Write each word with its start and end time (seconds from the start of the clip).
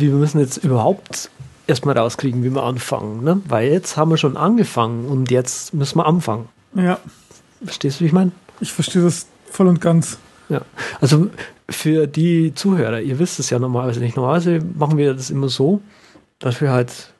wir 0.00 0.10
müssen 0.12 0.40
jetzt 0.40 0.58
überhaupt 0.58 1.30
erstmal 1.66 1.96
rauskriegen, 1.96 2.42
wie 2.44 2.50
wir 2.50 2.62
anfangen, 2.62 3.24
ne? 3.24 3.40
Weil 3.48 3.70
jetzt 3.70 3.96
haben 3.96 4.10
wir 4.10 4.16
schon 4.16 4.36
angefangen 4.36 5.06
und 5.06 5.30
jetzt 5.30 5.74
müssen 5.74 5.98
wir 5.98 6.06
anfangen. 6.06 6.48
Ja. 6.74 6.98
Verstehst 7.62 7.98
du, 7.98 8.04
wie 8.04 8.08
ich 8.08 8.12
meine? 8.12 8.32
Ich 8.60 8.72
verstehe 8.72 9.02
das 9.02 9.26
voll 9.50 9.68
und 9.68 9.80
ganz. 9.80 10.18
Ja. 10.48 10.62
Also 11.00 11.30
für 11.68 12.06
die 12.06 12.54
Zuhörer, 12.54 13.00
ihr 13.00 13.18
wisst 13.18 13.38
es 13.38 13.50
ja 13.50 13.58
normalerweise 13.58 14.00
nicht. 14.00 14.16
Normalerweise 14.16 14.60
machen 14.76 14.98
wir 14.98 15.14
das 15.14 15.30
immer 15.30 15.48
so, 15.48 15.80
dass 16.38 16.60
wir 16.60 16.70
halt 16.70 17.14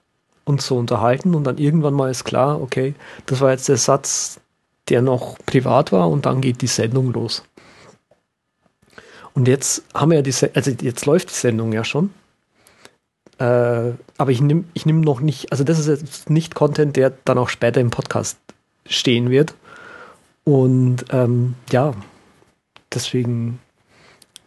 uns 0.44 0.66
so 0.66 0.76
unterhalten 0.76 1.34
und 1.34 1.44
dann 1.44 1.56
irgendwann 1.56 1.94
mal 1.94 2.10
ist 2.10 2.24
klar, 2.24 2.60
okay, 2.60 2.94
das 3.26 3.40
war 3.40 3.50
jetzt 3.50 3.68
der 3.68 3.78
Satz, 3.78 4.40
der 4.90 5.00
noch 5.00 5.38
privat 5.46 5.92
war 5.92 6.10
und 6.10 6.26
dann 6.26 6.42
geht 6.42 6.60
die 6.60 6.66
Sendung 6.66 7.12
los. 7.12 7.42
Und 9.32 9.48
jetzt 9.48 9.82
haben 9.94 10.10
wir 10.10 10.18
ja 10.18 10.22
die, 10.22 10.34
also 10.54 10.70
jetzt 10.70 11.06
läuft 11.06 11.30
die 11.30 11.34
Sendung 11.34 11.72
ja 11.72 11.82
schon. 11.84 12.10
Äh, 13.38 13.92
aber 14.16 14.30
ich 14.30 14.40
nehme 14.40 14.64
ich 14.74 14.86
nehm 14.86 15.00
noch 15.00 15.20
nicht, 15.20 15.50
also 15.50 15.64
das 15.64 15.78
ist 15.78 15.88
jetzt 15.88 16.30
nicht 16.30 16.54
Content, 16.54 16.96
der 16.96 17.12
dann 17.24 17.38
auch 17.38 17.48
später 17.48 17.80
im 17.80 17.90
Podcast 17.90 18.38
stehen 18.86 19.30
wird. 19.30 19.54
Und 20.44 21.06
ähm, 21.10 21.54
ja, 21.70 21.94
deswegen 22.92 23.58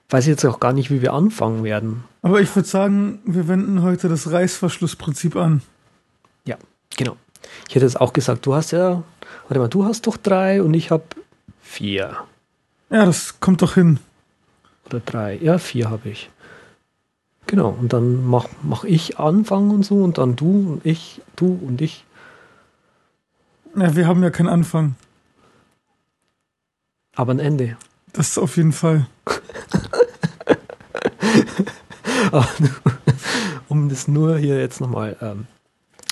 weiß 0.10 0.26
ich 0.26 0.30
jetzt 0.30 0.46
auch 0.46 0.60
gar 0.60 0.74
nicht, 0.74 0.90
wie 0.92 1.02
wir 1.02 1.14
anfangen 1.14 1.64
werden. 1.64 2.04
Aber 2.22 2.40
ich 2.40 2.56
würde 2.56 2.68
sagen, 2.68 3.20
wir 3.26 3.48
wenden 3.48 3.82
heute 3.82 4.08
das 4.10 4.32
Reißverschlussprinzip 4.32 5.36
an. 5.36 5.62
Ja, 6.46 6.58
genau. 6.96 7.18
Ich 7.68 7.76
hätte 7.76 7.86
es 7.86 7.96
auch 7.96 8.14
gesagt, 8.14 8.46
du 8.46 8.54
hast 8.54 8.72
ja, 8.72 9.04
warte 9.48 9.60
mal, 9.60 9.68
du 9.68 9.86
hast 9.86 10.08
doch 10.08 10.18
drei 10.18 10.62
und 10.62 10.74
ich 10.74 10.92
habe 10.92 11.04
vier. 11.62 12.18
Ja, 12.90 13.06
das 13.06 13.40
kommt 13.40 13.62
doch 13.62 13.74
hin. 13.74 14.00
Oder 14.86 15.02
drei. 15.02 15.38
Ja, 15.42 15.58
vier 15.58 15.90
habe 15.90 16.10
ich. 16.10 16.30
Genau, 17.48 17.70
und 17.80 17.94
dann 17.94 18.26
mach, 18.26 18.48
mach 18.62 18.84
ich 18.84 19.20
Anfang 19.20 19.70
und 19.72 19.84
so 19.84 20.04
und 20.04 20.18
dann 20.18 20.36
du 20.36 20.74
und 20.74 20.86
ich, 20.86 21.22
du 21.38 21.58
und 21.66 21.82
ich. 21.82 22.04
Ja, 23.76 23.96
wir 23.96 24.06
haben 24.06 24.22
ja 24.22 24.30
keinen 24.30 24.50
Anfang. 24.50 24.96
Aber 27.16 27.32
ein 27.34 27.40
Ende. 27.40 27.78
Das 28.12 28.38
auf 28.38 28.58
jeden 28.58 28.74
Fall. 28.74 29.08
um 33.70 33.88
das 33.90 34.08
nur 34.10 34.38
hier 34.38 34.60
jetzt 34.60 34.82
nochmal 34.82 35.16
ähm, 35.22 35.48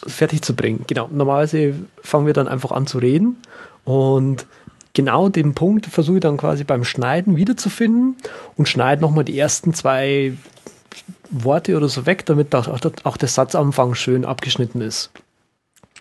fertig 0.08 0.42
zu 0.42 0.56
bringen. 0.56 0.86
Genau, 0.88 1.10
normalerweise 1.12 1.76
fangen 2.02 2.28
wir 2.28 2.34
dann 2.34 2.48
einfach 2.48 2.72
an 2.72 2.88
zu 2.88 3.00
reden 3.00 3.38
und 3.84 4.48
genau 4.94 5.28
den 5.30 5.54
Punkt 5.54 5.86
versuche 5.88 6.18
ich 6.18 6.22
dann 6.22 6.38
quasi 6.38 6.64
beim 6.64 6.86
Schneiden 6.86 7.36
wiederzufinden 7.36 8.16
und 8.56 8.70
schneide 8.70 9.02
nochmal 9.02 9.26
die 9.26 9.38
ersten 9.38 9.74
zwei 9.74 10.38
Worte 11.30 11.78
oder 11.78 11.90
so 11.90 12.06
weg, 12.06 12.26
damit 12.26 12.54
auch, 12.56 12.68
auch 13.04 13.18
der 13.18 13.30
Satzanfang 13.30 13.96
schön 13.96 14.26
abgeschnitten 14.26 14.82
ist. 14.82 15.12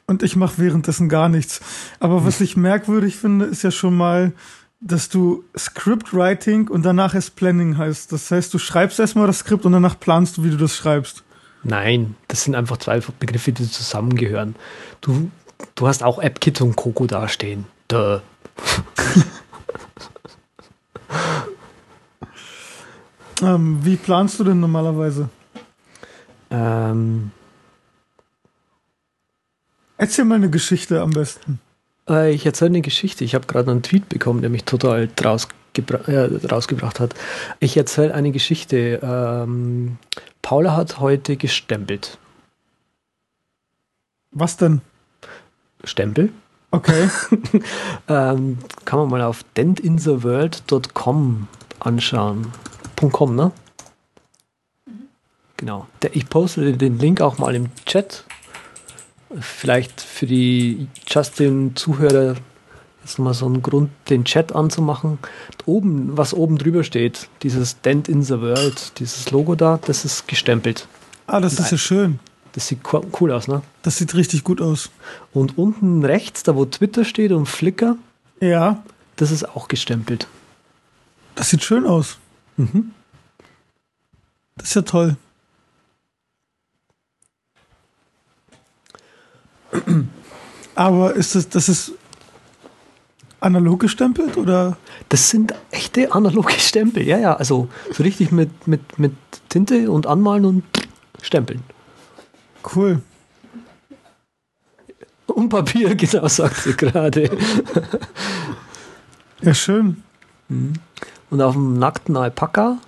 Und 0.06 0.22
ich 0.22 0.36
mache 0.36 0.58
währenddessen 0.58 1.08
gar 1.08 1.28
nichts. 1.28 1.60
Aber 1.98 2.24
was 2.24 2.40
ich 2.40 2.56
merkwürdig 2.56 3.16
finde, 3.16 3.46
ist 3.46 3.62
ja 3.62 3.70
schon 3.70 3.96
mal, 3.96 4.32
dass 4.80 5.08
du 5.08 5.44
Scriptwriting 5.56 6.68
und 6.68 6.82
danach 6.82 7.14
erst 7.14 7.36
Planning 7.36 7.78
heißt. 7.78 8.12
Das 8.12 8.30
heißt, 8.30 8.52
du 8.52 8.58
schreibst 8.58 9.00
erstmal 9.00 9.26
das 9.26 9.38
Skript 9.38 9.64
und 9.64 9.72
danach 9.72 9.98
planst 9.98 10.36
du, 10.36 10.44
wie 10.44 10.50
du 10.50 10.58
das 10.58 10.76
schreibst. 10.76 11.22
Nein, 11.62 12.16
das 12.28 12.44
sind 12.44 12.54
einfach 12.54 12.76
zwei 12.76 13.00
Begriffe, 13.18 13.52
die 13.52 13.70
zusammengehören. 13.70 14.54
Du, 15.00 15.30
du 15.74 15.88
hast 15.88 16.02
auch 16.02 16.22
AppKit 16.22 16.60
und 16.60 16.76
Coco 16.76 17.06
dastehen. 17.06 17.64
Duh. 17.88 18.20
ähm, 23.42 23.78
wie 23.82 23.96
planst 23.96 24.38
du 24.40 24.44
denn 24.44 24.60
normalerweise? 24.60 25.28
Ähm, 26.50 27.30
Erzähl 29.96 30.24
mal 30.24 30.36
eine 30.36 30.50
Geschichte 30.50 31.00
am 31.00 31.10
besten. 31.10 31.60
Äh, 32.08 32.32
ich 32.32 32.44
erzähle 32.44 32.70
eine 32.70 32.80
Geschichte. 32.80 33.24
Ich 33.24 33.34
habe 33.34 33.46
gerade 33.46 33.70
einen 33.70 33.82
Tweet 33.82 34.08
bekommen, 34.08 34.40
der 34.40 34.50
mich 34.50 34.64
total 34.64 35.08
rausgebra 35.22 35.98
äh, 36.08 36.46
rausgebracht 36.46 37.00
hat. 37.00 37.14
Ich 37.60 37.76
erzähle 37.76 38.14
eine 38.14 38.32
Geschichte. 38.32 39.00
Ähm, 39.02 39.98
Paula 40.42 40.76
hat 40.76 40.98
heute 40.98 41.36
gestempelt. 41.36 42.18
Was 44.32 44.56
denn? 44.56 44.80
Stempel. 45.84 46.30
Okay. 46.70 47.08
ähm, 48.08 48.58
kann 48.84 48.98
man 48.98 49.08
mal 49.08 49.22
auf 49.22 49.44
dentintheworld.com 49.56 51.46
anschauen. 51.78 52.48
.com, 52.96 53.34
ne? 53.34 53.52
Genau. 55.56 55.86
Der, 56.02 56.14
ich 56.14 56.28
poste 56.28 56.72
den 56.72 56.98
Link 56.98 57.20
auch 57.20 57.38
mal 57.38 57.54
im 57.54 57.68
Chat. 57.86 58.24
Vielleicht 59.40 60.00
für 60.00 60.26
die 60.26 60.88
Justin-Zuhörer 61.08 62.36
jetzt 63.04 63.18
mal 63.18 63.34
so 63.34 63.46
ein 63.48 63.62
Grund, 63.62 63.90
den 64.08 64.24
Chat 64.24 64.54
anzumachen. 64.54 65.18
Oben, 65.66 66.16
was 66.16 66.34
oben 66.34 66.58
drüber 66.58 66.84
steht, 66.84 67.28
dieses 67.42 67.80
Dent 67.80 68.08
in 68.08 68.22
the 68.22 68.40
World, 68.40 68.98
dieses 68.98 69.30
Logo 69.30 69.54
da, 69.54 69.78
das 69.86 70.04
ist 70.04 70.26
gestempelt. 70.26 70.88
Ah, 71.26 71.40
das 71.40 71.58
ist 71.58 71.70
ja 71.70 71.78
schön. 71.78 72.18
Das 72.52 72.68
sieht 72.68 72.80
cool 73.20 73.32
aus, 73.32 73.48
ne? 73.48 73.62
Das 73.82 73.98
sieht 73.98 74.14
richtig 74.14 74.44
gut 74.44 74.60
aus. 74.60 74.90
Und 75.32 75.58
unten 75.58 76.04
rechts, 76.04 76.44
da 76.44 76.54
wo 76.54 76.64
Twitter 76.64 77.04
steht 77.04 77.32
und 77.32 77.46
Flickr, 77.46 77.96
ja, 78.40 78.82
das 79.16 79.30
ist 79.30 79.48
auch 79.48 79.68
gestempelt. 79.68 80.28
Das 81.34 81.50
sieht 81.50 81.64
schön 81.64 81.84
aus. 81.84 82.18
Mhm. 82.56 82.92
Das 84.56 84.68
ist 84.68 84.74
ja 84.74 84.82
toll. 84.82 85.16
Aber 90.74 91.14
ist 91.14 91.34
das, 91.34 91.48
das 91.48 91.68
ist 91.68 91.92
analog 93.40 93.80
gestempelt 93.80 94.36
oder? 94.36 94.76
Das 95.08 95.30
sind 95.30 95.54
echte 95.70 96.12
analoge 96.12 96.52
Stempel, 96.54 97.06
ja, 97.06 97.18
ja. 97.18 97.36
Also 97.36 97.68
so 97.92 98.02
richtig 98.02 98.32
mit, 98.32 98.66
mit, 98.66 98.98
mit 98.98 99.12
Tinte 99.48 99.90
und 99.90 100.06
Anmalen 100.06 100.44
und 100.44 100.64
Stempeln. 101.22 101.62
Cool. 102.74 103.02
Und 105.26 105.48
Papier, 105.48 105.94
genau, 105.96 106.28
sagt 106.28 106.56
sie 106.56 106.76
gerade. 106.76 107.30
ja, 109.42 109.54
schön. 109.54 110.02
Mhm. 110.48 110.74
Und 111.30 111.40
auf 111.40 111.54
dem 111.54 111.78
nackten 111.78 112.16
Alpaka, 112.16 112.78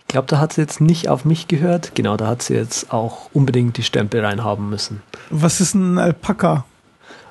ich 0.00 0.06
glaube, 0.08 0.26
da 0.26 0.38
hat 0.38 0.54
sie 0.54 0.60
jetzt 0.60 0.80
nicht 0.80 1.08
auf 1.08 1.24
mich 1.24 1.46
gehört. 1.46 1.94
Genau, 1.94 2.16
da 2.16 2.26
hat 2.26 2.42
sie 2.42 2.54
jetzt 2.54 2.92
auch 2.92 3.30
unbedingt 3.32 3.76
die 3.76 3.82
Stempel 3.82 4.24
reinhaben 4.24 4.68
müssen. 4.68 5.02
Was 5.30 5.60
ist 5.60 5.74
ein 5.74 5.98
Alpaka? 5.98 6.64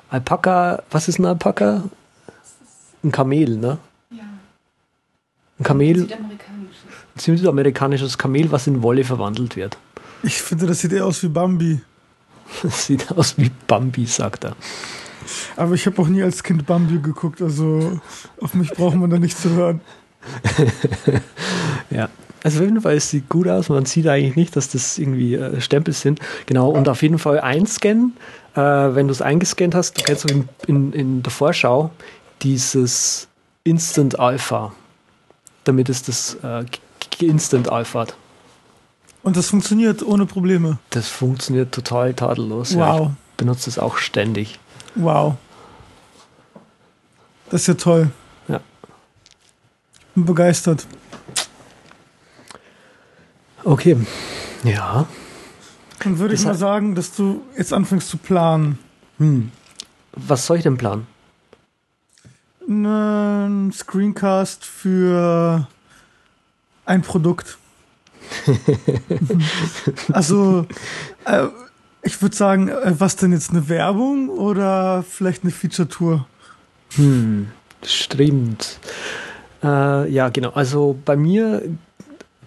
Alpaka, 0.08 0.82
was 0.90 1.08
ist 1.08 1.18
ein 1.18 1.26
Alpaka? 1.26 1.84
Ein 3.04 3.12
Kamel, 3.12 3.56
ne? 3.56 3.78
Ja. 4.10 4.24
Ein 5.58 5.64
Kamel. 5.64 5.88
Ein 5.88 6.08
südamerikanisches. 6.08 7.26
Ein 7.28 7.36
südamerikanisches 7.36 8.18
Kamel, 8.18 8.50
was 8.50 8.66
in 8.66 8.82
Wolle 8.82 9.04
verwandelt 9.04 9.56
wird. 9.56 9.76
Ich 10.22 10.42
finde, 10.42 10.66
das 10.66 10.80
sieht 10.80 10.92
eher 10.92 11.06
aus 11.06 11.22
wie 11.22 11.28
Bambi. 11.28 11.80
Das 12.62 12.86
sieht 12.86 13.12
aus 13.12 13.38
wie 13.38 13.50
Bambi, 13.68 14.06
sagt 14.06 14.44
er. 14.44 14.56
Aber 15.56 15.74
ich 15.74 15.86
habe 15.86 16.00
auch 16.02 16.08
nie 16.08 16.22
als 16.22 16.42
Kind 16.42 16.66
Bambi 16.66 16.98
geguckt, 16.98 17.40
also 17.40 18.00
auf 18.40 18.54
mich 18.54 18.70
braucht 18.72 18.96
man 18.96 19.10
da 19.10 19.18
nicht 19.18 19.38
zu 19.38 19.50
hören. 19.50 19.80
ja. 21.90 22.08
Also 22.42 22.60
auf 22.60 22.64
jeden 22.64 22.80
Fall, 22.80 22.96
es 22.96 23.10
sieht 23.10 23.28
gut 23.28 23.48
aus. 23.48 23.68
Man 23.68 23.84
sieht 23.84 24.06
eigentlich 24.06 24.36
nicht, 24.36 24.56
dass 24.56 24.70
das 24.70 24.98
irgendwie 24.98 25.34
äh, 25.34 25.60
Stempel 25.60 25.92
sind. 25.92 26.20
Genau, 26.46 26.70
und 26.70 26.88
auf 26.88 27.02
jeden 27.02 27.18
Fall 27.18 27.40
einscannen. 27.40 28.16
Äh, 28.54 28.60
wenn 28.60 29.08
du 29.08 29.12
es 29.12 29.20
eingescannt 29.20 29.74
hast, 29.74 29.98
du 29.98 30.02
kennst 30.02 30.24
du 30.24 30.34
in, 30.34 30.48
in, 30.66 30.92
in 30.92 31.22
der 31.22 31.30
Vorschau 31.30 31.90
dieses 32.42 33.28
Instant 33.64 34.18
Alpha, 34.18 34.72
damit 35.64 35.90
es 35.90 36.02
das 36.02 36.38
äh, 36.42 36.64
Instant 37.24 37.70
Alpha 37.70 38.00
hat. 38.00 38.16
Und 39.22 39.36
das 39.36 39.48
funktioniert 39.48 40.02
ohne 40.02 40.24
Probleme? 40.24 40.78
Das 40.90 41.08
funktioniert 41.08 41.72
total 41.72 42.14
tadellos. 42.14 42.74
Wow. 42.74 42.78
Ja, 42.78 43.04
ich 43.04 43.36
benutze 43.36 43.68
es 43.68 43.78
auch 43.78 43.98
ständig. 43.98 44.58
Wow. 44.94 45.36
Das 47.50 47.62
ist 47.62 47.66
ja 47.66 47.74
toll. 47.74 48.10
Bin 50.20 50.26
begeistert. 50.26 50.86
Okay. 53.64 53.96
Ja. 54.64 55.06
Dann 56.00 56.18
würde 56.18 56.34
ich 56.34 56.44
mal 56.44 56.54
sagen, 56.54 56.94
dass 56.94 57.14
du 57.14 57.42
jetzt 57.56 57.72
anfängst 57.72 58.08
zu 58.08 58.18
planen. 58.18 58.78
Hm. 59.16 59.50
Was 60.12 60.44
soll 60.44 60.58
ich 60.58 60.62
denn 60.62 60.76
planen? 60.76 61.06
Ein 62.68 63.72
Screencast 63.72 64.66
für 64.66 65.66
ein 66.84 67.00
Produkt. 67.00 67.56
also, 70.12 70.66
äh, 71.24 71.46
ich 72.02 72.20
würde 72.20 72.36
sagen, 72.36 72.68
äh, 72.68 72.94
was 72.98 73.16
denn 73.16 73.32
jetzt 73.32 73.50
eine 73.50 73.70
Werbung 73.70 74.28
oder 74.28 75.02
vielleicht 75.02 75.44
eine 75.44 75.50
Feature-Tour? 75.50 76.26
Hm, 76.96 77.48
stimmt. 77.82 78.78
Äh, 79.62 80.10
ja, 80.10 80.28
genau. 80.30 80.50
Also 80.50 80.96
bei 81.04 81.16
mir 81.16 81.62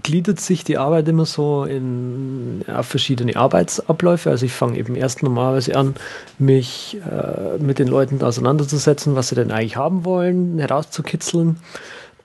gliedert 0.04 0.39
sich 0.39 0.63
die 0.63 0.77
Arbeit 0.77 1.07
immer 1.07 1.25
so 1.25 1.63
in 1.63 2.63
ja, 2.68 2.83
verschiedene 2.83 3.36
Arbeitsabläufe. 3.36 4.30
Also 4.30 4.45
ich 4.45 4.54
fange 4.54 4.77
eben 4.77 4.95
erst 4.95 5.24
normalerweise 5.24 5.75
an, 5.75 5.95
mich 6.38 6.98
äh, 7.10 7.57
mit 7.62 7.80
den 7.80 7.88
Leuten 7.88 8.21
auseinanderzusetzen, 8.21 9.15
was 9.15 9.30
sie 9.30 9.36
denn 9.36 9.51
eigentlich 9.51 9.77
haben 9.77 10.06
wollen, 10.06 10.60
herauszukitzeln. 10.60 11.57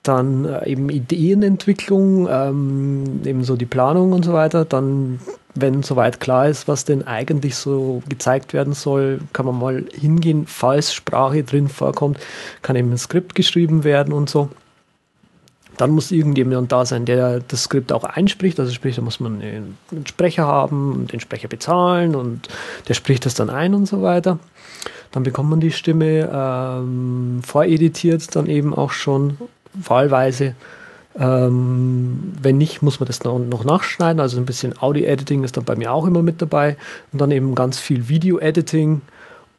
Dann 0.03 0.45
äh, 0.45 0.67
eben 0.69 0.89
Ideenentwicklung, 0.89 2.27
ähm, 2.29 3.21
eben 3.25 3.43
so 3.43 3.55
die 3.55 3.65
Planung 3.65 4.11
und 4.13 4.25
so 4.25 4.33
weiter. 4.33 4.65
Dann, 4.65 5.19
wenn 5.55 5.83
soweit 5.83 6.19
klar 6.19 6.49
ist, 6.49 6.67
was 6.67 6.83
denn 6.83 7.07
eigentlich 7.07 7.55
so 7.55 8.01
gezeigt 8.09 8.53
werden 8.53 8.73
soll, 8.73 9.21
kann 9.31 9.45
man 9.45 9.57
mal 9.57 9.85
hingehen, 9.93 10.45
falls 10.47 10.93
Sprache 10.93 11.43
drin 11.43 11.69
vorkommt, 11.69 12.19
kann 12.61 12.75
eben 12.75 12.91
ein 12.91 12.97
Skript 12.97 13.35
geschrieben 13.35 13.83
werden 13.83 14.13
und 14.13 14.29
so 14.29 14.49
dann 15.79 15.91
muss 15.91 16.11
irgendjemand 16.11 16.73
da 16.73 16.85
sein, 16.85 17.05
der 17.05 17.39
das 17.39 17.63
Skript 17.63 17.93
auch 17.93 18.03
einspricht. 18.03 18.59
Also 18.59 18.73
sprich, 18.73 18.97
da 18.97 19.01
muss 19.01 19.21
man 19.21 19.41
einen 19.41 19.77
Sprecher 20.05 20.45
haben, 20.45 21.07
den 21.07 21.21
Sprecher 21.21 21.47
bezahlen 21.47 22.15
und 22.15 22.49
der 22.89 22.95
spricht 22.95 23.25
das 23.25 23.33
dann 23.33 23.49
ein 23.49 23.73
und 23.73 23.85
so 23.85 24.01
weiter. 24.01 24.39
Dann 25.11 25.23
bekommt 25.23 25.49
man 25.49 25.61
die 25.61 25.71
Stimme 25.71 26.29
ähm, 26.33 27.39
voreditiert, 27.45 28.35
dann 28.35 28.47
eben 28.47 28.73
auch 28.73 28.91
schon 28.91 29.37
wahlweise. 29.73 30.53
Ähm, 31.17 32.33
wenn 32.41 32.57
nicht, 32.57 32.81
muss 32.81 32.99
man 32.99 33.07
das 33.07 33.23
noch, 33.23 33.39
noch 33.39 33.63
nachschneiden. 33.63 34.19
Also 34.19 34.37
ein 34.37 34.45
bisschen 34.45 34.77
Audio-Editing 34.77 35.45
ist 35.45 35.55
dann 35.55 35.63
bei 35.63 35.77
mir 35.77 35.93
auch 35.93 36.05
immer 36.05 36.21
mit 36.21 36.41
dabei. 36.41 36.75
Und 37.13 37.21
dann 37.21 37.31
eben 37.31 37.55
ganz 37.55 37.79
viel 37.79 38.09
Video-Editing 38.09 38.99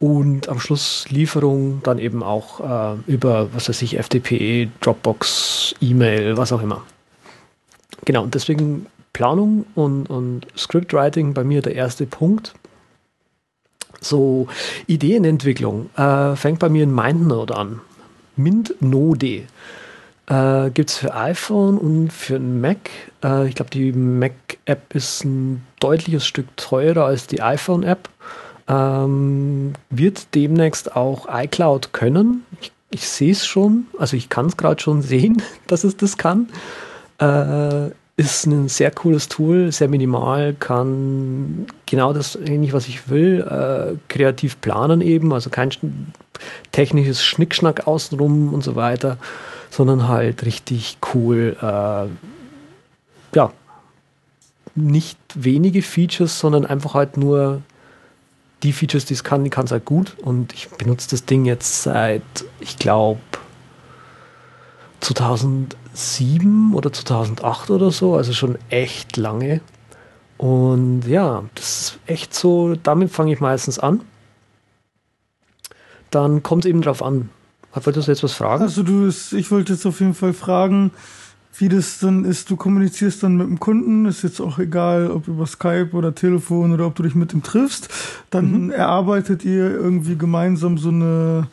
und 0.01 0.49
am 0.49 0.59
Schluss 0.59 1.05
Lieferung 1.11 1.83
dann 1.85 1.99
eben 1.99 2.23
auch 2.23 2.97
äh, 2.97 2.99
über, 3.07 3.55
was 3.55 3.69
weiß 3.69 3.83
ich, 3.83 3.99
FTP, 3.99 4.69
Dropbox, 4.81 5.75
E-Mail, 5.81 6.37
was 6.39 6.53
auch 6.53 6.63
immer. 6.63 6.83
Genau, 8.07 8.23
und 8.23 8.35
deswegen 8.35 8.87
Planung 9.13 9.67
und, 9.75 10.09
und 10.09 10.47
Scriptwriting 10.57 11.35
bei 11.35 11.45
mir 11.45 11.61
der 11.61 11.75
erste 11.75 12.07
Punkt. 12.07 12.55
So, 14.01 14.49
Ideenentwicklung 14.87 15.91
äh, 15.97 16.35
fängt 16.35 16.61
bei 16.61 16.71
mir 16.71 16.85
in 16.85 16.95
MindNode 16.95 17.55
an. 17.55 17.83
MintNode 18.37 19.43
äh, 20.29 20.71
gibt 20.73 20.89
es 20.89 20.97
für 20.97 21.15
iPhone 21.15 21.77
und 21.77 22.11
für 22.11 22.39
Mac. 22.39 22.89
Äh, 23.23 23.49
ich 23.49 23.55
glaube, 23.55 23.71
die 23.71 23.93
Mac-App 23.93 24.95
ist 24.95 25.25
ein 25.27 25.63
deutliches 25.79 26.25
Stück 26.25 26.47
teurer 26.57 27.05
als 27.05 27.27
die 27.27 27.43
iPhone-App 27.43 28.09
ähm, 28.71 29.73
wird 29.91 30.35
demnächst 30.35 30.95
auch 30.95 31.27
iCloud 31.29 31.93
können. 31.93 32.45
Ich, 32.61 32.73
ich 32.91 33.09
sehe 33.09 33.33
es 33.33 33.45
schon, 33.45 33.87
also 33.99 34.17
ich 34.17 34.29
kann 34.29 34.47
es 34.47 34.57
gerade 34.57 34.81
schon 34.81 35.03
sehen, 35.03 35.43
dass 35.67 35.85
es 35.85 35.97
das 35.97 36.17
kann. 36.17 36.49
Äh, 37.19 37.91
ist 38.17 38.47
ein 38.47 38.69
sehr 38.69 38.91
cooles 38.91 39.29
Tool, 39.29 39.73
sehr 39.73 39.89
minimal, 39.89 40.55
kann 40.55 41.67
genau 41.87 42.13
das 42.13 42.37
ähnlich, 42.37 42.75
was 42.75 42.87
ich 42.87 43.09
will, 43.09 43.41
äh, 43.41 43.97
kreativ 44.09 44.61
planen 44.61 45.01
eben, 45.01 45.33
also 45.33 45.49
kein 45.49 45.71
technisches 46.71 47.25
Schnickschnack 47.25 47.87
außenrum 47.87 48.53
und 48.53 48.63
so 48.63 48.77
weiter, 48.77 49.17
sondern 49.71 50.07
halt 50.07 50.45
richtig 50.45 50.99
cool, 51.15 51.57
äh, 51.63 52.09
ja, 53.35 53.53
nicht 54.75 55.19
wenige 55.35 55.81
Features, 55.81 56.39
sondern 56.39 56.67
einfach 56.67 56.93
halt 56.93 57.17
nur 57.17 57.63
die 58.63 58.73
Features, 58.73 59.05
die 59.05 59.15
es 59.15 59.25
kann, 59.25 59.45
die 59.45 59.51
kann 59.51 59.65
es 59.65 59.73
halt 59.73 59.85
gut. 59.85 60.17
Und 60.21 60.53
ich 60.53 60.69
benutze 60.69 61.11
das 61.11 61.25
Ding 61.25 61.45
jetzt 61.45 61.83
seit, 61.83 62.23
ich 62.61 62.79
glaube, 62.79 63.21
2007 65.01 66.75
oder 66.75 66.93
2008 66.93 67.71
oder 67.71 67.91
so, 67.91 68.17
also 68.17 68.33
schon 68.33 68.59
echt 68.69 69.17
lange. 69.17 69.61
Und 70.37 71.03
ja, 71.07 71.45
das 71.55 71.81
ist 71.81 71.99
echt 72.07 72.35
so, 72.35 72.75
damit 72.75 73.11
fange 73.11 73.33
ich 73.33 73.41
meistens 73.41 73.79
an. 73.79 74.01
Dann 76.11 76.43
kommt 76.43 76.65
es 76.65 76.69
eben 76.69 76.83
drauf 76.83 77.03
an. 77.03 77.31
Wolltest 77.73 78.09
du 78.09 78.13
jetzt 78.13 78.23
was 78.23 78.33
fragen? 78.33 78.63
Also 78.63 78.83
du, 78.83 79.09
ich 79.09 79.51
wollte 79.51 79.73
jetzt 79.75 79.87
auf 79.87 80.01
jeden 80.01 80.15
Fall 80.15 80.33
fragen, 80.33 80.91
wie 81.57 81.69
das 81.69 81.99
dann 81.99 82.25
ist, 82.25 82.51
du 82.51 82.57
kommunizierst 82.57 83.23
dann 83.23 83.37
mit 83.37 83.47
dem 83.47 83.61
Kunden, 83.61 84.07
ist 84.07 84.23
jetzt 84.23 84.41
auch 84.41 84.59
egal, 84.59 85.11
ob 85.11 85.29
über 85.29 85.47
Skype 85.47 85.91
oder 85.93 86.15
Telefon 86.15 86.73
oder 86.73 86.87
ob 86.87 86.95
du 86.95 87.03
dich 87.03 87.15
mit 87.15 87.33
ihm 87.35 87.43
triffst, 87.43 87.89
dann 88.31 88.67
mhm. 88.67 88.71
erarbeitet 88.71 89.45
ihr 89.45 89.71
irgendwie 89.71 90.17
gemeinsam 90.17 90.79
so 90.79 90.89
eine, 90.89 91.49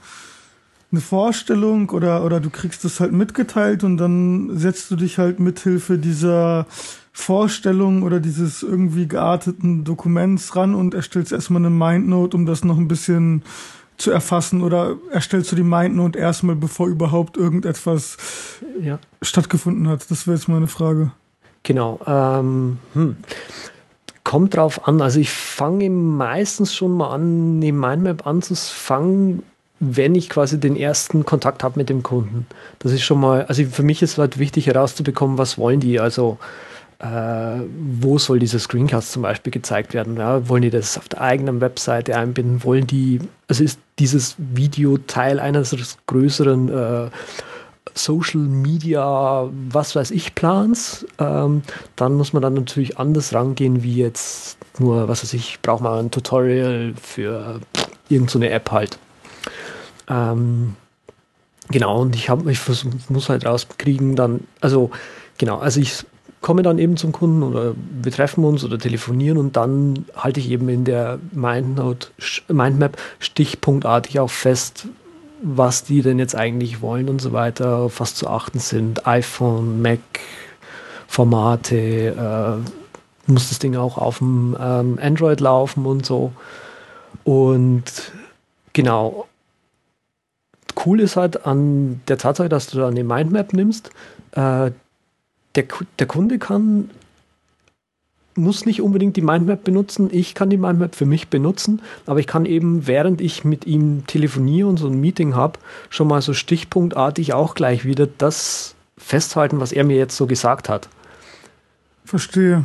eine 0.91 1.01
Vorstellung 1.01 1.89
oder, 1.89 2.23
oder 2.23 2.39
du 2.39 2.49
kriegst 2.49 2.85
das 2.85 2.99
halt 2.99 3.11
mitgeteilt 3.11 3.83
und 3.83 3.97
dann 3.97 4.57
setzt 4.57 4.89
du 4.91 4.95
dich 4.95 5.17
halt 5.17 5.39
mithilfe 5.39 5.97
dieser 5.97 6.67
Vorstellung 7.11 8.03
oder 8.03 8.19
dieses 8.19 8.61
irgendwie 8.61 9.07
gearteten 9.07 9.83
Dokuments 9.83 10.55
ran 10.55 10.75
und 10.75 10.93
erstellst 10.93 11.31
erstmal 11.31 11.65
eine 11.65 11.71
Mindnote, 11.71 12.37
um 12.37 12.45
das 12.45 12.63
noch 12.63 12.77
ein 12.77 12.87
bisschen 12.87 13.41
zu 13.97 14.11
erfassen 14.11 14.61
oder 14.61 14.95
erstellst 15.11 15.51
du 15.51 15.55
die 15.55 15.63
MindNote 15.63 16.17
erstmal, 16.17 16.55
bevor 16.55 16.87
überhaupt 16.87 17.35
irgendetwas 17.35 18.17
ja. 18.81 18.99
stattgefunden 19.21 19.87
hat? 19.87 20.09
Das 20.09 20.27
wäre 20.27 20.37
jetzt 20.37 20.47
meine 20.47 20.67
Frage. 20.67 21.11
Genau. 21.63 21.99
Ähm, 22.05 22.77
hm. 22.93 23.17
Kommt 24.23 24.55
drauf 24.55 24.87
an. 24.87 25.01
Also 25.01 25.19
ich 25.19 25.31
fange 25.31 25.89
meistens 25.89 26.75
schon 26.75 26.95
mal 26.95 27.09
an, 27.09 27.57
eine 27.57 27.71
Mindmap 27.71 28.27
anzufangen, 28.27 29.43
wenn 29.79 30.15
ich 30.15 30.29
quasi 30.29 30.59
den 30.59 30.75
ersten 30.75 31.25
Kontakt 31.25 31.63
habe 31.63 31.79
mit 31.79 31.89
dem 31.89 32.03
Kunden. 32.03 32.45
Das 32.79 32.91
ist 32.91 33.03
schon 33.03 33.19
mal, 33.19 33.45
also 33.45 33.63
für 33.65 33.83
mich 33.83 34.01
ist 34.01 34.17
halt 34.17 34.37
wichtig 34.37 34.67
herauszubekommen, 34.67 35.37
was 35.37 35.57
wollen 35.57 35.79
die. 35.79 35.99
Also 35.99 36.37
äh, 36.99 37.61
wo 37.99 38.17
soll 38.17 38.39
dieser 38.39 38.59
Screencast 38.59 39.11
zum 39.11 39.21
Beispiel 39.21 39.51
gezeigt 39.51 39.93
werden? 39.93 40.17
Ja, 40.17 40.49
wollen 40.49 40.63
die 40.63 40.69
das 40.69 40.97
auf 40.97 41.07
der 41.09 41.21
eigenen 41.21 41.61
Webseite 41.61 42.17
einbinden? 42.17 42.63
Wollen 42.63 42.87
die, 42.87 43.19
also 43.47 43.63
ist 43.63 43.79
dieses 43.99 44.35
Video 44.37 44.97
Teil 44.97 45.39
eines 45.39 45.75
größeren 46.07 46.69
äh, 46.69 47.09
Social 47.93 48.41
Media, 48.41 49.49
was 49.69 49.95
weiß 49.95 50.11
ich, 50.11 50.35
Plans? 50.35 51.05
Ähm, 51.19 51.61
dann 51.95 52.13
muss 52.15 52.33
man 52.33 52.41
dann 52.41 52.55
natürlich 52.55 52.97
anders 52.97 53.33
rangehen, 53.33 53.83
wie 53.83 53.95
jetzt 53.95 54.57
nur, 54.79 55.07
was 55.07 55.23
weiß 55.23 55.33
ich, 55.33 55.59
braucht 55.61 55.81
man 55.81 56.05
ein 56.05 56.11
Tutorial 56.11 56.93
für 57.01 57.59
irgendeine 58.09 58.47
so 58.47 58.53
App 58.55 58.71
halt. 58.71 58.97
Ähm, 60.09 60.75
genau, 61.69 62.01
und 62.01 62.15
ich, 62.15 62.29
hab, 62.29 62.45
ich 62.47 62.59
muss 63.09 63.29
halt 63.29 63.45
rauskriegen, 63.45 64.15
dann, 64.15 64.41
also 64.61 64.91
genau, 65.37 65.57
also 65.57 65.79
ich 65.79 66.05
komme 66.41 66.63
dann 66.63 66.79
eben 66.79 66.97
zum 66.97 67.11
Kunden 67.11 67.43
oder 67.43 67.73
wir 68.01 68.11
treffen 68.11 68.43
uns 68.43 68.63
oder 68.63 68.77
telefonieren 68.77 69.37
und 69.37 69.57
dann 69.57 70.05
halte 70.15 70.39
ich 70.39 70.49
eben 70.49 70.69
in 70.69 70.85
der 70.85 71.19
Mindnote, 71.31 72.09
Mindmap 72.47 72.97
stichpunktartig 73.19 74.19
auch 74.19 74.29
fest, 74.29 74.87
was 75.41 75.83
die 75.83 76.01
denn 76.01 76.19
jetzt 76.19 76.35
eigentlich 76.35 76.81
wollen 76.81 77.09
und 77.09 77.21
so 77.21 77.33
weiter, 77.33 77.77
auf 77.77 77.99
was 77.99 78.15
zu 78.15 78.27
achten 78.27 78.59
sind. 78.59 79.07
iPhone, 79.07 79.81
Mac, 79.81 79.99
Formate, 81.07 81.75
äh, 81.75 83.31
muss 83.31 83.49
das 83.49 83.59
Ding 83.59 83.75
auch 83.75 83.97
auf 83.97 84.19
dem 84.19 84.55
ähm, 84.59 84.97
Android 85.01 85.39
laufen 85.39 85.85
und 85.85 86.05
so. 86.05 86.31
Und 87.23 87.83
genau. 88.73 89.27
Cool 90.85 91.01
ist 91.01 91.17
halt 91.17 91.45
an 91.45 92.01
der 92.07 92.17
Tatsache, 92.17 92.49
dass 92.49 92.67
du 92.67 92.77
da 92.77 92.87
eine 92.87 93.03
Mindmap 93.03 93.51
nimmst, 93.51 93.89
äh, 94.31 94.71
der, 95.57 95.65
der 95.99 96.07
Kunde 96.07 96.39
kann 96.39 96.89
muss 98.37 98.65
nicht 98.65 98.81
unbedingt 98.81 99.17
die 99.17 99.21
Mindmap 99.21 99.63
benutzen. 99.63 100.09
Ich 100.11 100.35
kann 100.35 100.49
die 100.49 100.57
Mindmap 100.57 100.95
für 100.95 101.05
mich 101.05 101.27
benutzen, 101.27 101.81
aber 102.05 102.19
ich 102.19 102.27
kann 102.27 102.45
eben, 102.45 102.87
während 102.87 103.19
ich 103.19 103.43
mit 103.43 103.65
ihm 103.65 104.05
telefoniere 104.05 104.67
und 104.67 104.77
so 104.77 104.87
ein 104.87 105.01
Meeting 105.01 105.35
habe, 105.35 105.59
schon 105.89 106.07
mal 106.07 106.21
so 106.21 106.33
stichpunktartig 106.33 107.33
auch 107.33 107.55
gleich 107.55 107.83
wieder 107.83 108.07
das 108.07 108.75
festhalten, 108.97 109.59
was 109.59 109.71
er 109.71 109.83
mir 109.83 109.97
jetzt 109.97 110.15
so 110.15 110.27
gesagt 110.27 110.69
hat. 110.69 110.87
Verstehe. 112.05 112.63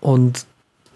Und 0.00 0.46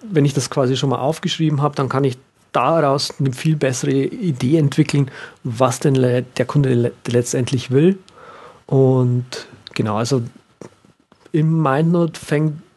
wenn 0.03 0.25
ich 0.25 0.35
das 0.35 0.51
quasi 0.51 0.77
schon 0.77 0.91
mal 0.91 0.99
aufgeschrieben 0.99 1.63
habe, 1.63 1.75
dann 1.75 1.89
kann 1.89 2.05
ich 2.05 2.19
daraus 2.53 3.15
eine 3.19 3.33
viel 3.33 3.57
bessere 3.57 3.93
Idee 3.93 4.59
entwickeln, 4.59 5.11
was 5.45 5.81
denn 5.81 5.95
der 5.95 6.47
Kunde 6.47 6.93
letztendlich 7.07 7.71
will. 7.71 7.99
Und 8.67 9.47
Genau, 9.77 9.97
also 9.97 10.23
im 11.33 11.63
MindNote 11.63 12.19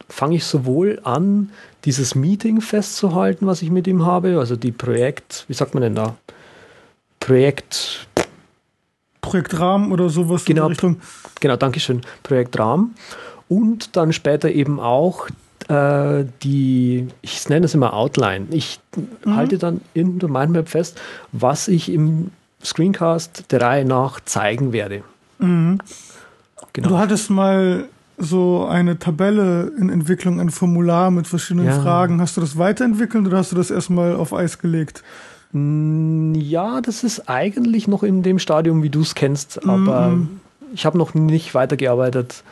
fange 0.08 0.36
ich 0.36 0.44
sowohl 0.44 1.00
an, 1.02 1.50
dieses 1.86 2.14
Meeting 2.14 2.60
festzuhalten, 2.60 3.46
was 3.46 3.62
ich 3.62 3.70
mit 3.70 3.86
ihm 3.86 4.04
habe, 4.04 4.38
also 4.38 4.54
die 4.54 4.70
Projekt, 4.70 5.46
wie 5.48 5.54
sagt 5.54 5.72
man 5.72 5.82
denn 5.82 5.94
da? 5.94 6.16
Projekt. 7.18 8.06
Projektrahmen 9.22 9.92
oder 9.92 10.10
sowas 10.10 10.44
genau, 10.44 10.62
in 10.62 10.66
der 10.66 10.70
Richtung. 10.72 11.00
Genau, 11.40 11.56
Dankeschön. 11.56 12.02
Projektrahmen. 12.22 12.94
Und 13.48 13.96
dann 13.96 14.12
später 14.12 14.50
eben 14.50 14.78
auch 14.78 15.28
äh, 15.68 16.26
die, 16.42 17.08
ich 17.22 17.48
nenne 17.48 17.64
es 17.64 17.74
immer 17.74 17.94
Outline. 17.94 18.46
Ich 18.50 18.78
mhm. 19.24 19.36
halte 19.36 19.56
dann 19.56 19.80
in 19.94 20.18
der 20.18 20.28
Mindmap 20.28 20.68
fest, 20.68 21.00
was 21.32 21.66
ich 21.68 21.90
im 21.90 22.30
Screencast 22.62 23.50
der 23.52 23.62
Reihe 23.62 23.86
nach 23.86 24.20
zeigen 24.20 24.72
werde. 24.74 25.02
Mhm. 25.38 25.78
Genau. 26.72 26.88
Du 26.90 26.98
hattest 26.98 27.30
mal 27.30 27.84
so 28.18 28.66
eine 28.66 28.98
Tabelle 28.98 29.72
in 29.78 29.88
Entwicklung, 29.88 30.40
ein 30.40 30.50
Formular 30.50 31.10
mit 31.10 31.26
verschiedenen 31.26 31.66
Ja. 31.66 31.80
Fragen. 31.80 32.20
Hast 32.20 32.36
du 32.36 32.40
das 32.40 32.58
weiterentwickelt 32.58 33.26
oder 33.26 33.38
hast 33.38 33.52
du 33.52 33.56
das 33.56 33.70
erstmal 33.70 34.14
auf 34.14 34.32
Eis 34.34 34.58
gelegt? 34.58 35.02
Mm, 35.52 36.34
Ja, 36.34 36.80
das 36.80 37.02
ist 37.02 37.28
eigentlich 37.28 37.88
noch 37.88 38.02
in 38.02 38.22
dem 38.22 38.38
Stadium, 38.38 38.82
wie 38.82 38.90
du 38.90 39.00
es 39.00 39.14
kennst, 39.14 39.66
aber 39.68 40.08
Mhm. 40.10 40.40
ich 40.74 40.84
habe 40.86 40.98
noch 40.98 41.14
nicht 41.14 41.54
weitergearbeitet. 41.54 42.44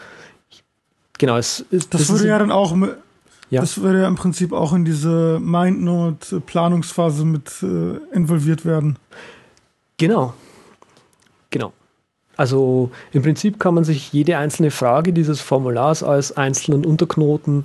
Genau, 1.19 1.37
es 1.37 1.61
ist, 1.71 1.93
Das, 1.95 2.03
ist 2.03 2.11
würde 2.11 2.29
ja 2.29 2.39
dann 2.39 2.51
auch, 2.51 2.75
Ja. 3.51 3.61
das 3.61 3.81
würde 3.81 4.01
ja 4.03 4.09
im 4.09 4.15
Prinzip 4.17 4.53
auch 4.53 4.73
in 4.73 4.85
diese 4.85 5.39
MindNote-Planungsphase 5.41 7.25
mit 7.25 7.51
äh, 7.63 7.99
involviert 8.15 8.65
werden. 8.65 8.97
Genau. 9.99 10.35
Also 12.39 12.93
im 13.13 13.23
Prinzip 13.23 13.59
kann 13.59 13.75
man 13.75 13.83
sich 13.83 14.13
jede 14.13 14.39
einzelne 14.39 14.71
Frage 14.71 15.13
dieses 15.13 15.41
Formulars 15.41 16.05
als 16.05 16.37
einzelnen 16.37 16.87
Unterknoten 16.87 17.65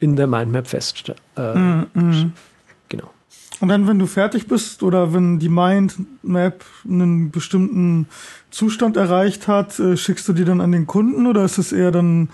in 0.00 0.16
der 0.16 0.26
Mindmap 0.26 0.68
feststellen. 0.68 1.18
Äh, 1.34 1.54
Mhm, 1.58 1.86
mhm. 1.94 2.32
Genau. 2.90 3.10
Und 3.60 3.68
dann, 3.68 3.88
wenn 3.88 3.98
du 3.98 4.06
fertig 4.06 4.48
bist 4.48 4.82
oder 4.82 5.14
wenn 5.14 5.38
die 5.38 5.48
Mindmap 5.48 6.62
einen 6.86 7.30
bestimmten 7.30 8.06
Zustand 8.50 8.98
erreicht 8.98 9.48
hat, 9.48 9.78
äh, 9.78 9.96
schickst 9.96 10.28
du 10.28 10.34
die 10.34 10.44
dann 10.44 10.60
an 10.60 10.72
den 10.72 10.86
Kunden 10.86 11.26
oder 11.26 11.44
ist 11.44 11.56
es 11.56 11.72
eher 11.72 11.90
dann 11.90 12.28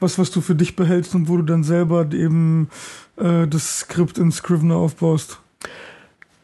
was, 0.00 0.18
was 0.18 0.32
du 0.32 0.40
für 0.40 0.56
dich 0.56 0.74
behältst 0.74 1.14
und 1.14 1.28
wo 1.28 1.36
du 1.36 1.44
dann 1.44 1.62
selber 1.62 2.10
eben 2.12 2.70
äh, 3.18 3.46
das 3.46 3.80
Skript 3.80 4.18
in 4.18 4.32
Scrivener 4.32 4.76
aufbaust? 4.76 5.38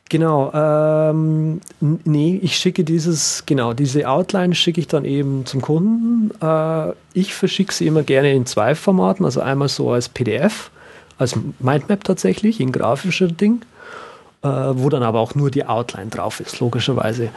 Genau, 0.08 0.52
ähm, 0.54 1.60
nee, 1.80 2.38
ich 2.40 2.56
schicke 2.56 2.84
dieses, 2.84 3.42
genau, 3.44 3.72
diese 3.72 4.08
Outline 4.08 4.54
schicke 4.54 4.80
ich 4.80 4.86
dann 4.86 5.04
eben 5.04 5.44
zum 5.46 5.60
Kunden. 5.60 6.30
Äh, 6.40 6.92
ich 7.12 7.34
verschicke 7.34 7.74
sie 7.74 7.88
immer 7.88 8.04
gerne 8.04 8.32
in 8.32 8.46
zwei 8.46 8.76
Formaten, 8.76 9.24
also 9.24 9.40
einmal 9.40 9.68
so 9.68 9.90
als 9.90 10.08
PDF, 10.08 10.70
als 11.18 11.36
Mindmap 11.58 12.04
tatsächlich, 12.04 12.60
in 12.60 12.70
grafischer 12.70 13.26
Ding, 13.26 13.62
äh, 14.42 14.48
wo 14.48 14.88
dann 14.90 15.02
aber 15.02 15.18
auch 15.18 15.34
nur 15.34 15.50
die 15.50 15.66
Outline 15.66 16.10
drauf 16.10 16.38
ist, 16.38 16.60
logischerweise. 16.60 17.30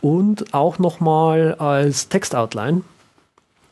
Und 0.00 0.54
auch 0.54 0.78
nochmal 0.78 1.54
als 1.56 2.08
Text-Outline, 2.08 2.82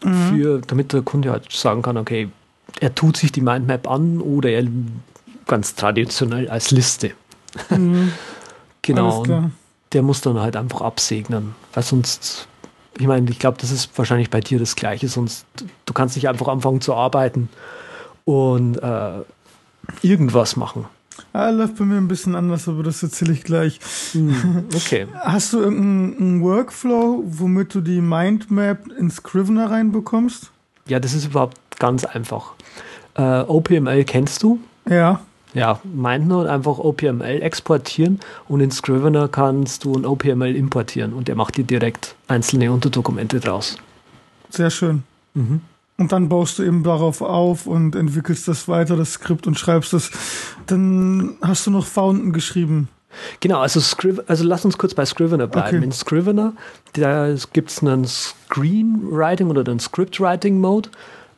für, 0.03 0.61
damit 0.67 0.93
der 0.93 1.03
Kunde 1.03 1.31
halt 1.31 1.51
sagen 1.53 1.83
kann, 1.83 1.97
okay, 1.97 2.29
er 2.81 2.95
tut 2.95 3.17
sich 3.17 3.31
die 3.31 3.41
Mindmap 3.41 3.89
an 3.89 4.21
oder 4.21 4.51
er 4.51 4.65
ganz 5.47 5.75
traditionell 5.75 6.49
als 6.49 6.71
Liste. 6.71 7.13
Mhm, 7.71 8.13
Genau. 8.83 9.25
Der 9.93 10.03
muss 10.03 10.21
dann 10.21 10.39
halt 10.41 10.57
einfach 10.57 10.81
absegnen. 10.81 11.55
Weil 11.73 11.83
sonst, 11.83 12.49
ich 12.99 13.07
meine, 13.07 13.31
ich 13.31 13.39
glaube, 13.39 13.59
das 13.61 13.71
ist 13.71 13.97
wahrscheinlich 13.97 14.31
bei 14.31 14.41
dir 14.41 14.59
das 14.59 14.77
Gleiche, 14.77 15.09
sonst 15.09 15.47
du 15.87 15.93
kannst 15.93 16.17
nicht 16.17 16.29
einfach 16.29 16.49
anfangen 16.49 16.81
zu 16.81 16.95
arbeiten 16.95 17.49
und 18.25 18.77
äh, 18.77 19.21
irgendwas 20.03 20.57
machen. 20.57 20.87
Ah, 21.33 21.51
läuft 21.51 21.77
bei 21.77 21.85
mir 21.85 21.97
ein 21.97 22.09
bisschen 22.09 22.35
anders, 22.35 22.69
aber 22.69 22.83
das 22.83 23.03
erzähle 23.03 23.33
ich 23.33 23.45
gleich. 23.45 23.81
Okay. 24.75 25.07
Hast 25.21 25.53
du 25.53 25.61
irgendeinen 25.61 26.43
Workflow, 26.43 27.23
womit 27.27 27.75
du 27.75 27.81
die 27.81 28.01
Mindmap 28.01 28.89
in 28.99 29.11
Scrivener 29.11 29.71
reinbekommst? 29.71 30.51
Ja, 30.89 31.01
das 31.01 31.15
ist 31.15 31.27
überhaupt 31.27 31.59
ganz 31.79 32.05
einfach. 32.05 32.53
Äh, 33.15 33.41
OPML 33.41 34.05
kennst 34.05 34.43
du? 34.43 34.59
Ja. 34.89 35.21
Ja, 35.55 35.81
meint 35.85 36.27
nur 36.27 36.49
einfach 36.49 36.79
OPML 36.79 37.43
exportieren 37.43 38.21
und 38.49 38.61
in 38.61 38.71
Scrivener 38.71 39.29
kannst 39.29 39.85
du 39.85 39.95
ein 39.95 40.07
OPML 40.07 40.57
importieren 40.57 41.13
und 41.13 41.29
der 41.29 41.37
macht 41.37 41.57
dir 41.57 41.65
direkt 41.65 42.15
einzelne 42.29 42.73
Unterdokumente 42.73 43.39
draus. 43.41 43.77
Sehr 44.49 44.71
schön. 44.71 45.03
Und 45.35 46.13
dann 46.13 46.29
baust 46.29 46.59
du 46.59 46.63
eben 46.63 46.83
darauf 46.83 47.23
auf 47.23 47.67
und 47.67 47.95
entwickelst 47.95 48.49
das 48.49 48.67
weiter, 48.69 48.97
das 48.97 49.13
Skript 49.13 49.47
und 49.47 49.59
schreibst 49.59 49.93
es. 49.93 50.11
Dann 50.67 51.37
hast 51.43 51.67
du 51.67 51.71
noch 51.71 51.87
Fountain 51.87 52.33
geschrieben. 52.33 52.89
Genau, 53.41 53.61
also, 53.61 53.79
Scriv 53.79 54.21
also 54.27 54.45
lass 54.45 54.65
uns 54.65 54.79
kurz 54.79 54.95
bei 54.95 55.05
Scrivener 55.05 55.47
bleiben. 55.47 55.77
Okay. 55.77 55.85
In 55.85 55.93
Scrivener 55.93 56.55
da 56.95 57.35
gibt 57.53 57.71
es 57.71 57.83
einen 57.83 58.07
Screenwriting 58.07 59.49
oder 59.49 59.71
einen 59.71 59.81
Scriptwriting-Mode. 59.81 60.91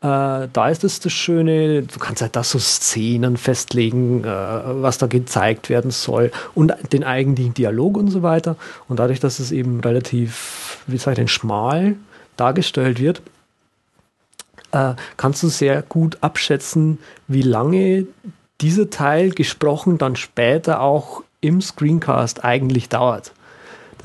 Äh, 0.04 0.48
da 0.52 0.68
ist 0.68 0.84
es 0.84 1.00
das 1.00 1.14
Schöne, 1.14 1.82
du 1.82 1.98
kannst 1.98 2.20
halt 2.20 2.36
da 2.36 2.44
so 2.44 2.58
Szenen 2.58 3.38
festlegen, 3.38 4.22
äh, 4.22 4.26
was 4.28 4.98
da 4.98 5.06
gezeigt 5.06 5.70
werden 5.70 5.90
soll 5.90 6.30
und 6.54 6.74
den 6.92 7.04
eigentlichen 7.04 7.54
Dialog 7.54 7.96
und 7.96 8.10
so 8.10 8.22
weiter. 8.22 8.56
Und 8.86 8.98
dadurch, 8.98 9.18
dass 9.18 9.38
es 9.38 9.50
eben 9.50 9.80
relativ, 9.80 10.82
wie 10.86 10.98
sage 10.98 11.12
ich 11.12 11.16
denn, 11.16 11.28
schmal 11.28 11.96
dargestellt 12.36 13.00
wird, 13.00 13.22
äh, 14.72 14.92
kannst 15.16 15.42
du 15.42 15.48
sehr 15.48 15.80
gut 15.80 16.18
abschätzen, 16.20 16.98
wie 17.26 17.42
lange 17.42 18.06
dieser 18.60 18.90
Teil 18.90 19.30
gesprochen 19.30 19.96
dann 19.96 20.16
später 20.16 20.82
auch 20.82 21.22
im 21.40 21.62
Screencast 21.62 22.44
eigentlich 22.44 22.90
dauert. 22.90 23.32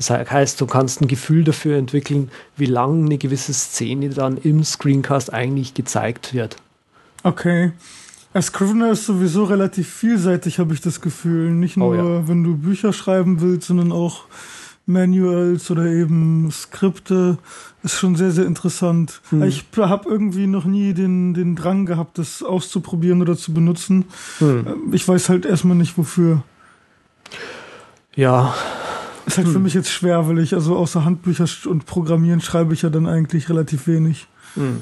Das 0.00 0.08
heißt, 0.08 0.58
du 0.58 0.64
kannst 0.64 1.02
ein 1.02 1.08
Gefühl 1.08 1.44
dafür 1.44 1.76
entwickeln, 1.76 2.30
wie 2.56 2.64
lang 2.64 3.04
eine 3.04 3.18
gewisse 3.18 3.52
Szene 3.52 4.08
dann 4.08 4.38
im 4.38 4.64
Screencast 4.64 5.30
eigentlich 5.30 5.74
gezeigt 5.74 6.32
wird. 6.32 6.56
Okay. 7.22 7.72
Scrivener 8.40 8.92
ist 8.92 9.04
sowieso 9.04 9.44
relativ 9.44 9.92
vielseitig, 9.92 10.58
habe 10.58 10.72
ich 10.72 10.80
das 10.80 11.02
Gefühl. 11.02 11.50
Nicht 11.50 11.76
Oh, 11.76 11.92
nur, 11.92 11.96
ja. 11.96 12.28
wenn 12.28 12.42
du 12.42 12.56
Bücher 12.56 12.94
schreiben 12.94 13.42
willst, 13.42 13.66
sondern 13.66 13.92
auch 13.92 14.22
Manuals 14.86 15.70
oder 15.70 15.84
eben 15.84 16.50
Skripte. 16.50 17.36
Ist 17.82 17.98
schon 17.98 18.16
sehr, 18.16 18.30
sehr 18.30 18.46
interessant. 18.46 19.20
Hm. 19.28 19.42
Ich 19.42 19.66
habe 19.76 20.08
irgendwie 20.08 20.46
noch 20.46 20.64
nie 20.64 20.94
den, 20.94 21.34
den 21.34 21.56
Drang 21.56 21.84
gehabt, 21.84 22.16
das 22.16 22.42
auszuprobieren 22.42 23.20
oder 23.20 23.36
zu 23.36 23.52
benutzen. 23.52 24.06
Hm. 24.38 24.92
Ich 24.92 25.06
weiß 25.06 25.28
halt 25.28 25.44
erstmal 25.44 25.76
nicht, 25.76 25.98
wofür. 25.98 26.42
Ja, 28.16 28.54
Ist 29.26 29.36
halt 29.38 29.48
für 29.48 29.54
Hm. 29.54 29.62
mich 29.62 29.74
jetzt 29.74 29.90
schwer, 29.90 30.28
weil 30.28 30.38
ich 30.38 30.54
also 30.54 30.76
außer 30.76 31.04
Handbücher 31.04 31.46
und 31.68 31.86
Programmieren 31.86 32.40
schreibe 32.40 32.74
ich 32.74 32.82
ja 32.82 32.90
dann 32.90 33.06
eigentlich 33.06 33.48
relativ 33.48 33.86
wenig. 33.86 34.26
hm. 34.54 34.80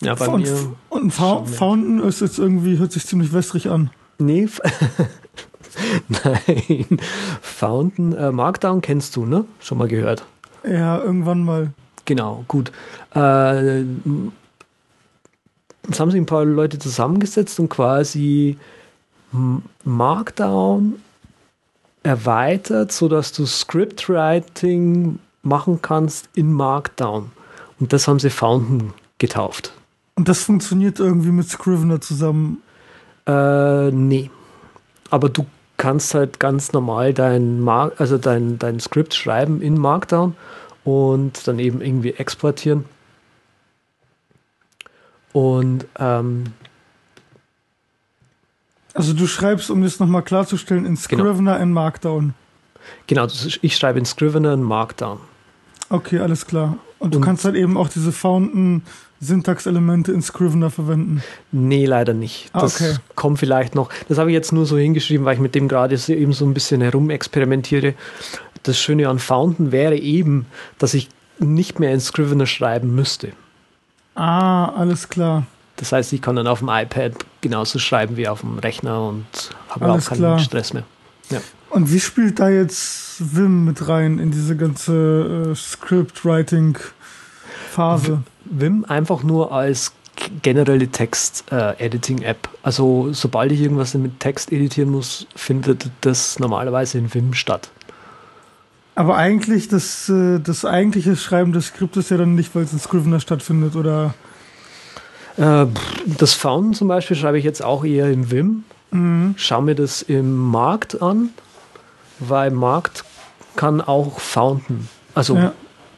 ja 0.00 0.14
bei 0.14 0.28
und 0.28 0.42
mir. 0.42 0.72
und. 0.90 1.10
Fountain 1.12 2.00
ist 2.00 2.20
jetzt 2.20 2.38
irgendwie, 2.38 2.78
hört 2.78 2.92
sich 2.92 3.06
ziemlich 3.06 3.32
wässrig 3.32 3.68
an. 3.70 3.90
Nee, 4.18 4.48
nein. 6.08 6.86
Fountain, 7.42 8.12
äh, 8.12 8.30
Markdown 8.30 8.80
kennst 8.80 9.16
du, 9.16 9.26
ne? 9.26 9.44
Schon 9.60 9.78
mal 9.78 9.88
gehört. 9.88 10.24
Ja, 10.66 10.98
irgendwann 11.00 11.42
mal. 11.44 11.72
Genau, 12.04 12.44
gut. 12.48 12.70
Äh, 13.14 13.80
jetzt 13.80 13.88
haben 15.98 16.10
sich 16.10 16.20
ein 16.20 16.26
paar 16.26 16.44
Leute 16.44 16.78
zusammengesetzt 16.78 17.58
und 17.58 17.68
quasi 17.70 18.56
Markdown 19.84 20.94
erweitert, 22.04 22.92
sodass 22.92 23.32
du 23.32 23.46
Scriptwriting 23.46 25.18
machen 25.42 25.80
kannst 25.82 26.28
in 26.34 26.52
Markdown. 26.52 27.32
Und 27.80 27.92
das 27.92 28.06
haben 28.06 28.20
sie 28.20 28.30
Fountain 28.30 28.92
getauft. 29.18 29.72
Und 30.14 30.28
das 30.28 30.44
funktioniert 30.44 31.00
irgendwie 31.00 31.32
mit 31.32 31.48
Scrivener 31.48 32.00
zusammen. 32.00 32.62
Äh, 33.26 33.90
nee. 33.90 34.30
Aber 35.10 35.28
du 35.28 35.46
kannst 35.76 36.14
halt 36.14 36.38
ganz 36.38 36.72
normal 36.72 37.12
dein, 37.14 37.60
Mar 37.60 37.92
also 37.98 38.16
dein, 38.16 38.58
dein 38.58 38.78
Skript 38.78 39.14
schreiben 39.14 39.60
in 39.60 39.78
Markdown 39.78 40.36
und 40.84 41.48
dann 41.48 41.58
eben 41.58 41.80
irgendwie 41.80 42.10
exportieren. 42.10 42.84
Und 45.32 45.86
ähm, 45.98 46.44
Also 48.94 49.12
du 49.12 49.26
schreibst, 49.26 49.70
um 49.70 49.82
das 49.82 49.98
nochmal 50.00 50.22
klarzustellen, 50.22 50.86
in 50.86 50.94
Genau. 50.94 51.00
Scrivener 51.24 51.60
in 51.60 51.72
Markdown. 51.72 52.34
genau, 53.06 53.26
ich 53.62 53.76
schreibe 53.76 53.98
in 53.98 54.04
Scrivener 54.04 54.54
in 54.54 54.62
Markdown. 54.62 55.18
Okay, 55.90 56.18
alles 56.20 56.46
klar. 56.46 56.78
Und 56.98 57.12
du 57.14 57.18
Und- 57.18 57.24
kannst 57.24 57.44
halt 57.44 57.56
eben 57.56 57.76
auch 57.76 57.88
diese 57.88 58.12
Fountain 58.12 58.82
Syntaxelemente 59.20 60.12
in 60.12 60.20
Scrivener 60.22 60.70
verwenden. 60.70 61.22
Nee, 61.50 61.86
leider 61.86 62.12
nicht. 62.14 62.50
Ah, 62.52 62.60
Das 62.60 62.80
okay. 62.80 62.96
kommt 63.14 63.38
vielleicht 63.38 63.74
noch. 63.74 63.88
Das 64.08 64.18
habe 64.18 64.30
ich 64.30 64.34
jetzt 64.34 64.52
nur 64.52 64.66
so 64.66 64.76
hingeschrieben, 64.76 65.24
weil 65.24 65.34
ich 65.34 65.40
mit 65.40 65.54
dem 65.54 65.66
gerade 65.68 65.96
so 65.96 66.12
eben 66.12 66.32
so 66.32 66.44
ein 66.44 66.52
bisschen 66.54 66.80
herumexperimentiere. 66.82 67.94
Das 68.64 68.78
Schöne 68.78 69.08
an 69.08 69.18
Fountain 69.18 69.72
wäre 69.72 69.96
eben, 69.96 70.46
dass 70.78 70.94
ich 70.94 71.08
nicht 71.38 71.80
mehr 71.80 71.92
in 71.94 72.00
Scrivener 72.00 72.46
schreiben 72.46 72.94
müsste. 72.94 73.32
Ah, 74.14 74.66
alles 74.76 75.08
klar. 75.08 75.46
Das 75.76 75.92
heißt, 75.92 76.12
ich 76.12 76.20
kann 76.22 76.36
dann 76.36 76.46
auf 76.46 76.58
dem 76.60 76.68
iPad 76.68 77.12
genauso 77.44 77.78
schreiben 77.78 78.16
wie 78.16 78.26
auf 78.26 78.40
dem 78.40 78.58
Rechner 78.58 79.06
und 79.06 79.24
habe 79.68 79.92
auch 79.92 80.04
keinen 80.04 80.18
klar. 80.18 80.40
Stress 80.40 80.72
mehr. 80.72 80.82
Und 81.70 81.92
wie 81.92 82.00
spielt 82.00 82.40
da 82.40 82.48
jetzt 82.48 83.36
Vim 83.36 83.64
mit 83.64 83.88
rein 83.88 84.18
in 84.18 84.30
diese 84.30 84.56
ganze 84.56 85.52
äh, 85.52 85.54
Script-Writing-Phase? 85.54 88.22
Vim 88.44 88.84
einfach 88.88 89.22
nur 89.22 89.52
als 89.52 89.92
generelle 90.42 90.88
Text-Editing-App. 90.88 92.48
also 92.62 93.12
sobald 93.12 93.52
ich 93.52 93.60
irgendwas 93.60 93.92
mit 93.94 94.20
Text 94.20 94.52
editieren 94.52 94.90
muss, 94.90 95.26
findet 95.36 95.90
das 96.00 96.38
normalerweise 96.38 96.96
in 96.98 97.12
Vim 97.12 97.34
statt. 97.34 97.68
Aber 98.94 99.16
eigentlich, 99.16 99.66
das, 99.68 100.08
äh, 100.08 100.38
das 100.38 100.64
eigentliche 100.64 101.16
Schreiben 101.16 101.52
des 101.52 101.66
Skriptes 101.66 102.08
ja 102.10 102.16
dann 102.16 102.36
nicht, 102.36 102.54
weil 102.54 102.62
es 102.62 102.72
in 102.72 102.78
Scrivener 102.78 103.20
stattfindet, 103.20 103.76
oder? 103.76 104.14
Äh, 105.36 105.66
das 106.06 106.34
Fountain 106.34 106.74
zum 106.74 106.88
Beispiel 106.88 107.16
schreibe 107.16 107.38
ich 107.38 107.44
jetzt 107.44 107.62
auch 107.62 107.84
eher 107.84 108.10
im 108.10 108.30
Vim. 108.30 108.64
Mhm. 108.90 109.34
Schau 109.36 109.60
mir 109.60 109.74
das 109.74 110.02
im 110.02 110.36
Markt 110.36 111.02
an, 111.02 111.30
weil 112.20 112.50
Markt 112.50 113.04
kann 113.56 113.80
auch 113.80 114.20
Fountain. 114.20 114.88
Also 115.14 115.36
ja. 115.36 115.52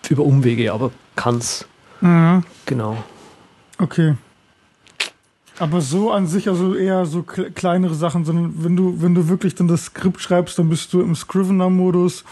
über 0.08 0.24
Umwege, 0.24 0.72
aber 0.72 0.90
kann's. 1.14 1.66
Mhm. 2.00 2.44
Genau. 2.64 2.96
Okay. 3.78 4.14
Aber 5.58 5.80
so 5.80 6.12
an 6.12 6.26
sich, 6.26 6.48
also 6.48 6.74
eher 6.74 7.06
so 7.06 7.22
kleinere 7.22 7.94
Sachen, 7.94 8.26
sondern 8.26 8.54
wenn 8.62 8.76
du, 8.76 9.00
wenn 9.00 9.14
du 9.14 9.28
wirklich 9.28 9.54
dann 9.54 9.68
das 9.68 9.86
Skript 9.86 10.20
schreibst, 10.20 10.58
dann 10.58 10.68
bist 10.68 10.92
du 10.92 11.00
im 11.00 11.14
Scrivener-Modus 11.14 12.24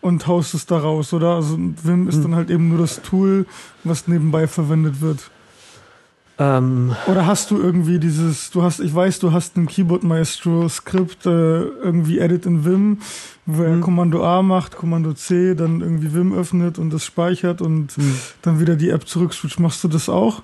und 0.00 0.26
haust 0.26 0.54
es 0.54 0.64
da 0.64 0.78
raus, 0.78 1.12
oder? 1.12 1.34
Also 1.34 1.58
Vim 1.58 2.08
ist 2.08 2.16
hm. 2.16 2.22
dann 2.22 2.34
halt 2.36 2.50
eben 2.50 2.68
nur 2.68 2.78
das 2.78 3.02
Tool, 3.02 3.44
was 3.84 4.08
nebenbei 4.08 4.46
verwendet 4.46 5.02
wird. 5.02 5.30
Ähm. 6.40 6.96
Oder 7.06 7.26
hast 7.26 7.50
du 7.50 7.60
irgendwie 7.60 7.98
dieses, 7.98 8.50
du 8.50 8.62
hast, 8.62 8.80
ich 8.80 8.94
weiß, 8.94 9.18
du 9.18 9.32
hast 9.32 9.58
ein 9.58 9.66
Keyboard 9.66 10.02
Maestro 10.02 10.66
Skript, 10.70 11.26
äh, 11.26 11.28
irgendwie 11.28 12.18
Edit 12.18 12.46
in 12.46 12.64
Vim, 12.64 12.98
wo 13.44 13.62
er 13.62 13.72
hm. 13.72 13.82
Kommando 13.82 14.24
A 14.24 14.40
macht, 14.40 14.74
Kommando 14.74 15.12
C, 15.12 15.54
dann 15.54 15.82
irgendwie 15.82 16.14
Vim 16.14 16.32
öffnet 16.32 16.78
und 16.78 16.94
das 16.94 17.04
speichert 17.04 17.60
und 17.60 17.92
hm. 17.92 18.18
dann 18.40 18.58
wieder 18.58 18.76
die 18.76 18.88
App 18.88 19.06
zurückswitcht. 19.06 19.60
Machst 19.60 19.84
du 19.84 19.88
das 19.88 20.08
auch? 20.08 20.42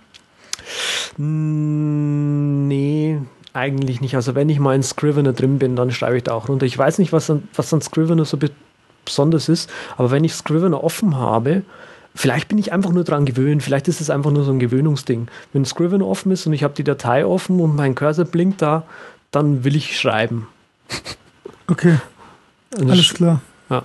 Nee, 1.17 3.19
eigentlich 3.55 4.03
nicht. 4.03 4.17
Also 4.17 4.35
wenn 4.35 4.51
ich 4.51 4.59
mal 4.59 4.75
in 4.75 4.83
Scrivener 4.83 5.33
drin 5.33 5.59
bin, 5.59 5.77
dann 5.77 5.93
schreibe 5.93 6.19
ich 6.19 6.25
da 6.25 6.35
auch 6.35 6.51
runter. 6.51 6.67
Ich 6.67 6.77
weiß 6.77 6.99
nicht, 6.99 7.15
was 7.15 7.31
an, 7.31 7.45
was 7.55 7.73
an 7.73 7.81
Scrivener 7.81 8.27
so 8.27 8.37
besonders 9.07 9.49
ist, 9.49 9.71
aber 9.97 10.11
wenn 10.11 10.25
ich 10.25 10.35
Scrivener 10.35 10.85
offen 10.85 11.17
habe, 11.17 11.63
vielleicht 12.17 12.49
bin 12.49 12.59
ich 12.59 12.73
einfach 12.73 12.91
nur 12.91 13.05
dran 13.05 13.27
gewöhnt, 13.27 13.63
vielleicht 13.63 13.87
ist 13.89 14.01
es 14.01 14.11
einfach 14.11 14.33
nur 14.33 14.45
so 14.45 14.51
ein 14.51 14.59
Gewöhnungsding. 14.59 15.29
Wenn 15.53 15.65
Scrivener 15.65 16.07
offen 16.07 16.33
ist 16.33 16.47
und 16.47 16.53
ich 16.53 16.65
habe 16.65 16.75
die 16.75 16.85
Datei 16.85 17.25
offen 17.25 17.61
und 17.61 17.77
mein 17.77 17.95
Cursor 17.95 18.25
blinkt 18.25 18.63
da, 18.63 18.83
dann 19.31 19.63
will 19.65 19.77
ich 19.77 19.99
schreiben. 19.99 20.49
Okay. 21.69 21.99
Alles 22.79 23.13
klar. 23.13 23.41
Ja. 23.71 23.83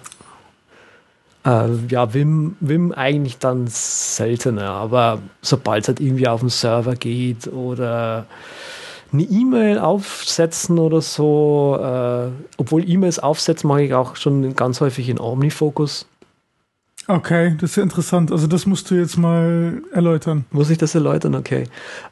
Äh, 1.44 1.70
ja, 1.90 2.14
Wim, 2.14 2.56
Wim 2.60 2.92
eigentlich 2.92 3.40
dann 3.40 3.66
seltener, 3.68 4.70
aber 4.70 5.20
sobald 5.42 5.84
es 5.84 5.88
halt 5.88 6.00
irgendwie 6.00 6.28
auf 6.28 6.42
den 6.42 6.50
Server 6.50 6.96
geht 6.96 7.48
oder 7.48 8.28
eine 9.12 9.24
E-Mail 9.24 9.80
aufsetzen 9.80 10.78
oder 10.78 11.02
so, 11.02 11.78
äh, 11.82 12.28
obwohl 12.58 12.88
E-Mails 12.88 13.20
aufsetzen 13.20 13.68
mache 13.68 13.82
ich 13.84 13.94
auch 13.94 14.16
schon 14.16 14.56
ganz 14.56 14.80
häufig 14.80 15.10
in 15.10 15.20
OmniFocus. 15.20 16.06
Okay, 17.12 17.58
das 17.60 17.72
ist 17.72 17.75
ja 17.75 17.84
interessant. 17.84 18.32
Also 18.32 18.48
das 18.48 18.65
musst 18.65 18.89
du 18.89 18.96
jetzt 18.96 19.18
mal 19.18 19.82
erläutern. 19.91 20.46
Muss 20.51 20.70
ich 20.70 20.77
das 20.77 20.96
erläutern? 20.96 21.36
Okay. 21.36 21.65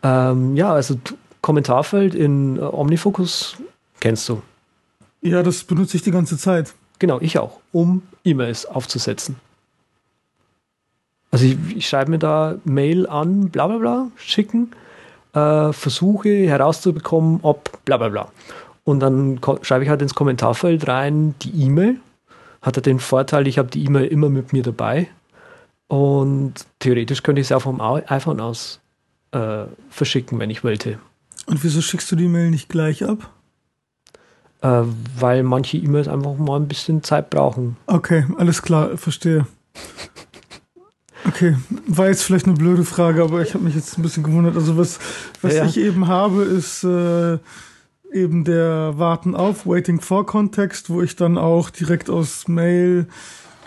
Ähm, 0.03 0.58
ja, 0.58 0.74
also 0.74 0.96
Kommentarfeld 1.41 2.13
in 2.13 2.58
äh, 2.58 2.60
OmniFocus 2.60 3.56
kennst 4.01 4.27
du. 4.27 4.41
Ja, 5.22 5.41
das 5.41 5.63
benutze 5.63 5.96
ich 5.96 6.03
die 6.03 6.12
ganze 6.12 6.38
Zeit. 6.38 6.74
Genau, 7.00 7.22
ich 7.22 7.39
auch, 7.39 7.62
um 7.72 8.01
E-Mails 8.25 8.65
aufzusetzen. 8.65 9.38
Also 11.32 11.46
ich, 11.46 11.58
ich 11.74 11.88
schreibe 11.88 12.12
mir 12.12 12.20
da 12.20 12.56
Mail 12.65 13.08
an, 13.08 13.50
bla 13.51 13.68
bla 13.68 13.77
bla, 13.77 14.08
schicken, 14.18 14.72
äh, 15.34 15.72
versuche 15.72 16.46
herauszubekommen, 16.46 17.39
ob 17.41 17.86
bla 17.86 17.96
bla 17.96 18.10
bla. 18.10 18.27
Und 18.84 19.00
dann 19.00 19.39
schreibe 19.62 19.86
ich 19.86 19.89
halt 19.89 20.01
ins 20.01 20.13
Kommentarfeld 20.13 20.89
rein 20.89 21.36
die 21.41 21.63
E-Mail. 21.63 22.01
Hat 22.62 22.78
er 22.78 22.82
den 22.82 23.00
Vorteil, 23.00 23.48
ich 23.48 23.58
habe 23.58 23.70
die 23.70 23.84
E-Mail 23.86 24.06
immer 24.06 24.30
mit 24.30 24.54
mir 24.54 24.63
dabei. 24.63 25.08
Und 25.88 26.54
theoretisch 26.80 27.24
könnte 27.24 27.42
ich 27.42 27.48
sie 27.48 27.56
auch 27.56 27.62
vom 27.62 27.82
iPhone 27.82 28.39
aus 28.39 28.80
äh, 29.32 29.66
verschicken, 29.89 30.39
wenn 30.39 30.50
ich 30.50 30.63
wollte. 30.63 31.00
Und 31.48 31.63
wieso 31.63 31.82
schickst 31.82 32.12
du 32.12 32.16
die 32.16 32.28
Mail 32.28 32.51
nicht 32.51 32.70
gleich 32.70 33.04
ab? 33.04 33.32
äh, 34.62 34.82
weil 35.18 35.44
manche 35.44 35.78
E-Mails 35.78 36.08
einfach 36.08 36.38
mal 36.38 36.58
ein 36.58 36.68
bisschen 36.68 37.04
Zeit 37.04 37.30
brauchen. 37.30 37.78
Okay, 37.88 38.26
alles 38.38 38.62
klar, 38.62 38.98
verstehe. 38.98 39.45
Okay, 41.26 41.56
war 41.88 42.08
jetzt 42.08 42.24
vielleicht 42.24 42.45
eine 42.45 42.56
blöde 42.56 42.84
Frage, 42.84 43.24
aber 43.24 43.41
ich 43.41 43.54
habe 43.54 43.63
mich 43.63 43.76
jetzt 43.76 43.98
ein 43.98 44.02
bisschen 44.02 44.24
gewundert. 44.24 44.56
Also 44.56 44.78
was, 44.78 45.00
was 45.41 45.54
ja, 45.54 45.63
ja. 45.63 45.69
ich 45.69 45.78
eben 45.78 46.08
habe, 46.08 46.43
ist 46.43 46.84
äh, 46.84 47.38
eben 48.12 48.43
der 48.43 48.98
Warten 48.98 49.36
auf, 49.36 49.65
Waiting 49.65 50.02
for 50.02 50.26
Context, 50.26 50.89
wo 50.89 51.02
ich 51.02 51.15
dann 51.15 51.38
auch 51.38 51.69
direkt 51.69 52.10
aus 52.10 52.48
Mail 52.48 53.08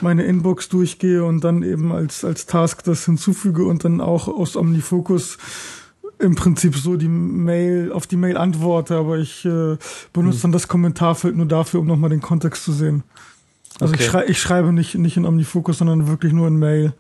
meine 0.00 0.24
Inbox 0.24 0.68
durchgehe 0.68 1.24
und 1.24 1.44
dann 1.44 1.62
eben 1.62 1.92
als, 1.92 2.24
als 2.24 2.46
Task 2.46 2.83
das 2.85 3.05
hinzufüge 3.05 3.64
und 3.64 3.85
dann 3.85 4.00
auch 4.00 4.28
aus 4.28 4.57
OmniFocus 4.57 5.38
im 6.18 6.35
Prinzip 6.35 6.76
so 6.76 6.96
die 6.96 7.09
Mail, 7.09 7.92
auf 7.92 8.07
die 8.07 8.16
Mail 8.16 8.37
antworte, 8.37 8.96
aber 8.96 9.18
ich 9.18 9.44
äh, 9.44 9.76
benutze 10.12 10.37
hm. 10.37 10.42
dann 10.42 10.52
das 10.52 10.68
Kommentarfeld 10.68 11.37
nur 11.37 11.46
dafür, 11.46 11.81
um 11.81 11.87
nochmal 11.87 12.11
den 12.11 12.20
Kontext 12.20 12.64
zu 12.64 12.72
sehen. 12.72 13.02
Also 13.81 13.94
okay. 13.94 14.02
ich, 14.02 14.09
schrei 14.09 14.24
ich 14.26 14.40
schreibe 14.40 14.72
nicht, 14.72 14.94
nicht 14.96 15.16
in 15.16 15.24
OmniFocus, 15.24 15.78
sondern 15.78 16.07
wirklich 16.07 16.33
nur 16.33 16.46
in 16.48 16.59
Mail. 16.59 16.92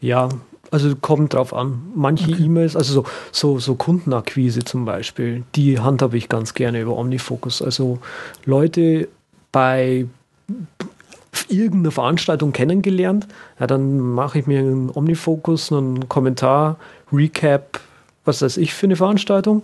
Ja, 0.00 0.28
also 0.72 0.96
kommt 0.96 1.34
drauf 1.34 1.54
an. 1.54 1.82
Manche 1.94 2.32
okay. 2.32 2.44
E-Mails, 2.44 2.76
also 2.76 3.02
so, 3.02 3.04
so, 3.30 3.58
so 3.58 3.74
Kundenakquise 3.74 4.64
zum 4.64 4.86
Beispiel, 4.86 5.44
die 5.54 5.78
handhabe 5.78 6.16
ich 6.16 6.28
ganz 6.28 6.54
gerne 6.54 6.80
über 6.80 6.96
OmniFocus. 6.96 7.60
Also 7.60 7.98
Leute 8.46 9.08
bei 9.52 10.06
irgendeiner 11.48 11.90
Veranstaltung 11.90 12.52
kennengelernt, 12.52 13.28
ja, 13.60 13.66
dann 13.66 14.00
mache 14.00 14.38
ich 14.38 14.46
mir 14.46 14.60
einen 14.60 14.90
Omnifocus, 14.90 15.72
einen 15.72 16.08
Kommentar, 16.08 16.78
Recap, 17.12 17.80
was 18.24 18.40
weiß 18.40 18.56
ich 18.56 18.72
für 18.72 18.86
eine 18.86 18.96
Veranstaltung. 18.96 19.62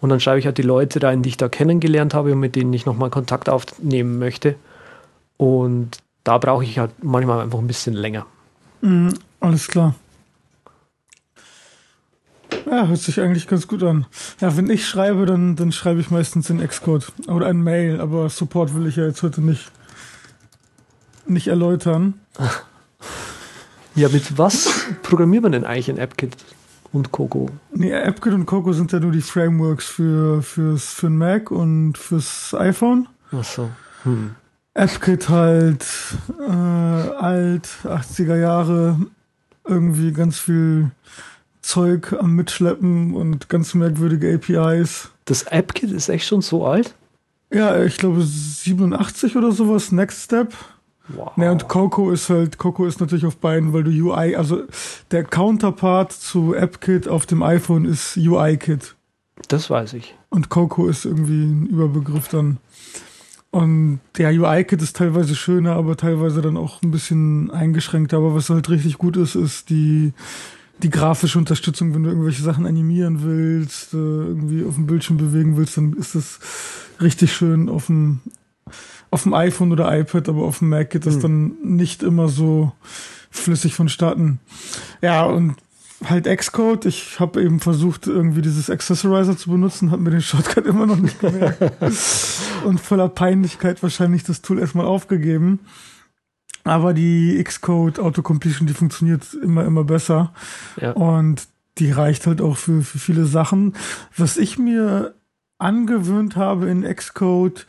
Und 0.00 0.08
dann 0.08 0.20
schreibe 0.20 0.38
ich 0.38 0.46
halt 0.46 0.56
die 0.56 0.62
Leute 0.62 1.02
rein, 1.02 1.22
die 1.22 1.28
ich 1.28 1.36
da 1.36 1.48
kennengelernt 1.48 2.14
habe 2.14 2.32
und 2.32 2.40
mit 2.40 2.56
denen 2.56 2.72
ich 2.72 2.86
nochmal 2.86 3.10
Kontakt 3.10 3.50
aufnehmen 3.50 4.18
möchte. 4.18 4.54
Und 5.36 5.98
da 6.24 6.38
brauche 6.38 6.64
ich 6.64 6.78
halt 6.78 6.92
manchmal 7.02 7.40
einfach 7.40 7.58
ein 7.58 7.66
bisschen 7.66 7.94
länger. 7.94 8.24
Mhm, 8.80 9.12
alles 9.40 9.68
klar. 9.68 9.94
Ja, 12.70 12.86
hört 12.86 12.98
sich 12.98 13.20
eigentlich 13.20 13.46
ganz 13.46 13.66
gut 13.66 13.82
an. 13.82 14.06
Ja, 14.40 14.56
wenn 14.56 14.68
ich 14.70 14.86
schreibe, 14.86 15.26
dann, 15.26 15.56
dann 15.56 15.72
schreibe 15.72 16.00
ich 16.00 16.10
meistens 16.10 16.50
in 16.50 16.66
Xcode 16.66 17.12
oder 17.28 17.46
ein 17.46 17.62
Mail, 17.62 18.00
aber 18.00 18.28
Support 18.28 18.74
will 18.74 18.86
ich 18.86 18.96
ja 18.96 19.06
jetzt 19.06 19.22
heute 19.22 19.40
nicht, 19.40 19.70
nicht 21.26 21.48
erläutern. 21.48 22.14
Ja, 23.94 24.08
mit 24.08 24.38
was 24.38 24.86
programmiert 25.02 25.42
man 25.42 25.52
denn 25.52 25.64
eigentlich 25.64 25.88
in 25.88 25.98
AppKit? 25.98 26.36
und 26.92 27.12
Coco. 27.12 27.50
Nee, 27.72 27.94
AppKit 27.94 28.32
und 28.32 28.46
Coco 28.46 28.72
sind 28.72 28.92
ja 28.92 29.00
nur 29.00 29.12
die 29.12 29.20
Frameworks 29.20 29.86
für, 29.86 30.42
fürs, 30.42 30.94
für 30.94 31.08
den 31.08 31.18
Mac 31.18 31.50
und 31.50 31.98
fürs 31.98 32.54
iPhone. 32.54 33.08
Ach 33.32 33.44
so. 33.44 33.70
Hm. 34.04 34.34
AppKit 34.74 35.28
halt 35.28 35.84
äh, 36.38 36.52
alt, 36.52 37.68
80er 37.84 38.36
Jahre, 38.36 38.98
irgendwie 39.64 40.12
ganz 40.12 40.38
viel 40.38 40.90
Zeug 41.60 42.14
am 42.18 42.34
Mitschleppen 42.34 43.14
und 43.14 43.48
ganz 43.48 43.74
merkwürdige 43.74 44.34
APIs. 44.34 45.10
Das 45.24 45.46
AppKit 45.46 45.92
ist 45.92 46.08
echt 46.08 46.26
schon 46.26 46.42
so 46.42 46.66
alt? 46.66 46.94
Ja, 47.52 47.82
ich 47.82 47.96
glaube 47.96 48.22
87 48.22 49.36
oder 49.36 49.52
sowas, 49.52 49.92
Next 49.92 50.24
Step. 50.24 50.54
Wow. 51.08 51.36
Ne, 51.36 51.50
und 51.50 51.68
Coco 51.68 52.10
ist 52.10 52.28
halt, 52.28 52.58
Coco 52.58 52.84
ist 52.84 53.00
natürlich 53.00 53.24
auf 53.24 53.36
beiden, 53.36 53.72
weil 53.72 53.82
du 53.82 53.90
UI, 53.90 54.36
also 54.36 54.64
der 55.10 55.24
Counterpart 55.24 56.12
zu 56.12 56.54
AppKit 56.54 57.08
auf 57.08 57.24
dem 57.24 57.42
iPhone 57.42 57.86
ist 57.86 58.16
UI-Kit. 58.18 58.94
Das 59.48 59.70
weiß 59.70 59.94
ich. 59.94 60.14
Und 60.28 60.50
Coco 60.50 60.86
ist 60.88 61.06
irgendwie 61.06 61.44
ein 61.44 61.66
Überbegriff 61.66 62.28
dann. 62.28 62.58
Und 63.50 64.00
der 64.18 64.30
UI-Kit 64.30 64.82
ist 64.82 64.96
teilweise 64.96 65.34
schöner, 65.34 65.76
aber 65.76 65.96
teilweise 65.96 66.42
dann 66.42 66.58
auch 66.58 66.82
ein 66.82 66.90
bisschen 66.90 67.50
eingeschränkter. 67.50 68.18
Aber 68.18 68.34
was 68.34 68.50
halt 68.50 68.68
richtig 68.68 68.98
gut 68.98 69.16
ist, 69.16 69.36
ist 69.36 69.70
die, 69.70 70.12
die 70.82 70.90
grafische 70.90 71.38
Unterstützung, 71.38 71.94
wenn 71.94 72.04
du 72.04 72.10
irgendwelche 72.10 72.42
Sachen 72.42 72.66
animieren 72.66 73.22
willst, 73.22 73.94
äh, 73.94 73.96
irgendwie 73.96 74.64
auf 74.64 74.74
dem 74.74 74.86
Bildschirm 74.86 75.16
bewegen 75.16 75.56
willst, 75.56 75.76
dann 75.76 75.92
ist 75.94 76.14
das 76.14 76.38
richtig 77.00 77.32
schön 77.32 77.68
auf 77.68 77.86
dem 77.86 78.20
auf 79.10 79.22
dem 79.22 79.32
iPhone 79.32 79.72
oder 79.72 79.98
iPad, 79.98 80.28
aber 80.28 80.42
auf 80.42 80.58
dem 80.58 80.68
Mac 80.68 80.90
geht 80.90 81.06
das 81.06 81.14
hm. 81.14 81.22
dann 81.22 81.52
nicht 81.62 82.02
immer 82.02 82.28
so 82.28 82.72
flüssig 83.30 83.74
vonstatten. 83.74 84.38
Ja, 85.00 85.24
und 85.24 85.56
halt 86.04 86.26
Xcode. 86.26 86.86
Ich 86.86 87.18
habe 87.18 87.42
eben 87.42 87.60
versucht, 87.60 88.06
irgendwie 88.06 88.42
dieses 88.42 88.70
Accessorizer 88.70 89.36
zu 89.36 89.50
benutzen, 89.50 89.90
habe 89.90 90.02
mir 90.02 90.10
den 90.10 90.20
Shortcut 90.22 90.66
immer 90.66 90.86
noch 90.86 90.98
nicht 90.98 91.18
gemerkt. 91.20 91.60
und 92.64 92.80
voller 92.80 93.08
Peinlichkeit 93.08 93.82
wahrscheinlich 93.82 94.24
das 94.24 94.42
Tool 94.42 94.58
erstmal 94.58 94.86
aufgegeben. 94.86 95.60
Aber 96.68 96.94
die 96.94 97.42
Xcode 97.42 97.98
Autocompletion, 97.98 98.66
die 98.66 98.74
funktioniert 98.74 99.22
immer, 99.34 99.64
immer 99.64 99.84
besser. 99.84 100.32
Ja. 100.80 100.92
Und 100.92 101.48
die 101.78 101.90
reicht 101.90 102.26
halt 102.26 102.40
auch 102.40 102.56
für, 102.56 102.82
für 102.82 102.98
viele 102.98 103.24
Sachen. 103.24 103.74
Was 104.16 104.36
ich 104.36 104.58
mir 104.58 105.14
angewöhnt 105.58 106.36
habe 106.36 106.68
in 106.68 106.82
Xcode, 106.82 107.66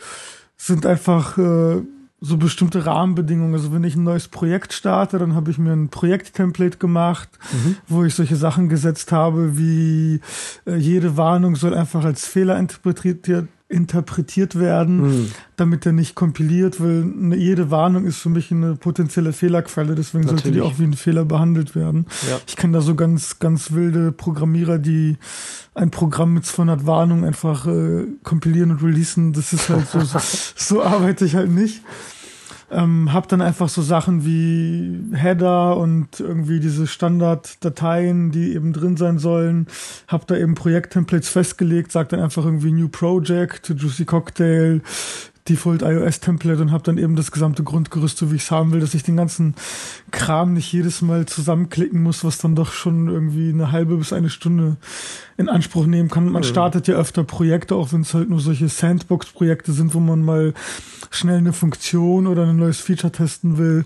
sind 0.57 0.85
einfach 0.85 1.38
äh, 1.38 1.81
so 2.21 2.38
bestimmte 2.38 2.85
Rahmenbedingungen. 2.85 3.53
Also 3.53 3.73
wenn 3.73 3.83
ich 3.83 3.95
ein 3.95 4.03
neues 4.03 4.27
Projekt 4.27 4.73
starte, 4.73 5.17
dann 5.17 5.35
habe 5.35 5.51
ich 5.51 5.57
mir 5.57 5.71
ein 5.71 5.89
Projekttemplate 5.89 6.77
gemacht, 6.77 7.29
mhm. 7.51 7.77
wo 7.88 8.03
ich 8.03 8.15
solche 8.15 8.35
Sachen 8.35 8.67
gesetzt 8.69 9.12
habe, 9.12 9.57
wie 9.57 10.19
äh, 10.65 10.75
jede 10.75 11.17
Warnung 11.17 11.55
soll 11.55 11.73
einfach 11.73 12.03
als 12.03 12.25
Fehler 12.25 12.57
interpretiert, 12.59 13.47
interpretiert 13.69 14.60
werden, 14.60 15.01
mhm. 15.01 15.32
damit 15.55 15.86
er 15.86 15.91
nicht 15.91 16.15
kompiliert, 16.15 16.82
weil 16.82 17.03
eine, 17.03 17.36
jede 17.36 17.69
Warnung 17.69 18.05
ist 18.05 18.17
für 18.17 18.29
mich 18.29 18.51
eine 18.51 18.75
potenzielle 18.75 19.32
Fehlerquelle, 19.32 19.93
deswegen 19.93 20.23
Natürlich. 20.23 20.43
sollte 20.43 20.58
die 20.58 20.62
auch 20.62 20.79
wie 20.79 20.86
ein 20.86 20.95
Fehler 20.95 21.23
behandelt 21.23 21.75
werden. 21.75 22.08
Ja. 22.27 22.39
Ich 22.47 22.55
kenne 22.55 22.73
da 22.73 22.82
so 22.82 22.95
ganz, 22.95 23.38
ganz 23.38 23.71
wilde 23.71 24.12
Programmierer, 24.12 24.79
die 24.79 25.17
ein 25.75 25.91
Programm 25.91 26.34
mit 26.34 26.47
200 26.47 26.88
Warnungen 26.88 27.23
einfach 27.23 27.67
äh, 27.67 28.08
kompilieren 28.23 28.71
und 28.71 28.82
releasen. 28.82 29.34
Das 29.34 29.53
ist 29.53 29.69
halt 29.69 29.88
so, 29.88 30.01
so 30.55 30.84
arbeite 30.84 31.23
ich 31.25 31.36
halt 31.36 31.51
nicht. 31.51 31.84
Ähm, 32.71 33.13
hab 33.13 33.27
dann 33.27 33.41
einfach 33.41 33.69
so 33.69 33.82
Sachen 33.82 34.25
wie 34.25 35.15
Header 35.15 35.77
und 35.77 36.19
irgendwie 36.19 36.60
diese 36.60 36.86
Standarddateien, 36.86 38.32
die 38.32 38.53
eben 38.53 38.73
drin 38.73 38.95
sein 38.95 39.17
sollen. 39.17 39.67
Hab 40.08 40.27
da 40.27 40.36
eben 40.36 40.55
Projekttemplates 40.55 41.29
festgelegt, 41.29 41.91
sag 41.91 42.10
dann 42.10 42.19
einfach 42.19 42.45
irgendwie 42.45 42.71
New 42.71 42.89
Project, 42.89 43.73
Juicy 43.75 44.05
Cocktail, 44.05 44.82
Default 45.49 45.81
iOS 45.81 46.19
Template 46.19 46.62
und 46.62 46.71
habe 46.71 46.83
dann 46.83 46.97
eben 46.97 47.15
das 47.15 47.31
gesamte 47.31 47.63
Grundgerüst, 47.63 48.17
so 48.17 48.31
wie 48.31 48.35
ich 48.35 48.43
es 48.43 48.51
haben 48.51 48.71
will, 48.71 48.79
dass 48.79 48.93
ich 48.93 49.03
den 49.03 49.17
ganzen 49.17 49.55
Kram 50.12 50.53
nicht 50.53 50.71
jedes 50.71 51.01
Mal 51.01 51.25
zusammenklicken 51.25 52.01
muss, 52.01 52.23
was 52.23 52.38
dann 52.38 52.55
doch 52.55 52.71
schon 52.71 53.07
irgendwie 53.07 53.49
eine 53.49 53.71
halbe 53.71 53.97
bis 53.97 54.13
eine 54.13 54.29
Stunde 54.29 54.77
in 55.38 55.49
Anspruch 55.49 55.85
nehmen 55.85 56.09
kann. 56.09 56.29
Man 56.29 56.43
mhm. 56.43 56.47
startet 56.47 56.88
ja 56.88 56.95
öfter 56.95 57.23
Projekte, 57.23 57.75
auch 57.75 57.91
wenn 57.91 58.01
es 58.01 58.13
halt 58.13 58.29
nur 58.29 58.39
solche 58.39 58.69
Sandbox-Projekte 58.69 59.71
sind, 59.71 59.93
wo 59.93 59.99
man 59.99 60.23
mal 60.23 60.53
schnell 61.09 61.39
eine 61.39 61.53
Funktion 61.53 62.27
oder 62.27 62.45
ein 62.45 62.57
neues 62.57 62.79
Feature 62.79 63.12
testen 63.12 63.57
will. 63.57 63.85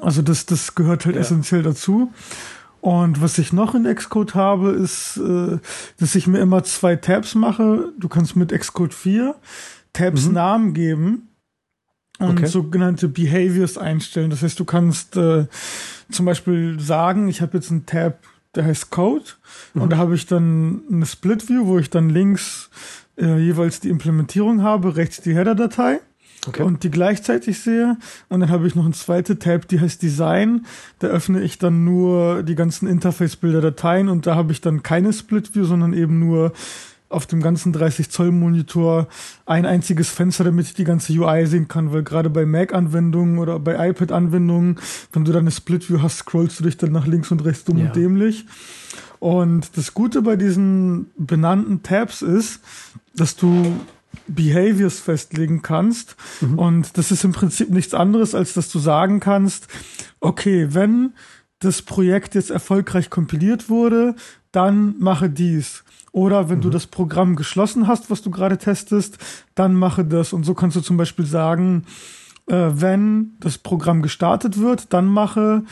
Also 0.00 0.22
das, 0.22 0.46
das 0.46 0.74
gehört 0.74 1.06
halt 1.06 1.16
ja. 1.16 1.22
essentiell 1.22 1.62
dazu. 1.62 2.12
Und 2.80 3.20
was 3.20 3.36
ich 3.38 3.52
noch 3.52 3.74
in 3.74 3.84
Xcode 3.94 4.34
habe, 4.34 4.70
ist, 4.70 5.18
äh, 5.18 5.58
dass 5.98 6.14
ich 6.14 6.26
mir 6.26 6.38
immer 6.38 6.64
zwei 6.64 6.96
Tabs 6.96 7.34
mache. 7.34 7.92
Du 7.98 8.08
kannst 8.08 8.36
mit 8.36 8.58
Xcode 8.58 8.94
4 8.94 9.34
Tabs 9.92 10.26
mhm. 10.26 10.34
Namen 10.34 10.74
geben 10.74 11.28
und 12.18 12.38
okay. 12.38 12.46
sogenannte 12.46 13.08
Behaviors 13.08 13.78
einstellen. 13.78 14.30
Das 14.30 14.42
heißt, 14.42 14.60
du 14.60 14.64
kannst 14.64 15.16
äh, 15.16 15.46
zum 16.10 16.26
Beispiel 16.26 16.78
sagen, 16.78 17.28
ich 17.28 17.40
habe 17.40 17.56
jetzt 17.56 17.70
einen 17.70 17.86
Tab, 17.86 18.18
der 18.54 18.64
heißt 18.64 18.90
Code 18.90 19.24
mhm. 19.74 19.82
und 19.82 19.92
da 19.92 19.96
habe 19.96 20.14
ich 20.14 20.26
dann 20.26 20.82
eine 20.90 21.06
Split 21.06 21.48
View, 21.48 21.66
wo 21.66 21.78
ich 21.78 21.90
dann 21.90 22.10
links 22.10 22.70
äh, 23.16 23.38
jeweils 23.38 23.80
die 23.80 23.88
Implementierung 23.88 24.62
habe, 24.62 24.96
rechts 24.96 25.20
die 25.22 25.34
Header-Datei. 25.34 26.00
Okay. 26.46 26.62
und 26.62 26.84
die 26.84 26.90
gleichzeitig 26.90 27.60
sehe. 27.60 27.98
Und 28.30 28.40
dann 28.40 28.48
habe 28.48 28.66
ich 28.66 28.74
noch 28.74 28.86
eine 28.86 28.94
zweite 28.94 29.38
Tab, 29.38 29.68
die 29.68 29.78
heißt 29.78 30.00
Design. 30.00 30.64
Da 30.98 31.08
öffne 31.08 31.42
ich 31.42 31.58
dann 31.58 31.84
nur 31.84 32.42
die 32.42 32.54
ganzen 32.54 32.88
Interface-Bilder 32.88 33.60
Dateien 33.60 34.08
und 34.08 34.26
da 34.26 34.36
habe 34.36 34.52
ich 34.52 34.62
dann 34.62 34.82
keine 34.82 35.12
Split 35.12 35.54
View, 35.54 35.64
sondern 35.64 35.92
eben 35.92 36.18
nur 36.18 36.54
auf 37.10 37.26
dem 37.26 37.42
ganzen 37.42 37.72
30 37.72 38.08
Zoll 38.08 38.30
Monitor 38.30 39.08
ein 39.44 39.66
einziges 39.66 40.08
Fenster, 40.08 40.44
damit 40.44 40.66
ich 40.66 40.74
die 40.74 40.84
ganze 40.84 41.12
UI 41.12 41.44
sehen 41.46 41.68
kann, 41.68 41.92
weil 41.92 42.04
gerade 42.04 42.30
bei 42.30 42.46
Mac-Anwendungen 42.46 43.38
oder 43.38 43.58
bei 43.58 43.90
iPad-Anwendungen, 43.90 44.78
wenn 45.12 45.24
du 45.24 45.32
dann 45.32 45.42
eine 45.42 45.50
Split-View 45.50 46.00
hast, 46.00 46.18
scrollst 46.18 46.60
du 46.60 46.64
dich 46.64 46.76
dann 46.76 46.92
nach 46.92 47.06
links 47.06 47.30
und 47.30 47.44
rechts 47.44 47.64
dumm 47.64 47.78
ja. 47.78 47.86
und 47.86 47.96
dämlich. 47.96 48.46
Und 49.18 49.76
das 49.76 49.92
Gute 49.92 50.22
bei 50.22 50.36
diesen 50.36 51.10
benannten 51.18 51.82
Tabs 51.82 52.22
ist, 52.22 52.60
dass 53.14 53.36
du 53.36 53.80
Behaviors 54.28 55.00
festlegen 55.00 55.62
kannst. 55.62 56.16
Mhm. 56.40 56.58
Und 56.58 56.98
das 56.98 57.10
ist 57.10 57.24
im 57.24 57.32
Prinzip 57.32 57.70
nichts 57.70 57.92
anderes, 57.92 58.34
als 58.34 58.54
dass 58.54 58.70
du 58.70 58.78
sagen 58.78 59.20
kannst, 59.20 59.66
okay, 60.20 60.68
wenn 60.70 61.12
das 61.58 61.82
Projekt 61.82 62.34
jetzt 62.34 62.50
erfolgreich 62.50 63.10
kompiliert 63.10 63.68
wurde, 63.68 64.14
dann 64.52 64.94
mache 64.98 65.28
dies. 65.28 65.84
Oder 66.12 66.48
wenn 66.48 66.58
mhm. 66.58 66.62
du 66.62 66.70
das 66.70 66.86
Programm 66.86 67.36
geschlossen 67.36 67.86
hast, 67.86 68.10
was 68.10 68.22
du 68.22 68.30
gerade 68.30 68.58
testest, 68.58 69.18
dann 69.54 69.74
mache 69.74 70.04
das. 70.04 70.32
Und 70.32 70.44
so 70.44 70.54
kannst 70.54 70.76
du 70.76 70.80
zum 70.80 70.96
Beispiel 70.96 71.26
sagen, 71.26 71.84
äh, 72.46 72.70
wenn 72.72 73.32
das 73.40 73.58
Programm 73.58 74.02
gestartet 74.02 74.58
wird, 74.58 74.92
dann 74.92 75.06
mache 75.06 75.62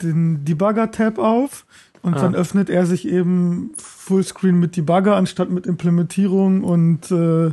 den 0.00 0.44
Debugger-Tab 0.44 1.18
auf 1.18 1.66
und 2.02 2.14
ah. 2.14 2.20
dann 2.20 2.34
öffnet 2.34 2.70
er 2.70 2.86
sich 2.86 3.08
eben 3.08 3.72
Fullscreen 3.76 4.58
mit 4.58 4.76
Debugger 4.76 5.16
anstatt 5.16 5.50
mit 5.50 5.66
Implementierung 5.66 6.62
und 6.62 7.10
äh, 7.10 7.52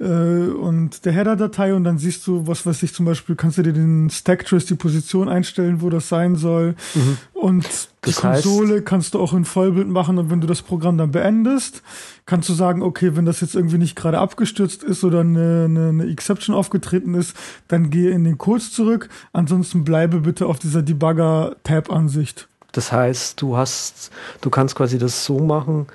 äh, 0.00 0.04
und 0.04 1.04
der 1.04 1.12
Header-Datei 1.12 1.74
und 1.74 1.84
dann 1.84 1.98
siehst 1.98 2.26
du, 2.26 2.46
was 2.46 2.64
weiß 2.64 2.82
ich, 2.82 2.94
zum 2.94 3.04
Beispiel 3.04 3.36
kannst 3.36 3.58
du 3.58 3.62
dir 3.62 3.74
den 3.74 4.08
Stacktrace, 4.08 4.64
die 4.64 4.74
Position 4.74 5.28
einstellen, 5.28 5.82
wo 5.82 5.90
das 5.90 6.08
sein 6.08 6.36
soll. 6.36 6.74
Mhm. 6.94 7.18
Und 7.34 7.66
die 8.04 8.10
das 8.10 8.16
Konsole 8.16 8.76
heißt, 8.76 8.86
kannst 8.86 9.14
du 9.14 9.20
auch 9.20 9.34
in 9.34 9.44
Vollbild 9.44 9.88
machen 9.88 10.18
und 10.18 10.30
wenn 10.30 10.40
du 10.40 10.46
das 10.46 10.62
Programm 10.62 10.96
dann 10.96 11.10
beendest, 11.10 11.82
kannst 12.24 12.48
du 12.48 12.54
sagen, 12.54 12.82
okay, 12.82 13.14
wenn 13.14 13.26
das 13.26 13.42
jetzt 13.42 13.54
irgendwie 13.54 13.76
nicht 13.76 13.94
gerade 13.94 14.18
abgestürzt 14.18 14.82
ist 14.82 15.04
oder 15.04 15.20
eine, 15.20 15.66
eine, 15.66 15.88
eine 15.90 16.06
Exception 16.10 16.56
aufgetreten 16.56 17.14
ist, 17.14 17.36
dann 17.68 17.90
gehe 17.90 18.10
in 18.10 18.24
den 18.24 18.38
Code 18.38 18.62
zurück. 18.62 19.10
Ansonsten 19.34 19.84
bleibe 19.84 20.20
bitte 20.20 20.46
auf 20.46 20.58
dieser 20.58 20.82
Debugger-Tab-Ansicht. 20.82 22.48
Das 22.72 22.90
heißt, 22.90 23.42
du 23.42 23.56
hast, 23.56 24.10
du 24.40 24.48
kannst 24.48 24.76
quasi 24.76 24.96
das 24.96 25.24
so 25.24 25.40
machen, 25.40 25.88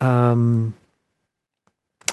ähm, 0.00 0.74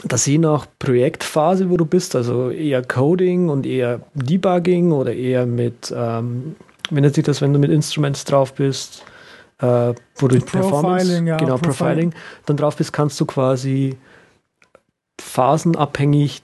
dass 0.04 0.26
je 0.26 0.38
nach 0.38 0.68
Projektphase, 0.80 1.70
wo 1.70 1.78
du 1.78 1.86
bist, 1.86 2.16
also 2.16 2.50
eher 2.50 2.84
Coding 2.84 3.50
und 3.50 3.66
eher 3.66 4.02
Debugging 4.14 4.92
oder 4.92 5.14
eher 5.14 5.46
mit, 5.46 5.94
ähm, 5.96 6.56
nennt 6.90 7.16
sich 7.16 7.24
das, 7.24 7.42
wenn 7.42 7.54
du 7.54 7.60
mit 7.60 7.72
Instruments 7.72 8.26
drauf 8.26 8.54
bist, 8.54 9.04
äh, 9.60 9.94
wo 10.18 10.28
du 10.28 10.40
Performance, 10.40 11.24
ja, 11.24 11.38
genau, 11.38 11.58
Profiling. 11.58 12.12
Profiling, 12.12 12.14
dann 12.46 12.58
drauf 12.58 12.76
bist, 12.76 12.94
kannst 12.94 13.20
du 13.20 13.26
quasi 13.26 13.98
phasenabhängig 15.20 16.44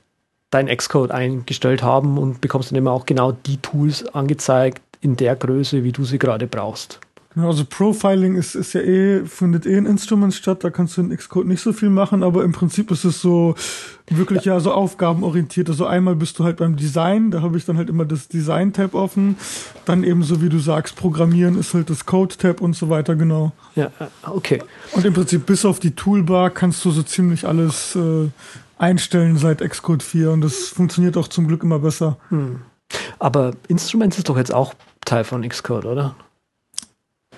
dein 0.49 0.67
Xcode 0.67 1.11
eingestellt 1.11 1.83
haben 1.83 2.17
und 2.17 2.41
bekommst 2.41 2.71
dann 2.71 2.77
immer 2.77 2.91
auch 2.91 3.05
genau 3.05 3.31
die 3.31 3.57
Tools 3.57 4.05
angezeigt 4.13 4.81
in 5.01 5.15
der 5.15 5.35
Größe, 5.35 5.83
wie 5.83 5.91
du 5.91 6.03
sie 6.03 6.19
gerade 6.19 6.47
brauchst. 6.47 6.99
Genau, 7.33 7.47
also 7.47 7.63
Profiling 7.63 8.35
ist, 8.35 8.55
ist 8.55 8.73
ja 8.73 8.81
eh, 8.81 9.25
findet 9.25 9.65
eh 9.65 9.77
in 9.77 9.85
Instruments 9.85 10.35
statt, 10.35 10.65
da 10.65 10.69
kannst 10.69 10.97
du 10.97 11.01
in 11.01 11.15
Xcode 11.15 11.47
nicht 11.47 11.61
so 11.61 11.71
viel 11.71 11.89
machen, 11.89 12.23
aber 12.23 12.43
im 12.43 12.51
Prinzip 12.51 12.91
ist 12.91 13.05
es 13.05 13.21
so 13.21 13.55
wirklich 14.09 14.43
ja, 14.43 14.55
ja 14.55 14.59
so 14.59 14.73
aufgabenorientiert. 14.73 15.69
Also 15.69 15.85
einmal 15.85 16.15
bist 16.15 16.37
du 16.37 16.43
halt 16.43 16.57
beim 16.57 16.75
Design, 16.75 17.31
da 17.31 17.41
habe 17.41 17.57
ich 17.57 17.63
dann 17.63 17.77
halt 17.77 17.89
immer 17.89 18.03
das 18.03 18.27
Design-Tab 18.27 18.93
offen, 18.95 19.37
dann 19.85 20.03
eben 20.03 20.23
so 20.23 20.41
wie 20.41 20.49
du 20.49 20.59
sagst, 20.59 20.97
Programmieren 20.97 21.57
ist 21.57 21.73
halt 21.73 21.89
das 21.89 22.05
Code-Tab 22.05 22.59
und 22.59 22.75
so 22.75 22.89
weiter, 22.89 23.15
genau. 23.15 23.53
Ja, 23.75 23.85
äh, 23.99 24.07
okay. 24.29 24.61
Und 24.91 25.05
im 25.05 25.13
Prinzip 25.13 25.45
bis 25.45 25.63
auf 25.63 25.79
die 25.79 25.91
Toolbar 25.91 26.49
kannst 26.49 26.83
du 26.83 26.91
so 26.91 27.01
ziemlich 27.01 27.47
alles 27.47 27.95
äh, 27.95 28.27
einstellen 28.77 29.37
seit 29.37 29.61
Xcode 29.61 30.03
4 30.03 30.31
und 30.31 30.41
das 30.41 30.67
funktioniert 30.67 31.15
auch 31.15 31.29
zum 31.29 31.47
Glück 31.47 31.63
immer 31.63 31.79
besser. 31.79 32.17
Hm. 32.27 32.61
Aber 33.19 33.51
Instruments 33.69 34.17
ist 34.17 34.27
doch 34.27 34.37
jetzt 34.37 34.53
auch 34.53 34.73
Teil 35.05 35.23
von 35.23 35.47
Xcode, 35.47 35.85
oder? 35.85 36.15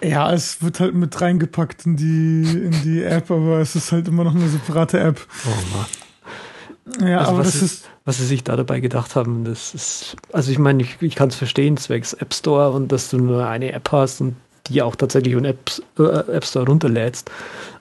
Ja, 0.04 0.34
es 0.34 0.62
wird 0.62 0.80
halt 0.80 0.94
mit 0.94 1.20
reingepackt 1.20 1.86
in 1.86 1.96
die, 1.96 2.66
in 2.66 2.82
die 2.84 3.04
App, 3.04 3.32
aber 3.32 3.60
es 3.60 3.76
ist 3.76 3.92
halt 3.92 4.08
immer 4.08 4.24
noch 4.24 4.36
eine 4.36 4.50
separate 4.50 5.00
App. 5.00 5.26
Oh 5.46 5.78
Mann. 5.78 7.10
Ja, 7.10 7.20
also 7.20 7.32
aber 7.32 7.44
das 7.44 7.56
ist, 7.56 7.62
ist, 7.62 7.90
Was 8.04 8.18
sie 8.18 8.26
sich 8.26 8.44
da 8.44 8.58
dabei 8.58 8.82
gedacht 8.82 9.16
haben, 9.16 9.46
das 9.46 9.74
ist. 9.74 10.18
Also 10.34 10.52
ich 10.52 10.60
meine, 10.60 10.84
ich, 10.84 11.02
ich 11.02 11.16
kann 11.16 11.30
es 11.30 11.36
verstehen, 11.36 11.78
zwecks 11.78 12.14
App 12.14 12.34
Store 12.34 12.72
und 12.72 12.92
dass 12.92 13.10
du 13.10 13.18
nur 13.18 13.48
eine 13.48 13.72
App 13.72 13.92
hast 13.92 14.20
und 14.20 14.36
die 14.68 14.82
auch 14.82 14.96
tatsächlich 14.96 15.34
in 15.34 15.46
App, 15.46 15.72
äh, 15.98 16.04
App 16.04 16.46
Store 16.46 16.66
runterlädst. 16.66 17.32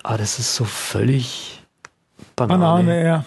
Aber 0.03 0.19
das 0.19 0.39
ist 0.39 0.55
so 0.55 0.65
völlig 0.65 1.63
Banane. 2.37 2.61
Banane, 2.61 3.05
ja. 3.05 3.25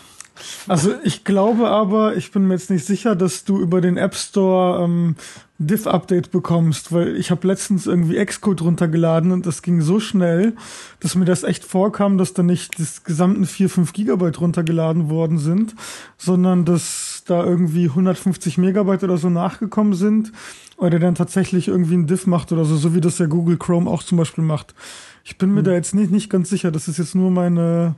Also 0.68 0.94
ich 1.04 1.24
glaube 1.24 1.70
aber, 1.70 2.16
ich 2.16 2.32
bin 2.32 2.48
mir 2.48 2.56
jetzt 2.56 2.70
nicht 2.70 2.86
sicher, 2.86 3.16
dass 3.16 3.46
du 3.46 3.60
über 3.60 3.82
den 3.82 3.98
App 3.98 4.16
Store 4.16 4.84
ähm, 4.84 5.16
Diff-Update 5.58 6.32
bekommst, 6.32 6.92
weil 6.92 7.16
ich 7.16 7.32
habe 7.32 7.48
letztens 7.48 7.88
irgendwie 7.88 8.24
Xcode 8.24 8.62
runtergeladen 8.62 9.32
und 9.32 9.46
das 9.46 9.62
ging 9.62 9.80
so 9.80 10.02
schnell, 10.02 10.54
dass 11.00 11.16
mir 11.16 11.24
das 11.24 11.44
echt 11.44 11.64
vorkam, 11.64 12.18
dass 12.18 12.34
da 12.34 12.44
nicht 12.44 12.78
das 12.78 13.06
gesamten 13.06 13.46
4, 13.46 13.70
5 13.70 13.94
Gigabyte 13.94 14.42
runtergeladen 14.42 15.10
worden 15.10 15.38
sind, 15.38 15.74
sondern 16.18 16.66
dass 16.66 17.24
da 17.26 17.44
irgendwie 17.44 17.86
150 17.86 18.58
Megabyte 18.58 19.06
oder 19.06 19.18
so 19.18 19.30
nachgekommen 19.30 19.94
sind 19.94 20.34
oder 20.76 21.00
dann 21.00 21.16
tatsächlich 21.16 21.70
irgendwie 21.70 21.96
ein 21.96 22.08
Diff 22.08 22.28
macht 22.28 22.52
oder 22.52 22.66
so, 22.66 22.76
so 22.76 22.94
wie 22.94 23.02
das 23.02 23.18
ja 23.20 23.26
Google 23.26 23.58
Chrome 23.58 23.90
auch 23.90 24.04
zum 24.04 24.18
Beispiel 24.18 24.44
macht. 24.44 24.76
Ich 25.24 25.38
bin 25.38 25.52
mir 25.52 25.60
hm. 25.60 25.66
da 25.66 25.72
jetzt 25.72 25.96
nicht, 25.96 26.12
nicht 26.12 26.30
ganz 26.30 26.50
sicher, 26.50 26.70
das 26.70 26.90
ist 26.90 26.98
jetzt 26.98 27.16
nur 27.16 27.32
meine... 27.32 27.96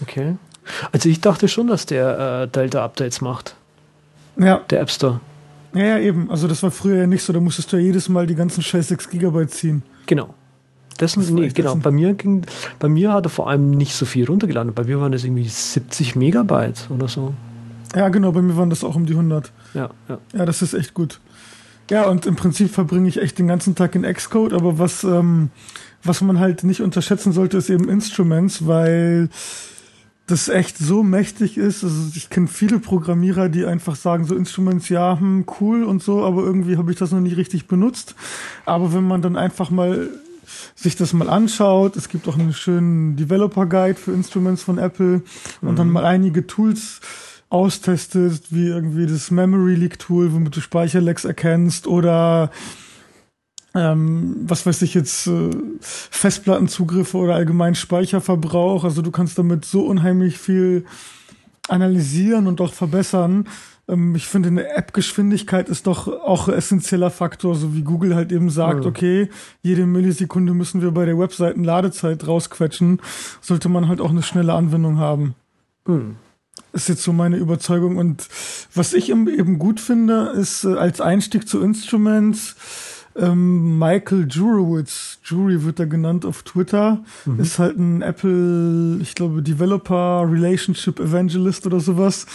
Okay. 0.00 0.36
Also 0.92 1.08
ich 1.08 1.20
dachte 1.20 1.48
schon, 1.48 1.66
dass 1.66 1.86
der 1.86 2.42
äh, 2.44 2.48
Delta-Updates 2.48 3.20
macht. 3.20 3.56
Ja. 4.36 4.58
Der 4.70 4.80
App 4.80 4.90
Store. 4.90 5.20
Ja, 5.74 5.82
ja, 5.82 5.98
eben. 5.98 6.30
Also 6.30 6.48
das 6.48 6.62
war 6.62 6.70
früher 6.70 6.96
ja 6.96 7.06
nicht 7.06 7.22
so, 7.22 7.32
da 7.32 7.40
musstest 7.40 7.72
du 7.72 7.76
ja 7.76 7.82
jedes 7.82 8.08
Mal 8.08 8.26
die 8.26 8.34
ganzen 8.34 8.62
scheiß 8.62 8.88
6 8.88 9.10
Gigabyte 9.10 9.50
ziehen. 9.50 9.82
Genau. 10.06 10.34
Das, 10.98 11.14
das 11.14 11.30
nee, 11.30 11.48
genau. 11.48 11.76
Bei 11.76 11.90
mir 11.90 12.14
ging, 12.14 12.42
bei 12.78 12.88
mir 12.88 13.12
hat 13.12 13.26
er 13.26 13.30
vor 13.30 13.48
allem 13.48 13.70
nicht 13.70 13.94
so 13.94 14.04
viel 14.04 14.26
runtergeladen. 14.26 14.74
Bei 14.74 14.84
mir 14.84 15.00
waren 15.00 15.12
das 15.12 15.24
irgendwie 15.24 15.48
70 15.48 16.16
Megabyte 16.16 16.90
oder 16.90 17.08
so. 17.08 17.34
Ja, 17.94 18.08
genau, 18.08 18.32
bei 18.32 18.42
mir 18.42 18.56
waren 18.56 18.70
das 18.70 18.84
auch 18.84 18.94
um 18.94 19.06
die 19.06 19.12
100. 19.12 19.52
Ja, 19.74 19.90
ja. 20.08 20.18
Ja, 20.34 20.46
das 20.46 20.62
ist 20.62 20.74
echt 20.74 20.94
gut. 20.94 21.20
Ja, 21.90 22.06
und 22.08 22.26
im 22.26 22.36
Prinzip 22.36 22.70
verbringe 22.70 23.08
ich 23.08 23.20
echt 23.20 23.38
den 23.38 23.48
ganzen 23.48 23.74
Tag 23.74 23.94
in 23.94 24.02
Xcode, 24.02 24.52
aber 24.52 24.78
was, 24.78 25.04
ähm, 25.04 25.50
was 26.04 26.20
man 26.20 26.38
halt 26.38 26.64
nicht 26.64 26.80
unterschätzen 26.80 27.32
sollte, 27.32 27.58
ist 27.58 27.68
eben 27.68 27.88
Instruments, 27.88 28.66
weil 28.66 29.28
das 30.26 30.48
echt 30.48 30.78
so 30.78 31.02
mächtig 31.02 31.58
ist. 31.58 31.84
Also 31.84 32.10
ich 32.14 32.30
kenne 32.30 32.46
viele 32.46 32.78
Programmierer, 32.78 33.48
die 33.48 33.66
einfach 33.66 33.96
sagen, 33.96 34.24
so 34.24 34.34
Instruments, 34.34 34.88
ja, 34.88 35.18
hm, 35.18 35.46
cool 35.60 35.84
und 35.84 36.02
so, 36.02 36.24
aber 36.24 36.42
irgendwie 36.42 36.76
habe 36.76 36.90
ich 36.92 36.98
das 36.98 37.10
noch 37.10 37.20
nie 37.20 37.32
richtig 37.32 37.66
benutzt. 37.66 38.14
Aber 38.64 38.92
wenn 38.94 39.06
man 39.06 39.22
dann 39.22 39.36
einfach 39.36 39.70
mal 39.70 40.10
sich 40.74 40.96
das 40.96 41.12
mal 41.12 41.28
anschaut, 41.28 41.96
es 41.96 42.08
gibt 42.08 42.28
auch 42.28 42.38
einen 42.38 42.52
schönen 42.52 43.16
Developer 43.16 43.66
Guide 43.66 43.98
für 43.98 44.12
Instruments 44.12 44.62
von 44.62 44.78
Apple 44.78 45.22
und 45.60 45.78
dann 45.78 45.90
mal 45.90 46.04
einige 46.04 46.46
Tools 46.46 47.00
austestet, 47.48 48.44
wie 48.50 48.66
irgendwie 48.66 49.06
das 49.06 49.30
Memory 49.30 49.74
Leak 49.74 49.98
Tool, 49.98 50.32
womit 50.32 50.56
du 50.56 50.60
Speicherlecks 50.60 51.24
erkennst 51.24 51.86
oder 51.86 52.50
ähm, 53.74 54.36
was 54.46 54.66
weiß 54.66 54.82
ich 54.82 54.94
jetzt, 54.94 55.26
äh, 55.26 55.50
Festplattenzugriffe 55.80 57.16
oder 57.16 57.34
allgemein 57.34 57.74
Speicherverbrauch. 57.74 58.84
Also 58.84 59.02
du 59.02 59.10
kannst 59.10 59.38
damit 59.38 59.64
so 59.64 59.82
unheimlich 59.86 60.38
viel 60.38 60.84
analysieren 61.68 62.46
und 62.46 62.60
auch 62.60 62.72
verbessern. 62.72 63.46
Ähm, 63.88 64.14
ich 64.14 64.26
finde, 64.26 64.48
eine 64.48 64.68
App-Geschwindigkeit 64.76 65.68
ist 65.68 65.86
doch 65.86 66.08
auch 66.08 66.48
ein 66.48 66.54
essentieller 66.54 67.10
Faktor, 67.10 67.54
so 67.54 67.74
wie 67.74 67.82
Google 67.82 68.14
halt 68.14 68.32
eben 68.32 68.50
sagt, 68.50 68.80
Mhm. 68.80 68.86
okay, 68.86 69.28
jede 69.62 69.86
Millisekunde 69.86 70.54
müssen 70.54 70.82
wir 70.82 70.90
bei 70.90 71.06
der 71.06 71.18
Webseiten 71.18 71.64
Ladezeit 71.64 72.26
rausquetschen, 72.26 73.00
sollte 73.40 73.68
man 73.68 73.88
halt 73.88 74.00
auch 74.00 74.10
eine 74.10 74.22
schnelle 74.22 74.52
Anwendung 74.52 74.98
haben. 74.98 75.34
Hm. 75.86 76.16
Ist 76.74 76.88
jetzt 76.88 77.02
so 77.02 77.12
meine 77.12 77.36
Überzeugung. 77.36 77.96
Und 77.96 78.28
was 78.74 78.92
ich 78.92 79.10
eben 79.10 79.28
eben 79.28 79.58
gut 79.58 79.80
finde, 79.80 80.32
ist 80.36 80.64
äh, 80.64 80.74
als 80.74 81.00
Einstieg 81.00 81.48
zu 81.48 81.60
Instruments 81.60 82.56
ähm, 83.16 83.78
Michael 83.78 84.26
Jurowitz, 84.28 85.18
Jury 85.24 85.64
wird 85.64 85.80
er 85.80 85.86
genannt 85.86 86.24
auf 86.24 86.42
Twitter, 86.42 87.04
ist 87.38 87.58
halt 87.58 87.78
ein 87.78 88.02
Apple, 88.02 88.98
ich 89.00 89.14
glaube, 89.14 89.42
Developer 89.42 90.26
Relationship 90.30 90.98
Evangelist 91.00 91.66
oder 91.66 91.80
sowas. 91.80 92.26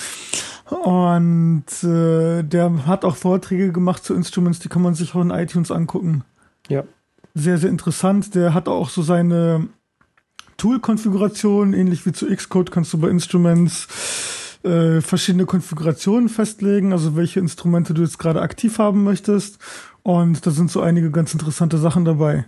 Und 0.70 1.66
äh, 1.84 2.44
der 2.44 2.86
hat 2.86 3.06
auch 3.06 3.16
Vorträge 3.16 3.72
gemacht 3.72 4.04
zu 4.04 4.14
Instruments, 4.14 4.60
die 4.60 4.70
kann 4.70 4.82
man 4.82 4.96
sich 4.96 5.16
auch 5.16 5.22
in 5.22 5.32
iTunes 5.32 5.72
angucken. 5.72 6.24
Ja. 6.68 6.84
Sehr, 7.34 7.58
sehr 7.58 7.70
interessant. 7.70 8.36
Der 8.36 8.54
hat 8.54 8.68
auch 8.68 8.90
so 8.90 9.02
seine 9.02 9.68
Tool-Konfiguration, 10.58 11.74
ähnlich 11.74 12.06
wie 12.06 12.12
zu 12.12 12.26
Xcode 12.28 12.72
kannst 12.72 12.92
du 12.94 12.98
bei 12.98 13.10
Instruments 13.10 13.88
äh, 14.64 15.02
verschiedene 15.02 15.46
Konfigurationen 15.46 16.30
festlegen, 16.30 16.92
also 16.92 17.16
welche 17.16 17.40
Instrumente 17.40 17.94
du 17.94 18.02
jetzt 18.02 18.20
gerade 18.20 18.42
aktiv 18.42 18.80
haben 18.80 19.04
möchtest. 19.04 19.60
Und 20.04 20.46
da 20.46 20.52
sind 20.52 20.72
so 20.72 20.82
einige 20.82 21.12
ganz 21.12 21.34
interessante 21.34 21.78
Sachen 21.78 22.06
dabei. 22.06 22.46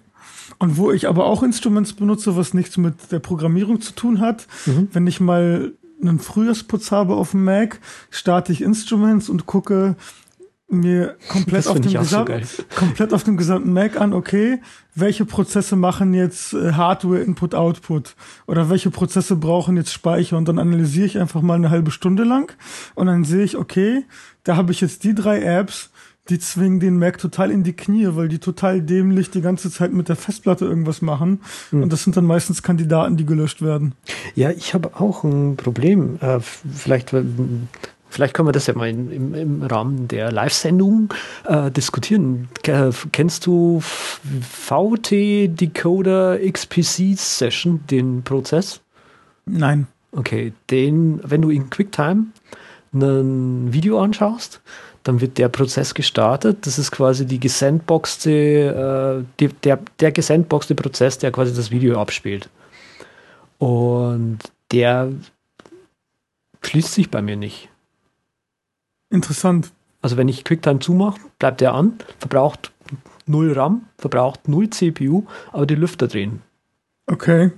Und 0.57 0.77
wo 0.77 0.91
ich 0.91 1.07
aber 1.07 1.25
auch 1.25 1.43
Instruments 1.43 1.93
benutze, 1.93 2.35
was 2.35 2.53
nichts 2.53 2.77
mit 2.77 3.11
der 3.11 3.19
Programmierung 3.19 3.81
zu 3.81 3.93
tun 3.93 4.19
hat, 4.19 4.47
wenn 4.93 5.07
ich 5.07 5.19
mal 5.19 5.73
einen 6.01 6.19
Frühjahrsputz 6.19 6.91
habe 6.91 7.15
auf 7.15 7.31
dem 7.31 7.43
Mac, 7.43 7.79
starte 8.09 8.51
ich 8.51 8.61
Instruments 8.61 9.29
und 9.29 9.45
gucke 9.45 9.95
mir 10.69 11.15
komplett 11.27 11.67
auf, 11.67 11.79
dem 11.79 12.03
so 12.03 12.25
komplett 12.75 13.13
auf 13.13 13.23
dem 13.23 13.37
gesamten 13.37 13.73
Mac 13.73 13.99
an, 13.99 14.13
okay, 14.13 14.59
welche 14.95 15.25
Prozesse 15.25 15.75
machen 15.75 16.13
jetzt 16.13 16.53
äh, 16.53 16.73
Hardware 16.73 17.21
Input 17.21 17.55
Output 17.55 18.15
oder 18.45 18.69
welche 18.69 18.91
Prozesse 18.91 19.35
brauchen 19.35 19.77
jetzt 19.77 19.93
Speicher 19.93 20.37
und 20.37 20.47
dann 20.47 20.59
analysiere 20.59 21.05
ich 21.05 21.17
einfach 21.17 21.41
mal 21.41 21.55
eine 21.55 21.69
halbe 21.69 21.91
Stunde 21.91 22.23
lang 22.23 22.53
und 22.95 23.07
dann 23.07 23.23
sehe 23.23 23.43
ich, 23.43 23.57
okay, 23.57 24.05
da 24.43 24.55
habe 24.55 24.71
ich 24.71 24.81
jetzt 24.81 25.03
die 25.03 25.15
drei 25.15 25.41
Apps, 25.41 25.89
die 26.29 26.37
zwingen 26.37 26.79
den 26.79 26.99
Mac 26.99 27.17
total 27.17 27.49
in 27.49 27.63
die 27.63 27.73
Knie, 27.73 28.09
weil 28.11 28.27
die 28.27 28.37
total 28.37 28.81
dämlich 28.81 29.31
die 29.31 29.41
ganze 29.41 29.71
Zeit 29.71 29.93
mit 29.93 30.09
der 30.09 30.15
Festplatte 30.15 30.65
irgendwas 30.65 31.01
machen 31.01 31.41
und 31.71 31.91
das 31.91 32.03
sind 32.03 32.15
dann 32.15 32.25
meistens 32.25 32.61
Kandidaten, 32.61 33.17
die 33.17 33.25
gelöscht 33.25 33.63
werden. 33.63 33.93
Ja, 34.35 34.51
ich 34.51 34.75
habe 34.75 34.99
auch 34.99 35.23
ein 35.23 35.55
Problem. 35.55 36.17
Äh, 36.21 36.39
vielleicht, 36.39 37.13
vielleicht 38.09 38.33
können 38.33 38.47
wir 38.47 38.51
das 38.51 38.67
ja 38.67 38.73
mal 38.73 38.89
im, 38.89 39.33
im 39.33 39.61
Rahmen 39.63 40.07
der 40.07 40.31
Live-Sendung 40.31 41.13
äh, 41.45 41.71
diskutieren. 41.71 42.49
Ke- 42.63 42.91
Kennst 43.11 43.45
du 43.45 43.77
F- 43.79 44.19
VT 44.41 45.11
Decoder 45.59 46.39
XPC 46.39 47.17
Session, 47.17 47.81
den 47.89 48.23
Prozess? 48.23 48.81
Nein. 49.45 49.87
Okay, 50.11 50.53
den, 50.71 51.19
wenn 51.23 51.41
du 51.41 51.51
in 51.51 51.69
QuickTime 51.69 52.25
ein 52.93 53.71
Video 53.71 54.01
anschaust, 54.01 54.59
dann 55.03 55.21
wird 55.21 55.37
der 55.37 55.49
Prozess 55.49 55.93
gestartet. 55.93 56.65
Das 56.65 56.79
ist 56.79 56.91
quasi 56.91 57.25
die 57.27 57.39
gesandboxte, 57.39 59.21
äh, 59.21 59.25
die, 59.39 59.49
der, 59.49 59.79
der 59.99 60.11
gesandboxte 60.11 60.73
Prozess, 60.73 61.19
der 61.19 61.31
quasi 61.31 61.53
das 61.53 61.69
Video 61.69 61.99
abspielt. 62.01 62.49
Und 63.59 64.39
der 64.71 65.11
schließt 66.63 66.93
sich 66.93 67.11
bei 67.11 67.21
mir 67.21 67.35
nicht. 67.35 67.69
Interessant. 69.09 69.71
Also 70.01 70.17
wenn 70.17 70.27
ich 70.27 70.43
QuickTime 70.43 70.79
zumache, 70.79 71.19
bleibt 71.39 71.61
der 71.61 71.73
an, 71.73 71.93
verbraucht 72.19 72.71
null 73.25 73.51
RAM, 73.53 73.85
verbraucht 73.97 74.47
null 74.47 74.69
CPU, 74.69 75.25
aber 75.51 75.65
die 75.65 75.75
Lüfter 75.75 76.07
drehen. 76.07 76.41
Okay. 77.07 77.51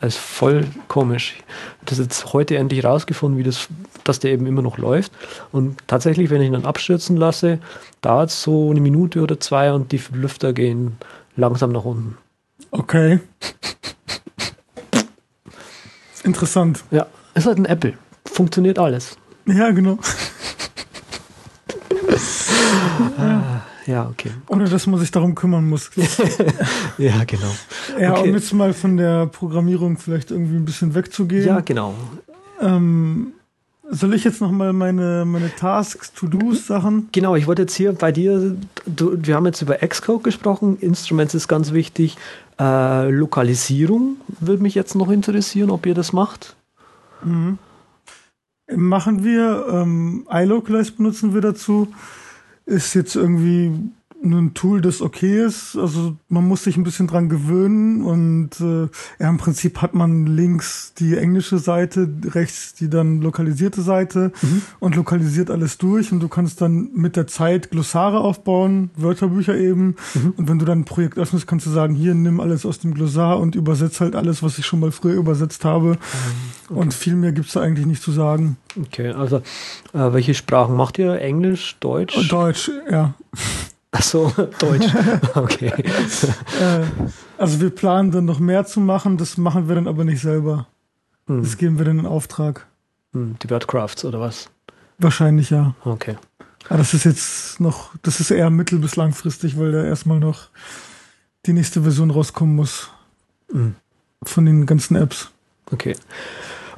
Das 0.00 0.16
ist 0.16 0.20
voll 0.20 0.66
komisch. 0.88 1.36
Ich 1.36 1.44
habe 1.44 1.86
das 1.86 1.98
jetzt 1.98 2.32
heute 2.32 2.56
endlich 2.56 2.84
rausgefunden, 2.84 3.38
wie 3.38 3.44
das, 3.44 3.68
dass 4.02 4.18
der 4.18 4.32
eben 4.32 4.46
immer 4.46 4.62
noch 4.62 4.76
läuft. 4.76 5.12
Und 5.52 5.78
tatsächlich, 5.86 6.28
wenn 6.28 6.40
ich 6.40 6.48
ihn 6.48 6.54
dann 6.54 6.64
abstürzen 6.64 7.16
lasse, 7.16 7.60
dauert 8.00 8.30
es 8.30 8.42
so 8.42 8.70
eine 8.70 8.80
Minute 8.80 9.20
oder 9.20 9.38
zwei 9.38 9.72
und 9.72 9.92
die 9.92 10.00
Lüfter 10.12 10.52
gehen 10.52 10.96
langsam 11.36 11.70
nach 11.70 11.84
unten. 11.84 12.18
Okay. 12.72 13.20
Interessant. 16.24 16.82
Ja, 16.90 17.06
ist 17.34 17.46
halt 17.46 17.58
ein 17.58 17.66
Apple. 17.66 17.94
Funktioniert 18.24 18.80
alles. 18.80 19.16
Ja, 19.46 19.70
genau. 19.70 19.98
Ja, 23.86 24.08
okay. 24.08 24.30
Ohne 24.46 24.68
dass 24.68 24.86
man 24.86 25.00
sich 25.00 25.10
darum 25.10 25.34
kümmern 25.34 25.68
muss. 25.68 25.90
Ja, 26.98 27.24
genau. 27.24 27.50
Ja, 27.98 28.12
Okay. 28.12 28.28
um 28.28 28.34
jetzt 28.34 28.52
mal 28.52 28.72
von 28.74 28.96
der 28.96 29.26
Programmierung 29.26 29.96
vielleicht 29.98 30.30
irgendwie 30.30 30.56
ein 30.56 30.64
bisschen 30.64 30.94
wegzugehen. 30.94 31.46
Ja, 31.46 31.60
genau. 31.60 31.94
Ähm, 32.60 33.32
soll 33.90 34.14
ich 34.14 34.24
jetzt 34.24 34.40
noch 34.40 34.52
mal 34.52 34.72
meine, 34.72 35.24
meine 35.24 35.50
Tasks, 35.56 36.12
To-Dos, 36.12 36.66
Sachen? 36.66 37.08
Genau, 37.12 37.34
ich 37.34 37.46
wollte 37.46 37.62
jetzt 37.62 37.74
hier 37.74 37.92
bei 37.92 38.12
dir, 38.12 38.56
du, 38.86 39.16
wir 39.16 39.34
haben 39.34 39.46
jetzt 39.46 39.62
über 39.62 39.76
Xcode 39.76 40.22
gesprochen, 40.22 40.76
Instruments 40.80 41.34
ist 41.34 41.48
ganz 41.48 41.72
wichtig. 41.72 42.16
Äh, 42.60 43.10
Lokalisierung 43.10 44.16
würde 44.40 44.62
mich 44.62 44.74
jetzt 44.74 44.94
noch 44.94 45.10
interessieren, 45.10 45.70
ob 45.70 45.86
ihr 45.86 45.94
das 45.94 46.12
macht. 46.12 46.54
Machen 48.76 49.24
wir. 49.24 49.66
Ähm, 49.70 50.26
iLocalize 50.30 50.92
benutzen 50.92 51.34
wir 51.34 51.40
dazu. 51.40 51.88
Ist 52.66 52.94
jetzt 52.94 53.16
irgendwie 53.16 53.72
ein 54.24 54.54
Tool, 54.54 54.80
das 54.80 55.02
okay 55.02 55.44
ist. 55.44 55.76
Also 55.76 56.16
man 56.28 56.46
muss 56.46 56.64
sich 56.64 56.76
ein 56.76 56.84
bisschen 56.84 57.06
dran 57.06 57.28
gewöhnen 57.28 58.02
und 58.02 58.60
äh, 58.60 58.88
ja, 59.18 59.28
im 59.28 59.38
Prinzip 59.38 59.82
hat 59.82 59.94
man 59.94 60.26
links 60.26 60.94
die 60.94 61.16
englische 61.16 61.58
Seite, 61.58 62.08
rechts 62.26 62.74
die 62.74 62.88
dann 62.88 63.20
lokalisierte 63.20 63.82
Seite 63.82 64.32
und 64.80 64.96
lokalisiert 64.96 65.50
alles 65.50 65.78
durch 65.78 66.12
und 66.12 66.20
du 66.20 66.28
kannst 66.28 66.60
dann 66.60 66.90
mit 66.94 67.16
der 67.16 67.26
Zeit 67.26 67.70
Glossare 67.70 68.20
aufbauen, 68.20 68.90
Wörterbücher 68.96 69.56
eben 69.56 69.96
und 70.36 70.48
wenn 70.48 70.58
du 70.58 70.64
dann 70.64 70.80
ein 70.80 70.84
Projekt 70.84 71.18
öffnest, 71.18 71.46
kannst 71.46 71.66
du 71.66 71.70
sagen, 71.70 71.94
hier 71.94 72.14
nimm 72.14 72.40
alles 72.40 72.64
aus 72.64 72.78
dem 72.78 72.94
Glossar 72.94 73.40
und 73.40 73.54
übersetz 73.54 74.00
halt 74.00 74.14
alles, 74.14 74.42
was 74.42 74.58
ich 74.58 74.66
schon 74.66 74.80
mal 74.80 74.92
früher 74.92 75.14
übersetzt 75.14 75.64
habe 75.64 75.98
und 76.68 76.94
viel 76.94 77.16
mehr 77.16 77.32
gibt's 77.32 77.52
da 77.52 77.60
eigentlich 77.60 77.86
nicht 77.86 78.02
zu 78.02 78.12
sagen. 78.12 78.56
Okay, 78.80 79.10
also 79.10 79.38
äh, 79.92 80.12
welche 80.12 80.34
Sprachen 80.34 80.76
macht 80.76 80.98
ihr? 80.98 81.20
Englisch, 81.20 81.76
Deutsch? 81.80 82.28
Deutsch, 82.28 82.70
ja. 82.90 83.14
Achso, 83.92 84.32
Deutsch. 84.58 84.86
Okay. 85.34 85.72
Äh, 86.60 86.84
also 87.38 87.60
wir 87.60 87.70
planen 87.70 88.10
dann 88.10 88.24
noch 88.24 88.38
mehr 88.40 88.64
zu 88.64 88.80
machen, 88.80 89.16
das 89.18 89.36
machen 89.36 89.68
wir 89.68 89.74
dann 89.76 89.86
aber 89.86 90.04
nicht 90.04 90.20
selber. 90.22 90.66
Hm. 91.26 91.42
Das 91.42 91.56
geben 91.56 91.78
wir 91.78 91.84
dann 91.84 91.98
in 92.00 92.06
Auftrag. 92.06 92.66
Hm, 93.12 93.36
die 93.42 93.50
Wordcrafts 93.50 94.04
oder 94.04 94.18
was? 94.20 94.48
Wahrscheinlich 94.98 95.50
ja. 95.50 95.74
Okay. 95.84 96.16
Aber 96.68 96.78
das 96.78 96.94
ist 96.94 97.04
jetzt 97.04 97.60
noch, 97.60 97.90
das 98.02 98.20
ist 98.20 98.30
eher 98.30 98.48
mittel- 98.50 98.78
bis 98.78 98.96
langfristig, 98.96 99.58
weil 99.58 99.72
da 99.72 99.84
erstmal 99.84 100.20
noch 100.20 100.48
die 101.46 101.52
nächste 101.52 101.82
Version 101.82 102.10
rauskommen 102.10 102.54
muss 102.56 102.90
Hm. 103.50 103.74
von 104.22 104.46
den 104.46 104.64
ganzen 104.66 104.96
Apps. 104.96 105.30
Okay. 105.70 105.94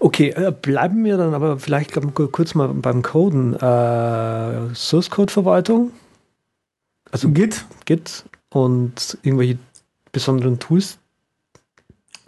Okay, 0.00 0.30
äh, 0.30 0.50
bleiben 0.52 1.04
wir 1.04 1.16
dann 1.16 1.32
aber 1.34 1.58
vielleicht 1.58 1.92
kurz 2.32 2.54
mal 2.54 2.68
beim 2.68 3.02
Coden. 3.02 3.54
Äh, 3.54 4.74
Source 4.74 5.08
Code 5.10 5.32
Verwaltung, 5.32 5.92
also 7.14 7.30
Git? 7.30 7.64
Git 7.84 8.24
und 8.50 9.18
irgendwelche 9.22 9.58
besonderen 10.10 10.58
Tools. 10.58 10.98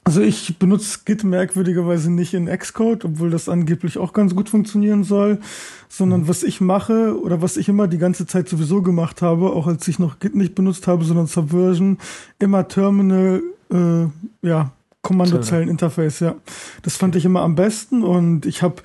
Also 0.04 0.20
ich 0.20 0.60
benutze 0.60 1.00
Git 1.04 1.24
merkwürdigerweise 1.24 2.12
nicht 2.12 2.34
in 2.34 2.46
Xcode, 2.46 3.04
obwohl 3.04 3.30
das 3.30 3.48
angeblich 3.48 3.98
auch 3.98 4.12
ganz 4.12 4.36
gut 4.36 4.48
funktionieren 4.48 5.02
soll, 5.02 5.40
sondern 5.88 6.20
mhm. 6.20 6.28
was 6.28 6.44
ich 6.44 6.60
mache 6.60 7.20
oder 7.20 7.42
was 7.42 7.56
ich 7.56 7.68
immer 7.68 7.88
die 7.88 7.98
ganze 7.98 8.28
Zeit 8.28 8.48
sowieso 8.48 8.80
gemacht 8.80 9.22
habe, 9.22 9.50
auch 9.50 9.66
als 9.66 9.88
ich 9.88 9.98
noch 9.98 10.20
Git 10.20 10.36
nicht 10.36 10.54
benutzt 10.54 10.86
habe, 10.86 11.04
sondern 11.04 11.26
Subversion, 11.26 11.98
immer 12.38 12.68
Terminal, 12.68 13.42
äh, 13.72 14.06
ja, 14.46 14.70
Kommandozeilen-Interface, 15.02 16.20
ja. 16.20 16.36
Das 16.82 16.96
fand 16.96 17.16
ich 17.16 17.24
immer 17.24 17.40
am 17.40 17.56
besten 17.56 18.04
und 18.04 18.46
ich 18.46 18.62
habe 18.62 18.76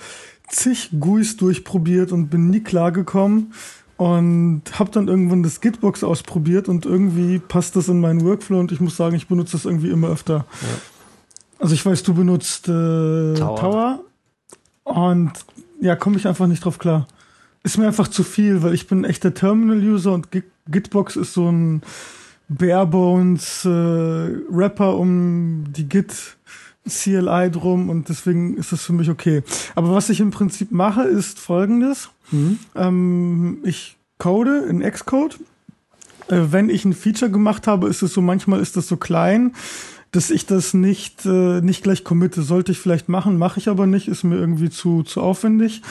zig 0.49 0.89
GUIs 0.99 1.37
durchprobiert 1.37 2.11
und 2.11 2.29
bin 2.29 2.49
nie 2.49 2.61
klargekommen 2.61 3.53
und 4.01 4.63
habe 4.79 4.89
dann 4.89 5.07
irgendwann 5.07 5.43
das 5.43 5.61
Gitbox 5.61 6.03
ausprobiert 6.03 6.67
und 6.67 6.87
irgendwie 6.87 7.37
passt 7.37 7.75
das 7.75 7.87
in 7.87 7.99
meinen 7.99 8.25
Workflow 8.25 8.59
und 8.59 8.71
ich 8.71 8.79
muss 8.79 8.97
sagen, 8.97 9.15
ich 9.15 9.27
benutze 9.27 9.51
das 9.51 9.65
irgendwie 9.65 9.91
immer 9.91 10.07
öfter. 10.07 10.47
Ja. 10.59 10.67
Also 11.59 11.75
ich 11.75 11.85
weiß, 11.85 12.01
du 12.01 12.15
benutzt 12.15 12.67
äh, 12.67 13.35
Tower. 13.35 13.55
Tower. 13.59 13.99
Und 14.85 15.33
ja, 15.81 15.95
komme 15.95 16.17
ich 16.17 16.27
einfach 16.27 16.47
nicht 16.47 16.65
drauf 16.65 16.79
klar. 16.79 17.07
Ist 17.61 17.77
mir 17.77 17.85
einfach 17.85 18.07
zu 18.07 18.23
viel, 18.23 18.63
weil 18.63 18.73
ich 18.73 18.87
bin 18.87 19.03
echt 19.03 19.23
der 19.23 19.35
Terminal-User 19.35 20.13
und 20.13 20.29
Gitbox 20.67 21.15
ist 21.15 21.33
so 21.33 21.51
ein 21.51 21.83
Barebones 22.49 23.65
äh, 23.65 23.69
Rapper 23.69 24.97
um 24.97 25.65
die 25.73 25.87
Git 25.87 26.37
CLI 26.89 27.51
drum 27.51 27.91
und 27.91 28.09
deswegen 28.09 28.57
ist 28.57 28.71
das 28.71 28.83
für 28.83 28.93
mich 28.93 29.11
okay. 29.11 29.43
Aber 29.75 29.93
was 29.93 30.09
ich 30.09 30.21
im 30.21 30.31
Prinzip 30.31 30.71
mache, 30.71 31.03
ist 31.03 31.37
folgendes. 31.37 32.09
Mhm. 32.31 32.59
Ähm, 32.75 33.57
ich 33.63 33.97
code 34.17 34.65
in 34.69 34.81
Xcode. 34.81 35.39
Äh, 36.27 36.51
wenn 36.51 36.69
ich 36.69 36.85
ein 36.85 36.93
Feature 36.93 37.31
gemacht 37.31 37.67
habe, 37.67 37.87
ist 37.89 38.01
es 38.01 38.13
so, 38.13 38.21
manchmal 38.21 38.59
ist 38.59 38.77
das 38.77 38.87
so 38.87 38.97
klein, 38.97 39.53
dass 40.11 40.29
ich 40.29 40.45
das 40.45 40.73
nicht, 40.73 41.25
äh, 41.25 41.61
nicht 41.61 41.83
gleich 41.83 42.03
committe. 42.03 42.41
Sollte 42.41 42.73
ich 42.73 42.79
vielleicht 42.79 43.07
machen, 43.09 43.37
mache 43.37 43.59
ich 43.59 43.69
aber 43.69 43.87
nicht, 43.87 44.07
ist 44.07 44.23
mir 44.23 44.35
irgendwie 44.35 44.69
zu, 44.69 45.03
zu 45.03 45.21
aufwendig. 45.21 45.81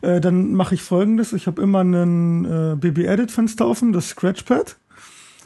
Äh, 0.00 0.20
dann 0.20 0.54
mache 0.54 0.74
ich 0.74 0.82
folgendes. 0.82 1.32
Ich 1.32 1.46
habe 1.46 1.62
immer 1.62 1.82
ein 1.82 2.44
äh, 2.44 2.76
BB-Edit-Fenster 2.76 3.66
offen, 3.66 3.92
das 3.92 4.08
Scratchpad. 4.08 4.76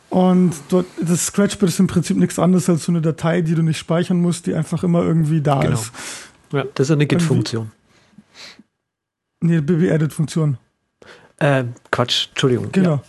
Und 0.08 0.52
dort, 0.68 0.86
das 1.00 1.26
Scratchpad 1.26 1.68
ist 1.68 1.80
im 1.80 1.86
Prinzip 1.86 2.16
nichts 2.16 2.38
anderes 2.38 2.68
als 2.68 2.84
so 2.84 2.92
eine 2.92 3.00
Datei, 3.00 3.40
die 3.40 3.54
du 3.54 3.62
nicht 3.62 3.78
speichern 3.78 4.20
musst, 4.20 4.46
die 4.46 4.54
einfach 4.54 4.82
immer 4.82 5.02
irgendwie 5.02 5.40
da 5.40 5.60
genau. 5.60 5.74
ist. 5.74 5.92
Ja, 6.52 6.64
das 6.74 6.88
ist 6.88 6.92
eine 6.92 7.06
Git-Funktion. 7.06 7.70
Nee, 9.42 9.60
BB-Edit-Funktion. 9.60 10.56
Äh, 11.38 11.64
Quatsch, 11.90 12.28
Entschuldigung. 12.30 12.70
Genau. 12.72 12.90
Ja. 12.90 13.02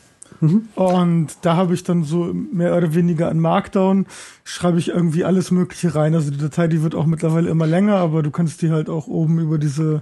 Mhm. 0.44 0.68
Und 0.76 1.28
da 1.44 1.56
habe 1.56 1.74
ich 1.74 1.84
dann 1.84 2.04
so 2.04 2.34
mehr 2.34 2.76
oder 2.76 2.94
weniger 2.94 3.32
in 3.32 3.40
Markdown, 3.40 4.08
schreibe 4.44 4.78
ich 4.78 4.90
irgendwie 4.90 5.24
alles 5.24 5.52
Mögliche 5.52 5.96
rein. 5.96 6.14
Also 6.16 6.32
die 6.32 6.38
Datei, 6.38 6.68
die 6.68 6.82
wird 6.82 6.96
auch 6.96 7.06
mittlerweile 7.06 7.50
immer 7.50 7.66
länger, 7.66 7.96
aber 7.96 8.24
du 8.24 8.32
kannst 8.32 8.62
die 8.62 8.70
halt 8.70 8.90
auch 8.90 9.08
oben 9.08 9.40
über 9.40 9.58
diese, 9.58 10.02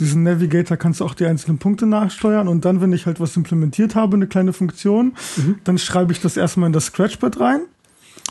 diesen 0.00 0.24
Navigator 0.24 0.76
kannst 0.76 1.00
du 1.00 1.04
auch 1.04 1.14
die 1.14 1.26
einzelnen 1.26 1.58
Punkte 1.58 1.86
nachsteuern. 1.86 2.48
Und 2.48 2.64
dann, 2.64 2.80
wenn 2.80 2.92
ich 2.92 3.06
halt 3.06 3.20
was 3.20 3.36
implementiert 3.36 3.94
habe, 3.94 4.16
eine 4.16 4.26
kleine 4.26 4.52
Funktion, 4.52 5.14
mhm. 5.36 5.58
dann 5.62 5.78
schreibe 5.78 6.10
ich 6.12 6.20
das 6.20 6.36
erstmal 6.36 6.66
in 6.68 6.72
das 6.72 6.86
Scratchpad 6.86 7.38
rein 7.38 7.60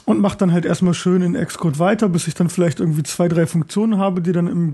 und 0.03 0.19
mache 0.19 0.37
dann 0.37 0.51
halt 0.51 0.65
erstmal 0.65 0.93
schön 0.93 1.21
in 1.21 1.33
Xcode 1.33 1.79
weiter, 1.79 2.09
bis 2.09 2.27
ich 2.27 2.33
dann 2.33 2.49
vielleicht 2.49 2.81
irgendwie 2.81 3.03
zwei, 3.03 3.29
drei 3.29 3.45
Funktionen 3.45 3.97
habe, 3.97 4.21
die 4.21 4.33
dann 4.33 4.47
im 4.47 4.73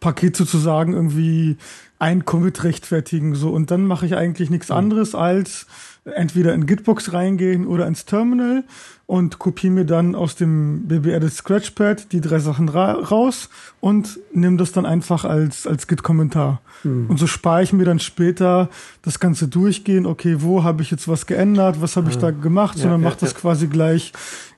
Gesamtpaket 0.00 0.36
sozusagen 0.36 0.94
irgendwie 0.94 1.56
ein 1.98 2.24
Commit 2.24 2.64
rechtfertigen 2.64 3.34
so 3.34 3.50
und 3.50 3.70
dann 3.70 3.84
mache 3.84 4.06
ich 4.06 4.16
eigentlich 4.16 4.48
nichts 4.48 4.70
anderes 4.70 5.14
als 5.14 5.66
entweder 6.06 6.54
in 6.54 6.64
Gitbox 6.64 7.12
reingehen 7.12 7.66
oder 7.66 7.86
ins 7.86 8.06
Terminal 8.06 8.64
und 9.06 9.38
kopiere 9.38 9.72
mir 9.72 9.84
dann 9.84 10.14
aus 10.14 10.34
dem 10.34 10.88
BB-Edit 10.88 11.32
Scratchpad 11.32 12.12
die 12.12 12.22
drei 12.22 12.38
Sachen 12.38 12.70
ra 12.70 12.92
raus 12.92 13.50
und 13.80 14.18
nehme 14.32 14.56
das 14.56 14.72
dann 14.72 14.86
einfach 14.86 15.26
als, 15.26 15.66
als 15.66 15.86
Git-Kommentar. 15.86 16.62
Mhm. 16.84 17.10
Und 17.10 17.18
so 17.18 17.26
spare 17.26 17.62
ich 17.62 17.74
mir 17.74 17.84
dann 17.84 17.98
später 17.98 18.70
das 19.02 19.20
Ganze 19.20 19.48
durchgehen, 19.48 20.06
okay, 20.06 20.36
wo 20.38 20.64
habe 20.64 20.80
ich 20.80 20.90
jetzt 20.90 21.06
was 21.06 21.26
geändert, 21.26 21.82
was 21.82 21.96
habe 21.96 22.08
ich 22.08 22.16
da 22.16 22.30
gemacht, 22.30 22.76
ja, 22.76 22.82
sondern 22.82 23.02
ja, 23.02 23.08
mache 23.08 23.20
das 23.20 23.32
ja. 23.32 23.38
quasi 23.38 23.66
gleich, 23.66 24.12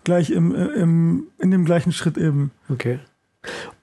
gleich 0.04 0.30
im, 0.30 0.54
im, 0.54 1.26
in 1.38 1.50
dem 1.50 1.64
gleichen 1.64 1.90
Schritt 1.90 2.16
eben. 2.16 2.52
Okay. 2.68 3.00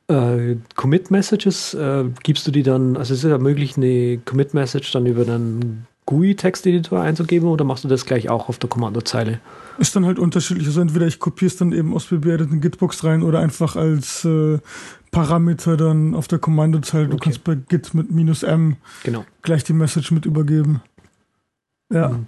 Äh, 0.09 0.57
Commit-Messages, 0.75 1.75
äh, 1.75 2.05
gibst 2.23 2.47
du 2.47 2.51
die 2.51 2.63
dann, 2.63 2.97
also 2.97 3.13
ist 3.13 3.23
es 3.23 3.29
ja 3.29 3.37
möglich, 3.37 3.77
eine 3.77 4.17
Commit-Message 4.25 4.91
dann 4.91 5.05
über 5.05 5.21
einen 5.21 5.85
GUI-Texteditor 6.07 6.99
einzugeben 7.01 7.47
oder 7.47 7.63
machst 7.63 7.83
du 7.83 7.87
das 7.87 8.07
gleich 8.07 8.29
auch 8.29 8.49
auf 8.49 8.57
der 8.57 8.67
Kommandozeile? 8.67 9.39
Ist 9.77 9.95
dann 9.95 10.07
halt 10.07 10.17
unterschiedlich. 10.17 10.65
Also 10.65 10.81
entweder 10.81 11.05
ich 11.05 11.19
kopiere 11.19 11.49
es 11.49 11.57
dann 11.57 11.71
eben 11.71 11.93
aus 11.93 12.11
in 12.11 12.59
Gitbox 12.61 13.03
rein 13.03 13.21
oder 13.21 13.39
einfach 13.39 13.75
als 13.75 14.25
äh, 14.25 14.57
Parameter 15.11 15.77
dann 15.77 16.15
auf 16.15 16.27
der 16.27 16.39
Kommandozeile. 16.39 17.09
Du 17.09 17.13
okay. 17.13 17.25
kannst 17.25 17.43
bei 17.43 17.53
Git 17.53 17.93
mit 17.93 18.09
minus 18.09 18.41
M 18.41 18.77
genau. 19.03 19.23
gleich 19.43 19.63
die 19.63 19.73
Message 19.73 20.09
mit 20.09 20.25
übergeben. 20.25 20.81
Ja. 21.93 22.09
Mhm. 22.09 22.25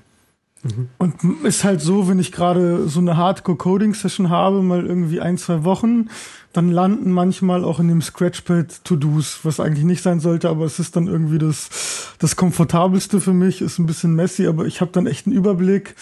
Mhm. 0.63 0.89
Und 0.97 1.43
ist 1.43 1.63
halt 1.63 1.82
so, 1.82 2.08
wenn 2.08 2.19
ich 2.19 2.32
gerade 2.32 2.88
so 2.88 3.00
eine 3.00 3.17
Hardcore-Coding-Session 3.17 4.30
habe, 4.30 4.62
mal 4.62 4.86
irgendwie 4.86 5.19
ein, 5.19 5.38
zwei 5.38 5.63
Wochen, 5.63 6.10
dann 6.54 6.69
landen 6.69 7.12
manchmal 7.12 7.63
auch 7.63 7.80
in 7.80 7.88
dem 7.88 8.02
Scratchpad 8.02 8.84
To-Dos, 8.84 9.39
was 9.43 9.60
eigentlich 9.60 9.86
nicht 9.86 10.04
sein 10.04 10.19
sollte, 10.19 10.50
aber 10.50 10.65
es 10.65 10.80
ist 10.80 10.95
dann 10.95 11.08
irgendwie 11.08 11.38
das, 11.38 12.13
das 12.19 12.36
komfortabelste 12.36 13.21
für 13.21 13.34
mich, 13.34 13.62
ist 13.62 13.80
ein 13.80 13.86
bisschen 13.86 14.13
messy, 14.13 14.47
aber 14.47 14.65
ich 14.65 14.82
habe 14.82 14.91
dann 14.91 15.08
echt 15.08 15.26
einen 15.26 15.36
Überblick 15.36 15.95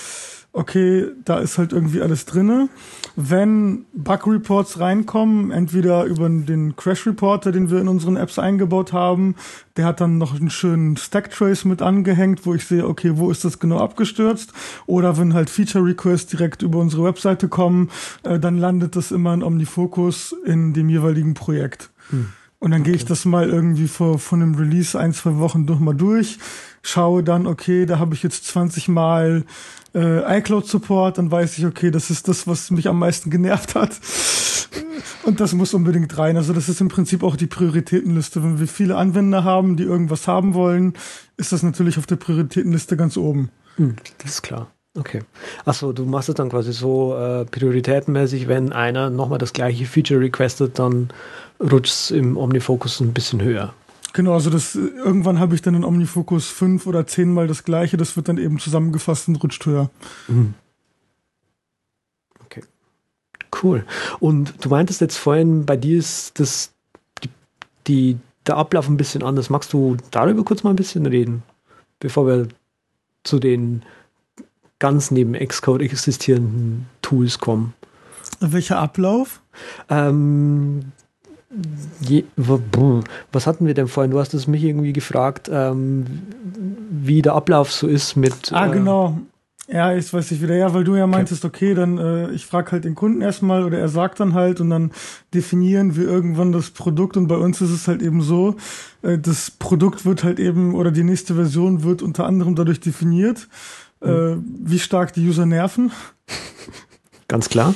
okay, 0.51 1.07
da 1.25 1.39
ist 1.39 1.57
halt 1.57 1.73
irgendwie 1.73 2.01
alles 2.01 2.25
drinne. 2.25 2.69
Wenn 3.15 3.85
Bug-Reports 3.93 4.79
reinkommen, 4.79 5.51
entweder 5.51 6.05
über 6.05 6.27
den 6.27 6.75
Crash-Reporter, 6.75 7.51
den 7.51 7.69
wir 7.69 7.79
in 7.79 7.87
unseren 7.87 8.17
Apps 8.17 8.39
eingebaut 8.39 8.91
haben, 8.91 9.35
der 9.77 9.85
hat 9.85 10.01
dann 10.01 10.17
noch 10.17 10.35
einen 10.35 10.49
schönen 10.49 10.97
Stack-Trace 10.97 11.65
mit 11.65 11.81
angehängt, 11.81 12.45
wo 12.45 12.53
ich 12.53 12.65
sehe, 12.65 12.87
okay, 12.87 13.11
wo 13.15 13.29
ist 13.29 13.45
das 13.45 13.59
genau 13.59 13.79
abgestürzt? 13.79 14.53
Oder 14.87 15.17
wenn 15.17 15.33
halt 15.33 15.49
Feature-Requests 15.49 16.31
direkt 16.31 16.63
über 16.63 16.79
unsere 16.79 17.03
Webseite 17.03 17.47
kommen, 17.47 17.89
äh, 18.23 18.39
dann 18.39 18.57
landet 18.57 18.95
das 18.95 19.11
immer 19.11 19.33
in 19.33 19.43
OmniFocus 19.43 20.35
in 20.45 20.73
dem 20.73 20.89
jeweiligen 20.89 21.35
Projekt. 21.35 21.91
Hm. 22.09 22.29
Und 22.59 22.71
dann 22.71 22.81
okay. 22.81 22.91
gehe 22.91 22.97
ich 22.97 23.05
das 23.05 23.25
mal 23.25 23.49
irgendwie 23.49 23.87
vor, 23.87 24.19
von 24.19 24.41
einem 24.41 24.55
Release 24.55 24.99
ein, 24.99 25.13
zwei 25.13 25.37
Wochen 25.37 25.65
durch 25.65 25.79
mal 25.79 25.95
durch, 25.95 26.39
schaue 26.81 27.23
dann, 27.23 27.47
okay, 27.47 27.85
da 27.85 27.99
habe 27.99 28.13
ich 28.13 28.23
jetzt 28.23 28.45
20 28.47 28.89
Mal 28.89 29.45
äh, 29.95 30.39
iCloud-Support, 30.39 31.17
dann 31.17 31.31
weiß 31.31 31.57
ich, 31.57 31.65
okay, 31.65 31.89
das 31.89 32.09
ist 32.09 32.27
das, 32.27 32.47
was 32.47 32.69
mich 32.69 32.87
am 32.87 32.99
meisten 32.99 33.29
genervt 33.29 33.75
hat. 33.75 33.91
Und 35.23 35.39
das 35.39 35.53
muss 35.53 35.73
unbedingt 35.73 36.17
rein. 36.17 36.37
Also 36.37 36.53
das 36.53 36.69
ist 36.69 36.81
im 36.81 36.89
Prinzip 36.89 37.23
auch 37.23 37.35
die 37.35 37.47
Prioritätenliste. 37.47 38.43
Wenn 38.43 38.59
wir 38.59 38.67
viele 38.67 38.97
Anwender 38.97 39.43
haben, 39.43 39.77
die 39.77 39.83
irgendwas 39.83 40.27
haben 40.27 40.53
wollen, 40.53 40.93
ist 41.37 41.51
das 41.51 41.63
natürlich 41.63 41.97
auf 41.97 42.07
der 42.07 42.17
Prioritätenliste 42.17 42.97
ganz 42.97 43.15
oben. 43.15 43.49
Hm, 43.75 43.95
das 44.19 44.31
ist 44.31 44.41
klar. 44.41 44.67
Okay. 44.97 45.21
Achso, 45.65 45.93
du 45.93 46.05
machst 46.05 46.29
es 46.29 46.35
dann 46.35 46.49
quasi 46.49 46.73
so 46.73 47.15
äh, 47.15 47.45
prioritätenmäßig, 47.45 48.47
wenn 48.47 48.73
einer 48.73 49.09
nochmal 49.09 49.37
das 49.37 49.53
gleiche 49.53 49.85
Feature 49.85 50.19
requestet, 50.19 50.79
dann 50.79 51.09
rutscht 51.59 51.93
es 51.93 52.11
im 52.11 52.37
OmniFocus 52.37 52.99
ein 53.01 53.13
bisschen 53.13 53.41
höher. 53.41 53.73
Genau, 54.13 54.33
also 54.33 54.49
das 54.49 54.75
irgendwann 54.75 55.39
habe 55.39 55.55
ich 55.55 55.61
dann 55.61 55.75
in 55.75 55.83
OmniFocus 55.83 56.47
fünf 56.47 56.87
oder 56.87 57.05
zehnmal 57.05 57.47
das 57.47 57.63
gleiche, 57.63 57.97
das 57.97 58.15
wird 58.15 58.27
dann 58.27 58.37
eben 58.37 58.59
zusammengefasst 58.59 59.27
und 59.27 59.35
rutscht 59.37 59.65
höher. 59.65 59.89
Mhm. 60.27 60.55
Okay. 62.45 62.63
Cool. 63.61 63.85
Und 64.19 64.53
du 64.63 64.69
meintest 64.69 65.01
jetzt 65.01 65.17
vorhin, 65.17 65.65
bei 65.65 65.77
dir 65.77 65.99
ist 65.99 66.39
das 66.39 66.71
die, 67.23 67.29
die, 67.87 68.17
der 68.47 68.57
Ablauf 68.57 68.89
ein 68.89 68.97
bisschen 68.97 69.23
anders. 69.23 69.49
Magst 69.49 69.73
du 69.73 69.97
darüber 70.11 70.43
kurz 70.43 70.63
mal 70.63 70.71
ein 70.71 70.75
bisschen 70.75 71.05
reden, 71.05 71.43
bevor 71.99 72.25
wir 72.25 72.47
zu 73.23 73.37
den 73.39 73.83
ganz 74.79 75.11
neben 75.11 75.33
Xcode 75.33 75.81
existierenden 75.81 76.87
Tools 77.01 77.37
kommen? 77.39 77.73
Welcher 78.39 78.79
Ablauf? 78.79 79.41
Ähm, 79.89 80.93
Je, 82.01 82.25
was 82.35 83.47
hatten 83.47 83.65
wir 83.65 83.73
denn 83.73 83.87
vorhin? 83.87 84.11
Du 84.11 84.19
hast 84.19 84.33
es 84.33 84.45
mich 84.45 84.63
irgendwie 84.63 84.93
gefragt, 84.93 85.49
ähm, 85.51 86.05
wie 86.91 87.21
der 87.21 87.33
Ablauf 87.33 87.71
so 87.71 87.87
ist 87.87 88.15
mit. 88.15 88.51
Ah, 88.53 88.67
äh, 88.67 88.71
genau. 88.71 89.19
Ja, 89.71 89.93
ich 89.93 90.11
weiß 90.11 90.31
nicht 90.31 90.41
wieder. 90.41 90.55
Ja, 90.55 90.73
weil 90.73 90.83
du 90.83 90.95
ja 90.95 91.05
meintest, 91.05 91.45
okay, 91.45 91.75
dann 91.75 91.97
äh, 91.97 92.31
ich 92.31 92.45
frage 92.45 92.71
halt 92.71 92.85
den 92.85 92.95
Kunden 92.95 93.21
erstmal 93.21 93.63
oder 93.63 93.77
er 93.77 93.87
sagt 93.87 94.19
dann 94.19 94.33
halt 94.33 94.61
und 94.61 94.71
dann 94.71 94.91
definieren 95.33 95.95
wir 95.95 96.05
irgendwann 96.05 96.51
das 96.51 96.71
Produkt 96.71 97.17
und 97.17 97.27
bei 97.27 97.37
uns 97.37 97.61
ist 97.61 97.69
es 97.69 97.87
halt 97.87 98.01
eben 98.01 98.21
so, 98.21 98.55
äh, 99.03 99.19
das 99.19 99.51
Produkt 99.51 100.05
wird 100.05 100.23
halt 100.23 100.39
eben 100.39 100.73
oder 100.73 100.91
die 100.91 101.03
nächste 101.03 101.35
Version 101.35 101.83
wird 101.83 102.01
unter 102.01 102.25
anderem 102.25 102.55
dadurch 102.55 102.79
definiert, 102.79 103.47
äh, 104.01 104.07
mhm. 104.35 104.45
wie 104.63 104.79
stark 104.79 105.13
die 105.13 105.27
User 105.27 105.45
nerven. 105.45 105.91
Ganz 107.27 107.49
klar. 107.49 107.75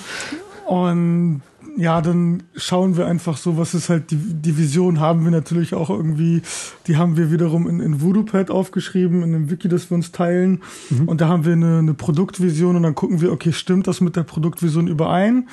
Und 0.65 1.41
ja, 1.75 2.01
dann 2.01 2.43
schauen 2.55 2.97
wir 2.97 3.07
einfach 3.07 3.37
so, 3.37 3.57
was 3.57 3.73
ist 3.73 3.89
halt 3.89 4.11
die, 4.11 4.17
die 4.17 4.57
Vision, 4.57 4.99
haben 4.99 5.23
wir 5.23 5.31
natürlich 5.31 5.73
auch 5.73 5.89
irgendwie, 5.89 6.41
die 6.87 6.97
haben 6.97 7.17
wir 7.17 7.31
wiederum 7.31 7.67
in, 7.67 7.79
in 7.79 8.01
VoodooPad 8.01 8.51
aufgeschrieben, 8.51 9.23
in 9.23 9.35
einem 9.35 9.49
Wiki, 9.49 9.69
das 9.69 9.89
wir 9.89 9.95
uns 9.95 10.11
teilen. 10.11 10.61
Mhm. 10.89 11.07
Und 11.07 11.21
da 11.21 11.27
haben 11.27 11.45
wir 11.45 11.53
eine, 11.53 11.79
eine 11.79 11.93
Produktvision 11.93 12.75
und 12.75 12.83
dann 12.83 12.95
gucken 12.95 13.21
wir, 13.21 13.31
okay, 13.31 13.53
stimmt 13.53 13.87
das 13.87 14.01
mit 14.01 14.15
der 14.15 14.23
Produktvision 14.23 14.87
überein? 14.87 15.47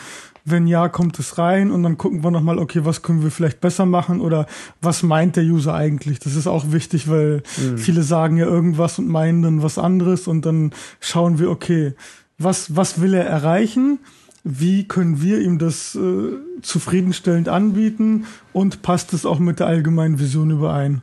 Wenn 0.45 0.66
ja, 0.66 0.89
kommt 0.89 1.18
es 1.18 1.39
rein 1.39 1.71
und 1.71 1.83
dann 1.83 1.99
gucken 1.99 2.25
wir 2.25 2.31
nochmal, 2.31 2.59
okay, 2.59 2.85
was 2.85 3.03
können 3.03 3.23
wir 3.23 3.31
vielleicht 3.31 3.61
besser 3.61 3.87
machen 3.87 4.21
oder 4.21 4.47
was 4.81 5.03
meint 5.03 5.37
der 5.37 5.45
User 5.45 5.75
eigentlich? 5.75 6.18
Das 6.18 6.35
ist 6.35 6.47
auch 6.47 6.73
wichtig, 6.73 7.09
weil 7.09 7.43
mhm. 7.59 7.79
viele 7.79 8.03
sagen 8.03 8.37
ja 8.37 8.47
irgendwas 8.47 8.99
und 8.99 9.09
meinen 9.09 9.43
dann 9.43 9.62
was 9.62 9.79
anderes 9.79 10.27
und 10.27 10.45
dann 10.45 10.73
schauen 11.01 11.39
wir, 11.39 11.51
okay, 11.51 11.95
was, 12.39 12.75
was 12.75 13.01
will 13.01 13.14
er 13.14 13.25
erreichen? 13.25 13.99
Wie 14.43 14.88
können 14.88 15.20
wir 15.20 15.41
ihm 15.41 15.59
das 15.59 15.95
äh, 15.95 16.32
zufriedenstellend 16.62 17.49
anbieten 17.49 18.26
und 18.53 18.82
passt 18.82 19.12
es 19.12 19.26
auch 19.26 19.38
mit 19.38 19.61
der 19.61 19.66
allgemeinen 19.66 20.18
Vision 20.18 20.51
überein? 20.51 21.03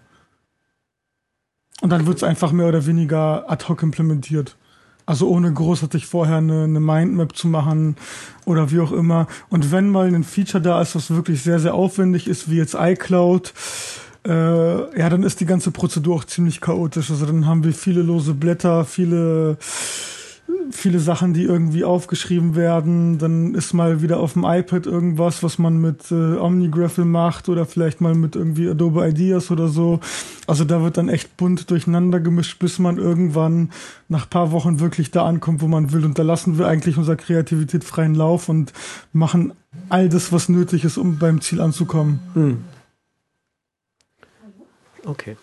Und 1.82 1.92
dann 1.92 2.08
wird 2.08 2.18
es 2.18 2.24
einfach 2.24 2.52
mehr 2.52 2.68
oder 2.68 2.86
weniger 2.88 3.50
ad 3.50 3.66
hoc 3.68 3.84
implementiert. 3.84 4.56
Also 5.06 5.30
ohne 5.30 5.54
großartig 5.54 6.06
vorher 6.06 6.38
eine, 6.38 6.64
eine 6.64 6.80
Mindmap 6.80 7.36
zu 7.36 7.48
machen 7.48 7.96
oder 8.46 8.72
wie 8.72 8.80
auch 8.80 8.92
immer. 8.92 9.28
Und 9.50 9.72
wenn 9.72 9.90
mal 9.90 10.08
ein 10.08 10.24
Feature 10.24 10.62
da 10.62 10.82
ist, 10.82 10.96
was 10.96 11.12
wirklich 11.12 11.44
sehr, 11.44 11.60
sehr 11.60 11.76
aufwendig 11.76 12.28
ist, 12.28 12.50
wie 12.50 12.58
jetzt 12.58 12.76
iCloud, 12.78 13.54
äh, 14.28 15.00
ja, 15.00 15.10
dann 15.10 15.24
ist 15.24 15.40
die 15.40 15.46
ganze 15.46 15.72
Prozedur 15.72 16.16
auch 16.16 16.26
ziemlich 16.26 16.60
chaotisch. 16.60 17.10
Also 17.10 17.26
dann 17.26 17.46
haben 17.46 17.64
wir 17.64 17.74
viele 17.74 18.02
lose 18.02 18.34
Blätter, 18.34 18.84
viele 18.84 19.58
viele 20.72 21.00
Sachen, 21.00 21.34
die 21.34 21.44
irgendwie 21.44 21.84
aufgeschrieben 21.84 22.56
werden. 22.56 23.18
Dann 23.18 23.56
ist 23.56 23.74
mal 23.74 24.02
wieder 24.02 24.20
auf 24.20 24.34
dem 24.34 24.44
iPad 24.44 24.86
irgendwas, 24.86 25.44
was 25.44 25.58
man 25.60 25.78
mit 25.78 26.12
äh, 26.12 26.38
OmniGraffle 26.38 27.06
macht 27.06 27.50
oder 27.50 27.66
vielleicht 27.66 28.02
mal 28.02 28.16
mit 28.16 28.36
irgendwie 28.36 28.70
Adobe 28.70 29.08
Ideas 29.08 29.52
oder 29.52 29.68
so. 29.68 30.00
Also 30.46 30.66
da 30.66 30.82
wird 30.84 30.98
dann 30.98 31.10
echt 31.10 31.38
bunt 31.38 31.70
durcheinander 31.70 32.20
gemischt, 32.20 32.60
bis 32.60 32.80
man 32.80 32.98
irgendwann 32.98 33.72
nach 34.08 34.30
paar 34.30 34.52
Wochen 34.52 34.80
wirklich 34.80 35.12
da 35.12 35.26
ankommt, 35.26 35.62
wo 35.62 35.68
man 35.68 35.92
will. 35.92 36.06
Und 36.06 36.20
da 36.20 36.24
lassen 36.24 36.58
wir 36.58 36.68
eigentlich 36.68 36.98
unserer 36.98 37.16
Kreativität 37.16 37.84
freien 37.84 38.16
Lauf 38.16 38.50
und 38.50 38.74
machen 39.14 39.54
all 39.90 40.10
das, 40.10 40.32
was 40.32 40.50
nötig 40.50 40.84
ist, 40.84 40.98
um 40.98 41.18
beim 41.18 41.42
Ziel 41.42 41.62
anzukommen. 41.62 42.20
Hm. 42.34 42.58
Okay. 45.06 45.38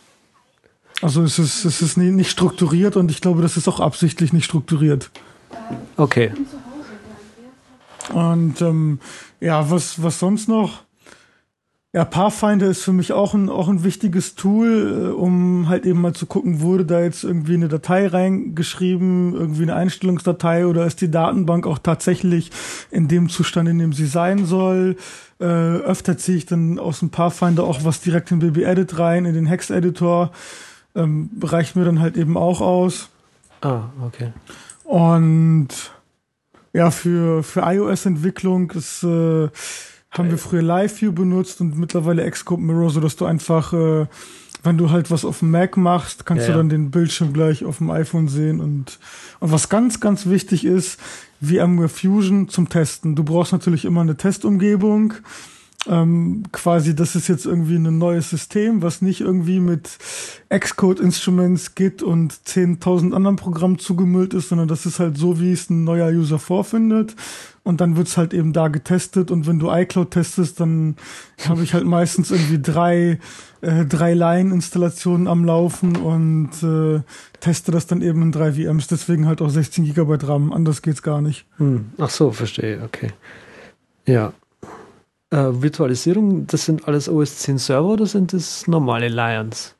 Also 1.04 1.22
es 1.22 1.38
ist, 1.38 1.66
es 1.66 1.82
ist 1.82 1.98
nicht 1.98 2.30
strukturiert 2.30 2.96
und 2.96 3.10
ich 3.10 3.20
glaube, 3.20 3.42
das 3.42 3.58
ist 3.58 3.68
auch 3.68 3.78
absichtlich 3.78 4.32
nicht 4.32 4.46
strukturiert. 4.46 5.10
Okay. 5.98 6.32
Und 8.14 8.62
ähm, 8.62 9.00
ja, 9.38 9.70
was, 9.70 10.02
was 10.02 10.18
sonst 10.18 10.48
noch? 10.48 10.80
Ja, 11.92 12.06
Pathfinder 12.06 12.68
ist 12.68 12.82
für 12.82 12.94
mich 12.94 13.12
auch 13.12 13.34
ein, 13.34 13.50
auch 13.50 13.68
ein 13.68 13.84
wichtiges 13.84 14.34
Tool, 14.34 15.10
äh, 15.10 15.12
um 15.12 15.68
halt 15.68 15.84
eben 15.84 16.00
mal 16.00 16.14
zu 16.14 16.24
gucken, 16.24 16.62
wurde 16.62 16.86
da 16.86 17.02
jetzt 17.02 17.22
irgendwie 17.22 17.54
eine 17.54 17.68
Datei 17.68 18.06
reingeschrieben, 18.06 19.34
irgendwie 19.34 19.64
eine 19.64 19.74
Einstellungsdatei 19.74 20.66
oder 20.66 20.86
ist 20.86 21.02
die 21.02 21.10
Datenbank 21.10 21.66
auch 21.66 21.80
tatsächlich 21.80 22.50
in 22.90 23.08
dem 23.08 23.28
Zustand, 23.28 23.68
in 23.68 23.78
dem 23.78 23.92
sie 23.92 24.06
sein 24.06 24.46
soll. 24.46 24.96
Äh, 25.38 25.44
öfter 25.44 26.16
ziehe 26.16 26.38
ich 26.38 26.46
dann 26.46 26.78
aus 26.78 27.00
dem 27.00 27.10
Pathfinder 27.10 27.64
auch 27.64 27.84
was 27.84 28.00
direkt 28.00 28.30
in 28.30 28.38
BB-Edit 28.38 28.98
rein, 28.98 29.26
in 29.26 29.34
den 29.34 29.44
Hex-Editor 29.44 30.32
ähm, 30.94 31.30
reicht 31.42 31.76
mir 31.76 31.84
dann 31.84 32.00
halt 32.00 32.16
eben 32.16 32.36
auch 32.36 32.60
aus. 32.60 33.10
Ah, 33.60 33.84
okay. 34.04 34.32
Und 34.84 35.68
ja, 36.72 36.90
für, 36.90 37.42
für 37.42 37.60
iOS-Entwicklung 37.60 38.70
ist, 38.72 39.02
äh, 39.04 39.48
haben 40.10 40.30
wir 40.30 40.38
früher 40.38 40.62
LiveView 40.62 41.12
benutzt 41.12 41.60
und 41.60 41.78
mittlerweile 41.78 42.28
Xcode 42.30 42.60
Mirror, 42.60 42.90
so 42.90 43.00
dass 43.00 43.16
du 43.16 43.24
einfach, 43.24 43.72
äh, 43.72 44.06
wenn 44.62 44.78
du 44.78 44.90
halt 44.90 45.10
was 45.10 45.24
auf 45.24 45.40
dem 45.40 45.50
Mac 45.50 45.76
machst, 45.76 46.26
kannst 46.26 46.46
ja, 46.46 46.52
du 46.52 46.58
dann 46.58 46.68
den 46.68 46.90
Bildschirm 46.90 47.32
gleich 47.32 47.64
auf 47.64 47.78
dem 47.78 47.90
iPhone 47.90 48.28
sehen 48.28 48.60
und, 48.60 48.98
und 49.40 49.52
was 49.52 49.68
ganz, 49.68 50.00
ganz 50.00 50.26
wichtig 50.26 50.64
ist, 50.64 51.00
VMware 51.40 51.88
Fusion 51.88 52.48
zum 52.48 52.68
Testen. 52.68 53.16
Du 53.16 53.24
brauchst 53.24 53.52
natürlich 53.52 53.84
immer 53.84 54.00
eine 54.00 54.16
Testumgebung 54.16 55.14
ähm, 55.88 56.44
quasi, 56.52 56.94
das 56.94 57.14
ist 57.14 57.28
jetzt 57.28 57.46
irgendwie 57.46 57.76
ein 57.76 57.98
neues 57.98 58.30
System, 58.30 58.82
was 58.82 59.02
nicht 59.02 59.20
irgendwie 59.20 59.60
mit 59.60 59.90
Xcode 60.48 61.00
Instruments, 61.00 61.74
Git 61.74 62.02
und 62.02 62.32
10.000 62.32 63.12
anderen 63.12 63.36
Programmen 63.36 63.78
zugemüllt 63.78 64.34
ist, 64.34 64.48
sondern 64.48 64.68
das 64.68 64.86
ist 64.86 64.98
halt 64.98 65.18
so, 65.18 65.40
wie 65.40 65.52
es 65.52 65.70
ein 65.70 65.84
neuer 65.84 66.10
User 66.10 66.38
vorfindet. 66.38 67.14
Und 67.62 67.80
dann 67.80 67.96
wird's 67.96 68.18
halt 68.18 68.34
eben 68.34 68.52
da 68.52 68.68
getestet. 68.68 69.30
Und 69.30 69.46
wenn 69.46 69.58
du 69.58 69.70
iCloud 69.70 70.10
testest, 70.10 70.60
dann 70.60 70.96
habe 71.48 71.62
ich 71.62 71.72
halt 71.72 71.86
meistens 71.86 72.30
irgendwie 72.30 72.60
drei, 72.60 73.18
äh, 73.62 73.86
drei 73.86 74.12
Line-Installationen 74.12 75.26
am 75.26 75.44
Laufen 75.46 75.96
und 75.96 76.50
äh, 76.62 77.00
teste 77.40 77.72
das 77.72 77.86
dann 77.86 78.02
eben 78.02 78.20
in 78.20 78.32
drei 78.32 78.52
VMs. 78.52 78.86
Deswegen 78.88 79.26
halt 79.26 79.40
auch 79.40 79.48
16 79.48 79.84
Gigabyte 79.84 80.28
RAM. 80.28 80.52
Anders 80.52 80.82
geht's 80.82 81.02
gar 81.02 81.22
nicht. 81.22 81.46
Hm. 81.56 81.86
Ach 81.96 82.10
so, 82.10 82.32
verstehe. 82.32 82.82
Okay. 82.82 83.12
Ja, 84.06 84.34
äh, 85.30 85.36
Virtualisierung, 85.50 86.46
das 86.46 86.64
sind 86.64 86.86
alles 86.86 87.08
OS 87.08 87.38
10 87.38 87.58
Server 87.58 87.88
oder 87.88 88.06
sind 88.06 88.32
das 88.32 88.66
normale 88.66 89.08
Lions? 89.08 89.74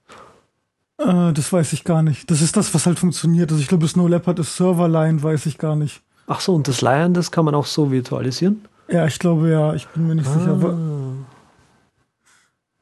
Äh, 0.99 1.33
das 1.33 1.53
weiß 1.53 1.73
ich 1.73 1.85
gar 1.85 2.03
nicht. 2.03 2.31
Das 2.31 2.41
ist 2.41 2.57
das, 2.57 2.75
was 2.75 2.87
halt 2.87 2.99
funktioniert. 2.99 3.51
Also 3.51 3.61
ich 3.61 3.69
glaube, 3.69 3.89
Snow 3.89 4.09
Leopard 4.09 4.39
ist 4.39 4.57
Server-Lion, 4.57 5.23
weiß 5.23 5.47
ich 5.47 5.59
gar 5.59 5.77
nicht. 5.77 6.03
Ach 6.27 6.41
so, 6.41 6.55
und 6.55 6.69
das 6.69 6.81
Lion, 6.81 7.15
das 7.15 7.31
kann 7.31 7.45
man 7.45 7.55
auch 7.55 7.67
so 7.67 7.91
virtualisieren? 7.91 8.65
Ja, 8.89 9.07
ich 9.07 9.19
glaube 9.19 9.51
ja. 9.51 9.75
Ich 9.75 9.87
bin 9.89 10.07
mir 10.07 10.15
nicht 10.15 10.29
ah. 10.29 10.39
sicher. 10.39 10.77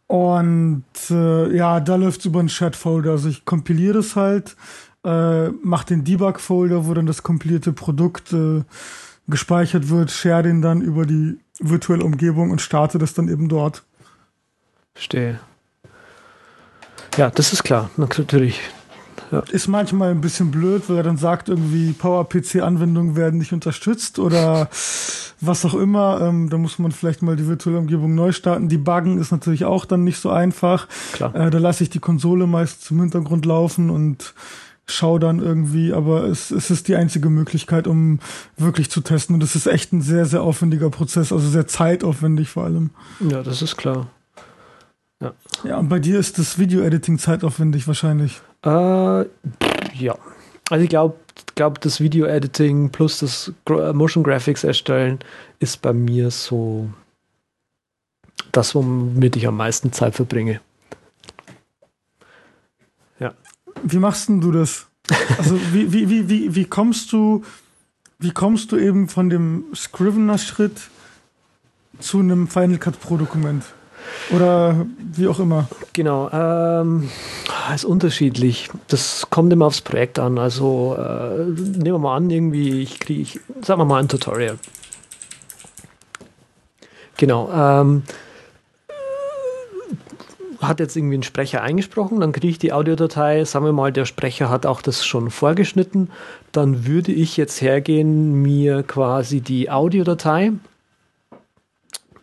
Und 0.06 0.84
äh, 1.10 1.56
ja, 1.56 1.80
da 1.80 1.96
läuft 1.96 2.20
es 2.20 2.26
über 2.26 2.40
einen 2.40 2.48
Chat-Folder. 2.48 3.12
Also 3.12 3.28
ich 3.28 3.44
kompiliere 3.44 4.00
es 4.00 4.14
halt, 4.14 4.56
äh, 5.04 5.48
mache 5.48 5.86
den 5.86 6.04
Debug-Folder, 6.04 6.86
wo 6.86 6.94
dann 6.94 7.06
das 7.06 7.22
kompilierte 7.22 7.72
Produkt 7.72 8.32
äh, 8.32 8.62
gespeichert 9.26 9.88
wird, 9.88 10.10
share 10.10 10.42
den 10.42 10.60
dann 10.60 10.82
über 10.82 11.06
die 11.06 11.38
virtuelle 11.60 12.04
Umgebung 12.04 12.50
und 12.50 12.60
starte 12.60 12.98
das 12.98 13.14
dann 13.14 13.28
eben 13.28 13.48
dort. 13.48 13.84
Verstehe. 14.94 15.40
Ja, 17.16 17.30
das 17.30 17.52
ist 17.52 17.62
klar, 17.62 17.90
natürlich. 17.96 18.60
Ja. 19.30 19.40
Ist 19.50 19.66
manchmal 19.66 20.10
ein 20.10 20.20
bisschen 20.20 20.50
blöd, 20.50 20.88
weil 20.88 20.98
er 20.98 21.02
dann 21.02 21.16
sagt, 21.16 21.48
irgendwie 21.48 21.92
PowerPC-Anwendungen 21.92 23.16
werden 23.16 23.38
nicht 23.38 23.52
unterstützt 23.54 24.18
oder 24.18 24.68
was 25.40 25.64
auch 25.64 25.74
immer. 25.74 26.20
Ähm, 26.20 26.50
da 26.50 26.58
muss 26.58 26.78
man 26.78 26.92
vielleicht 26.92 27.22
mal 27.22 27.36
die 27.36 27.48
virtuelle 27.48 27.78
Umgebung 27.78 28.14
neu 28.14 28.32
starten. 28.32 28.68
Die 28.68 28.78
Buggen 28.78 29.18
ist 29.18 29.32
natürlich 29.32 29.64
auch 29.64 29.86
dann 29.86 30.04
nicht 30.04 30.18
so 30.18 30.30
einfach. 30.30 30.86
Klar. 31.14 31.34
Äh, 31.34 31.50
da 31.50 31.58
lasse 31.58 31.82
ich 31.82 31.90
die 31.90 31.98
Konsole 31.98 32.46
meist 32.46 32.84
zum 32.84 33.00
Hintergrund 33.00 33.46
laufen 33.46 33.88
und 33.88 34.34
schau 34.86 35.18
dann 35.18 35.38
irgendwie, 35.38 35.92
aber 35.92 36.24
es, 36.24 36.50
es 36.50 36.70
ist 36.70 36.88
die 36.88 36.96
einzige 36.96 37.30
Möglichkeit, 37.30 37.86
um 37.86 38.18
wirklich 38.56 38.90
zu 38.90 39.00
testen. 39.00 39.34
Und 39.34 39.42
es 39.42 39.54
ist 39.54 39.66
echt 39.66 39.92
ein 39.92 40.02
sehr, 40.02 40.26
sehr 40.26 40.42
aufwendiger 40.42 40.90
Prozess, 40.90 41.32
also 41.32 41.48
sehr 41.48 41.66
zeitaufwendig 41.66 42.48
vor 42.48 42.64
allem. 42.64 42.90
Ja, 43.20 43.42
das 43.42 43.62
ist 43.62 43.76
klar. 43.76 44.08
Ja, 45.20 45.32
ja 45.64 45.78
und 45.78 45.88
bei 45.88 45.98
dir 45.98 46.18
ist 46.18 46.38
das 46.38 46.58
Video-Editing 46.58 47.18
zeitaufwendig 47.18 47.86
wahrscheinlich. 47.86 48.40
Äh, 48.64 48.68
ja. 48.70 50.16
Also 50.70 50.84
ich 50.84 50.90
glaube, 50.90 51.16
glaub, 51.54 51.80
das 51.80 52.00
Video-Editing 52.00 52.90
plus 52.90 53.18
das 53.18 53.52
Motion 53.68 54.24
Graphics 54.24 54.64
erstellen 54.64 55.18
ist 55.58 55.82
bei 55.82 55.92
mir 55.92 56.30
so 56.30 56.88
das, 58.52 58.74
womit 58.74 59.36
ich 59.36 59.46
am 59.46 59.56
meisten 59.56 59.92
Zeit 59.92 60.14
verbringe. 60.14 60.60
Wie 63.82 63.98
machst 63.98 64.28
denn 64.28 64.40
du 64.40 64.52
das? 64.52 64.86
Also 65.38 65.58
wie, 65.72 65.92
wie, 65.92 66.08
wie, 66.08 66.28
wie, 66.28 66.54
wie 66.54 66.64
kommst 66.64 67.12
du, 67.12 67.42
wie 68.18 68.30
kommst 68.30 68.72
du 68.72 68.76
eben 68.78 69.08
von 69.08 69.30
dem 69.30 69.64
Scrivener-Schritt 69.74 70.80
zu 71.98 72.20
einem 72.20 72.48
Final 72.48 72.78
Cut 72.78 73.00
Pro 73.00 73.16
Dokument? 73.16 73.64
Oder 74.30 74.86
wie 74.98 75.28
auch 75.28 75.38
immer. 75.38 75.68
Genau, 75.92 76.30
ähm, 76.32 77.08
ist 77.74 77.84
unterschiedlich. 77.84 78.68
Das 78.88 79.26
kommt 79.30 79.52
immer 79.52 79.66
aufs 79.66 79.80
Projekt 79.80 80.18
an. 80.18 80.38
Also 80.38 80.96
äh, 80.98 81.44
nehmen 81.44 81.84
wir 81.84 81.98
mal 81.98 82.16
an, 82.16 82.30
irgendwie, 82.30 82.82
ich 82.82 82.98
kriege, 82.98 83.40
sagen 83.62 83.80
wir 83.80 83.84
mal 83.84 84.00
ein 84.00 84.08
Tutorial. 84.08 84.58
Genau. 87.16 87.50
Ähm, 87.52 88.02
hat 90.62 90.80
jetzt 90.80 90.96
irgendwie 90.96 91.18
ein 91.18 91.22
Sprecher 91.22 91.62
eingesprochen, 91.62 92.20
dann 92.20 92.32
kriege 92.32 92.48
ich 92.48 92.58
die 92.58 92.72
Audiodatei, 92.72 93.44
sagen 93.44 93.64
wir 93.64 93.72
mal, 93.72 93.92
der 93.92 94.04
Sprecher 94.04 94.48
hat 94.48 94.66
auch 94.66 94.82
das 94.82 95.04
schon 95.04 95.30
vorgeschnitten, 95.30 96.10
dann 96.52 96.86
würde 96.86 97.12
ich 97.12 97.36
jetzt 97.36 97.60
hergehen, 97.60 98.42
mir 98.42 98.82
quasi 98.82 99.40
die 99.40 99.70
Audiodatei 99.70 100.52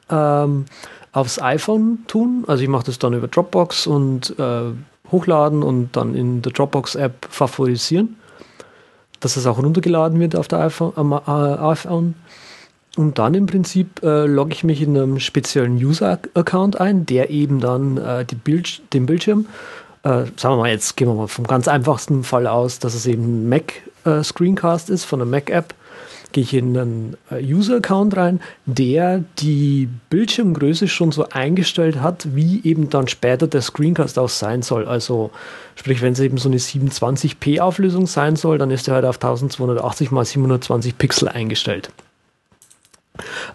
ähm, 0.10 0.66
aufs 1.12 1.42
iPhone 1.42 2.00
tun. 2.08 2.44
Also 2.48 2.64
ich 2.64 2.70
mache 2.70 2.86
das 2.86 3.00
dann 3.00 3.14
über 3.14 3.28
Dropbox 3.28 3.88
und 3.88 4.38
äh, 4.40 4.72
hochladen 5.12 5.64
und 5.64 5.96
dann 5.96 6.16
in 6.16 6.42
der 6.42 6.52
Dropbox-App 6.52 7.28
favorisieren, 7.30 8.18
dass 9.20 9.38
es 9.38 9.46
auch 9.46 9.58
runtergeladen 9.58 10.20
wird 10.20 10.36
auf 10.36 10.48
der 10.48 10.60
iPhone. 10.60 10.94
Äh, 10.96 11.32
iPhone. 11.32 12.16
Und 12.98 13.20
dann 13.20 13.34
im 13.34 13.46
Prinzip 13.46 14.02
äh, 14.04 14.26
logge 14.26 14.54
ich 14.54 14.64
mich 14.64 14.82
in 14.82 14.98
einem 14.98 15.20
speziellen 15.20 15.76
User-Account 15.76 16.80
ein, 16.80 17.06
der 17.06 17.30
eben 17.30 17.60
dann 17.60 17.98
äh, 17.98 18.26
Bild 18.44 18.82
den 18.94 19.06
Bildschirm, 19.06 19.46
äh, 20.04 20.26
sagen 20.36 20.56
wir 20.56 20.58
mal, 20.58 20.70
jetzt 20.72 20.98
gehen 20.98 21.08
wir 21.08 21.16
mal 21.16 21.28
vom 21.28 21.46
ganz 21.46 21.68
einfachsten 21.68 22.24
Fall 22.24 22.48
aus, 22.48 22.80
dass 22.80 22.96
es 22.96 23.06
eben 23.06 23.44
ein 23.44 23.50
Mac-Screencast 23.50 24.90
äh, 24.90 24.94
ist 24.94 25.06
von 25.06 25.22
einer 25.22 25.30
Mac-App 25.30 25.74
gehe 26.32 26.44
ich 26.44 26.54
in 26.54 26.78
einen 26.78 27.18
äh, 27.32 27.44
User-Account 27.44 28.16
rein, 28.16 28.40
der 28.66 29.24
die 29.40 29.90
Bildschirmgröße 30.10 30.88
schon 30.88 31.12
so 31.12 31.30
eingestellt 31.30 32.02
hat, 32.02 32.36
wie 32.36 32.62
eben 32.64 32.90
dann 32.90 33.08
später 33.08 33.48
der 33.48 33.62
Screencast 33.62 34.20
auch 34.20 34.30
sein 34.30 34.62
soll. 34.62 34.88
Also 34.88 35.32
sprich, 35.76 36.02
wenn 36.02 36.14
es 36.14 36.20
eben 36.20 36.38
so 36.38 36.50
eine 36.50 36.58
720p 36.58 37.60
Auflösung 37.60 38.06
sein 38.06 38.36
soll, 38.36 38.58
dann 38.58 38.72
ist 38.72 38.88
der 38.88 38.96
halt 38.96 39.06
auf 39.06 39.16
1280 39.16 40.12
x 40.12 40.30
720 40.32 40.98
Pixel 40.98 41.28
eingestellt. 41.30 41.92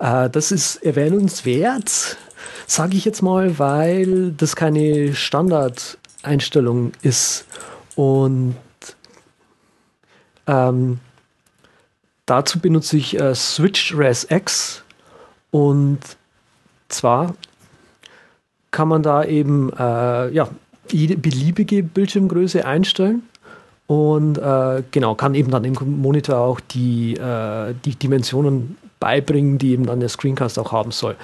Äh, 0.00 0.30
das 0.30 0.52
ist 0.52 0.76
erwähnenswert, 0.76 2.16
sage 2.66 2.96
ich 2.96 3.04
jetzt 3.04 3.22
mal, 3.22 3.58
weil 3.58 4.32
das 4.32 4.56
keine 4.56 5.14
Standardeinstellung 5.14 6.92
ist. 7.02 7.46
Und 7.96 8.56
ähm, 10.46 11.00
Dazu 12.26 12.58
benutze 12.58 12.96
ich 12.96 13.18
äh, 13.20 13.34
Switch 13.34 13.94
Res 13.94 14.26
X 14.30 14.82
und 15.50 16.00
zwar 16.88 17.34
kann 18.70 18.88
man 18.88 19.02
da 19.02 19.24
eben 19.24 19.70
äh, 19.78 20.30
ja, 20.30 20.48
jede 20.90 21.16
beliebige 21.16 21.82
Bildschirmgröße 21.82 22.64
einstellen 22.64 23.24
und 23.86 24.38
äh, 24.38 24.82
genau 24.90 25.14
kann 25.14 25.34
eben 25.34 25.50
dann 25.50 25.64
im 25.64 25.74
Monitor 26.00 26.38
auch 26.38 26.60
die, 26.60 27.14
äh, 27.14 27.74
die 27.84 27.94
Dimensionen 27.94 28.78
beibringen, 29.00 29.58
die 29.58 29.72
eben 29.72 29.86
dann 29.86 30.00
der 30.00 30.08
Screencast 30.08 30.58
auch 30.58 30.72
haben 30.72 30.90
soll. 30.90 31.16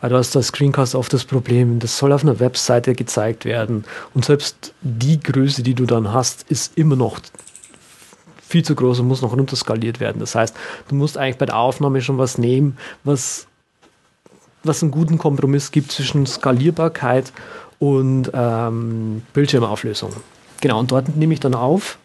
Weil 0.00 0.10
du 0.10 0.16
hast 0.16 0.34
das 0.34 0.48
Screencast 0.48 0.94
oft 0.94 1.12
das 1.12 1.24
Problem, 1.24 1.78
das 1.78 1.96
soll 1.96 2.12
auf 2.12 2.24
einer 2.24 2.40
Webseite 2.40 2.94
gezeigt 2.94 3.44
werden 3.44 3.84
und 4.14 4.24
selbst 4.24 4.74
die 4.80 5.20
Größe, 5.20 5.62
die 5.62 5.74
du 5.74 5.86
dann 5.86 6.12
hast, 6.12 6.44
ist 6.50 6.76
immer 6.76 6.96
noch 6.96 7.20
viel 8.52 8.64
zu 8.64 8.74
groß 8.74 9.00
und 9.00 9.08
muss 9.08 9.22
noch 9.22 9.32
runterskaliert 9.32 9.98
werden. 9.98 10.18
Das 10.18 10.34
heißt, 10.34 10.54
du 10.88 10.94
musst 10.94 11.16
eigentlich 11.16 11.38
bei 11.38 11.46
der 11.46 11.56
Aufnahme 11.56 12.02
schon 12.02 12.18
was 12.18 12.36
nehmen, 12.36 12.76
was, 13.02 13.46
was 14.62 14.82
einen 14.82 14.90
guten 14.90 15.18
Kompromiss 15.18 15.70
gibt 15.70 15.92
zwischen 15.92 16.26
Skalierbarkeit 16.26 17.32
und 17.78 18.30
ähm, 18.34 19.22
Bildschirmauflösung. 19.32 20.12
Genau, 20.60 20.80
und 20.80 20.92
dort 20.92 21.16
nehme 21.16 21.32
ich 21.32 21.40
dann 21.40 21.54
auf 21.54 21.98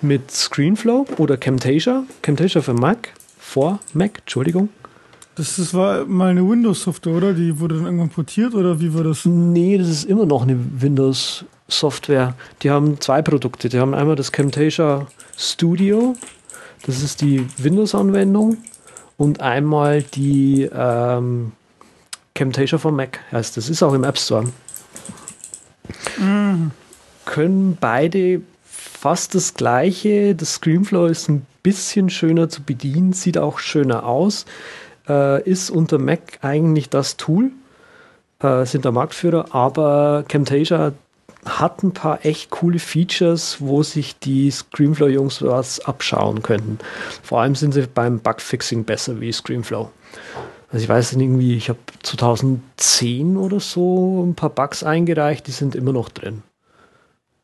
mit 0.00 0.30
Screenflow 0.30 1.06
oder 1.18 1.36
Camtasia. 1.36 2.04
Camtasia 2.22 2.62
für 2.62 2.74
Mac, 2.74 3.12
vor 3.48 3.80
Mac, 3.94 4.18
Entschuldigung. 4.18 4.68
Das, 5.34 5.56
das 5.56 5.72
war 5.72 6.04
mal 6.04 6.30
eine 6.30 6.48
Windows-Software, 6.48 7.14
oder? 7.14 7.32
Die 7.32 7.58
wurde 7.58 7.76
dann 7.76 7.86
irgendwann 7.86 8.10
portiert 8.10 8.54
oder 8.54 8.80
wie 8.80 8.92
war 8.92 9.04
das? 9.04 9.24
Nee, 9.24 9.78
das 9.78 9.88
ist 9.88 10.04
immer 10.04 10.26
noch 10.26 10.42
eine 10.42 10.58
Windows-Software. 10.80 12.34
Die 12.62 12.70
haben 12.70 13.00
zwei 13.00 13.22
Produkte. 13.22 13.68
Die 13.68 13.78
haben 13.78 13.94
einmal 13.94 14.16
das 14.16 14.32
Camtasia 14.32 15.06
Studio, 15.36 16.14
das 16.84 17.02
ist 17.02 17.20
die 17.20 17.46
Windows-Anwendung, 17.56 18.58
und 19.16 19.40
einmal 19.40 20.02
die 20.02 20.68
ähm, 20.72 21.52
Camtasia 22.34 22.78
for 22.78 22.92
Mac 22.92 23.20
heißt 23.32 23.56
das. 23.56 23.68
Ist 23.68 23.82
auch 23.82 23.94
im 23.94 24.04
App 24.04 24.18
Store. 24.18 24.44
Mhm. 26.18 26.70
Können 27.24 27.78
beide 27.80 28.42
fast 28.64 29.34
das 29.34 29.54
gleiche. 29.54 30.34
Das 30.34 30.54
Screenflow 30.54 31.06
ist 31.06 31.28
ein 31.28 31.46
bisschen 31.68 32.08
schöner 32.08 32.48
zu 32.48 32.62
bedienen, 32.62 33.12
sieht 33.12 33.36
auch 33.36 33.58
schöner 33.58 34.06
aus. 34.06 34.46
Äh, 35.06 35.42
ist 35.42 35.68
unter 35.70 35.98
Mac 35.98 36.38
eigentlich 36.40 36.88
das 36.88 37.18
Tool, 37.18 37.50
äh, 38.42 38.64
sind 38.64 38.86
der 38.86 38.92
Marktführer, 38.92 39.54
aber 39.54 40.24
Camtasia 40.26 40.92
hat 41.44 41.82
ein 41.82 41.92
paar 41.92 42.24
echt 42.24 42.50
coole 42.50 42.78
Features, 42.78 43.58
wo 43.60 43.82
sich 43.82 44.18
die 44.18 44.50
Screenflow-Jungs 44.50 45.42
was 45.42 45.80
abschauen 45.80 46.42
könnten. 46.42 46.78
Vor 47.22 47.40
allem 47.40 47.54
sind 47.54 47.72
sie 47.72 47.86
beim 47.86 48.18
Bugfixing 48.20 48.84
besser 48.84 49.20
wie 49.20 49.30
Screenflow. 49.30 49.90
Also 50.70 50.82
ich 50.82 50.88
weiß 50.88 51.12
nicht, 51.12 51.24
irgendwie, 51.26 51.56
ich 51.56 51.68
habe 51.68 51.78
2010 52.02 53.36
oder 53.36 53.60
so 53.60 54.24
ein 54.24 54.34
paar 54.34 54.50
Bugs 54.50 54.82
eingereicht, 54.82 55.46
die 55.46 55.52
sind 55.52 55.74
immer 55.74 55.92
noch 55.92 56.08
drin. 56.08 56.42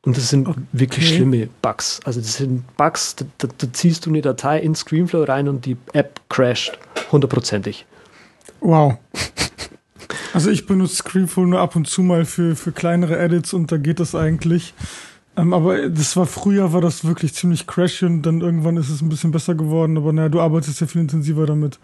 Und 0.04 0.18
das 0.18 0.28
sind 0.28 0.48
okay. 0.48 0.60
wirklich 0.72 1.08
schlimme 1.08 1.48
Bugs. 1.62 2.00
Also 2.04 2.20
das 2.20 2.34
sind 2.34 2.64
Bugs, 2.76 3.16
da, 3.16 3.24
da, 3.38 3.48
da, 3.56 3.72
ziehst 3.72 4.04
du 4.04 4.10
eine 4.10 4.20
Datei 4.20 4.60
in 4.60 4.74
Screenflow 4.74 5.24
rein 5.24 5.48
und 5.48 5.64
die 5.64 5.76
App 5.92 6.20
crasht 6.28 6.78
hundertprozentig. 7.10 7.86
Wow. 8.60 8.98
Also 10.34 10.50
ich 10.50 10.66
benutze 10.66 10.96
Screenflow 10.96 11.46
nur 11.46 11.60
ab 11.60 11.76
und 11.76 11.88
zu 11.88 12.02
mal 12.02 12.24
für, 12.24 12.54
für 12.54 12.72
kleinere 12.72 13.18
Edits 13.18 13.54
und 13.54 13.72
da 13.72 13.78
geht 13.78 14.00
das 14.00 14.14
eigentlich. 14.14 14.74
Ähm, 15.36 15.52
aber 15.54 15.88
das 15.88 16.16
war 16.16 16.26
früher, 16.26 16.72
war 16.72 16.80
das 16.80 17.04
wirklich 17.04 17.34
ziemlich 17.34 17.66
crashy 17.66 18.04
und 18.04 18.22
dann 18.22 18.40
irgendwann 18.40 18.76
ist 18.76 18.90
es 18.90 19.00
ein 19.00 19.08
bisschen 19.08 19.30
besser 19.30 19.54
geworden. 19.54 19.96
Aber 19.96 20.12
naja, 20.12 20.28
du 20.28 20.40
arbeitest 20.40 20.80
ja 20.80 20.86
viel 20.86 21.00
intensiver 21.00 21.46
damit. 21.46 21.78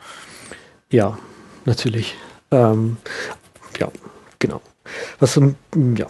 Ja, 0.91 1.19
natürlich. 1.65 2.17
Ähm, 2.51 2.97
ja, 3.79 3.89
genau. 4.39 4.61
Was 5.21 5.41
ja. 5.97 6.07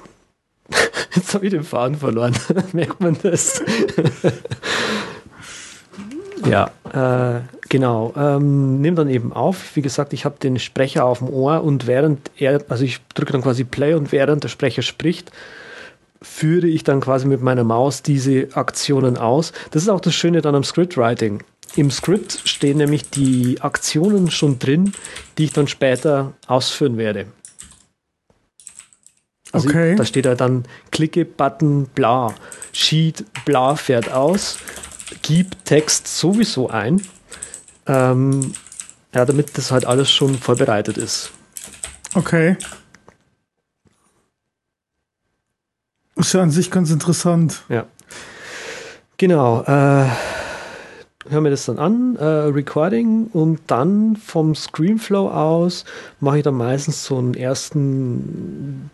Jetzt 1.14 1.34
habe 1.34 1.46
ich 1.46 1.50
den 1.50 1.64
Faden 1.64 1.96
verloren. 1.96 2.34
Merkt 2.72 3.00
man 3.00 3.16
das? 3.22 3.62
ja, 6.44 6.70
äh, 6.92 7.40
Genau, 7.70 8.12
ähm, 8.16 8.80
nimm 8.80 8.96
dann 8.96 9.08
eben 9.08 9.32
auf. 9.32 9.76
Wie 9.76 9.80
gesagt, 9.80 10.12
ich 10.12 10.24
habe 10.24 10.40
den 10.42 10.58
Sprecher 10.58 11.04
auf 11.04 11.20
dem 11.20 11.28
Ohr 11.28 11.62
und 11.62 11.86
während 11.86 12.32
er, 12.36 12.60
also 12.68 12.82
ich 12.82 12.98
drücke 13.14 13.30
dann 13.30 13.42
quasi 13.42 13.62
Play 13.62 13.94
und 13.94 14.10
während 14.10 14.42
der 14.42 14.48
Sprecher 14.48 14.82
spricht, 14.82 15.30
führe 16.20 16.66
ich 16.66 16.82
dann 16.82 17.00
quasi 17.00 17.28
mit 17.28 17.42
meiner 17.42 17.62
Maus 17.62 18.02
diese 18.02 18.48
Aktionen 18.54 19.16
aus. 19.16 19.52
Das 19.70 19.84
ist 19.84 19.88
auch 19.88 20.00
das 20.00 20.16
Schöne 20.16 20.42
dann 20.42 20.56
am 20.56 20.64
Scriptwriting. 20.64 21.44
Im 21.76 21.92
Script 21.92 22.40
stehen 22.44 22.78
nämlich 22.78 23.08
die 23.08 23.58
Aktionen 23.60 24.32
schon 24.32 24.58
drin, 24.58 24.92
die 25.38 25.44
ich 25.44 25.52
dann 25.52 25.68
später 25.68 26.32
ausführen 26.48 26.96
werde. 26.96 27.26
Also 29.52 29.68
okay. 29.68 29.96
da 29.96 30.04
steht 30.04 30.26
halt 30.26 30.40
dann 30.40 30.64
Klicke, 30.92 31.24
Button, 31.24 31.86
bla, 31.94 32.34
Sheet, 32.72 33.24
bla 33.44 33.74
fährt 33.74 34.12
aus, 34.12 34.58
gib 35.22 35.64
Text 35.64 36.06
sowieso 36.06 36.68
ein 36.68 37.02
ähm, 37.90 38.52
ja, 39.14 39.24
damit 39.24 39.56
das 39.58 39.72
halt 39.72 39.84
alles 39.84 40.10
schon 40.10 40.34
vorbereitet 40.36 40.96
ist. 40.96 41.32
Okay. 42.14 42.56
Ist 46.16 46.32
ja 46.32 46.42
an 46.42 46.50
sich 46.50 46.70
ganz 46.70 46.90
interessant. 46.90 47.62
Ja. 47.68 47.86
Genau. 49.16 49.62
Äh, 49.62 50.06
hören 51.28 51.44
wir 51.44 51.50
das 51.50 51.66
dann 51.66 51.78
an, 51.78 52.16
äh, 52.16 52.24
Recording 52.24 53.26
und 53.32 53.60
dann 53.66 54.16
vom 54.16 54.54
Screenflow 54.54 55.28
aus 55.28 55.84
mache 56.20 56.38
ich 56.38 56.44
dann 56.44 56.54
meistens 56.54 57.04
so 57.04 57.18
einen 57.18 57.34
ersten 57.34 58.90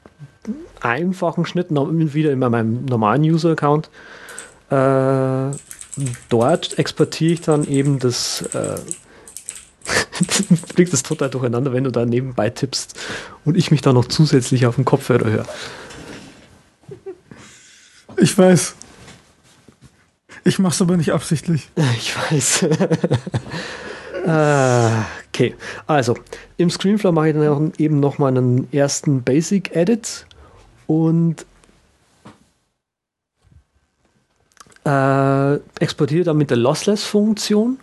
einfachen 0.86 1.46
Schnitt, 1.46 1.68
wieder 1.70 2.32
in 2.32 2.38
meinem 2.38 2.84
normalen 2.84 3.22
User-Account. 3.22 3.90
Äh, 4.70 5.56
dort 6.28 6.78
exportiere 6.78 7.32
ich 7.32 7.40
dann 7.40 7.64
eben 7.64 7.98
das. 7.98 8.42
Äh, 8.52 8.76
bringt 10.74 10.92
das 10.92 11.02
total 11.02 11.30
durcheinander, 11.30 11.72
wenn 11.72 11.84
du 11.84 11.92
da 11.92 12.04
nebenbei 12.04 12.50
tippst 12.50 12.98
und 13.44 13.56
ich 13.56 13.70
mich 13.70 13.82
da 13.82 13.92
noch 13.92 14.06
zusätzlich 14.06 14.66
auf 14.66 14.74
den 14.74 14.84
Kopfhörer 14.84 15.30
höre. 15.30 15.46
Ich 18.16 18.36
weiß. 18.36 18.74
Ich 20.44 20.58
mache 20.58 20.74
es 20.74 20.82
aber 20.82 20.96
nicht 20.96 21.12
absichtlich. 21.12 21.68
Ich 21.96 22.16
weiß. 22.16 22.62
äh, 24.26 24.90
okay, 25.28 25.54
also 25.86 26.16
im 26.56 26.70
Screenflow 26.70 27.12
mache 27.12 27.28
ich 27.28 27.34
dann 27.34 27.72
eben 27.78 28.00
noch 28.00 28.18
mal 28.18 28.28
einen 28.28 28.72
ersten 28.72 29.22
Basic 29.22 29.74
Edit 29.76 30.26
und 30.86 31.44
äh, 34.84 35.54
exportiert 35.80 36.28
dann 36.28 36.36
mit 36.36 36.50
der 36.50 36.56
Lossless-Funktion. 36.56 37.78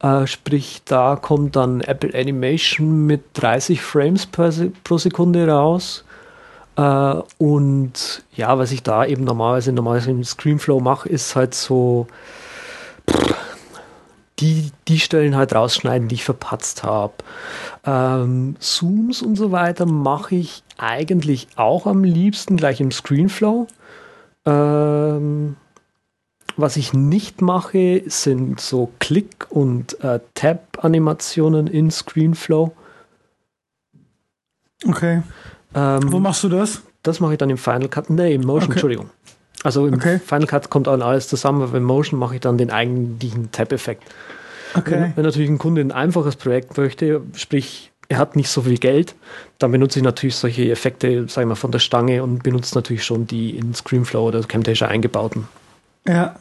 Äh, 0.00 0.26
sprich, 0.26 0.82
da 0.84 1.16
kommt 1.16 1.56
dann 1.56 1.80
Apple 1.80 2.18
Animation 2.18 3.06
mit 3.06 3.22
30 3.34 3.80
Frames 3.80 4.26
per, 4.26 4.52
pro 4.82 4.98
Sekunde 4.98 5.46
raus. 5.46 6.04
Äh, 6.76 7.14
und 7.38 8.24
ja, 8.34 8.58
was 8.58 8.72
ich 8.72 8.82
da 8.82 9.04
eben 9.04 9.24
normalerweise, 9.24 9.72
normalerweise 9.72 10.10
im 10.10 10.24
Screenflow 10.24 10.80
mache, 10.80 11.08
ist 11.08 11.36
halt 11.36 11.54
so 11.54 12.08
pff, 13.08 13.51
die, 14.42 14.72
die 14.88 14.98
Stellen 14.98 15.36
halt 15.36 15.54
rausschneiden, 15.54 16.08
die 16.08 16.16
ich 16.16 16.24
verpatzt 16.24 16.82
habe. 16.82 17.14
Ähm, 17.84 18.56
Zooms 18.58 19.22
und 19.22 19.36
so 19.36 19.52
weiter 19.52 19.86
mache 19.86 20.34
ich 20.34 20.64
eigentlich 20.76 21.46
auch 21.56 21.86
am 21.86 22.02
liebsten 22.04 22.56
gleich 22.56 22.80
im 22.80 22.90
Screenflow. 22.90 23.68
Ähm, 24.44 25.56
was 26.56 26.76
ich 26.76 26.92
nicht 26.92 27.40
mache, 27.40 28.02
sind 28.06 28.60
so 28.60 28.90
Klick- 28.98 29.46
und 29.50 29.98
äh, 30.02 30.20
Tab-Animationen 30.34 31.68
in 31.68 31.90
ScreenFlow. 31.90 32.72
Okay. 34.86 35.22
Ähm, 35.74 36.12
Wo 36.12 36.18
machst 36.18 36.42
du 36.44 36.48
das? 36.48 36.82
das 37.02 37.20
mache 37.20 37.32
ich 37.32 37.38
dann 37.38 37.50
im 37.50 37.58
Final 37.58 37.88
Cut. 37.88 38.10
Nee, 38.10 38.34
im 38.34 38.42
Motion, 38.42 38.62
Okay. 38.64 38.72
Entschuldigung. 38.72 39.10
Also 39.62 39.86
im 39.86 39.94
Okay. 39.94 40.18
Final 40.24 40.46
Cut 40.46 40.70
kommt 40.70 40.86
dann 40.86 41.02
alles 41.02 41.28
zusammen, 41.28 41.62
aber 41.62 41.78
im 41.78 41.84
Motion 41.84 42.18
mache 42.18 42.34
ich 42.34 42.40
dann 42.40 42.58
den 42.58 42.70
eigentlichen 42.70 43.50
Tab-Effekt. 43.52 44.02
Okay. 44.74 44.90
Wenn, 44.92 45.16
wenn 45.16 45.24
natürlich 45.24 45.48
ein 45.50 45.58
Kunde 45.58 45.80
ein 45.82 45.92
einfaches 45.92 46.36
Projekt 46.36 46.76
möchte, 46.76 47.20
sprich, 47.36 47.92
er 48.08 48.18
hat 48.18 48.36
nicht 48.36 48.48
so 48.48 48.62
viel 48.62 48.78
Geld, 48.78 49.14
dann 49.58 49.70
benutze 49.72 49.98
ich 49.98 50.04
natürlich 50.04 50.34
solche 50.34 50.70
Effekte, 50.70 51.28
sagen 51.28 51.48
wir, 51.48 51.56
von 51.56 51.70
der 51.72 51.78
Stange 51.78 52.22
und 52.22 52.42
benutze 52.42 52.74
natürlich 52.74 53.04
schon 53.04 53.26
die 53.26 53.56
in 53.56 53.74
ScreenFlow 53.74 54.28
oder 54.28 54.42
Camtasia 54.42 54.88
eingebauten. 54.88 55.46
Ja. 56.06 56.36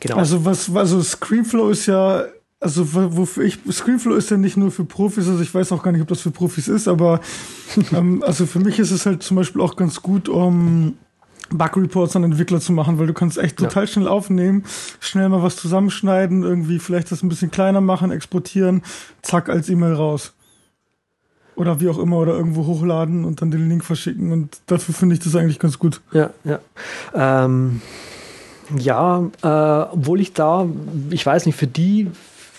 Genau. 0.00 0.16
Also 0.16 0.44
was, 0.46 0.74
also 0.74 1.02
Screenflow 1.02 1.68
ist 1.68 1.84
ja, 1.86 2.24
also 2.58 2.94
wo- 2.94 3.16
wofür 3.18 3.44
ich, 3.44 3.58
Screenflow 3.70 4.14
ist 4.14 4.30
ja 4.30 4.38
nicht 4.38 4.56
nur 4.56 4.70
für 4.70 4.84
Profis, 4.84 5.28
also 5.28 5.42
ich 5.42 5.54
weiß 5.54 5.72
auch 5.72 5.82
gar 5.82 5.92
nicht, 5.92 6.00
ob 6.00 6.08
das 6.08 6.22
für 6.22 6.30
Profis 6.30 6.68
ist, 6.68 6.88
aber 6.88 7.20
ähm, 7.92 8.22
also 8.26 8.46
für 8.46 8.60
mich 8.60 8.78
ist 8.78 8.92
es 8.92 9.04
halt 9.04 9.22
zum 9.22 9.36
Beispiel 9.36 9.60
auch 9.60 9.76
ganz 9.76 10.00
gut, 10.00 10.28
um 10.30 10.96
Bug-Reports 11.50 12.16
an 12.16 12.24
Entwickler 12.24 12.60
zu 12.60 12.72
machen, 12.72 12.98
weil 12.98 13.06
du 13.06 13.12
kannst 13.12 13.38
echt 13.38 13.60
Ja. 13.60 13.68
total 13.68 13.86
schnell 13.88 14.08
aufnehmen, 14.08 14.64
schnell 15.00 15.28
mal 15.28 15.42
was 15.42 15.56
zusammenschneiden, 15.56 16.42
irgendwie 16.42 16.78
vielleicht 16.78 17.10
das 17.12 17.22
ein 17.22 17.28
bisschen 17.28 17.50
kleiner 17.50 17.80
machen, 17.80 18.10
exportieren, 18.10 18.82
zack, 19.22 19.48
als 19.48 19.68
E-Mail 19.68 19.94
raus. 19.94 20.32
Oder 21.56 21.80
wie 21.80 21.88
auch 21.88 21.98
immer, 21.98 22.16
oder 22.18 22.32
irgendwo 22.32 22.64
hochladen 22.66 23.24
und 23.24 23.42
dann 23.42 23.50
den 23.50 23.68
Link 23.68 23.84
verschicken 23.84 24.32
und 24.32 24.60
dafür 24.66 24.94
finde 24.94 25.14
ich 25.16 25.20
das 25.20 25.36
eigentlich 25.36 25.58
ganz 25.58 25.78
gut. 25.78 26.00
Ja, 26.12 26.30
ja. 26.44 26.60
Ähm, 27.14 27.82
ja, 28.78 29.24
äh, 29.42 29.46
obwohl 29.92 30.20
ich 30.20 30.32
da, 30.32 30.66
ich 31.10 31.26
weiß 31.26 31.44
nicht, 31.46 31.56
für 31.56 31.66
die, 31.66 32.08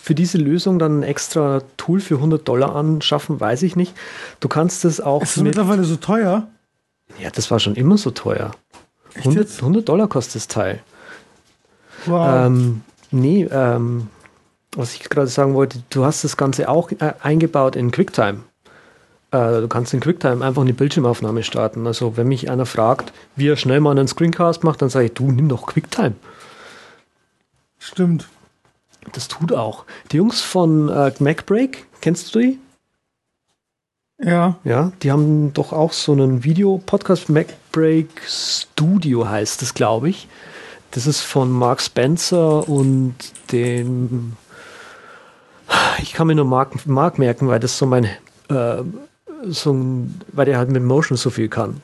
für 0.03 0.13
diese 0.13 0.37
Lösung 0.37 0.77
dann 0.77 0.99
ein 0.99 1.03
extra 1.03 1.61
Tool 1.77 1.99
für 2.01 2.15
100 2.15 2.45
Dollar 2.47 2.75
anschaffen, 2.75 3.39
weiß 3.39 3.63
ich 3.63 3.75
nicht. 3.75 3.93
Du 4.41 4.49
kannst 4.49 4.83
es 4.85 4.99
auch 4.99 5.21
Ist 5.23 5.37
das 5.37 5.43
mittlerweile 5.43 5.83
so 5.85 5.95
teuer? 5.95 6.47
ja, 7.19 7.29
das 7.29 7.49
war 7.49 7.59
schon 7.59 7.75
immer 7.75 7.97
so 7.97 8.11
teuer. 8.11 8.51
Echt 9.13 9.27
100, 9.27 9.43
jetzt? 9.43 9.59
100 9.59 9.87
Dollar 9.87 10.07
kostet 10.07 10.35
das 10.35 10.47
Teil. 10.47 10.81
Wow. 12.05 12.45
Ähm, 12.45 12.81
nee, 13.11 13.43
ähm, 13.51 14.07
was 14.75 14.93
ich 14.93 15.01
gerade 15.09 15.27
sagen 15.27 15.53
wollte, 15.53 15.83
du 15.89 16.05
hast 16.05 16.23
das 16.23 16.37
Ganze 16.37 16.69
auch 16.69 16.91
äh, 16.91 17.13
eingebaut 17.21 17.75
in 17.75 17.91
QuickTime. 17.91 18.39
Äh, 19.31 19.61
du 19.61 19.67
kannst 19.67 19.93
in 19.93 19.99
QuickTime 19.99 20.43
einfach 20.43 20.61
eine 20.61 20.73
Bildschirmaufnahme 20.73 21.43
starten. 21.43 21.87
Also 21.87 22.17
wenn 22.17 22.27
mich 22.27 22.49
einer 22.49 22.65
fragt, 22.65 23.13
wie 23.35 23.49
er 23.49 23.57
schnell 23.57 23.79
mal 23.79 23.91
einen 23.91 24.07
Screencast 24.07 24.63
macht, 24.63 24.81
dann 24.81 24.89
sage 24.89 25.05
ich, 25.05 25.13
du 25.13 25.31
nimm 25.31 25.49
doch 25.49 25.65
QuickTime. 25.67 26.15
Stimmt. 27.79 28.27
Das 29.13 29.27
tut 29.27 29.51
auch. 29.51 29.85
Die 30.11 30.17
Jungs 30.17 30.41
von 30.41 30.89
äh, 30.89 31.11
MacBreak, 31.19 31.87
kennst 32.01 32.33
du 32.33 32.39
die? 32.39 32.59
Ja. 34.23 34.57
Ja, 34.63 34.91
die 35.01 35.11
haben 35.11 35.53
doch 35.53 35.73
auch 35.73 35.93
so 35.93 36.11
einen 36.11 36.43
Video-Podcast, 36.43 37.29
MacBreak 37.29 38.09
Studio 38.27 39.27
heißt 39.27 39.61
es, 39.61 39.73
glaube 39.73 40.09
ich. 40.09 40.27
Das 40.91 41.07
ist 41.07 41.21
von 41.21 41.49
Mark 41.51 41.81
Spencer 41.81 42.67
und 42.67 43.15
dem. 43.51 44.33
Ich 46.01 46.13
kann 46.13 46.27
mir 46.27 46.35
nur 46.35 46.45
Mark, 46.45 46.85
Mark 46.85 47.17
merken, 47.17 47.47
weil 47.47 47.59
das 47.59 47.77
so 47.77 47.85
mein. 47.85 48.05
Äh, 48.49 48.83
so 49.47 49.73
ein, 49.73 50.21
weil 50.33 50.45
der 50.45 50.59
halt 50.59 50.69
mit 50.69 50.83
Motion 50.83 51.17
so 51.17 51.31
viel 51.31 51.49
kann. 51.49 51.81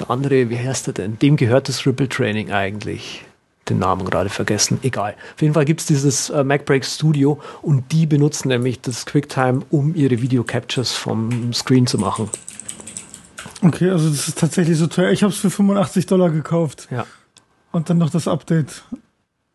Der 0.00 0.10
andere, 0.10 0.50
wie 0.50 0.58
heißt 0.58 0.88
der 0.88 0.94
denn? 0.94 1.18
Dem 1.20 1.36
gehört 1.36 1.68
das 1.68 1.86
Ripple 1.86 2.08
Training 2.08 2.50
eigentlich. 2.50 3.24
Den 3.68 3.78
Namen 3.78 4.04
gerade 4.04 4.30
vergessen. 4.30 4.78
Egal. 4.82 5.14
Auf 5.34 5.42
jeden 5.42 5.54
Fall 5.54 5.64
gibt 5.64 5.80
es 5.80 5.86
dieses 5.86 6.30
äh, 6.30 6.42
MacBreak 6.44 6.84
Studio 6.84 7.38
und 7.62 7.92
die 7.92 8.06
benutzen 8.06 8.48
nämlich 8.48 8.80
das 8.80 9.04
QuickTime, 9.06 9.62
um 9.70 9.94
ihre 9.94 10.22
Video 10.22 10.42
Captures 10.44 10.92
vom 10.92 11.52
Screen 11.52 11.86
zu 11.86 11.98
machen. 11.98 12.30
Okay, 13.62 13.90
also 13.90 14.08
das 14.08 14.28
ist 14.28 14.38
tatsächlich 14.38 14.78
so 14.78 14.86
teuer. 14.86 15.10
Ich 15.10 15.22
habe 15.22 15.32
es 15.32 15.38
für 15.38 15.50
85 15.50 16.06
Dollar 16.06 16.30
gekauft 16.30 16.88
Ja. 16.90 17.04
und 17.72 17.90
dann 17.90 17.98
noch 17.98 18.10
das 18.10 18.28
Update 18.28 18.84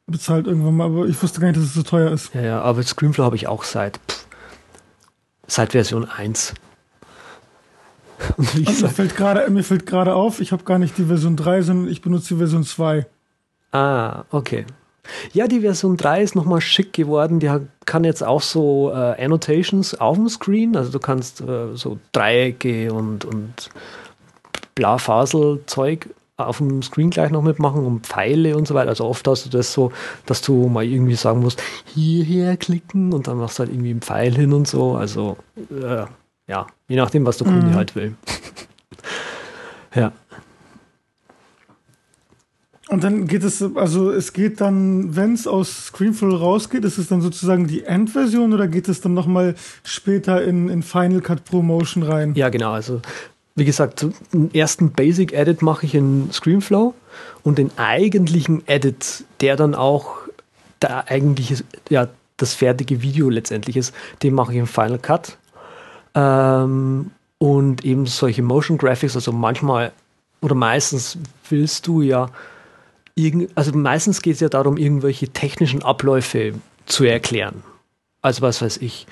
bezahlt 0.06 0.46
irgendwann 0.48 0.76
mal, 0.76 0.86
aber 0.86 1.06
ich 1.06 1.22
wusste 1.24 1.40
gar 1.40 1.48
nicht, 1.48 1.58
dass 1.58 1.66
es 1.66 1.74
so 1.74 1.84
teuer 1.84 2.12
ist. 2.12 2.34
Ja, 2.34 2.42
ja, 2.42 2.62
aber 2.62 2.84
Screenflow 2.84 3.24
habe 3.24 3.38
ich 3.38 3.48
auch 3.48 3.64
seit, 3.64 3.98
pff, 4.10 4.26
seit 5.48 5.72
Version 5.72 6.06
1. 6.10 6.54
Und 8.38 8.56
wie 8.58 8.64
gesagt, 8.66 9.16
gerade 9.16 9.50
mir 9.50 9.64
fällt 9.64 9.86
gerade 9.86 10.14
auf, 10.14 10.40
ich 10.42 10.52
habe 10.52 10.64
gar 10.66 10.78
nicht 10.80 10.98
die 10.98 11.06
Version 11.06 11.36
3, 11.36 11.62
sondern 11.62 11.88
ich 11.88 12.02
benutze 12.02 12.34
die 12.34 12.38
Version 12.38 12.64
2. 12.64 13.06
ah, 13.74 14.24
okay. 14.32 14.66
Ja, 15.34 15.48
die 15.48 15.60
Version 15.60 15.98
3 15.98 16.22
ist 16.24 16.36
nochmal 16.36 16.62
schick 16.62 16.94
geworden. 16.94 17.40
Die 17.42 17.52
kann 17.86 18.06
jetzt 18.06 18.24
auch 18.24 18.42
so 18.42 18.90
äh, 18.92 19.22
Annotations 19.22 20.00
auf 20.00 20.16
dem 20.16 20.30
Screen. 20.30 20.78
Also 20.78 20.92
du 20.94 21.00
kannst 21.00 21.42
äh, 21.42 21.76
so 21.76 22.00
Dreiecke 22.14 22.94
und, 22.94 23.26
und 23.26 23.70
Blafasel-Zeug 24.76 26.08
auf 26.38 26.58
dem 26.58 26.82
Screen 26.82 27.10
gleich 27.10 27.30
noch 27.32 27.42
mitmachen 27.44 27.86
und 27.86 28.08
Pfeile 28.08 28.58
und 28.58 28.68
so 28.68 28.74
weiter. 28.74 28.90
Also 28.90 29.06
oft 29.06 29.28
hast 29.28 29.46
du 29.46 29.50
das 29.50 29.74
so, 29.74 29.92
dass 30.26 30.42
du 30.42 30.68
mal 30.68 30.84
irgendwie 30.84 31.16
sagen 31.16 31.42
musst, 31.42 31.62
hierher 31.86 32.58
klicken 32.58 33.14
und 33.14 33.28
dann 33.28 33.38
machst 33.38 33.60
du 33.60 33.64
halt 33.64 33.72
irgendwie 33.72 33.92
einen 33.92 34.02
Pfeil 34.02 34.34
hin 34.34 34.54
und 34.54 34.68
so. 34.68 34.96
Also 34.96 35.38
äh, 35.70 36.06
ja, 36.48 36.68
je 36.88 36.96
nachdem, 36.96 37.26
was 37.26 37.38
der 37.38 37.48
Kunde 37.48 37.68
Mhm. 37.68 37.76
halt 37.76 37.96
will. 37.96 38.16
ja. 39.96 40.12
Und 42.94 43.04
dann 43.04 43.26
geht 43.26 43.44
es, 43.44 43.66
also 43.74 44.12
es 44.12 44.34
geht 44.34 44.62
dann, 44.62 45.16
wenn 45.16 45.34
es 45.34 45.48
aus 45.48 45.88
Screenflow 45.88 46.36
rausgeht, 46.36 46.86
ist 46.86 47.00
es 47.00 47.08
dann 47.08 47.22
sozusagen 47.22 47.66
die 47.66 47.86
Endversion 47.86 48.54
oder 48.54 48.68
geht 48.68 48.88
es 48.88 49.02
dann 49.02 49.16
nochmal 49.16 49.56
später 49.84 50.44
in, 50.44 50.70
in 50.70 50.84
Final 50.84 51.22
Cut 51.22 51.44
Pro 51.44 51.64
Motion 51.64 52.04
rein? 52.04 52.36
Ja, 52.36 52.50
genau. 52.50 52.72
Also, 52.72 53.02
wie 53.56 53.66
gesagt, 53.66 54.06
einen 54.32 54.54
ersten 54.54 54.92
Basic 54.92 55.34
Edit 55.34 55.64
mache 55.64 55.88
ich 55.88 55.96
in 55.96 56.32
Screenflow 56.32 56.94
und 57.42 57.58
den 57.58 57.72
eigentlichen 57.80 58.62
Edit, 58.68 59.24
der 59.42 59.56
dann 59.56 59.74
auch 59.74 60.18
der 60.84 61.10
eigentliche, 61.10 61.64
ja, 61.90 62.10
das 62.38 62.54
fertige 62.54 63.02
Video 63.02 63.28
letztendlich 63.28 63.76
ist, 63.76 63.92
den 64.22 64.36
mache 64.36 64.52
ich 64.52 64.60
im 64.60 64.68
Final 64.68 65.00
Cut. 65.00 65.40
Ähm, 66.14 67.10
und 67.40 67.84
eben 67.86 68.06
solche 68.06 68.44
Motion 68.44 68.78
Graphics, 68.78 69.16
also 69.16 69.32
manchmal 69.32 69.94
oder 70.42 70.54
meistens 70.54 71.18
willst 71.50 71.88
du 71.88 72.04
ja, 72.04 72.30
also 73.56 73.72
meistens 73.74 74.22
geht 74.22 74.36
es 74.36 74.40
ja 74.40 74.50
darum, 74.50 74.78
irgendwelche 74.78 75.30
technischen 75.30 75.84
Abläufe 75.84 76.54
zu 76.86 77.04
erklären. 77.04 77.64
Also 78.22 78.42
was 78.42 78.62
weiß 78.62 78.78
ich, 78.78 79.08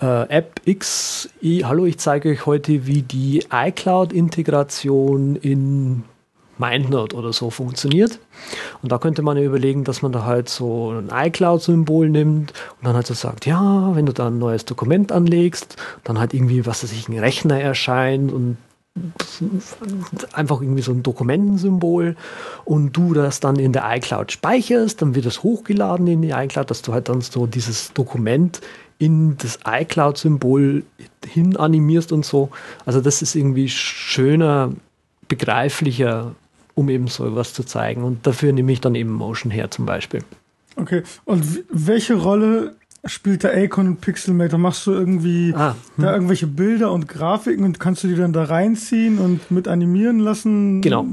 äh, 0.00 0.28
App 0.28 0.60
X, 0.64 1.28
i, 1.42 1.62
hallo, 1.64 1.84
ich 1.86 1.98
zeige 1.98 2.30
euch 2.30 2.46
heute, 2.46 2.86
wie 2.86 3.02
die 3.02 3.44
iCloud-Integration 3.50 5.36
in 5.36 6.04
MindNote 6.58 7.16
oder 7.16 7.32
so 7.32 7.50
funktioniert. 7.50 8.18
Und 8.82 8.92
da 8.92 8.98
könnte 8.98 9.22
man 9.22 9.36
ja 9.36 9.42
überlegen, 9.42 9.84
dass 9.84 10.02
man 10.02 10.12
da 10.12 10.24
halt 10.24 10.48
so 10.48 10.90
ein 10.90 11.10
iCloud-Symbol 11.12 12.08
nimmt 12.08 12.52
und 12.78 12.86
dann 12.86 12.94
halt 12.94 13.06
so 13.06 13.14
sagt, 13.14 13.46
ja, 13.46 13.94
wenn 13.94 14.06
du 14.06 14.12
da 14.12 14.28
ein 14.28 14.38
neues 14.38 14.64
Dokument 14.64 15.12
anlegst, 15.12 15.76
dann 16.04 16.18
halt 16.18 16.34
irgendwie, 16.34 16.66
was 16.66 16.82
weiß 16.82 16.92
ich, 16.92 17.08
ein 17.08 17.18
Rechner 17.18 17.60
erscheint 17.60 18.32
und 18.32 18.56
einfach 20.32 20.60
irgendwie 20.60 20.82
so 20.82 20.92
ein 20.92 21.02
Dokumentensymbol 21.02 22.16
und 22.64 22.92
du 22.96 23.14
das 23.14 23.40
dann 23.40 23.56
in 23.56 23.72
der 23.72 23.84
iCloud 23.96 24.32
speicherst, 24.32 25.02
dann 25.02 25.14
wird 25.14 25.26
das 25.26 25.42
hochgeladen 25.42 26.06
in 26.06 26.22
die 26.22 26.30
iCloud, 26.30 26.70
dass 26.70 26.82
du 26.82 26.92
halt 26.92 27.08
dann 27.08 27.20
so 27.20 27.46
dieses 27.46 27.92
Dokument 27.92 28.60
in 28.98 29.36
das 29.36 29.58
iCloud-Symbol 29.66 30.84
hin 31.26 31.56
animierst 31.56 32.12
und 32.12 32.24
so. 32.24 32.50
Also 32.86 33.00
das 33.00 33.22
ist 33.22 33.34
irgendwie 33.34 33.68
schöner, 33.68 34.72
begreiflicher, 35.28 36.34
um 36.74 36.88
eben 36.88 37.08
so 37.08 37.34
was 37.34 37.52
zu 37.52 37.64
zeigen. 37.64 38.04
Und 38.04 38.26
dafür 38.26 38.52
nehme 38.52 38.72
ich 38.72 38.80
dann 38.80 38.94
eben 38.94 39.12
Motion 39.12 39.50
her 39.50 39.70
zum 39.70 39.86
Beispiel. 39.86 40.22
Okay. 40.76 41.02
Und 41.24 41.64
welche 41.70 42.14
Rolle 42.14 42.76
spielt 43.08 43.42
der 43.42 43.56
Acon 43.56 43.88
und 43.88 44.00
Pixelmator? 44.00 44.58
Machst 44.58 44.86
du 44.86 44.92
irgendwie 44.92 45.54
Ah, 45.56 45.74
da 45.96 46.12
irgendwelche 46.12 46.46
Bilder 46.46 46.92
und 46.92 47.08
Grafiken 47.08 47.64
und 47.64 47.80
kannst 47.80 48.04
du 48.04 48.08
die 48.08 48.16
dann 48.16 48.32
da 48.32 48.44
reinziehen 48.44 49.18
und 49.18 49.50
mit 49.50 49.68
animieren 49.68 50.18
lassen? 50.18 50.80
Genau. 50.82 51.06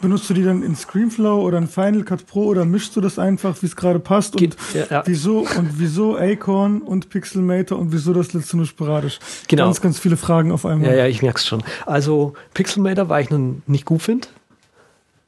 Benutzt 0.00 0.28
du 0.30 0.34
die 0.34 0.44
dann 0.44 0.62
in 0.62 0.76
Screenflow 0.76 1.42
oder 1.42 1.58
in 1.58 1.66
Final 1.66 2.04
Cut 2.04 2.26
Pro 2.26 2.44
oder 2.44 2.64
mischst 2.64 2.94
du 2.96 3.00
das 3.00 3.18
einfach, 3.18 3.60
wie 3.62 3.66
es 3.66 3.76
gerade 3.76 3.98
passt? 3.98 4.36
Geht- 4.36 4.56
und 4.74 4.74
ja, 4.74 4.86
ja. 4.90 5.02
wieso 5.06 5.40
und 5.40 5.78
wieso 5.78 6.16
Acorn 6.16 6.82
und 6.82 7.10
Pixelmator 7.10 7.78
und 7.78 7.92
wieso 7.92 8.12
das 8.12 8.32
letzte 8.32 8.56
nur 8.56 8.66
sporadisch? 8.66 9.18
Genau. 9.48 9.64
Ganz, 9.64 9.80
ganz 9.80 9.98
viele 9.98 10.16
Fragen 10.16 10.52
auf 10.52 10.66
einmal. 10.66 10.90
Ja, 10.90 10.96
ja, 10.96 11.06
ich 11.06 11.22
merke 11.22 11.38
es 11.38 11.46
schon. 11.46 11.62
Also 11.86 12.34
Pixelmator, 12.54 13.08
weil 13.08 13.24
ich 13.24 13.30
nun 13.30 13.62
nicht 13.66 13.84
gut 13.84 14.02
finde, 14.02 14.28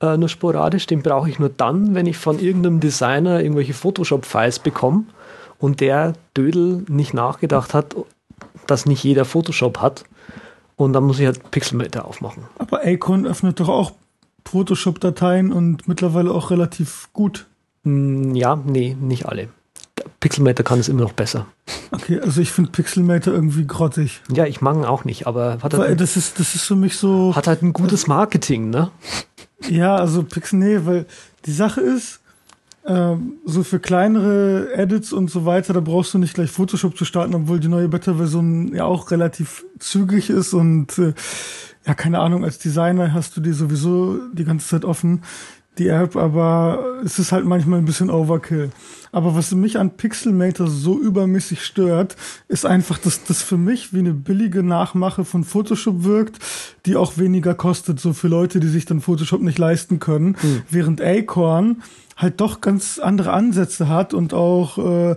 äh, 0.00 0.16
nur 0.16 0.28
sporadisch, 0.28 0.86
den 0.86 1.02
brauche 1.02 1.28
ich 1.28 1.38
nur 1.38 1.50
dann, 1.50 1.94
wenn 1.94 2.06
ich 2.06 2.16
von 2.16 2.38
irgendeinem 2.38 2.80
Designer 2.80 3.42
irgendwelche 3.42 3.74
Photoshop-Files 3.74 4.60
bekomme 4.60 5.04
und 5.60 5.80
der 5.80 6.14
Dödel 6.36 6.84
nicht 6.88 7.14
nachgedacht 7.14 7.72
hat, 7.74 7.94
dass 8.66 8.86
nicht 8.86 9.04
jeder 9.04 9.24
Photoshop 9.24 9.78
hat. 9.80 10.04
Und 10.76 10.94
dann 10.94 11.04
muss 11.04 11.18
ich 11.20 11.26
halt 11.26 11.50
Pixelmator 11.50 12.06
aufmachen. 12.06 12.44
Aber 12.58 12.80
Acorn 12.84 13.26
öffnet 13.26 13.60
doch 13.60 13.68
auch 13.68 13.92
Photoshop-Dateien 14.46 15.52
und 15.52 15.86
mittlerweile 15.86 16.32
auch 16.32 16.50
relativ 16.50 17.08
gut. 17.12 17.46
Mm, 17.84 18.34
Ja, 18.34 18.56
nee, 18.56 18.96
nicht 18.98 19.26
alle. 19.26 19.48
Pixelmator 20.20 20.64
kann 20.64 20.78
es 20.80 20.88
immer 20.88 21.02
noch 21.02 21.12
besser. 21.12 21.46
Okay, 21.92 22.20
also 22.20 22.40
ich 22.40 22.50
finde 22.52 22.70
Pixelmator 22.70 23.32
irgendwie 23.34 23.66
grottig. 23.66 24.22
Ja, 24.32 24.46
ich 24.46 24.60
mag 24.60 24.76
ihn 24.76 24.84
auch 24.84 25.04
nicht, 25.04 25.26
aber 25.26 25.58
hat 25.62 25.72
Weil 25.76 25.88
halt, 25.88 26.00
das 26.00 26.16
ist, 26.16 26.38
das 26.40 26.54
ist 26.54 26.62
für 26.64 26.76
mich 26.76 26.96
so. 26.96 27.34
hat 27.36 27.46
halt 27.46 27.62
ein 27.62 27.72
gutes 27.72 28.06
Marketing, 28.06 28.70
ne? 28.70 28.90
Ja, 29.68 29.96
also 29.96 30.22
Pixel, 30.22 30.58
nee, 30.58 30.80
weil 30.84 31.06
die 31.44 31.52
Sache 31.52 31.80
ist, 31.82 32.19
so 32.82 33.62
für 33.62 33.78
kleinere 33.78 34.72
Edits 34.74 35.12
und 35.12 35.30
so 35.30 35.44
weiter, 35.44 35.74
da 35.74 35.80
brauchst 35.80 36.14
du 36.14 36.18
nicht 36.18 36.34
gleich 36.34 36.50
Photoshop 36.50 36.96
zu 36.96 37.04
starten, 37.04 37.34
obwohl 37.34 37.60
die 37.60 37.68
neue 37.68 37.88
Beta-Version 37.88 38.74
ja 38.74 38.84
auch 38.84 39.10
relativ 39.10 39.64
zügig 39.78 40.30
ist 40.30 40.54
und 40.54 40.98
äh, 40.98 41.12
ja, 41.86 41.94
keine 41.94 42.20
Ahnung, 42.20 42.44
als 42.44 42.58
Designer 42.58 43.12
hast 43.12 43.36
du 43.36 43.40
die 43.40 43.52
sowieso 43.52 44.18
die 44.32 44.44
ganze 44.44 44.68
Zeit 44.68 44.84
offen, 44.84 45.22
die 45.78 45.88
App, 45.88 46.16
aber 46.16 47.00
es 47.04 47.18
ist 47.18 47.32
halt 47.32 47.44
manchmal 47.44 47.78
ein 47.78 47.84
bisschen 47.84 48.10
Overkill. 48.10 48.70
Aber 49.12 49.34
was 49.34 49.52
mich 49.52 49.78
an 49.78 49.96
Pixelmator 49.96 50.68
so 50.68 50.98
übermäßig 50.98 51.64
stört, 51.64 52.16
ist 52.48 52.66
einfach, 52.66 52.98
dass 52.98 53.24
das 53.24 53.42
für 53.42 53.56
mich 53.56 53.92
wie 53.92 53.98
eine 54.00 54.12
billige 54.12 54.62
Nachmache 54.62 55.24
von 55.24 55.42
Photoshop 55.42 56.04
wirkt, 56.04 56.38
die 56.86 56.96
auch 56.96 57.18
weniger 57.18 57.54
kostet, 57.54 57.98
so 57.98 58.12
für 58.12 58.28
Leute, 58.28 58.60
die 58.60 58.68
sich 58.68 58.84
dann 58.84 59.00
Photoshop 59.00 59.40
nicht 59.40 59.58
leisten 59.58 59.98
können. 59.98 60.36
Während 60.70 61.00
Acorn 61.00 61.82
halt 62.16 62.40
doch 62.40 62.60
ganz 62.60 62.98
andere 62.98 63.32
Ansätze 63.32 63.88
hat 63.88 64.12
und 64.12 64.34
auch 64.34 64.78
äh, 64.78 65.16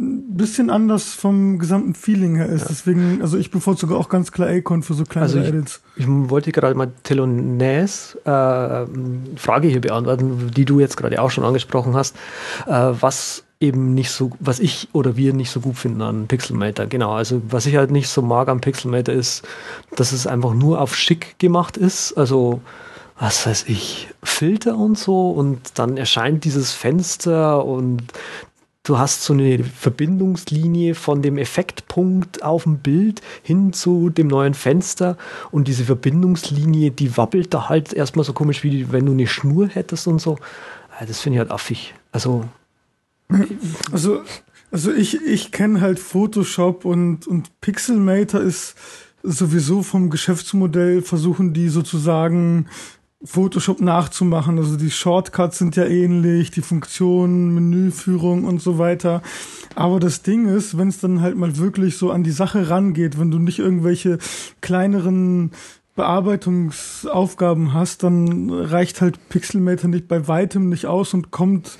bisschen 0.00 0.70
anders 0.70 1.14
vom 1.14 1.58
gesamten 1.58 1.94
Feeling 1.94 2.36
her 2.36 2.48
ist. 2.48 2.68
Deswegen, 2.68 3.20
also 3.22 3.36
ich 3.36 3.50
bevorzuge 3.50 3.96
auch 3.96 4.08
ganz 4.08 4.32
klar 4.32 4.48
Acorn 4.48 4.82
für 4.82 4.94
so 4.94 5.04
kleinere 5.04 5.38
Also 5.38 5.40
ich, 5.40 5.48
Edits. 5.48 5.82
ich 5.96 6.06
wollte 6.08 6.52
gerade 6.52 6.74
mal 6.74 6.90
Telones 7.02 8.16
äh, 8.24 8.28
Frage 9.36 9.68
hier 9.68 9.80
beantworten, 9.80 10.50
die 10.54 10.64
du 10.64 10.80
jetzt 10.80 10.96
gerade 10.96 11.20
auch 11.20 11.30
schon 11.30 11.44
angesprochen 11.44 11.94
hast, 11.94 12.16
äh, 12.66 12.72
was 12.72 13.44
eben 13.60 13.92
nicht 13.92 14.10
so, 14.10 14.30
was 14.40 14.58
ich 14.58 14.88
oder 14.92 15.16
wir 15.16 15.34
nicht 15.34 15.50
so 15.50 15.60
gut 15.60 15.76
finden 15.76 16.00
an 16.00 16.26
Pixelmator. 16.26 16.86
Genau, 16.86 17.12
also 17.12 17.42
was 17.48 17.66
ich 17.66 17.76
halt 17.76 17.90
nicht 17.90 18.08
so 18.08 18.22
mag 18.22 18.48
am 18.48 18.60
Pixelmator 18.60 19.14
ist, 19.14 19.46
dass 19.96 20.12
es 20.12 20.26
einfach 20.26 20.54
nur 20.54 20.80
auf 20.80 20.96
schick 20.96 21.38
gemacht 21.38 21.76
ist. 21.76 22.14
Also 22.14 22.62
was 23.18 23.46
weiß 23.46 23.64
ich, 23.68 24.08
Filter 24.22 24.76
und 24.76 24.98
so 24.98 25.30
und 25.30 25.78
dann 25.78 25.98
erscheint 25.98 26.44
dieses 26.44 26.72
Fenster 26.72 27.66
und 27.66 28.02
du 28.82 28.98
hast 28.98 29.24
so 29.24 29.32
eine 29.32 29.62
Verbindungslinie 29.62 30.94
von 30.94 31.22
dem 31.22 31.38
Effektpunkt 31.38 32.42
auf 32.42 32.64
dem 32.64 32.78
Bild 32.78 33.20
hin 33.42 33.72
zu 33.72 34.10
dem 34.10 34.28
neuen 34.28 34.54
Fenster 34.54 35.16
und 35.50 35.68
diese 35.68 35.84
Verbindungslinie, 35.84 36.90
die 36.90 37.16
wabbelt 37.16 37.52
da 37.52 37.68
halt 37.68 37.92
erstmal 37.92 38.24
so 38.24 38.32
komisch, 38.32 38.64
wie 38.64 38.90
wenn 38.90 39.06
du 39.06 39.12
eine 39.12 39.26
Schnur 39.26 39.68
hättest 39.68 40.06
und 40.06 40.20
so. 40.20 40.38
Ah, 40.98 41.04
Das 41.06 41.20
finde 41.20 41.36
ich 41.36 41.40
halt 41.40 41.50
affig. 41.50 41.94
Also, 42.12 42.44
Also, 43.92 44.22
also 44.70 44.92
ich, 44.92 45.20
ich 45.26 45.52
kenne 45.52 45.80
halt 45.80 45.98
Photoshop 45.98 46.84
und, 46.84 47.26
und 47.26 47.60
Pixelmator 47.60 48.40
ist 48.40 48.74
sowieso 49.22 49.82
vom 49.82 50.10
Geschäftsmodell 50.10 51.02
versuchen 51.02 51.52
die 51.52 51.68
sozusagen 51.68 52.66
Photoshop 53.22 53.80
nachzumachen. 53.80 54.56
Also 54.58 54.76
die 54.76 54.90
Shortcuts 54.90 55.58
sind 55.58 55.76
ja 55.76 55.84
ähnlich, 55.84 56.50
die 56.50 56.62
Funktionen, 56.62 57.52
Menüführung 57.54 58.44
und 58.44 58.62
so 58.62 58.78
weiter. 58.78 59.22
Aber 59.74 60.00
das 60.00 60.22
Ding 60.22 60.46
ist, 60.48 60.78
wenn 60.78 60.88
es 60.88 61.00
dann 61.00 61.20
halt 61.20 61.36
mal 61.36 61.58
wirklich 61.58 61.98
so 61.98 62.10
an 62.10 62.22
die 62.24 62.30
Sache 62.30 62.70
rangeht, 62.70 63.18
wenn 63.20 63.30
du 63.30 63.38
nicht 63.38 63.58
irgendwelche 63.58 64.18
kleineren 64.62 65.50
Bearbeitungsaufgaben 65.96 67.74
hast, 67.74 68.02
dann 68.02 68.50
reicht 68.50 69.00
halt 69.00 69.28
Pixelmator 69.28 69.90
nicht 69.90 70.08
bei 70.08 70.26
weitem 70.28 70.68
nicht 70.68 70.86
aus 70.86 71.14
und 71.14 71.30
kommt 71.30 71.76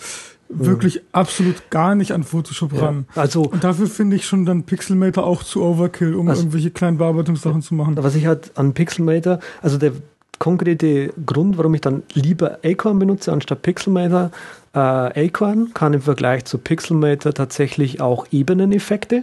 wirklich 0.53 1.01
absolut 1.13 1.71
gar 1.71 1.95
nicht 1.95 2.11
an 2.13 2.25
Photoshop 2.25 2.73
ran. 2.83 3.07
also 3.15 3.43
Und 3.43 3.63
dafür 3.63 3.87
finde 3.87 4.17
ich 4.17 4.27
schon 4.27 4.45
dann 4.45 4.65
Pixelmator 4.65 5.25
auch 5.25 5.45
zu 5.45 5.63
Overkill, 5.63 6.15
um 6.15 6.29
Also- 6.29 6.43
irgendwelche 6.43 6.71
kleinen 6.73 6.99
Bearbeitungssachen 6.99 7.63
zu 7.63 7.75
machen. 7.75 7.97
was 7.97 8.17
ich 8.17 8.27
halt 8.27 8.51
an 8.59 8.75
Pixelmator, 8.75 9.39
also 9.63 9.79
der 9.79 9.93
konkrete 10.41 11.13
Grund, 11.25 11.59
warum 11.59 11.75
ich 11.75 11.83
dann 11.83 12.03
lieber 12.15 12.59
Acorn 12.65 12.99
benutze 12.99 13.31
anstatt 13.33 13.63
Pixelmator, 13.63 14.33
äh, 14.75 14.79
Acorn 15.27 15.73
kann 15.75 15.93
im 15.93 16.03
Vergleich 16.03 16.47
zu 16.47 16.59
Pixelmator 16.59 17.33
tatsächlich 17.33 18.01
auch 18.01 18.27
Ebeneneffekte. 18.33 19.23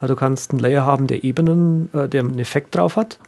Also 0.00 0.14
du 0.14 0.18
kannst 0.18 0.50
einen 0.50 0.60
Layer 0.60 0.84
haben, 0.84 1.06
der 1.06 1.22
Ebenen, 1.22 1.90
äh, 1.92 2.08
der 2.08 2.22
einen 2.22 2.38
Effekt 2.38 2.74
drauf 2.74 2.96
hat. 2.96 3.18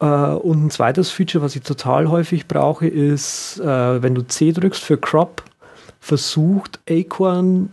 Äh, 0.00 0.06
und 0.06 0.66
ein 0.66 0.70
zweites 0.70 1.10
Feature, 1.10 1.44
was 1.44 1.56
ich 1.56 1.62
total 1.62 2.08
häufig 2.08 2.46
brauche, 2.46 2.86
ist, 2.86 3.58
äh, 3.60 4.02
wenn 4.02 4.14
du 4.14 4.22
C 4.22 4.52
drückst 4.52 4.82
für 4.82 4.96
Crop, 4.96 5.42
versucht 6.00 6.78
Acorn 6.88 7.70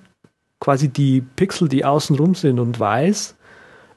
quasi 0.59 0.89
die 0.89 1.21
Pixel, 1.21 1.69
die 1.69 1.85
außenrum 1.85 2.33
sind 2.33 2.59
und 2.59 2.79
weiß, 2.79 3.35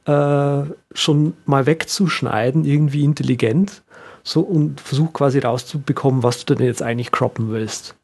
äh, 0.06 0.62
schon 0.92 1.34
mal 1.46 1.64
wegzuschneiden, 1.64 2.64
irgendwie 2.64 3.04
intelligent, 3.04 3.82
so 4.24 4.40
und 4.40 4.80
versucht 4.80 5.12
quasi 5.12 5.38
rauszubekommen, 5.38 6.22
was 6.24 6.44
du 6.44 6.54
denn 6.54 6.66
jetzt 6.66 6.82
eigentlich 6.82 7.12
croppen 7.12 7.50
willst. 7.52 7.94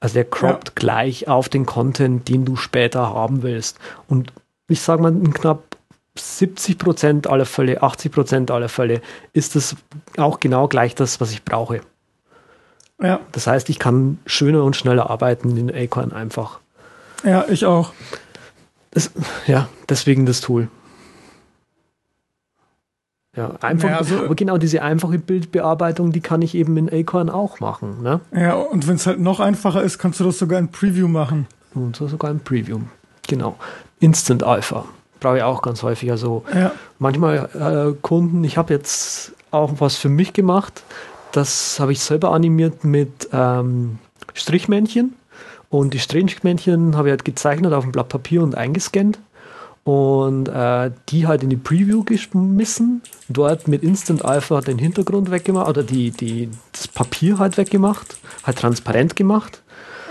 Also 0.00 0.14
der 0.14 0.24
croppt 0.24 0.68
Ja. 0.68 0.72
gleich 0.74 1.28
auf 1.28 1.48
den 1.48 1.64
Content, 1.64 2.28
den 2.28 2.44
du 2.44 2.56
später 2.56 3.14
haben 3.14 3.42
willst. 3.42 3.78
Und 4.08 4.32
ich 4.68 4.80
sage 4.82 5.00
mal, 5.02 5.12
in 5.12 5.32
knapp 5.32 5.62
70 6.18 6.76
Prozent 6.78 7.26
aller 7.28 7.46
Fälle, 7.46 7.82
80 7.82 8.10
Prozent 8.12 8.50
aller 8.50 8.68
Fälle 8.68 9.00
ist 9.32 9.54
das 9.56 9.76
auch 10.16 10.40
genau 10.40 10.68
gleich 10.68 10.94
das, 10.94 11.20
was 11.20 11.30
ich 11.32 11.44
brauche. 11.44 11.80
Ja, 13.02 13.20
Das 13.32 13.46
heißt, 13.46 13.70
ich 13.70 13.78
kann 13.78 14.18
schöner 14.26 14.62
und 14.64 14.76
schneller 14.76 15.08
arbeiten 15.08 15.56
in 15.56 15.74
Acorn 15.74 16.12
einfach. 16.12 16.58
ja, 17.24 17.46
ich 17.48 17.64
auch. 17.64 17.92
Das, 18.90 19.10
ja, 19.46 19.68
deswegen 19.88 20.26
das 20.26 20.40
Tool. 20.40 20.68
Ja, 23.40 23.52
einfach, 23.60 23.88
Naja, 23.88 23.98
also- 23.98 24.24
aber 24.24 24.34
genau 24.34 24.58
diese 24.58 24.82
einfache 24.82 25.18
Bildbearbeitung, 25.18 26.12
die 26.12 26.20
kann 26.20 26.42
ich 26.42 26.54
eben 26.54 26.76
in 26.76 26.92
Acorn 26.92 27.30
auch 27.30 27.58
machen. 27.60 28.02
Ne? 28.02 28.20
Ja, 28.34 28.54
und 28.54 28.86
wenn 28.86 28.96
es 28.96 29.06
halt 29.06 29.18
noch 29.20 29.40
einfacher 29.40 29.82
ist, 29.82 29.98
kannst 29.98 30.20
du 30.20 30.24
das 30.24 30.38
sogar 30.38 30.58
in 30.58 30.68
Preview 30.68 31.08
machen. 31.08 31.46
Und 31.74 31.96
so 31.96 32.06
sogar 32.08 32.30
im 32.30 32.40
Preview. 32.40 32.80
Genau. 33.28 33.56
Instant 34.00 34.42
Alpha. 34.42 34.84
Brauche 35.20 35.38
ich 35.38 35.42
auch 35.42 35.62
ganz 35.62 35.82
häufig. 35.82 36.10
Also 36.10 36.44
Ja, 36.54 36.72
manchmal 36.98 37.48
äh, 37.94 37.96
Kunden, 38.02 38.42
ich 38.44 38.58
habe 38.58 38.72
jetzt 38.74 39.32
auch 39.50 39.72
was 39.78 39.96
für 39.96 40.08
mich 40.08 40.32
gemacht. 40.32 40.82
Das 41.32 41.78
habe 41.80 41.92
ich 41.92 42.00
selber 42.00 42.32
animiert 42.32 42.84
mit 42.84 43.28
ähm, 43.32 43.98
Strichmännchen. 44.34 45.14
Und 45.68 45.94
die 45.94 46.00
Strichmännchen 46.00 46.96
habe 46.96 47.08
ich 47.08 47.12
halt 47.12 47.24
gezeichnet 47.24 47.72
auf 47.72 47.84
ein 47.84 47.92
Blatt 47.92 48.08
Papier 48.08 48.42
und 48.42 48.56
eingescannt. 48.56 49.18
Und 49.90 50.48
äh, 50.48 50.92
die 51.08 51.26
halt 51.26 51.42
in 51.42 51.50
die 51.50 51.56
Preview 51.56 52.04
geschmissen. 52.04 53.02
Dort 53.28 53.66
mit 53.66 53.82
Instant 53.82 54.24
Alpha 54.24 54.60
den 54.60 54.78
Hintergrund 54.78 55.30
weggemacht 55.30 55.68
oder 55.68 55.82
die, 55.82 56.10
die, 56.10 56.48
das 56.72 56.86
Papier 56.86 57.38
halt 57.38 57.56
weggemacht, 57.56 58.18
halt 58.44 58.58
transparent 58.58 59.16
gemacht. 59.16 59.62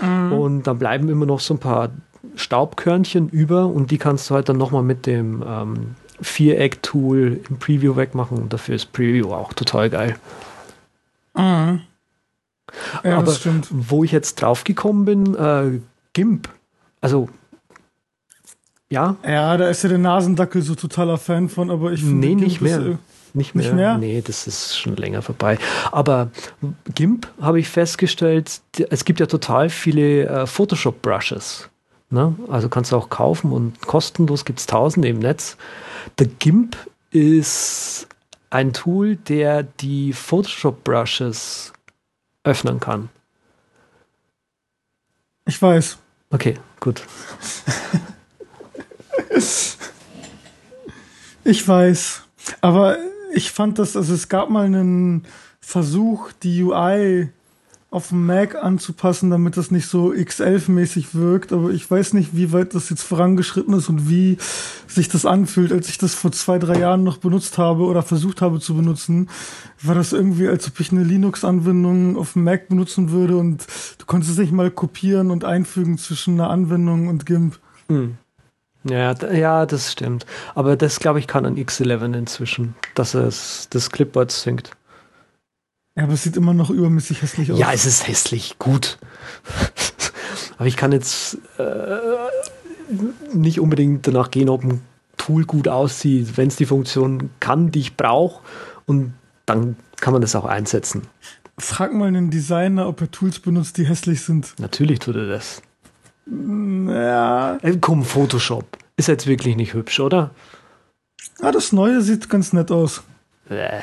Und 0.02 0.64
dann 0.64 0.78
bleiben 0.78 1.08
immer 1.08 1.26
noch 1.26 1.40
so 1.40 1.54
ein 1.54 1.60
paar 1.60 1.90
Staubkörnchen 2.34 3.28
über 3.28 3.66
und 3.66 3.90
die 3.90 3.98
kannst 3.98 4.28
du 4.28 4.34
halt 4.34 4.48
dann 4.48 4.58
nochmal 4.58 4.82
mit 4.82 5.06
dem 5.06 5.42
ähm, 5.46 5.94
Viereck-Tool 6.20 7.40
im 7.48 7.58
Preview 7.58 7.96
wegmachen. 7.96 8.38
Und 8.38 8.52
dafür 8.52 8.74
ist 8.74 8.92
Preview 8.92 9.32
auch 9.32 9.52
total 9.52 9.88
geil. 9.88 10.16
mhm. 11.36 11.80
ja 13.02 13.16
Aber 13.16 13.26
das 13.26 13.40
stimmt. 13.40 13.68
wo 13.70 14.04
ich 14.04 14.12
jetzt 14.12 14.42
drauf 14.42 14.64
gekommen 14.64 15.04
bin, 15.04 15.34
äh, 15.34 15.80
GIMP. 16.12 16.48
Also, 17.00 17.28
ja, 18.90 19.16
Ja, 19.24 19.56
da 19.56 19.68
ist 19.68 19.82
ja 19.82 19.88
der 19.88 19.98
Nasendackel 19.98 20.62
so 20.62 20.74
totaler 20.74 21.18
Fan 21.18 21.48
von, 21.48 21.70
aber 21.70 21.92
ich 21.92 22.00
finde. 22.00 22.16
Nee, 22.16 22.34
GIMP 22.34 22.40
nicht 22.42 22.60
mehr. 22.60 22.78
äh, 22.80 22.96
Nicht 23.34 23.54
mehr. 23.54 23.64
Nicht 23.66 23.74
mehr? 23.74 23.98
Nee, 23.98 24.22
das 24.24 24.46
ist 24.46 24.78
schon 24.78 24.96
länger 24.96 25.22
vorbei. 25.22 25.58
Aber 25.92 26.30
GIMP 26.94 27.28
habe 27.40 27.60
ich 27.60 27.68
festgestellt, 27.68 28.60
es 28.90 29.04
gibt 29.04 29.20
ja 29.20 29.26
total 29.26 29.70
viele 29.70 30.26
äh, 30.26 30.46
Photoshop-Brushes. 30.46 31.68
Ne? 32.10 32.34
Also 32.48 32.68
kannst 32.68 32.90
du 32.90 32.96
auch 32.96 33.08
kaufen 33.08 33.52
und 33.52 33.80
kostenlos 33.86 34.44
gibt 34.44 34.58
es 34.58 34.66
tausende 34.66 35.06
im 35.08 35.20
Netz. 35.20 35.56
Der 36.18 36.26
GIMP 36.26 36.76
ist 37.12 38.08
ein 38.50 38.72
Tool, 38.72 39.14
der 39.14 39.62
die 39.62 40.12
Photoshop-Brushes 40.12 41.72
öffnen 42.42 42.80
kann. 42.80 43.10
Ich 45.46 45.62
weiß. 45.62 45.98
Okay, 46.30 46.54
gut. 46.80 47.02
Ich 51.44 51.66
weiß. 51.66 52.22
Aber 52.60 52.98
ich 53.32 53.50
fand 53.50 53.78
das, 53.78 53.96
also 53.96 54.14
es 54.14 54.28
gab 54.28 54.50
mal 54.50 54.66
einen 54.66 55.24
Versuch, 55.60 56.32
die 56.42 56.62
UI 56.62 57.30
auf 57.92 58.10
dem 58.10 58.24
Mac 58.24 58.54
anzupassen, 58.54 59.30
damit 59.30 59.56
das 59.56 59.72
nicht 59.72 59.86
so 59.86 60.12
X11-mäßig 60.12 61.08
wirkt. 61.12 61.52
Aber 61.52 61.70
ich 61.70 61.90
weiß 61.90 62.12
nicht, 62.14 62.36
wie 62.36 62.52
weit 62.52 62.74
das 62.74 62.88
jetzt 62.88 63.02
vorangeschritten 63.02 63.74
ist 63.74 63.88
und 63.88 64.08
wie 64.08 64.36
sich 64.86 65.08
das 65.08 65.26
anfühlt. 65.26 65.72
Als 65.72 65.88
ich 65.88 65.98
das 65.98 66.14
vor 66.14 66.30
zwei, 66.30 66.58
drei 66.60 66.78
Jahren 66.78 67.02
noch 67.02 67.18
benutzt 67.18 67.58
habe 67.58 67.82
oder 67.82 68.02
versucht 68.02 68.42
habe 68.42 68.60
zu 68.60 68.76
benutzen, 68.76 69.28
war 69.82 69.96
das 69.96 70.12
irgendwie, 70.12 70.46
als 70.46 70.68
ob 70.68 70.78
ich 70.78 70.92
eine 70.92 71.02
Linux-Anwendung 71.02 72.16
auf 72.16 72.34
dem 72.34 72.44
Mac 72.44 72.68
benutzen 72.68 73.10
würde 73.10 73.36
und 73.36 73.66
du 73.98 74.06
konntest 74.06 74.32
es 74.32 74.38
nicht 74.38 74.52
mal 74.52 74.70
kopieren 74.70 75.32
und 75.32 75.44
einfügen 75.44 75.98
zwischen 75.98 76.34
einer 76.34 76.50
Anwendung 76.50 77.08
und 77.08 77.26
GIMP. 77.26 77.58
Hm. 77.88 78.18
Ja, 78.84 79.14
ja, 79.32 79.66
das 79.66 79.92
stimmt. 79.92 80.24
Aber 80.54 80.76
das, 80.76 81.00
glaube 81.00 81.18
ich, 81.18 81.26
kann 81.26 81.44
an 81.44 81.56
X11 81.56 82.16
inzwischen, 82.16 82.74
dass 82.94 83.14
es 83.14 83.68
das 83.70 83.90
Clipboard 83.90 84.30
synkt. 84.30 84.70
Ja, 85.96 86.04
aber 86.04 86.14
es 86.14 86.22
sieht 86.22 86.36
immer 86.36 86.54
noch 86.54 86.70
übermäßig 86.70 87.20
hässlich 87.20 87.52
aus. 87.52 87.58
Ja, 87.58 87.72
es 87.72 87.84
ist 87.84 88.08
hässlich, 88.08 88.58
gut. 88.58 88.98
aber 90.58 90.66
ich 90.66 90.76
kann 90.76 90.92
jetzt 90.92 91.36
äh, 91.58 91.96
nicht 93.34 93.60
unbedingt 93.60 94.06
danach 94.06 94.30
gehen, 94.30 94.48
ob 94.48 94.64
ein 94.64 94.80
Tool 95.18 95.44
gut 95.44 95.68
aussieht, 95.68 96.38
wenn 96.38 96.48
es 96.48 96.56
die 96.56 96.66
Funktion 96.66 97.30
kann, 97.40 97.70
die 97.70 97.80
ich 97.80 97.96
brauche. 97.96 98.42
Und 98.86 99.12
dann 99.44 99.76
kann 100.00 100.12
man 100.12 100.22
das 100.22 100.34
auch 100.34 100.46
einsetzen. 100.46 101.02
Frag 101.58 101.92
mal 101.92 102.08
einen 102.08 102.30
Designer, 102.30 102.88
ob 102.88 103.02
er 103.02 103.10
Tools 103.10 103.38
benutzt, 103.38 103.76
die 103.76 103.86
hässlich 103.86 104.22
sind. 104.22 104.54
Natürlich 104.58 105.00
tut 105.00 105.16
er 105.16 105.26
das. 105.26 105.60
Ja. 106.30 107.56
Äh, 107.62 107.78
komm, 107.80 108.04
Photoshop. 108.04 108.78
Ist 108.96 109.08
jetzt 109.08 109.26
wirklich 109.26 109.56
nicht 109.56 109.74
hübsch, 109.74 110.00
oder? 110.00 110.30
Ah, 111.40 111.50
das 111.50 111.72
Neue 111.72 112.00
sieht 112.02 112.28
ganz 112.28 112.52
nett 112.52 112.70
aus. 112.70 113.02
Bäh. 113.48 113.80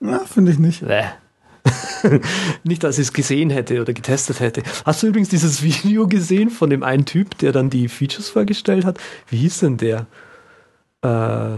Ja, 0.00 0.18
finde 0.20 0.52
ich 0.52 0.58
nicht. 0.58 0.86
Bäh. 0.86 1.04
nicht, 2.64 2.84
dass 2.84 2.98
ich 2.98 3.06
es 3.06 3.12
gesehen 3.12 3.50
hätte 3.50 3.80
oder 3.80 3.94
getestet 3.94 4.40
hätte. 4.40 4.62
Hast 4.84 5.02
du 5.02 5.06
übrigens 5.06 5.30
dieses 5.30 5.62
Video 5.62 6.06
gesehen 6.06 6.50
von 6.50 6.70
dem 6.70 6.82
einen 6.82 7.06
Typ, 7.06 7.38
der 7.38 7.52
dann 7.52 7.70
die 7.70 7.88
Features 7.88 8.28
vorgestellt 8.28 8.84
hat? 8.84 8.98
Wie 9.28 9.38
hieß 9.38 9.60
denn 9.60 9.76
der? 9.78 10.06
Äh, 11.02 11.54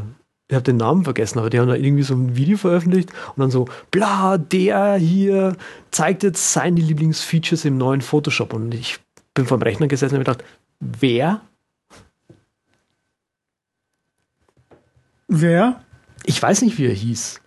ich 0.48 0.54
habe 0.54 0.62
den 0.62 0.76
Namen 0.76 1.02
vergessen, 1.02 1.40
aber 1.40 1.50
die 1.50 1.58
haben 1.58 1.68
da 1.68 1.74
irgendwie 1.74 2.04
so 2.04 2.14
ein 2.14 2.36
Video 2.36 2.56
veröffentlicht 2.56 3.10
und 3.34 3.40
dann 3.40 3.50
so, 3.50 3.66
bla, 3.90 4.38
der 4.38 4.94
hier 4.94 5.56
zeigt 5.90 6.22
jetzt 6.22 6.52
seine 6.52 6.80
Lieblingsfeatures 6.80 7.64
im 7.64 7.78
neuen 7.78 8.00
Photoshop. 8.00 8.52
Und 8.52 8.72
ich 8.72 9.00
bin 9.37 9.47
vom 9.47 9.62
Rechner 9.62 9.87
gesessen 9.87 10.16
und 10.16 10.26
habe 10.26 10.39
gedacht, 10.39 10.51
wer? 10.80 11.41
Wer? 15.28 15.80
Ich 16.24 16.43
weiß 16.43 16.62
nicht, 16.62 16.78
wie 16.78 16.87
er 16.87 16.93
hieß. 16.95 17.41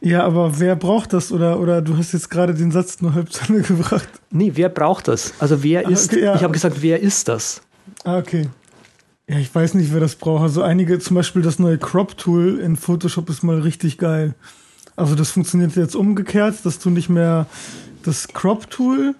Ja, 0.00 0.24
aber 0.24 0.58
wer 0.58 0.74
braucht 0.74 1.12
das? 1.12 1.30
Oder, 1.30 1.60
oder 1.60 1.80
du 1.80 1.96
hast 1.96 2.12
jetzt 2.12 2.28
gerade 2.30 2.54
den 2.54 2.72
Satz 2.72 3.00
nur 3.00 3.14
halb 3.14 3.30
zu 3.32 3.44
Ende 3.46 3.62
gebracht. 3.68 4.08
Nee, 4.30 4.52
wer 4.54 4.68
braucht 4.68 5.08
das? 5.08 5.34
Also 5.38 5.62
wer 5.62 5.86
Ah, 5.86 5.90
ist, 5.90 6.12
okay, 6.12 6.24
ja. 6.24 6.34
ich 6.34 6.42
habe 6.42 6.52
gesagt, 6.52 6.82
wer 6.82 7.00
ist 7.00 7.28
das? 7.28 7.62
Ah, 8.04 8.18
okay. 8.18 8.48
Ja, 9.28 9.38
ich 9.38 9.54
weiß 9.54 9.74
nicht, 9.74 9.92
wer 9.92 10.00
das 10.00 10.16
braucht. 10.16 10.42
Also 10.42 10.62
einige, 10.62 10.98
zum 10.98 11.14
Beispiel 11.14 11.42
das 11.42 11.58
neue 11.58 11.78
Crop-Tool 11.78 12.58
in 12.58 12.76
Photoshop 12.76 13.28
ist 13.30 13.42
mal 13.42 13.60
richtig 13.60 13.98
geil. 13.98 14.34
Also 14.96 15.14
das 15.14 15.30
funktioniert 15.30 15.74
jetzt 15.76 15.94
umgekehrt, 15.94 16.56
dass 16.64 16.78
du 16.80 16.90
nicht 16.90 17.08
mehr 17.08 17.46
das 18.02 18.28
Crop-Tool 18.28 19.14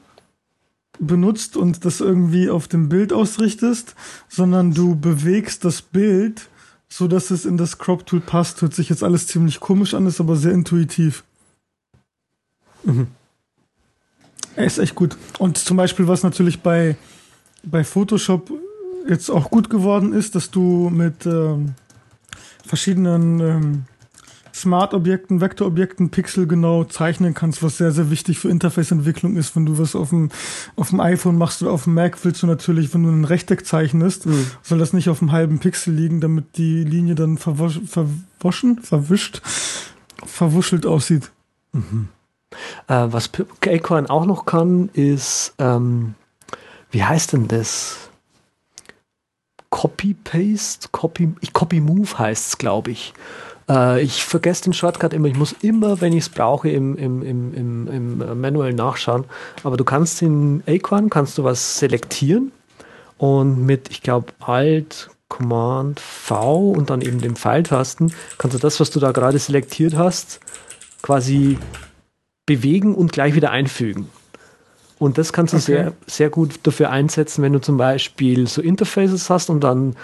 benutzt 1.07 1.57
und 1.57 1.85
das 1.85 2.01
irgendwie 2.01 2.49
auf 2.49 2.69
dem 2.69 2.89
Bild 2.89 3.13
ausrichtest, 3.13 3.95
sondern 4.29 4.73
du 4.73 4.95
bewegst 4.95 5.65
das 5.65 5.83
Bild, 5.83 6.49
so 6.89 7.09
dass 7.09 7.31
es 7.31 7.45
in 7.45 7.57
das 7.57 7.79
Crop-Tool 7.79 8.21
passt. 8.21 8.63
Hört 8.63 8.75
sich 8.75 8.89
jetzt 8.89 9.03
alles 9.03 9.27
ziemlich 9.27 9.61
komisch 9.61 9.95
an, 9.95 10.07
ist 10.07 10.21
aber 10.21 10.37
sehr 10.37 10.53
intuitiv. 10.53 11.25
Mhm. 12.85 13.09
Er 14.55 14.65
ist 14.65 14.79
echt 14.79 14.95
gut. 14.95 15.17
Und 15.39 15.59
zum 15.59 15.77
Beispiel, 15.77 16.09
was 16.09 16.23
natürlich 16.23 16.61
bei, 16.61 16.97
bei 17.65 17.85
Photoshop 17.85 18.51
jetzt 19.09 19.31
auch 19.31 19.51
gut 19.51 19.71
geworden 19.71 20.13
ist, 20.13 20.35
dass 20.35 20.51
du 20.51 20.91
mit 20.91 21.27
ähm, 21.27 21.75
verschiedenen 22.65 23.41
ähm, 23.41 23.85
Smart-Objekten, 24.55 25.41
Vektorobjekten 25.41 26.11
pixelgenau 26.11 26.85
zeichnen 26.85 27.33
kannst, 27.35 27.63
was 27.63 27.79
sehr, 27.79 27.91
sehr 27.93 28.11
wichtig 28.11 28.39
für 28.39 28.49
Interface-Entwicklung 28.51 29.37
ist. 29.37 29.57
Wenn 29.57 29.65
du 29.67 29.79
was 29.79 29.95
auf 29.97 30.11
dem, 30.11 30.29
auf 30.77 30.91
dem 30.91 31.01
iPhone 31.01 31.39
machst 31.39 31.63
oder 31.63 31.73
auf 31.73 31.85
dem 31.85 31.95
Mac, 31.95 32.23
willst 32.25 32.43
du 32.43 32.47
natürlich, 32.47 32.93
wenn 32.93 33.03
du 33.03 33.09
ein 33.11 33.25
Rechteck 33.25 33.65
zeichnest, 33.67 34.27
Mhm. 34.27 34.47
soll 34.63 34.79
das 34.79 34.93
nicht 34.93 35.09
auf 35.09 35.23
einem 35.23 35.33
halben 35.33 35.59
Pixel 35.59 35.95
liegen, 35.95 36.21
damit 36.21 36.57
die 36.59 36.85
Linie 36.85 37.15
dann 37.15 37.39
verwasch, 37.39 37.81
verwaschen, 37.87 38.79
verwischt, 38.83 39.41
verwuschelt 40.25 40.85
aussieht. 40.87 41.31
Äh, 41.75 41.79
was 42.89 43.31
Acorn 43.67 44.07
auch 44.07 44.27
noch 44.27 44.45
kann, 44.45 44.91
ist, 44.93 45.55
ähm, 45.59 46.15
wie 46.91 47.03
heißt 47.03 47.33
denn 47.33 47.49
das? 47.49 47.97
Copy-Paste? 49.71 50.89
Copy, 50.93 51.33
ich- 51.41 51.53
Copy-Move 51.53 52.19
heißt 52.19 52.49
es, 52.49 52.59
glaube 52.59 52.91
ich. 52.91 53.15
Äh, 53.69 54.03
ich 54.03 54.25
vergesse 54.25 54.65
den 54.65 54.73
Shortcut 54.73 55.13
immer. 55.13 55.29
Ich 55.29 55.37
muss 55.37 55.55
immer, 55.63 56.01
wenn 56.01 56.13
ich 56.13 56.25
es 56.25 56.29
brauche, 56.29 56.69
im, 56.71 56.97
im, 56.97 57.23
im, 57.23 57.55
im, 57.55 57.87
im 57.89 58.21
äh, 58.21 58.35
Manual 58.35 58.73
nachschauen. 58.73 59.25
Aber 59.65 59.77
du 59.77 59.85
kannst 59.85 60.23
in 60.23 60.63
Acorn, 60.67 61.11
kannst 61.11 61.39
du 61.39 61.45
was 61.45 61.79
selektieren 61.79 62.53
und 63.19 63.65
mit, 63.65 63.91
ich 63.91 64.03
glaube, 64.03 64.33
Alt, 64.41 65.11
Command, 65.29 66.01
V 66.01 66.71
und 66.73 66.91
dann 66.91 67.01
eben 67.01 67.21
dem 67.21 67.37
Pfeiltasten 67.37 68.13
kannst 68.37 68.55
du 68.55 68.59
das, 68.59 68.81
was 68.81 68.91
du 68.91 69.01
da 69.01 69.13
gerade 69.13 69.39
selektiert 69.39 69.97
hast, 69.97 70.41
quasi 71.01 71.57
bewegen 72.45 72.95
und 72.95 73.13
gleich 73.13 73.35
wieder 73.35 73.51
einfügen. 73.51 74.11
Und 74.99 75.19
das 75.19 75.33
kannst 75.33 75.53
du 75.53 75.57
Okay. 75.57 75.67
sehr, 75.67 75.93
sehr 76.07 76.31
gut 76.31 76.61
dafür 76.65 76.91
einsetzen, 76.91 77.43
wenn 77.43 77.53
du 77.53 77.61
zum 77.61 77.77
Beispiel 77.77 78.47
so 78.47 78.61
Interfaces 78.61 79.31
hast 79.31 79.51
und 79.51 79.61
dann, 79.65 79.97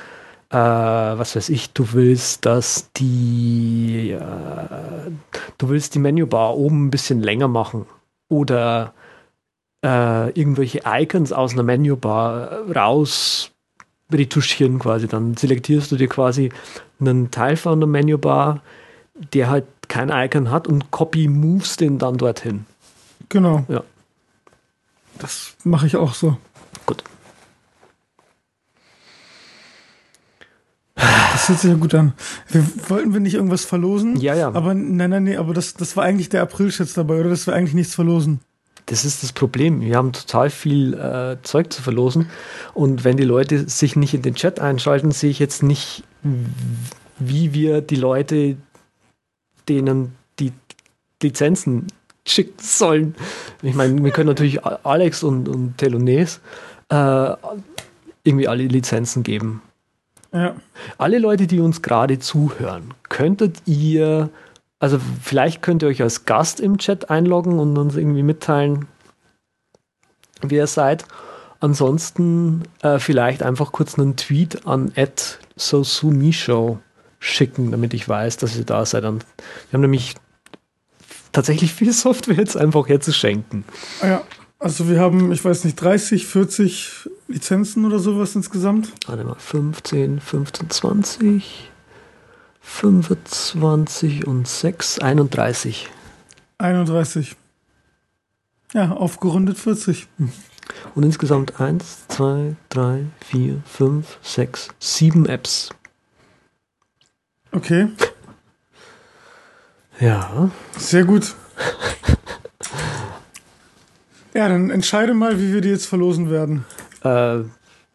äh, 0.50 0.56
was 0.56 1.36
weiß 1.36 1.50
ich, 1.50 1.70
du 1.72 1.92
willst, 1.92 2.46
dass 2.46 2.90
die, 2.92 4.10
äh, 4.10 5.10
du 5.58 5.68
willst 5.68 5.94
die 5.94 5.98
Menübar 5.98 6.56
oben 6.56 6.86
ein 6.86 6.90
bisschen 6.90 7.22
länger 7.22 7.48
machen 7.48 7.86
oder 8.28 8.94
äh, 9.84 10.30
irgendwelche 10.30 10.82
Icons 10.86 11.32
aus 11.32 11.52
einer 11.52 11.62
Menübar 11.62 12.70
raus 12.74 13.50
retuschieren 14.12 14.78
quasi. 14.78 15.06
Dann 15.06 15.36
selektierst 15.36 15.92
du 15.92 15.96
dir 15.96 16.08
quasi 16.08 16.50
einen 17.00 17.30
Teil 17.30 17.56
von 17.56 17.80
der 17.80 17.88
Menübar, 17.88 18.62
der 19.32 19.50
halt 19.50 19.66
kein 19.88 20.10
Icon 20.10 20.50
hat 20.50 20.66
und 20.66 20.90
copy 20.90 21.28
moves 21.28 21.76
den 21.76 21.98
dann 21.98 22.16
dorthin. 22.16 22.66
Genau. 23.28 23.64
Ja. 23.68 23.82
Das 25.18 25.56
mache 25.64 25.86
ich 25.86 25.96
auch 25.96 26.14
so. 26.14 26.36
Das 31.32 31.48
hört 31.48 31.60
sich 31.60 31.70
ja 31.70 31.76
gut 31.76 31.94
an. 31.94 32.12
Wir, 32.48 32.64
wollten 32.88 33.12
wir 33.12 33.20
nicht 33.20 33.34
irgendwas 33.34 33.64
verlosen? 33.64 34.16
Ja, 34.16 34.34
ja. 34.34 34.48
Aber 34.48 34.74
nein, 34.74 35.10
nein, 35.10 35.24
nee, 35.24 35.36
aber 35.36 35.54
das, 35.54 35.74
das 35.74 35.96
war 35.96 36.04
eigentlich 36.04 36.28
der 36.28 36.42
April-Schätz 36.42 36.94
dabei, 36.94 37.20
oder? 37.20 37.30
Das 37.30 37.46
war 37.46 37.54
eigentlich 37.54 37.74
nichts 37.74 37.94
verlosen. 37.94 38.40
Das 38.86 39.04
ist 39.04 39.22
das 39.22 39.32
Problem. 39.32 39.80
Wir 39.80 39.96
haben 39.96 40.12
total 40.12 40.50
viel 40.50 40.94
äh, 40.94 41.36
Zeug 41.42 41.72
zu 41.72 41.82
verlosen. 41.82 42.30
Und 42.74 43.04
wenn 43.04 43.16
die 43.16 43.24
Leute 43.24 43.68
sich 43.68 43.96
nicht 43.96 44.14
in 44.14 44.22
den 44.22 44.34
Chat 44.34 44.60
einschalten, 44.60 45.10
sehe 45.12 45.30
ich 45.30 45.38
jetzt 45.38 45.62
nicht, 45.62 46.02
wie 47.18 47.52
wir 47.52 47.80
die 47.82 47.96
Leute, 47.96 48.56
denen 49.68 50.16
die 50.38 50.52
Lizenzen 51.22 51.86
schicken 52.26 52.58
sollen. 52.60 53.14
Ich 53.62 53.74
meine, 53.74 54.02
wir 54.02 54.10
können 54.10 54.28
natürlich 54.28 54.64
Alex 54.64 55.22
und, 55.22 55.48
und 55.48 55.76
Telones 55.78 56.40
äh, 56.88 57.34
irgendwie 58.24 58.48
alle 58.48 58.64
Lizenzen 58.64 59.22
geben. 59.22 59.62
Ja. 60.38 60.56
Alle 60.98 61.18
Leute, 61.18 61.46
die 61.46 61.60
uns 61.60 61.82
gerade 61.82 62.18
zuhören, 62.18 62.94
könntet 63.08 63.62
ihr, 63.66 64.30
also 64.78 65.00
vielleicht 65.22 65.62
könnt 65.62 65.82
ihr 65.82 65.88
euch 65.88 66.02
als 66.02 66.24
Gast 66.24 66.60
im 66.60 66.78
Chat 66.78 67.10
einloggen 67.10 67.58
und 67.58 67.76
uns 67.76 67.96
irgendwie 67.96 68.22
mitteilen, 68.22 68.86
wer 70.42 70.62
ihr 70.62 70.66
seid. 70.66 71.04
Ansonsten 71.60 72.62
äh, 72.82 72.98
vielleicht 72.98 73.42
einfach 73.42 73.72
kurz 73.72 73.98
einen 73.98 74.16
Tweet 74.16 74.66
an 74.66 74.92
@sosumishow 75.56 76.78
schicken, 77.18 77.72
damit 77.72 77.94
ich 77.94 78.08
weiß, 78.08 78.36
dass 78.36 78.56
ihr 78.56 78.64
da 78.64 78.86
seid. 78.86 79.04
Und 79.04 79.26
wir 79.70 79.72
haben 79.72 79.80
nämlich 79.80 80.14
tatsächlich 81.32 81.72
viel 81.72 81.92
Software 81.92 82.36
jetzt 82.36 82.56
einfach 82.56 82.88
herzuschenken. 82.88 83.64
Ja. 84.02 84.22
Also 84.60 84.88
wir 84.88 84.98
haben, 85.00 85.30
ich 85.32 85.44
weiß 85.44 85.64
nicht, 85.64 85.76
30, 85.76 86.26
40 86.26 87.08
Lizenzen 87.28 87.84
oder 87.84 87.98
sowas 87.98 88.34
insgesamt. 88.34 88.92
Warte 89.06 89.24
mal, 89.24 89.36
15, 89.38 90.18
15, 90.20 90.70
20, 90.70 91.70
25 92.60 94.26
und 94.26 94.48
6, 94.48 94.98
31. 95.00 95.88
31. 96.58 97.36
Ja, 98.72 98.92
aufgerundet 98.92 99.58
40. 99.58 100.08
Und 100.94 101.02
insgesamt 101.02 101.60
1, 101.60 102.08
2, 102.08 102.56
3, 102.70 103.04
4, 103.26 103.62
5, 103.64 104.18
6, 104.22 104.68
7 104.78 105.26
Apps. 105.26 105.70
Okay, 107.52 107.88
Ja. 110.00 110.50
sehr 110.76 111.04
gut. 111.04 111.34
Ja, 114.34 114.48
dann 114.48 114.70
entscheide 114.70 115.14
mal, 115.14 115.40
wie 115.40 115.52
wir 115.52 115.60
die 115.62 115.70
jetzt 115.70 115.86
verlosen 115.86 116.30
werden. 116.30 116.64
Äh, 117.08 117.44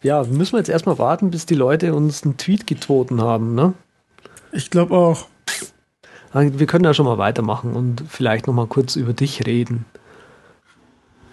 ja, 0.01 0.23
müssen 0.23 0.53
wir 0.53 0.59
jetzt 0.59 0.69
erstmal 0.69 0.99
warten, 0.99 1.31
bis 1.31 1.45
die 1.45 1.55
Leute 1.55 1.93
uns 1.93 2.23
einen 2.23 2.37
Tweet 2.37 2.67
getoten 2.67 3.21
haben, 3.21 3.55
ne? 3.55 3.73
Ich 4.51 4.69
glaube 4.69 4.95
auch. 4.95 5.27
Wir 6.33 6.65
können 6.65 6.83
ja 6.83 6.93
schon 6.93 7.05
mal 7.05 7.19
weitermachen 7.19 7.73
und 7.73 8.03
vielleicht 8.09 8.47
noch 8.47 8.53
mal 8.53 8.67
kurz 8.67 8.95
über 8.95 9.13
dich 9.13 9.45
reden. 9.45 9.85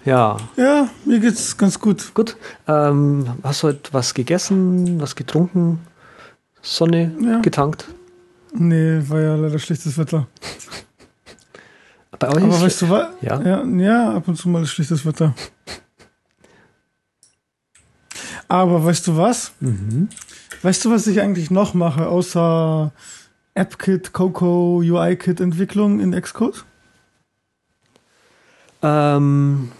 Ja. 0.05 0.37
Ja, 0.57 0.89
mir 1.05 1.20
geht's 1.20 1.57
ganz 1.57 1.78
gut. 1.78 2.14
Gut. 2.14 2.37
Ähm, 2.68 3.26
hast 3.43 3.62
du 3.62 3.68
heute 3.68 3.93
was 3.93 4.14
gegessen, 4.14 5.01
was 5.01 5.16
getrunken? 5.16 5.81
Sonne 6.62 7.12
ja. 7.22 7.41
getankt? 7.41 7.89
Nee, 8.53 9.01
war 9.09 9.20
ja 9.20 9.35
leider 9.37 9.59
schlechtes 9.59 9.97
Wetter. 9.97 10.26
Bei 12.18 12.28
euch 12.28 12.43
Aber 12.43 12.61
weißt 12.61 12.83
du 12.83 12.91
was? 12.91 13.09
Ja. 13.22 13.41
ja. 13.41 13.64
Ja, 13.64 14.14
ab 14.14 14.28
und 14.28 14.37
zu 14.37 14.49
mal 14.49 14.62
ist 14.62 14.70
schlechtes 14.70 15.07
Wetter. 15.07 15.35
Aber 18.51 18.84
weißt 18.84 19.07
du 19.07 19.16
was? 19.16 19.53
Mhm. 19.61 20.09
Weißt 20.62 20.84
du, 20.84 20.90
was 20.90 21.07
ich 21.07 21.20
eigentlich 21.20 21.53
noch 21.53 21.72
mache, 21.72 22.09
außer 22.09 22.90
AppKit, 23.55 24.12
Coco, 24.12 24.78
UI-Kit 24.78 25.40
Entwicklung 25.40 26.01
in 26.01 26.20
Xcode? 26.20 26.64
Ähm, 28.82 29.70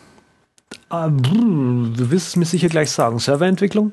äh, 0.89 1.11
du 1.11 2.11
wirst 2.13 2.29
es 2.29 2.37
mir 2.37 2.45
sicher 2.45 2.69
gleich 2.69 2.93
sagen. 2.93 3.19
Serverentwicklung? 3.19 3.91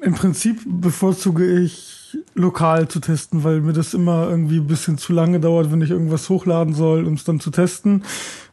Im 0.00 0.14
Prinzip 0.14 0.62
bevorzuge 0.64 1.60
ich 1.60 2.16
lokal 2.34 2.88
zu 2.88 2.98
testen, 3.00 3.44
weil 3.44 3.60
mir 3.60 3.74
das 3.74 3.92
immer 3.92 4.30
irgendwie 4.30 4.56
ein 4.56 4.66
bisschen 4.66 4.96
zu 4.96 5.12
lange 5.12 5.38
dauert, 5.38 5.70
wenn 5.70 5.82
ich 5.82 5.90
irgendwas 5.90 6.30
hochladen 6.30 6.72
soll, 6.72 7.04
um 7.04 7.12
es 7.12 7.24
dann 7.24 7.40
zu 7.40 7.50
testen. 7.50 8.04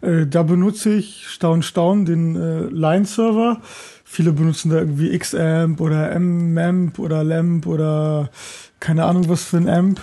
Äh, 0.01 0.27
da 0.27 0.43
benutze 0.43 0.93
ich 0.93 1.29
Staun 1.29 1.63
Staun, 1.63 2.03
den 2.03 2.35
äh, 2.35 2.63
Line-Server. 2.65 3.61
Viele 4.09 4.31
benutzen 4.31 4.71
da 4.71 4.77
irgendwie 4.77 5.19
Xamp 5.19 5.81
oder 5.81 6.17
Mmamp 6.17 6.97
oder 6.97 7.25
Lamp 7.25 7.67
oder 7.67 8.29
keine 8.79 9.03
Ahnung 9.03 9.27
was 9.27 9.43
für 9.43 9.57
ein 9.57 9.67
Amp. 9.67 10.01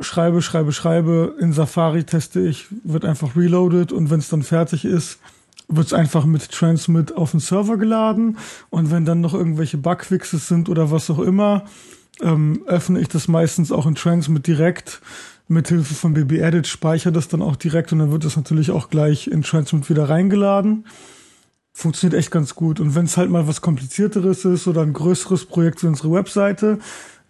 Schreibe, 0.00 0.40
schreibe, 0.40 0.72
schreibe, 0.72 1.36
in 1.40 1.52
Safari 1.52 2.04
teste 2.04 2.40
ich, 2.40 2.66
wird 2.84 3.04
einfach 3.04 3.36
reloaded 3.36 3.92
und 3.92 4.08
wenn 4.10 4.20
es 4.20 4.30
dann 4.30 4.42
fertig 4.42 4.86
ist, 4.86 5.18
wird 5.68 5.86
es 5.86 5.92
einfach 5.92 6.24
mit 6.24 6.50
Transmit 6.50 7.16
auf 7.16 7.32
den 7.32 7.40
Server 7.40 7.76
geladen. 7.76 8.38
Und 8.70 8.90
wenn 8.90 9.04
dann 9.04 9.20
noch 9.20 9.34
irgendwelche 9.34 9.78
Bugfixes 9.78 10.48
sind 10.48 10.68
oder 10.68 10.90
was 10.90 11.10
auch 11.10 11.18
immer, 11.18 11.64
ähm, 12.22 12.62
öffne 12.66 13.00
ich 13.00 13.08
das 13.08 13.28
meistens 13.28 13.72
auch 13.72 13.86
in 13.86 13.94
Transmit 13.94 14.46
direkt. 14.46 15.00
Mit 15.48 15.68
Hilfe 15.68 15.94
von 15.94 16.14
BB-Edit, 16.14 16.68
speichere 16.68 17.12
das 17.12 17.26
dann 17.26 17.42
auch 17.42 17.56
direkt 17.56 17.92
und 17.92 17.98
dann 17.98 18.12
wird 18.12 18.24
es 18.24 18.36
natürlich 18.36 18.70
auch 18.70 18.88
gleich 18.88 19.26
in 19.26 19.42
Transmit 19.42 19.90
wieder 19.90 20.08
reingeladen. 20.08 20.84
Funktioniert 21.80 22.18
echt 22.18 22.30
ganz 22.30 22.54
gut. 22.54 22.78
Und 22.78 22.94
wenn 22.94 23.06
es 23.06 23.16
halt 23.16 23.30
mal 23.30 23.48
was 23.48 23.62
komplizierteres 23.62 24.44
ist 24.44 24.68
oder 24.68 24.82
ein 24.82 24.92
größeres 24.92 25.46
Projekt 25.46 25.80
für 25.80 25.88
unsere 25.88 26.12
Webseite, 26.12 26.78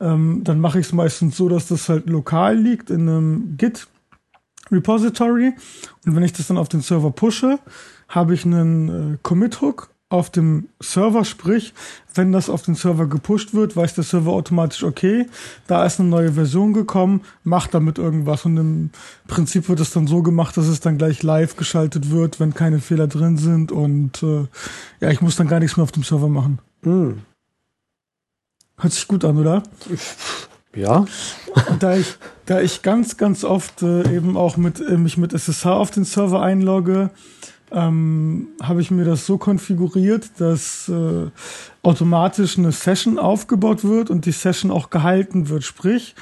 ähm, 0.00 0.42
dann 0.42 0.58
mache 0.58 0.80
ich 0.80 0.86
es 0.86 0.92
meistens 0.92 1.36
so, 1.36 1.48
dass 1.48 1.68
das 1.68 1.88
halt 1.88 2.08
lokal 2.10 2.56
liegt 2.56 2.90
in 2.90 3.08
einem 3.08 3.56
Git 3.56 3.86
Repository. 4.72 5.52
Und 6.04 6.16
wenn 6.16 6.24
ich 6.24 6.32
das 6.32 6.48
dann 6.48 6.58
auf 6.58 6.68
den 6.68 6.80
Server 6.80 7.12
pushe, 7.12 7.60
habe 8.08 8.34
ich 8.34 8.44
einen 8.44 9.14
äh, 9.14 9.18
Commit 9.22 9.60
Hook 9.60 9.89
auf 10.10 10.28
dem 10.28 10.68
Server, 10.80 11.24
sprich, 11.24 11.72
wenn 12.14 12.32
das 12.32 12.50
auf 12.50 12.62
den 12.62 12.74
Server 12.74 13.06
gepusht 13.06 13.54
wird, 13.54 13.76
weiß 13.76 13.94
der 13.94 14.04
Server 14.04 14.32
automatisch, 14.32 14.82
okay, 14.82 15.26
da 15.68 15.86
ist 15.86 16.00
eine 16.00 16.08
neue 16.08 16.32
Version 16.32 16.72
gekommen, 16.72 17.22
macht 17.44 17.74
damit 17.74 17.96
irgendwas. 17.96 18.44
Und 18.44 18.56
im 18.56 18.90
Prinzip 19.28 19.68
wird 19.68 19.78
es 19.78 19.92
dann 19.92 20.08
so 20.08 20.22
gemacht, 20.22 20.56
dass 20.56 20.66
es 20.66 20.80
dann 20.80 20.98
gleich 20.98 21.22
live 21.22 21.56
geschaltet 21.56 22.10
wird, 22.10 22.40
wenn 22.40 22.52
keine 22.54 22.80
Fehler 22.80 23.06
drin 23.06 23.38
sind. 23.38 23.70
Und 23.70 24.22
äh, 24.24 24.46
ja, 25.00 25.10
ich 25.10 25.20
muss 25.20 25.36
dann 25.36 25.46
gar 25.46 25.60
nichts 25.60 25.76
mehr 25.76 25.84
auf 25.84 25.92
dem 25.92 26.02
Server 26.02 26.28
machen. 26.28 26.58
Mhm. 26.82 27.20
Hört 28.78 28.92
sich 28.92 29.06
gut 29.06 29.24
an, 29.24 29.38
oder? 29.38 29.62
Ja. 30.74 31.04
da 31.78 31.96
ich, 31.96 32.16
da 32.46 32.60
ich 32.60 32.82
ganz, 32.82 33.16
ganz 33.16 33.44
oft 33.44 33.82
äh, 33.82 34.12
eben 34.14 34.36
auch 34.36 34.56
mit, 34.56 34.80
äh, 34.80 34.96
mich 34.96 35.16
mit 35.16 35.32
SSH 35.32 35.66
auf 35.66 35.92
den 35.92 36.04
Server 36.04 36.42
einlogge, 36.42 37.10
ähm, 37.72 38.48
habe 38.62 38.80
ich 38.80 38.90
mir 38.90 39.04
das 39.04 39.26
so 39.26 39.38
konfiguriert, 39.38 40.30
dass 40.38 40.88
äh, 40.88 41.30
automatisch 41.82 42.58
eine 42.58 42.72
Session 42.72 43.18
aufgebaut 43.18 43.84
wird 43.84 44.10
und 44.10 44.26
die 44.26 44.32
Session 44.32 44.70
auch 44.70 44.90
gehalten 44.90 45.48
wird. 45.48 45.64
Sprich, 45.64 46.14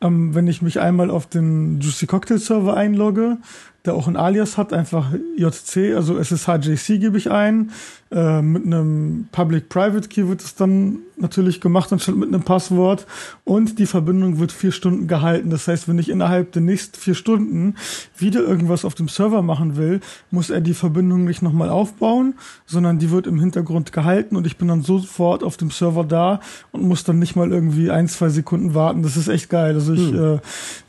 ähm, 0.00 0.34
wenn 0.34 0.46
ich 0.46 0.62
mich 0.62 0.80
einmal 0.80 1.10
auf 1.10 1.26
den 1.26 1.80
Juicy 1.80 2.06
Cocktail 2.06 2.38
Server 2.38 2.76
einlogge, 2.76 3.38
der 3.84 3.94
auch 3.94 4.06
ein 4.06 4.16
Alias 4.16 4.58
hat, 4.58 4.72
einfach 4.72 5.12
JC, 5.36 5.94
also 5.96 6.16
SSHJC 6.16 7.00
gebe 7.00 7.18
ich 7.18 7.30
ein. 7.30 7.72
Äh, 8.12 8.42
mit 8.42 8.64
einem 8.64 9.26
Public-Private 9.32 10.08
Key 10.08 10.28
wird 10.28 10.40
es 10.40 10.54
dann 10.54 10.98
natürlich 11.16 11.60
gemacht, 11.60 11.92
anstatt 11.92 12.14
mit 12.14 12.28
einem 12.28 12.42
Passwort. 12.42 13.06
Und 13.44 13.80
die 13.80 13.86
Verbindung 13.86 14.38
wird 14.38 14.52
vier 14.52 14.70
Stunden 14.70 15.08
gehalten. 15.08 15.50
Das 15.50 15.66
heißt, 15.66 15.88
wenn 15.88 15.98
ich 15.98 16.10
innerhalb 16.10 16.52
der 16.52 16.62
nächsten 16.62 16.96
vier 16.96 17.14
Stunden 17.14 17.74
wieder 18.16 18.40
irgendwas 18.40 18.84
auf 18.84 18.94
dem 18.94 19.08
Server 19.08 19.42
machen 19.42 19.76
will, 19.76 20.00
muss 20.30 20.50
er 20.50 20.60
die 20.60 20.74
Verbindung 20.74 21.24
nicht 21.24 21.42
nochmal 21.42 21.70
aufbauen, 21.70 22.34
sondern 22.66 22.98
die 22.98 23.10
wird 23.10 23.26
im 23.26 23.40
Hintergrund 23.40 23.92
gehalten 23.92 24.36
und 24.36 24.46
ich 24.46 24.58
bin 24.58 24.68
dann 24.68 24.82
sofort 24.82 25.42
auf 25.42 25.56
dem 25.56 25.70
Server 25.70 26.04
da 26.04 26.40
und 26.70 26.82
muss 26.82 27.02
dann 27.02 27.18
nicht 27.18 27.34
mal 27.34 27.50
irgendwie 27.50 27.90
ein, 27.90 28.06
zwei 28.08 28.28
Sekunden 28.28 28.74
warten. 28.74 29.02
Das 29.02 29.16
ist 29.16 29.28
echt 29.28 29.48
geil. 29.48 29.74
Also 29.74 29.94
ich 29.94 30.10
hm. 30.10 30.34
äh, 30.36 30.40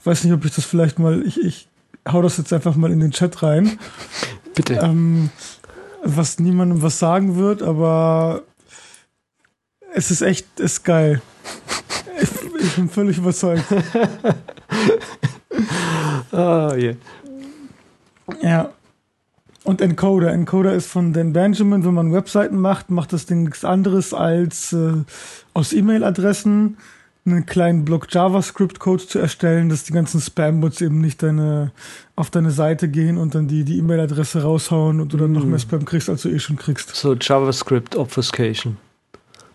weiß 0.03 0.25
nicht, 0.25 0.33
ob 0.33 0.45
ich 0.45 0.53
das 0.53 0.65
vielleicht 0.65 0.99
mal, 0.99 1.25
ich, 1.25 1.41
ich 1.41 1.67
hau 2.11 2.21
das 2.21 2.37
jetzt 2.37 2.53
einfach 2.53 2.75
mal 2.75 2.91
in 2.91 2.99
den 2.99 3.11
Chat 3.11 3.43
rein. 3.43 3.79
Bitte. 4.55 4.75
Ähm, 4.75 5.29
was 6.03 6.39
niemandem 6.39 6.81
was 6.81 6.99
sagen 6.99 7.37
wird, 7.37 7.61
aber 7.61 8.43
es 9.93 10.11
ist 10.11 10.21
echt, 10.21 10.59
ist 10.59 10.83
geil. 10.83 11.21
Ich, 12.19 12.29
ich 12.61 12.75
bin 12.75 12.89
völlig 12.89 13.17
überzeugt. 13.17 13.63
ah, 16.31 16.73
yeah. 16.75 16.95
Ja. 18.41 18.69
Und 19.63 19.79
Encoder. 19.81 20.33
Encoder 20.33 20.73
ist 20.73 20.87
von 20.87 21.13
Dan 21.13 21.31
Benjamin. 21.31 21.85
Wenn 21.85 21.93
man 21.93 22.11
Webseiten 22.11 22.57
macht, 22.57 22.89
macht 22.89 23.13
das 23.13 23.25
Ding 23.25 23.43
nichts 23.43 23.63
anderes 23.63 24.13
als 24.13 24.73
äh, 24.73 24.93
aus 25.53 25.71
E-Mail-Adressen 25.71 26.77
einen 27.25 27.45
kleinen 27.45 27.85
Block 27.85 28.07
JavaScript-Code 28.09 29.07
zu 29.07 29.19
erstellen, 29.19 29.69
dass 29.69 29.85
die 29.85 29.93
ganzen 29.93 30.19
Spam-Bots 30.19 30.81
eben 30.81 30.99
nicht 30.99 31.23
deine, 31.23 31.71
auf 32.15 32.29
deine 32.29 32.51
Seite 32.51 32.89
gehen 32.89 33.17
und 33.17 33.33
dann 33.33 33.47
die, 33.47 33.63
die 33.63 33.77
E-Mail-Adresse 33.77 34.43
raushauen 34.43 34.99
und 34.99 35.13
du 35.13 35.17
dann 35.17 35.31
mm. 35.31 35.33
noch 35.33 35.45
mehr 35.45 35.59
Spam 35.59 35.85
kriegst, 35.85 36.09
als 36.09 36.23
du 36.23 36.29
eh 36.29 36.39
schon 36.39 36.57
kriegst. 36.57 36.93
So 36.95 37.13
JavaScript 37.13 37.95
Obfuscation. 37.95 38.77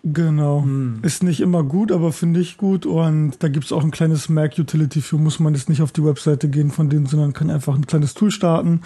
Genau. 0.03 0.61
Mm. 0.61 0.99
Ist 1.03 1.21
nicht 1.21 1.41
immer 1.41 1.61
gut, 1.61 1.91
aber 1.91 2.11
finde 2.11 2.39
ich 2.39 2.57
gut. 2.57 2.87
Und 2.87 3.33
da 3.39 3.49
gibt 3.49 3.65
es 3.65 3.71
auch 3.71 3.83
ein 3.83 3.91
kleines 3.91 4.29
Mac-Utility 4.29 5.01
für, 5.01 5.17
muss 5.17 5.39
man 5.39 5.53
jetzt 5.53 5.69
nicht 5.69 5.83
auf 5.83 5.91
die 5.91 6.03
Webseite 6.03 6.49
gehen 6.49 6.71
von 6.71 6.89
denen, 6.89 7.05
sondern 7.05 7.33
kann 7.33 7.51
einfach 7.51 7.75
ein 7.75 7.85
kleines 7.85 8.15
Tool 8.15 8.31
starten. 8.31 8.81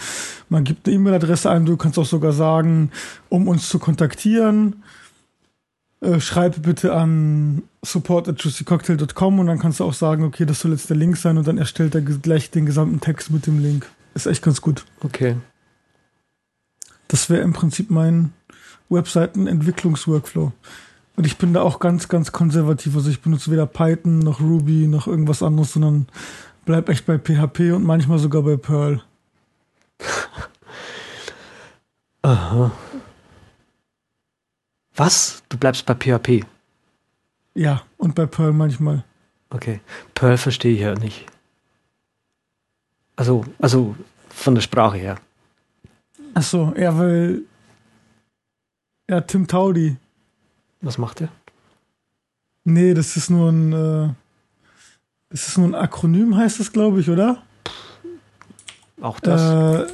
Man 0.50 0.66
gibt 0.66 0.88
eine 0.88 0.96
E-Mail-Adresse 0.98 1.50
ein, 1.50 1.66
du 1.66 1.78
kannst 1.78 1.98
auch 1.98 2.06
sogar 2.06 2.34
sagen, 2.34 2.92
um 3.30 3.48
uns 3.48 3.70
zu 3.70 3.80
kontaktieren 3.80 4.84
äh, 6.04 6.20
schreib 6.20 6.62
bitte 6.62 6.94
an 6.94 7.64
support.juicycocktail.com 7.82 9.40
und 9.40 9.48
dann 9.48 9.60
kannst 9.60 9.80
du 9.80 9.86
auch 9.86 9.94
sagen, 9.94 10.24
okay, 10.24 10.46
das 10.46 10.60
soll 10.60 10.72
jetzt 10.72 10.90
der 10.90 10.98
Link 10.98 11.18
sein 11.18 11.38
und 11.38 11.48
dann 11.48 11.58
erstellt 11.58 11.96
er 11.96 12.02
gleich 12.02 12.52
den 12.52 12.66
gesamten 12.66 13.00
Text 13.00 13.32
mit 13.32 13.48
dem 13.48 13.60
Link. 13.60 13.90
Ist 14.14 14.26
echt 14.26 14.44
ganz 14.44 14.62
gut. 14.62 14.86
Okay. 15.02 15.38
Das 17.08 17.30
wäre 17.30 17.42
im 17.42 17.54
Prinzip 17.54 17.90
mein 17.90 18.34
Webseitenentwicklungsworkflow. 18.90 20.52
Und 21.16 21.28
ich 21.28 21.38
bin 21.38 21.54
da 21.54 21.62
auch 21.62 21.80
ganz, 21.80 22.08
ganz 22.08 22.32
konservativ. 22.32 22.96
Also 22.96 23.10
ich 23.10 23.22
benutze 23.22 23.52
weder 23.52 23.66
Python 23.66 24.20
noch 24.20 24.40
Ruby 24.42 24.88
noch 24.88 25.08
irgendwas 25.08 25.44
anderes, 25.44 25.74
sondern 25.74 26.08
bleib 26.66 26.90
echt 26.90 27.06
bei 27.06 27.18
PHP 27.18 27.74
und 27.74 27.84
manchmal 27.84 28.20
sogar 28.20 28.42
bei 28.42 28.58
Perl. 28.58 29.02
Aha. 32.24 32.72
Was? 34.96 35.44
Du 35.50 35.58
bleibst 35.58 35.86
bei 35.86 35.96
PHP? 35.96 36.46
Ja, 37.56 37.84
und 37.98 38.16
bei 38.16 38.26
Perl 38.26 38.54
manchmal. 38.54 39.04
Okay. 39.50 39.82
Perl 40.14 40.38
verstehe 40.38 40.74
ich 40.74 40.82
ja 40.82 40.96
nicht. 40.96 41.26
Also, 43.16 43.46
also 43.60 43.96
von 44.30 44.56
der 44.56 44.62
Sprache 44.62 44.98
her. 44.98 45.18
Ach 46.34 46.44
so, 46.44 46.74
ja, 46.78 46.98
weil 46.98 47.44
Ja, 49.10 49.22
Tim 49.22 49.48
Taudi. 49.48 49.98
Was 50.82 50.98
macht 50.98 51.20
der? 51.20 51.30
Nee, 52.64 52.94
das 52.94 53.16
ist 53.18 53.30
nur 53.30 53.52
ein, 53.52 53.74
äh, 53.74 54.10
das 55.30 55.48
ist 55.48 55.58
nur 55.58 55.68
ein 55.68 55.76
Akronym, 55.76 56.36
heißt 56.36 56.60
das, 56.60 56.72
glaube 56.72 57.02
ich, 57.02 57.10
oder? 57.10 57.44
Auch 59.02 59.20
das. 59.20 59.42
Äh, 59.90 59.94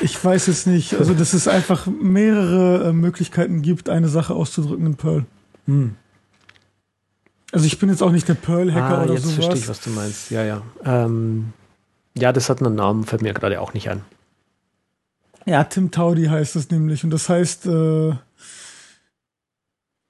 ich 0.00 0.22
weiß 0.24 0.48
es 0.48 0.66
nicht. 0.66 0.94
Also, 0.94 1.14
dass 1.14 1.32
es 1.32 1.48
einfach 1.48 1.86
mehrere 1.86 2.88
äh, 2.88 2.92
Möglichkeiten 2.92 3.62
gibt, 3.62 3.88
eine 3.88 4.08
Sache 4.08 4.34
auszudrücken 4.34 4.86
in 4.86 4.94
Perl. 4.96 5.24
Hm. 5.66 5.96
Also, 7.52 7.66
ich 7.66 7.78
bin 7.78 7.88
jetzt 7.88 8.02
auch 8.02 8.10
nicht 8.12 8.28
der 8.28 8.34
Perl-Hacker 8.34 8.98
Ah, 8.98 9.02
oder 9.04 9.14
jetzt 9.14 9.24
sowas. 9.24 9.34
verstehe 9.34 9.58
ich, 9.58 9.68
was 9.68 9.80
du 9.80 9.90
meinst. 9.90 10.30
Ja, 10.30 10.44
ja. 10.44 10.62
Ähm, 10.84 11.52
ja, 12.16 12.32
das 12.32 12.48
hat 12.48 12.62
einen 12.62 12.74
Namen, 12.74 13.04
fällt 13.04 13.22
mir 13.22 13.34
gerade 13.34 13.60
auch 13.60 13.74
nicht 13.74 13.88
ein. 13.90 14.02
Ja, 15.46 15.64
Tim 15.64 15.90
Taudi 15.90 16.26
heißt 16.26 16.56
es 16.56 16.70
nämlich. 16.70 17.02
Und 17.04 17.10
das 17.10 17.28
heißt, 17.28 17.66
äh, 17.66 18.14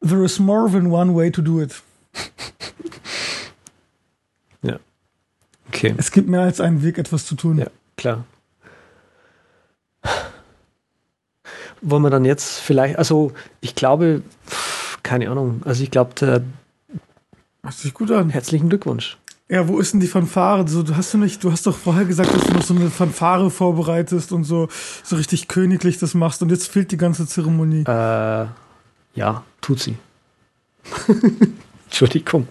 there 0.07 0.25
is 0.25 0.39
more 0.39 0.71
than 0.71 0.87
one 0.89 1.15
way 1.15 1.31
to 1.31 1.43
do 1.43 1.61
it. 1.63 1.81
Okay. 5.75 5.95
Es 5.97 6.11
gibt 6.11 6.29
mehr 6.29 6.43
als 6.43 6.61
einen 6.61 6.83
Weg, 6.83 6.99
etwas 6.99 7.25
zu 7.25 7.35
tun. 7.35 7.57
Ja. 7.59 7.67
Klar. 7.97 8.25
Wollen 11.83 12.03
wir 12.03 12.11
dann 12.11 12.25
jetzt 12.25 12.61
vielleicht, 12.61 12.97
also 12.97 13.33
ich 13.61 13.75
glaube, 13.75 14.23
keine 15.03 15.29
Ahnung, 15.31 15.63
also 15.65 15.83
ich 15.83 15.91
glaube, 15.91 16.15
der- 16.15 16.43
Hört 17.65 17.75
sich 17.75 17.93
gut 17.95 18.11
an. 18.11 18.31
herzlichen 18.31 18.69
Glückwunsch. 18.69 19.19
Ja, 19.49 19.69
wo 19.69 19.79
ist 19.79 19.93
denn 19.93 20.01
die 20.01 20.07
Fanfare? 20.07 20.67
So, 20.67 20.83
du 20.83 20.97
hast 20.97 21.13
du 21.13 21.19
nicht, 21.19 21.45
du 21.45 21.53
hast 21.53 21.67
doch 21.67 21.77
vorher 21.77 22.05
gesagt, 22.07 22.33
dass 22.35 22.45
du 22.45 22.53
noch 22.55 22.63
so 22.63 22.75
eine 22.75 22.89
Fanfare 22.89 23.51
vorbereitest 23.51 24.33
und 24.33 24.45
so, 24.45 24.69
so 25.05 25.17
richtig 25.17 25.47
königlich 25.49 25.99
das 25.99 26.15
machst 26.15 26.41
und 26.43 26.51
jetzt 26.51 26.69
fehlt 26.69 26.91
die 26.91 26.97
ganze 26.97 27.27
Zeremonie. 27.27 27.83
Äh, 27.83 28.47
ja, 29.15 29.45
tut 29.61 29.81
sie. 29.81 29.97
Entschuldigung. 31.87 32.49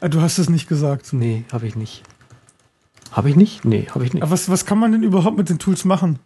Ah, 0.00 0.08
du 0.08 0.20
hast 0.20 0.38
es 0.38 0.50
nicht 0.50 0.68
gesagt. 0.68 1.12
Nee, 1.12 1.44
habe 1.52 1.66
ich 1.66 1.76
nicht. 1.76 2.02
Habe 3.12 3.30
ich 3.30 3.36
nicht? 3.36 3.64
Nee, 3.64 3.86
habe 3.94 4.04
ich 4.04 4.12
nicht. 4.12 4.22
Aber 4.22 4.32
was, 4.32 4.48
was 4.50 4.66
kann 4.66 4.78
man 4.78 4.92
denn 4.92 5.02
überhaupt 5.02 5.36
mit 5.38 5.48
den 5.48 5.58
Tools 5.58 5.84
machen? 5.84 6.18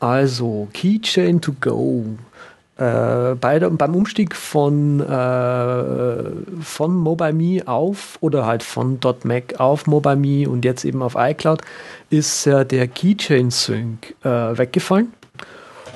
Also, 0.00 0.68
Keychain 0.72 1.40
to 1.40 1.52
go. 1.60 2.04
Äh, 2.76 3.36
bei 3.36 3.60
der, 3.60 3.70
beim 3.70 3.94
Umstieg 3.94 4.34
von, 4.34 4.98
äh, 5.00 6.24
von 6.60 6.96
MobileMe 6.96 7.62
auf 7.68 8.18
oder 8.20 8.46
halt 8.46 8.64
von 8.64 8.98
.Mac 9.22 9.60
auf 9.60 9.86
MobileMe 9.86 10.48
und 10.48 10.64
jetzt 10.64 10.84
eben 10.84 11.00
auf 11.00 11.14
iCloud 11.16 11.62
ist 12.10 12.46
ja 12.46 12.64
der 12.64 12.88
Keychain 12.88 13.52
Sync 13.52 14.16
äh, 14.24 14.28
weggefallen. 14.58 15.12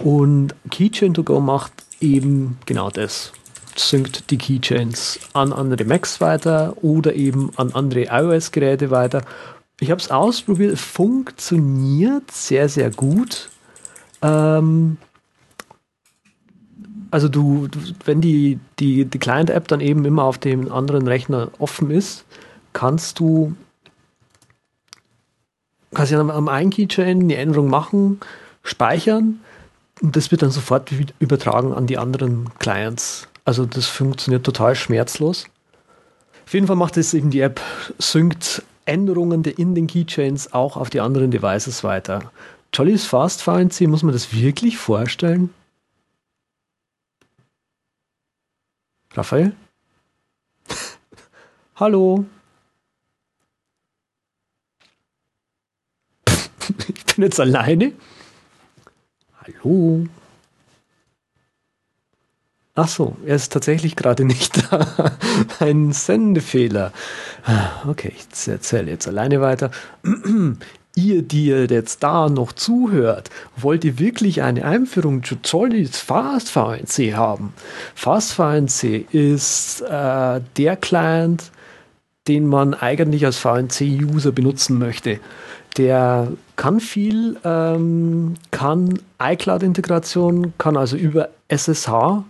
Und 0.05 0.55
Keychain 0.71 1.15
to 1.15 1.25
go 1.25 1.41
macht 1.41 1.73
eben 2.01 2.59
genau 2.67 2.91
das. 2.91 3.33
Synkt 3.75 4.31
die 4.31 4.39
Keychains 4.39 5.19
an 5.33 5.53
andere 5.53 5.85
Macs 5.85 6.21
weiter 6.21 6.75
oder 6.83 7.15
eben 7.15 7.51
an 7.57 7.73
andere 7.73 8.05
iOS-Geräte 8.05 8.93
weiter. 8.93 9.23
Ich 9.81 9.91
habe 9.91 10.01
es 10.01 10.11
ausprobiert, 10.13 10.79
funktioniert 10.79 12.31
sehr, 12.31 12.69
sehr 12.69 12.91
gut. 12.91 13.49
Ähm, 14.23 14.97
also 17.11 17.29
du, 17.29 17.69
du 17.69 17.79
wenn 18.05 18.21
die, 18.21 18.59
die, 18.79 19.05
die 19.05 19.19
Client-App 19.19 19.69
dann 19.69 19.81
eben 19.81 20.05
immer 20.05 20.25
auf 20.25 20.39
dem 20.39 20.71
anderen 20.71 21.07
Rechner 21.07 21.51
offen 21.59 21.91
ist, 21.91 22.25
kannst 22.73 23.19
du 23.19 23.55
ja 25.97 26.21
am, 26.21 26.31
am 26.31 26.49
einen 26.49 26.71
Keychain 26.71 27.29
die 27.29 27.35
Änderung 27.35 27.69
machen, 27.69 28.21
speichern 28.63 29.41
und 30.01 30.17
das 30.17 30.31
wird 30.31 30.43
dann 30.43 30.51
sofort 30.51 30.93
übertragen 31.19 31.73
an 31.73 31.87
die 31.87 31.99
anderen 31.99 32.51
Clients. 32.59 33.29
Also 33.45 33.65
das 33.65 33.87
funktioniert 33.87 34.45
total 34.45 34.75
schmerzlos. 34.75 35.47
Auf 36.45 36.55
jeden 36.55 36.67
Fall 36.67 36.77
macht 36.77 36.97
es 36.97 37.15
eben 37.15 37.31
die 37.31 37.41
App, 37.41 37.61
synkt 37.99 38.63
Änderungen 38.85 39.43
der 39.43 39.59
in 39.59 39.75
den 39.75 39.87
Keychains 39.87 40.53
auch 40.53 40.77
auf 40.77 40.89
die 40.91 41.01
anderen 41.01 41.31
Devices 41.31 41.85
weiter. 41.85 42.31
Jolly's 42.73 43.07
Fast 43.07 43.43
VNC, 43.43 43.83
muss 43.89 44.03
man 44.03 44.13
das 44.13 44.33
wirklich 44.33 44.79
vorstellen? 44.79 45.53
Raphael? 49.15 49.53
Hallo? 51.77 52.25
ich 56.89 57.05
bin 57.17 57.25
jetzt 57.25 57.41
alleine? 57.41 57.93
Hallo? 59.43 60.07
Ach 62.81 62.87
so, 62.87 63.17
er 63.27 63.35
ist 63.35 63.53
tatsächlich 63.53 63.97
gerade 63.97 64.25
nicht 64.25 64.71
da. 64.71 65.17
Ein 65.59 65.93
Sendefehler. 65.93 66.93
Ah, 67.45 67.89
Okay, 67.89 68.13
ich 68.17 68.47
erzähle 68.47 68.91
jetzt 68.93 69.09
alleine 69.09 69.41
weiter. 69.41 69.73
ihr, 70.99 71.23
die 71.23 71.47
ihr 71.47 71.67
jetzt 71.67 72.03
da 72.03 72.29
noch 72.29 72.53
zuhört, 72.53 73.31
wollt 73.57 73.85
ihr 73.85 73.99
wirklich 73.99 74.43
eine 74.43 74.65
Einführung 74.65 75.23
zu 75.23 75.37
Jolly's 75.45 75.99
Fast 75.99 76.51
VNC 76.51 77.15
haben? 77.15 77.53
Fast 77.95 78.33
VNC 78.33 79.07
ist 79.13 79.83
äh, 79.83 80.41
der 80.57 80.77
Client, 80.77 81.51
den 82.27 82.47
man 82.47 82.75
eigentlich 82.75 83.25
als 83.25 83.39
VNC-User 83.39 84.33
benutzen 84.33 84.79
möchte. 84.79 85.21
Der 85.77 86.33
kann 86.57 86.81
viel, 86.81 87.39
ähm, 87.45 88.35
kann 88.51 88.99
iCloud-Integration, 89.23 90.53
kann 90.59 90.77
also 90.77 90.97
über 90.97 91.29
SSH 91.49 92.25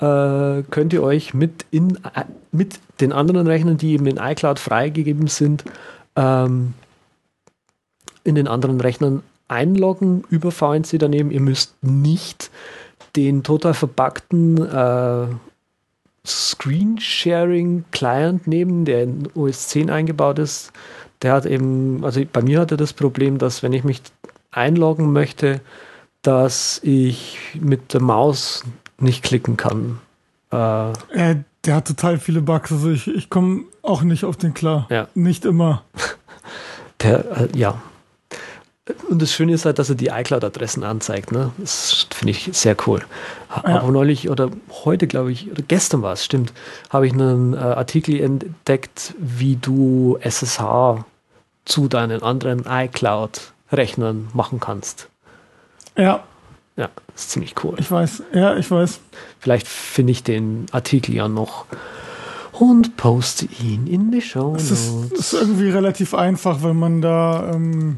äh, 0.00 0.62
könnt 0.70 0.92
ihr 0.92 1.02
euch 1.02 1.34
mit, 1.34 1.64
in, 1.70 1.96
äh, 1.96 2.24
mit 2.52 2.80
den 3.00 3.12
anderen 3.12 3.46
Rechnern, 3.46 3.78
die 3.78 3.92
eben 3.92 4.06
in 4.06 4.16
iCloud 4.16 4.58
freigegeben 4.58 5.28
sind, 5.28 5.64
ähm, 6.16 6.74
in 8.28 8.36
den 8.36 8.48
anderen 8.48 8.80
Rechnern 8.80 9.22
einloggen 9.48 10.24
über 10.30 10.52
VNC 10.52 10.98
daneben. 10.98 11.30
Ihr 11.30 11.40
müsst 11.40 11.74
nicht 11.82 12.50
den 13.16 13.42
total 13.42 13.72
verpackten 13.74 14.58
äh, 14.58 15.26
Screen-Sharing-Client 16.26 18.46
nehmen, 18.46 18.84
der 18.84 19.04
in 19.04 19.28
OS 19.34 19.68
10 19.68 19.88
eingebaut 19.90 20.38
ist. 20.38 20.72
Der 21.22 21.32
hat 21.32 21.46
eben, 21.46 22.04
also 22.04 22.20
bei 22.30 22.42
mir 22.42 22.60
hatte 22.60 22.76
das 22.76 22.92
Problem, 22.92 23.38
dass 23.38 23.62
wenn 23.62 23.72
ich 23.72 23.82
mich 23.82 24.02
einloggen 24.50 25.10
möchte, 25.12 25.62
dass 26.22 26.80
ich 26.82 27.38
mit 27.58 27.94
der 27.94 28.02
Maus 28.02 28.64
nicht 28.98 29.24
klicken 29.24 29.56
kann. 29.56 30.00
Äh, 30.52 30.90
Äh, 31.12 31.36
der 31.64 31.76
hat 31.76 31.88
total 31.88 32.18
viele 32.18 32.40
Bugs. 32.40 32.72
Also 32.72 32.90
ich, 32.90 33.08
ich 33.08 33.30
komme 33.30 33.64
auch 33.82 34.02
nicht 34.02 34.24
auf 34.24 34.36
den 34.36 34.54
klar. 34.54 34.86
Ja. 34.90 35.08
Nicht 35.14 35.44
immer. 35.44 35.82
der, 37.02 37.30
äh, 37.30 37.48
ja. 37.56 37.80
Und 39.10 39.22
das 39.22 39.32
Schöne 39.32 39.52
ist 39.54 39.64
halt, 39.64 39.78
dass 39.78 39.88
er 39.88 39.94
die 39.94 40.08
iCloud-Adressen 40.08 40.84
anzeigt. 40.84 41.32
Ne? 41.32 41.50
Das 41.58 42.06
finde 42.14 42.32
ich 42.32 42.50
sehr 42.52 42.76
cool. 42.86 43.00
Ha- 43.50 43.62
Ja. 43.66 43.80
Aber 43.80 43.90
neulich 43.90 44.28
oder 44.28 44.50
heute, 44.84 45.06
glaube 45.06 45.32
ich, 45.32 45.50
oder 45.50 45.62
gestern 45.66 46.02
war 46.02 46.12
es, 46.12 46.24
stimmt, 46.24 46.52
habe 46.90 47.06
ich 47.06 47.12
einen 47.14 47.54
äh, 47.54 47.56
Artikel 47.56 48.20
entdeckt, 48.20 49.14
wie 49.18 49.56
du 49.56 50.18
SSH 50.20 51.04
zu 51.64 51.88
deinen 51.88 52.22
anderen 52.22 52.64
iCloud-Rechnern 52.68 54.28
machen 54.34 54.60
kannst. 54.60 55.08
Ja, 55.96 56.22
Ja, 56.76 56.88
das 57.12 57.22
ist 57.22 57.30
ziemlich 57.30 57.54
cool. 57.64 57.74
ich 57.78 57.90
weiß. 57.90 58.22
Ja, 58.32 58.56
ich 58.56 58.70
weiß. 58.70 59.00
Vielleicht 59.40 59.66
finde 59.66 60.12
ich 60.12 60.22
den 60.22 60.66
Artikel 60.72 61.14
ja 61.14 61.28
noch 61.28 61.64
und 62.52 62.96
poste 62.96 63.46
ihn 63.62 63.86
in 63.86 64.10
die 64.10 64.20
Show 64.22 64.54
Es 64.56 64.70
ist, 64.70 65.12
ist 65.12 65.32
irgendwie 65.32 65.70
relativ 65.70 66.14
einfach, 66.14 66.62
wenn 66.62 66.76
man 66.78 67.00
da. 67.00 67.52
Ähm, 67.54 67.96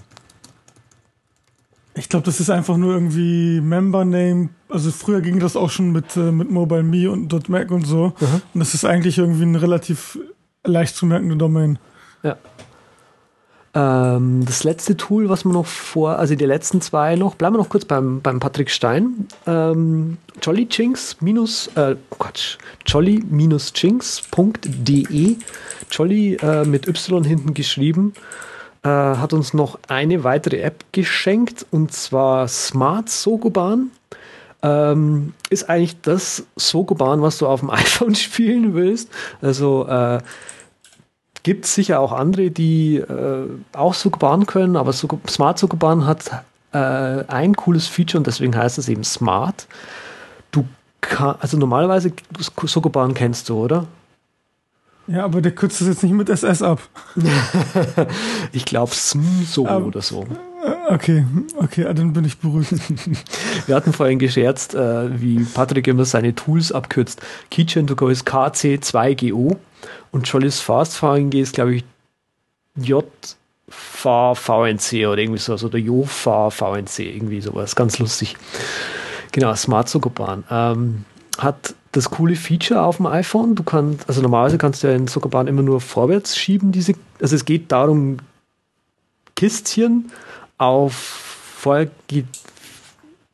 ich 2.01 2.09
glaube, 2.09 2.25
das 2.25 2.41
ist 2.41 2.49
einfach 2.49 2.79
nur 2.79 2.95
irgendwie 2.95 3.61
Member 3.61 4.07
Name. 4.07 4.49
Also 4.71 4.91
früher 4.91 5.21
ging 5.21 5.39
das 5.39 5.55
auch 5.55 5.69
schon 5.69 5.93
mit, 5.93 6.17
äh, 6.17 6.33
mit 6.33 6.51
Mobile 6.51 6.83
Me 6.83 7.11
und 7.11 7.51
.Mac 7.51 7.71
und 7.71 7.87
so. 7.87 8.15
Mhm. 8.19 8.41
Und 8.55 8.61
das 8.61 8.73
ist 8.73 8.87
eigentlich 8.87 9.19
irgendwie 9.19 9.43
eine 9.43 9.61
relativ 9.61 10.19
leicht 10.65 10.97
zu 10.97 11.05
merkende 11.05 11.37
Domain. 11.37 11.79
Ja. 12.23 12.39
Ähm, 13.75 14.47
das 14.47 14.65
letzte 14.65 14.97
Tool, 14.97 15.29
was 15.29 15.45
wir 15.45 15.53
noch 15.53 15.67
vor, 15.67 16.19
also 16.19 16.35
die 16.35 16.47
letzten 16.47 16.81
zwei 16.81 17.17
noch, 17.17 17.35
bleiben 17.35 17.55
wir 17.55 17.59
noch 17.59 17.69
kurz 17.69 17.85
beim, 17.85 18.23
beim 18.23 18.41
Patrick 18.41 18.71
Stein. 18.71 19.29
Ähm, 19.47 20.17
Jollychinks 20.43 21.19
minus, 21.21 21.67
äh, 21.77 21.97
Quatsch, 22.11 22.57
jolly-chinks.de, 22.87 25.37
Jolly 25.91 26.37
äh, 26.37 26.65
mit 26.65 26.89
Y 26.89 27.25
hinten 27.25 27.53
geschrieben, 27.53 28.15
äh, 28.83 28.89
hat 28.89 29.33
uns 29.33 29.55
noch 29.55 29.79
eine 29.89 30.25
weitere 30.25 30.61
App 30.61 30.85
geschenkt 30.93 31.67
und 31.71 31.93
zwar 31.93 32.49
Smart 32.49 33.09
Sogoban. 33.09 33.91
Ähm, 34.63 35.33
ist 35.49 35.71
eigentlich 35.71 36.01
das 36.03 36.45
Sogoban, 36.57 37.23
was 37.23 37.39
du 37.39 37.47
auf 37.47 37.61
dem 37.61 37.71
iPhone 37.85 38.15
spielen 38.15 38.75
willst. 38.75 39.09
Also 39.41 39.87
äh, 39.89 40.19
gibt 41.43 41.65
es 41.65 41.75
sicher 41.75 42.01
auch 42.01 42.13
andere, 42.13 42.51
die 42.51 42.97
äh, 42.97 43.47
auch 43.73 43.95
Sukuban 43.95 44.47
können, 44.47 44.77
aber 44.77 44.93
Suku- 44.93 45.19
Smart 45.29 45.59
Sukuban 45.59 46.07
hat 46.07 46.31
äh, 46.73 46.79
ein 46.79 47.57
cooles 47.57 47.87
Feature 47.87 48.19
und 48.19 48.27
deswegen 48.27 48.55
heißt 48.57 48.79
es 48.79 48.89
eben 48.89 49.05
Smart. 49.05 49.67
Du 50.53 50.67
kann, 51.01 51.37
also 51.41 51.57
normalerweise 51.57 52.13
Sokobahn 52.65 53.15
kennst 53.15 53.49
du, 53.49 53.65
oder? 53.65 53.87
Ja, 55.11 55.25
aber 55.25 55.41
der 55.41 55.53
kürzt 55.53 55.81
es 55.81 55.89
jetzt 55.89 56.03
nicht 56.05 56.13
mit 56.13 56.29
SS 56.29 56.63
ab. 56.63 56.81
ich 58.53 58.65
glaube 58.65 58.93
so 58.95 59.67
um, 59.67 59.87
oder 59.87 60.03
so. 60.03 60.25
Äh, 60.65 60.95
okay, 60.95 61.27
okay, 61.57 61.87
ah, 61.87 61.93
dann 61.93 62.13
bin 62.13 62.25
ich 62.25 62.39
beruhigt. 62.39 62.73
Wir 63.67 63.75
hatten 63.75 63.93
vorhin 63.93 64.21
gescherzt, 64.21 64.75
äh, 64.75 65.21
wie 65.21 65.43
Patrick 65.43 65.89
immer 65.89 66.05
seine 66.05 66.35
Tools 66.35 66.71
abkürzt. 66.71 67.21
Keychain 67.51 67.89
to 67.89 67.97
go 67.97 68.07
ist 68.09 68.29
KC2GO 68.29 69.57
und 70.13 70.29
Jolly's 70.29 70.61
Fast 70.61 70.97
VNG 70.97 71.41
ist, 71.41 71.55
glaube 71.55 71.75
ich, 71.77 71.85
JVVNC 72.77 73.33
oder 75.07 75.19
irgendwie 75.19 75.39
so, 75.39 75.55
oder 75.55 75.79
JOVVNC, 75.79 76.99
irgendwie 77.01 77.41
sowas. 77.41 77.75
Ganz 77.75 77.99
lustig. 77.99 78.37
Genau, 79.33 79.53
Smart 79.57 79.89
Sokobahn. 79.89 80.45
Ähm, 80.51 81.05
hat 81.39 81.75
das 81.93 82.11
coole 82.11 82.37
Feature 82.37 82.83
auf 82.83 82.99
dem 82.99 83.07
iPhone. 83.07 83.55
Du 83.55 83.63
kannst, 83.63 84.09
also 84.09 84.23
normalerweise 84.23 84.59
kannst 84.59 84.83
du 84.83 84.89
ja 84.89 84.95
in 84.95 85.09
Zuckerbahn 85.09 85.47
immer 85.47 85.63
nur 85.63 85.81
vorwärts 85.81 86.37
schieben, 86.37 86.73
diese, 86.73 86.95
also 87.21 87.35
es 87.35 87.45
geht 87.45 87.73
darum, 87.73 88.19
Kistchen 89.35 90.11
auf 90.59 90.95
vorher 90.95 91.91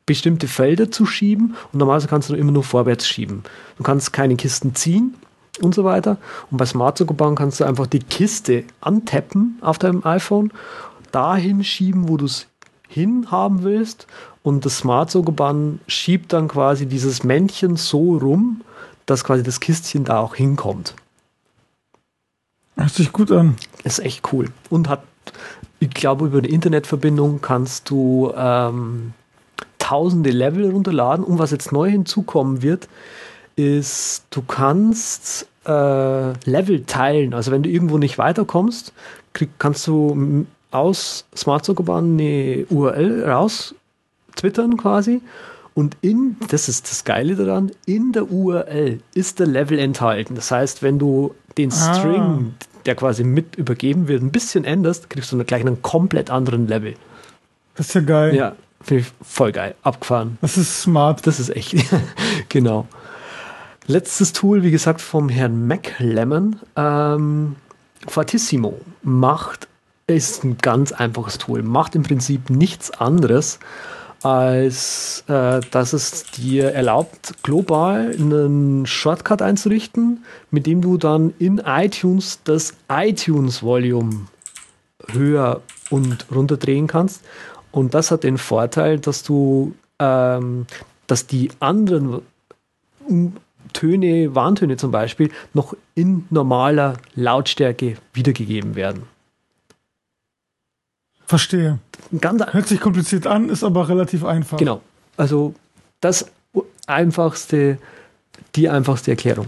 bestimmte 0.05 0.47
Felder 0.47 0.89
zu 0.89 1.05
schieben 1.05 1.55
und 1.71 1.79
normalerweise 1.79 2.07
kannst 2.07 2.29
du 2.29 2.35
immer 2.35 2.51
nur 2.51 2.63
vorwärts 2.63 3.07
schieben. 3.07 3.43
Du 3.77 3.83
kannst 3.83 4.13
keine 4.13 4.37
Kisten 4.37 4.73
ziehen 4.73 5.15
und 5.61 5.75
so 5.75 5.83
weiter. 5.83 6.17
Und 6.49 6.57
bei 6.57 6.65
Smart 6.65 6.97
Zuckerbahn 6.97 7.35
kannst 7.35 7.59
du 7.59 7.65
einfach 7.65 7.87
die 7.87 7.99
Kiste 7.99 8.63
antappen 8.79 9.57
auf 9.61 9.77
deinem 9.77 10.05
iPhone, 10.05 10.51
dahin 11.11 11.63
schieben, 11.63 12.07
wo 12.07 12.17
du 12.17 12.25
es 12.25 12.47
hinhaben 12.87 13.63
willst 13.63 14.07
und 14.43 14.65
das 14.65 14.77
Smart 14.77 15.11
Sogoban 15.11 15.79
schiebt 15.87 16.33
dann 16.33 16.47
quasi 16.47 16.85
dieses 16.85 17.23
Männchen 17.23 17.75
so 17.75 18.17
rum, 18.17 18.61
dass 19.05 19.23
quasi 19.23 19.43
das 19.43 19.59
Kistchen 19.59 20.05
da 20.05 20.19
auch 20.19 20.35
hinkommt. 20.35 20.95
Hört 22.77 22.91
sich 22.91 23.11
gut 23.11 23.31
an. 23.31 23.55
Ist 23.83 23.99
echt 23.99 24.31
cool. 24.31 24.49
Und 24.69 24.87
hat, 24.87 25.03
ich 25.79 25.89
glaube, 25.89 26.27
über 26.27 26.37
eine 26.37 26.47
Internetverbindung 26.47 27.41
kannst 27.41 27.89
du 27.89 28.31
ähm, 28.35 29.13
tausende 29.79 30.29
Level 30.29 30.69
runterladen. 30.69 31.25
Und 31.25 31.39
was 31.39 31.51
jetzt 31.51 31.71
neu 31.71 31.89
hinzukommen 31.89 32.61
wird, 32.61 32.87
ist, 33.55 34.25
du 34.29 34.43
kannst 34.43 35.47
äh, 35.65 36.31
Level 36.49 36.83
teilen. 36.85 37.33
Also 37.33 37.51
wenn 37.51 37.63
du 37.63 37.69
irgendwo 37.69 37.97
nicht 37.97 38.17
weiterkommst, 38.17 38.93
krieg, 39.33 39.49
kannst 39.57 39.87
du 39.87 40.45
aus 40.77 41.25
Smart 41.35 41.65
Sogoban 41.65 42.13
eine 42.13 42.65
URL 42.69 43.23
raus 43.29 43.75
twittern 44.35 44.77
quasi. 44.77 45.21
Und 45.73 45.95
in, 46.01 46.37
das 46.49 46.69
ist 46.69 46.89
das 46.89 47.03
Geile 47.03 47.35
daran, 47.35 47.71
in 47.85 48.11
der 48.11 48.31
URL 48.31 48.99
ist 49.13 49.39
der 49.39 49.45
Level 49.45 49.77
enthalten. 49.77 50.33
Das 50.33 50.49
heißt, 50.49 50.81
wenn 50.81 50.97
du 50.97 51.35
den 51.57 51.71
ah. 51.71 51.93
String, 51.93 52.21
ah. 52.21 52.65
der 52.85 52.95
quasi 52.95 53.23
mit 53.23 53.57
übergeben 53.57 54.07
wird, 54.07 54.23
ein 54.23 54.31
bisschen 54.31 54.63
änderst, 54.63 55.09
kriegst 55.09 55.31
du 55.31 55.43
gleich 55.43 55.61
einen 55.61 55.81
komplett 55.83 56.31
anderen 56.31 56.67
Level. 56.67 56.95
Das 57.75 57.89
ist 57.89 57.93
ja 57.93 58.01
geil. 58.01 58.35
Ja, 58.35 58.55
finde 58.81 59.03
ich 59.03 59.11
voll 59.21 59.51
geil. 59.51 59.75
Abgefahren. 59.83 60.39
Das 60.41 60.57
ist 60.57 60.81
smart. 60.81 61.27
Das 61.27 61.39
ist 61.39 61.55
echt. 61.55 61.75
genau. 62.49 62.87
Letztes 63.85 64.33
Tool, 64.33 64.63
wie 64.63 64.71
gesagt, 64.71 64.99
vom 64.99 65.29
Herrn 65.29 65.67
McLemmon. 65.67 66.55
Ähm, 66.75 67.55
Fortissimo 68.07 68.79
macht, 69.03 69.67
ist 70.07 70.45
ein 70.45 70.57
ganz 70.57 70.93
einfaches 70.93 71.37
Tool, 71.37 71.63
macht 71.63 71.93
im 71.95 72.03
Prinzip 72.03 72.49
nichts 72.49 72.91
anderes, 72.91 73.59
als 74.23 75.23
äh, 75.27 75.59
dass 75.71 75.93
es 75.93 76.23
dir 76.23 76.71
erlaubt, 76.71 77.43
global 77.43 78.15
einen 78.17 78.85
Shortcut 78.85 79.41
einzurichten, 79.41 80.23
mit 80.49 80.65
dem 80.65 80.81
du 80.81 80.97
dann 80.97 81.33
in 81.39 81.61
iTunes 81.65 82.39
das 82.45 82.73
iTunes-Volume 82.89 84.27
höher 85.11 85.61
und 85.89 86.25
runter 86.33 86.57
drehen 86.57 86.87
kannst. 86.87 87.23
Und 87.71 87.93
das 87.93 88.09
hat 88.09 88.23
den 88.23 88.37
Vorteil, 88.37 88.99
dass 88.99 89.23
du, 89.23 89.75
ähm, 89.99 90.65
dass 91.05 91.27
die 91.27 91.49
anderen 91.59 92.21
Töne, 93.73 94.33
Warntöne 94.33 94.77
zum 94.77 94.91
Beispiel, 94.91 95.31
noch 95.53 95.75
in 95.95 96.25
normaler 96.29 96.93
Lautstärke 97.13 97.97
wiedergegeben 98.13 98.75
werden. 98.75 99.16
Verstehe. 101.27 101.79
Ganz 102.21 102.41
Hört 102.53 102.67
sich 102.69 102.79
kompliziert 102.79 103.27
an, 103.27 103.49
ist 103.49 103.61
aber 103.63 103.89
relativ 103.89 104.23
einfach. 104.23 104.57
Genau. 104.57 104.81
Also 105.17 105.53
das 105.99 106.31
einfachste, 106.87 107.79
die 108.55 108.69
einfachste 108.69 109.11
Erklärung. 109.11 109.47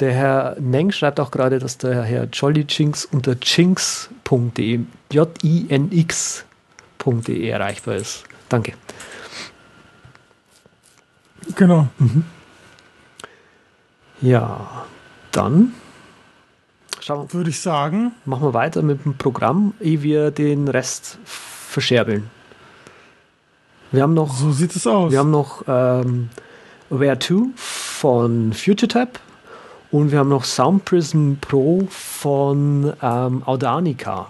Der 0.00 0.12
Herr 0.12 0.56
Neng 0.58 0.90
schreibt 0.90 1.20
auch 1.20 1.30
gerade, 1.30 1.60
dass 1.60 1.78
der 1.78 2.02
Herr 2.02 2.24
Jolly 2.24 2.66
Jinx 2.68 3.04
unter 3.04 3.36
jinx.de, 3.40 4.80
J-I-N-X.de 5.12 6.48
erreichbar 7.48 7.94
ist. 7.94 8.24
Danke. 8.48 8.72
Genau. 11.54 11.86
Mhm. 11.98 12.24
Ja, 14.20 14.86
dann 15.30 15.74
Schauen, 17.00 17.32
Würde 17.32 17.50
ich 17.50 17.60
sagen. 17.60 18.12
Machen 18.24 18.42
wir 18.42 18.54
weiter 18.54 18.82
mit 18.82 19.04
dem 19.04 19.16
Programm, 19.16 19.74
ehe 19.80 20.02
wir 20.02 20.30
den 20.30 20.68
Rest 20.68 21.18
verscherbeln. 21.24 22.30
Wir 23.90 24.02
haben 24.02 24.14
noch. 24.14 24.34
So 24.34 24.52
sieht 24.52 24.76
es 24.76 24.86
aus. 24.86 25.10
Wir 25.10 25.18
haben 25.18 25.30
noch 25.30 25.64
ähm, 25.66 26.28
Where 26.90 27.18
2 27.18 27.50
von 27.56 28.52
FutureTab 28.52 29.18
und 29.90 30.12
wir 30.12 30.18
haben 30.18 30.28
noch 30.28 30.44
Sound 30.44 30.84
Prism 30.84 31.34
Pro 31.40 31.86
von 31.88 32.92
ähm, 33.02 33.42
Audanica. 33.46 34.28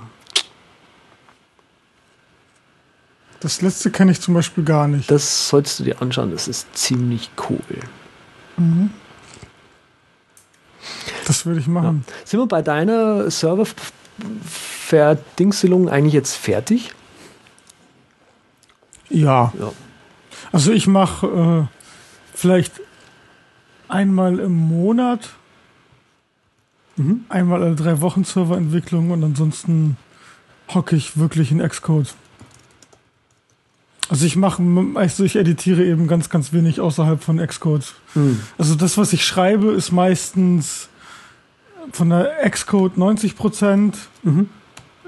Das 3.41 3.63
letzte 3.63 3.91
kenne 3.91 4.13
ich 4.13 4.21
zum 4.21 4.35
Beispiel 4.35 4.65
gar 4.65 4.87
nicht. 4.87 5.11
Das 5.11 5.49
solltest 5.49 5.81
du 5.81 5.85
dir 5.85 6.01
anschauen, 6.03 6.31
das 6.31 6.47
ist 6.47 6.77
ziemlich 6.77 7.31
cool. 7.49 7.59
Mhm. 8.59 8.91
Das 11.27 11.45
würde 11.47 11.61
ich 11.61 11.67
machen. 11.67 12.05
Ja. 12.07 12.13
Sind 12.25 12.41
wir 12.41 12.47
bei 12.47 12.63
deiner 12.63 13.31
Serververdingselung 13.31 15.89
eigentlich 15.89 16.15
jetzt 16.15 16.37
fertig? 16.37 16.93
Ja. 19.09 19.53
ja. 19.59 19.73
Also 20.53 20.73
ich 20.73 20.87
mache 20.87 21.27
äh, 21.27 21.67
vielleicht 22.35 22.81
einmal 23.89 24.39
im 24.39 24.57
Monat, 24.57 25.31
mhm. 26.97 27.25
einmal 27.29 27.63
alle 27.63 27.77
drei 27.77 28.01
Wochen 28.01 28.25
Serverentwicklung 28.25 29.11
und 29.11 29.23
ansonsten 29.23 29.99
hocke 30.73 30.97
ich 30.97 31.19
wirklich 31.19 31.53
in 31.53 31.67
Xcode. 31.67 32.15
Also 34.11 34.27
ich 34.27 34.35
mache, 34.35 34.61
also 34.97 35.23
ich 35.23 35.37
editiere 35.37 35.85
eben 35.85 36.09
ganz, 36.09 36.29
ganz 36.31 36.53
wenig 36.53 36.81
außerhalb 36.81 37.23
von 37.23 37.39
Xcode. 37.39 37.95
Mhm. 38.17 38.41
Also 38.59 38.75
das, 38.75 38.99
was 38.99 39.13
ich 39.13 39.25
schreibe, 39.25 39.69
ist 39.71 39.93
meistens 39.93 40.89
von 41.93 42.11
der 42.11 42.33
Xcode 42.51 42.99
90 42.99 43.37
Prozent, 43.37 43.97
mhm. 44.25 44.49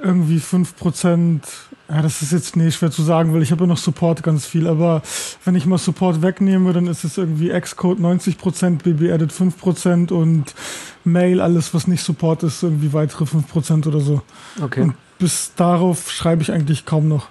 irgendwie 0.01 0.39
5 0.39 0.77
Prozent. 0.77 1.43
Ja, 1.89 2.01
das 2.01 2.23
ist 2.23 2.31
jetzt 2.31 2.55
nee, 2.55 2.71
schwer 2.71 2.93
zu 2.93 3.03
sagen, 3.03 3.35
weil 3.35 3.43
ich 3.43 3.51
habe 3.51 3.65
ja 3.65 3.67
noch 3.67 3.77
Support 3.77 4.23
ganz 4.23 4.47
viel. 4.47 4.69
Aber 4.69 5.03
wenn 5.45 5.57
ich 5.57 5.67
mal 5.67 5.79
Support 5.79 6.23
wegnehme, 6.23 6.73
dann 6.73 6.87
ist 6.87 7.03
es 7.03 7.19
irgendwie 7.19 7.49
Xcode 7.49 7.99
90 7.99 8.39
Prozent, 8.39 8.85
BB 8.85 9.11
Edit 9.11 9.33
5 9.33 9.59
Prozent 9.59 10.13
und 10.13 10.55
Mail, 11.03 11.41
alles 11.41 11.75
was 11.75 11.89
nicht 11.89 12.05
Support 12.05 12.45
ist, 12.45 12.63
irgendwie 12.63 12.93
weitere 12.93 13.27
5 13.27 13.49
Prozent 13.49 13.89
oder 13.89 13.99
so. 13.99 14.23
Okay. 14.63 14.83
Und 14.83 14.95
bis 15.19 15.55
darauf 15.57 16.09
schreibe 16.09 16.43
ich 16.43 16.53
eigentlich 16.53 16.87
kaum 16.87 17.09
noch. 17.09 17.27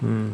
Hm. 0.00 0.32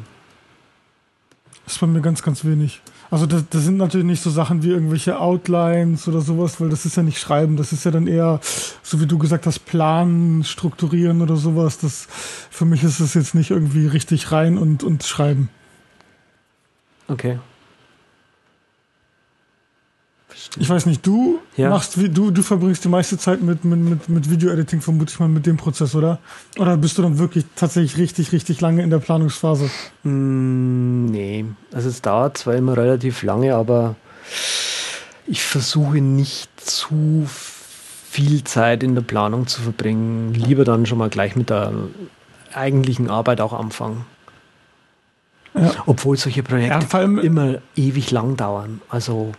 Das 1.65 1.75
ist 1.75 1.81
bei 1.81 1.87
mir 1.87 2.01
ganz, 2.01 2.23
ganz 2.23 2.45
wenig. 2.45 2.83
Also 3.11 3.27
das, 3.27 3.45
das, 3.49 3.63
sind 3.65 3.77
natürlich 3.77 4.07
nicht 4.07 4.23
so 4.23 4.31
Sachen 4.31 4.63
wie 4.63 4.71
irgendwelche 4.71 5.19
Outlines 5.19 6.09
oder 6.09 6.21
sowas, 6.21 6.61
weil 6.61 6.69
das 6.69 6.85
ist 6.85 6.97
ja 6.97 7.03
nicht 7.03 7.19
Schreiben, 7.19 7.57
das 7.57 7.73
ist 7.73 7.85
ja 7.85 7.91
dann 7.91 8.07
eher, 8.07 8.41
so 8.83 9.01
wie 9.01 9.07
du 9.07 9.19
gesagt 9.19 9.47
hast, 9.47 9.61
Planen, 9.61 10.45
Strukturieren 10.45 11.23
oder 11.23 11.37
sowas. 11.37 11.79
Das, 11.79 12.07
für 12.51 12.65
mich 12.65 12.83
ist 12.83 13.01
es 13.01 13.15
jetzt 13.15 13.35
nicht 13.35 13.51
irgendwie 13.51 13.87
richtig 13.87 14.33
rein 14.33 14.59
und, 14.59 14.83
und 14.83 15.05
Schreiben. 15.05 15.49
Okay. 17.09 17.39
Ich 20.59 20.69
weiß 20.69 20.87
nicht, 20.87 21.07
du 21.07 21.41
ja. 21.57 21.71
machst 21.71 21.97
du, 21.97 22.31
du 22.31 22.43
verbringst 22.43 22.85
die 22.85 22.89
meiste 22.89 23.19
Zeit 23.19 23.43
mit, 23.43 23.65
mit, 23.65 23.79
mit, 23.79 24.09
mit 24.09 24.31
Video-Editing, 24.31 24.81
vermute 24.81 25.13
ich 25.13 25.21
mal, 25.21 25.29
mit 25.29 25.47
dem 25.47 25.57
Prozess, 25.57 25.95
oder? 25.95 26.19
Oder 26.59 26.77
bist 26.77 26.99
du 26.99 27.03
dann 27.03 27.19
wirklich 27.19 27.45
tatsächlich 27.57 27.97
richtig, 27.97 28.33
richtig 28.33 28.61
lange 28.61 28.83
in 28.83 28.91
der 28.91 28.99
Planungsphase? 28.99 29.71
Mm, 30.03 31.07
nee. 31.07 31.45
Also 31.73 31.89
es 31.89 32.03
dauert 32.03 32.39
zwar 32.39 32.55
immer 32.55 32.77
relativ 32.77 33.23
lange, 33.23 33.55
aber 33.55 33.97
ich 35.27 35.43
versuche 35.43 35.99
nicht 35.99 36.51
zu 36.61 37.27
viel 37.27 38.45
Zeit 38.45 38.83
in 38.83 38.95
der 38.95 39.03
Planung 39.03 39.47
zu 39.47 39.63
verbringen. 39.63 40.35
Lieber 40.35 40.65
dann 40.65 40.87
schon 40.87 40.99
mal 40.99 41.09
gleich 41.09 41.35
mit 41.35 41.51
der 41.51 41.73
eigentlichen 42.53 43.11
Arbeit 43.11 43.41
auch 43.41 43.53
anfangen. 43.53 44.05
Ja. 45.55 45.73
Obwohl 45.87 46.17
solche 46.17 46.43
Projekte 46.43 46.87
Ja, 46.93 47.03
immer 47.03 47.59
ewig 47.77 48.11
lang 48.11 48.37
dauern. 48.37 48.81
Also 48.89 49.33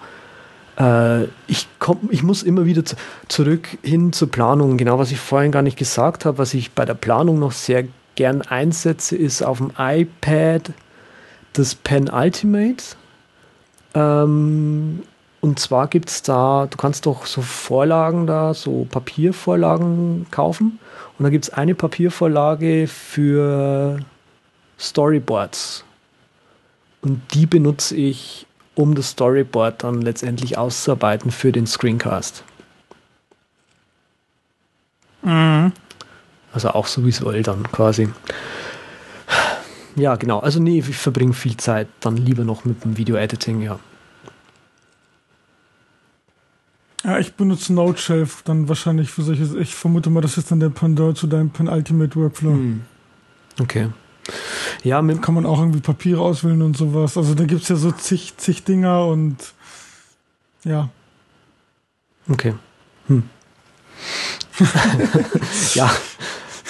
äh, 0.79 1.23
ich, 1.47 1.67
komm, 1.79 2.09
ich 2.11 2.23
muss 2.23 2.43
immer 2.43 2.65
wieder 2.65 2.85
zu, 2.85 2.95
zurück 3.27 3.67
hin 3.81 4.13
zur 4.13 4.31
Planung. 4.31 4.77
Genau, 4.77 4.99
was 4.99 5.11
ich 5.11 5.19
vorhin 5.19 5.51
gar 5.51 5.61
nicht 5.61 5.77
gesagt 5.77 6.25
habe, 6.25 6.37
was 6.37 6.53
ich 6.53 6.71
bei 6.71 6.85
der 6.85 6.93
Planung 6.93 7.39
noch 7.39 7.51
sehr 7.51 7.85
gern 8.15 8.41
einsetze, 8.41 9.15
ist 9.15 9.41
auf 9.41 9.57
dem 9.59 9.71
iPad 9.77 10.71
das 11.53 11.75
Pen 11.75 12.09
Ultimate. 12.09 12.83
Ähm, 13.93 15.03
und 15.41 15.59
zwar 15.59 15.87
gibt 15.87 16.09
es 16.09 16.21
da, 16.23 16.67
du 16.69 16.75
kannst 16.75 17.05
doch 17.05 17.25
so 17.25 17.41
Vorlagen 17.41 18.25
da, 18.25 18.53
so 18.53 18.87
Papiervorlagen 18.89 20.25
kaufen. 20.31 20.79
Und 21.17 21.23
da 21.23 21.29
gibt 21.29 21.45
es 21.45 21.53
eine 21.53 21.75
Papiervorlage 21.75 22.87
für 22.87 23.99
Storyboards. 24.79 25.85
Und 27.01 27.21
die 27.33 27.45
benutze 27.45 27.95
ich 27.95 28.47
um 28.75 28.95
das 28.95 29.11
Storyboard 29.11 29.83
dann 29.83 30.01
letztendlich 30.01 30.57
auszuarbeiten 30.57 31.31
für 31.31 31.51
den 31.51 31.65
Screencast. 31.65 32.43
Mhm. 35.23 35.71
Also 36.53 36.69
auch 36.69 36.87
so 36.87 37.03
visuell 37.03 37.43
dann 37.43 37.69
quasi. 37.71 38.09
Ja, 39.95 40.15
genau. 40.15 40.39
Also 40.39 40.61
nee, 40.61 40.79
ich 40.79 40.97
verbringe 40.97 41.33
viel 41.33 41.57
Zeit 41.57 41.87
dann 42.01 42.17
lieber 42.17 42.43
noch 42.43 42.65
mit 42.65 42.83
dem 42.83 42.97
Video-Editing, 42.97 43.61
ja. 43.61 43.79
Ja, 47.03 47.19
ich 47.19 47.35
benutze 47.35 47.71
Node-Shelf 47.73 48.41
dann 48.43 48.67
wahrscheinlich 48.67 49.11
für 49.11 49.21
solche. 49.21 49.43
Ich 49.59 49.75
vermute 49.75 50.09
mal, 50.09 50.21
das 50.21 50.37
ist 50.37 50.51
dann 50.51 50.59
der 50.59 50.69
Pendant 50.69 51.17
zu 51.17 51.27
deinem 51.27 51.51
Penultimate 51.51 52.15
Workflow. 52.15 52.51
Hm. 52.51 52.81
Okay. 53.61 53.89
Ja, 54.85 55.01
mit, 55.01 55.23
Kann 55.23 55.33
man 55.33 55.47
auch 55.47 55.57
irgendwie 55.59 55.79
Papiere 55.79 56.21
auswählen 56.21 56.61
und 56.61 56.77
sowas. 56.77 57.17
Also 57.17 57.33
da 57.33 57.45
gibt 57.45 57.63
es 57.63 57.69
ja 57.69 57.75
so 57.75 57.91
zig, 57.91 58.37
zig 58.37 58.63
Dinger 58.65 59.07
und 59.07 59.35
ja. 60.63 60.89
okay. 62.29 62.53
Hm. 63.07 63.23
ja. 65.73 65.91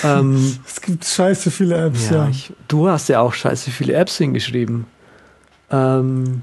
Ähm, 0.02 0.58
Es 0.66 0.80
gibt 0.80 1.04
scheiße 1.04 1.52
viele 1.52 1.76
Apps, 1.76 2.10
ja, 2.10 2.24
ja. 2.24 2.30
Ich, 2.30 2.54
du 2.70 2.88
hast 2.88 3.10
ja 3.10 3.20
auch 3.20 3.34
scheiße 3.34 3.70
viele 3.70 3.94
Apps 3.94 4.18
hingeschrieben. 4.18 4.86
Ähm, 5.70 6.40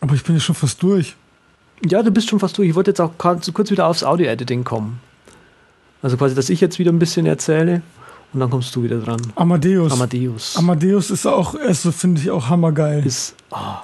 Aber 0.00 0.14
ich 0.14 0.24
bin 0.24 0.34
ja 0.34 0.40
schon 0.40 0.54
fast 0.54 0.82
durch. 0.82 1.14
ja, 1.84 2.02
du 2.02 2.10
bist 2.10 2.30
schon 2.30 2.40
fast 2.40 2.56
durch. 2.56 2.70
Ich 2.70 2.74
wollte 2.74 2.92
jetzt 2.92 3.02
auch 3.02 3.18
kurz 3.18 3.70
wieder 3.70 3.86
aufs 3.86 4.02
Audio-Editing 4.02 4.64
kommen. 4.64 5.00
Also 6.00 6.16
quasi, 6.16 6.34
dass 6.34 6.48
ich 6.48 6.62
jetzt 6.62 6.78
wieder 6.78 6.90
ein 6.90 6.98
bisschen 6.98 7.26
erzähle 7.26 7.82
und 8.32 8.40
dann 8.40 8.50
kommst 8.50 8.74
du 8.76 8.82
wieder 8.82 8.98
dran. 8.98 9.20
Amadeus. 9.34 9.92
Amadeus 9.92 10.56
Amadeus 10.56 11.10
ist 11.10 11.26
auch, 11.26 11.54
also 11.54 11.92
finde 11.92 12.20
ich 12.20 12.30
auch 12.30 12.48
hammergeil. 12.48 13.06
ist, 13.06 13.34
ah, 13.50 13.82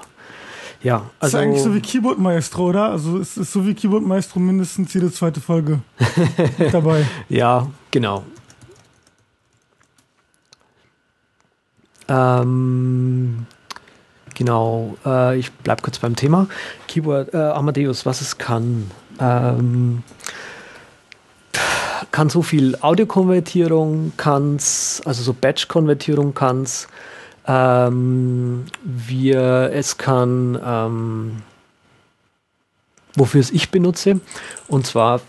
ja, 0.82 0.98
ist 0.98 1.04
also 1.20 1.38
eigentlich 1.38 1.62
so 1.62 1.74
wie 1.74 1.80
Keyboard 1.80 2.18
Maestro, 2.18 2.68
oder? 2.68 2.90
Also 2.90 3.18
es 3.18 3.38
ist 3.38 3.52
so 3.52 3.66
wie 3.66 3.74
Keyboard 3.74 4.06
Maestro 4.06 4.38
mindestens 4.38 4.92
jede 4.92 5.10
zweite 5.10 5.40
Folge 5.40 5.80
dabei. 6.72 7.06
Ja, 7.30 7.66
genau. 7.90 8.24
Ähm, 12.06 13.46
genau, 14.34 14.98
äh, 15.06 15.38
ich 15.38 15.50
bleibe 15.52 15.80
kurz 15.80 15.98
beim 15.98 16.16
Thema. 16.16 16.48
Keyboard 16.86 17.32
äh, 17.32 17.38
Amadeus, 17.38 18.04
was 18.04 18.20
es 18.20 18.36
kann. 18.36 18.90
Ähm, 19.18 20.02
kann 22.14 22.28
so 22.28 22.42
viel 22.42 22.76
Audiokonvertierung, 22.80 24.12
kann's, 24.16 25.02
also 25.04 25.24
so 25.24 25.32
Batch-Konvertierung 25.32 26.32
kann's. 26.32 26.86
Ähm, 27.44 28.66
wir, 28.84 29.72
es 29.72 29.98
kann, 29.98 30.56
ähm, 30.64 31.42
wofür 33.16 33.40
es 33.40 33.50
ich 33.50 33.72
benutze, 33.72 34.20
und 34.68 34.86
zwar 34.86 35.22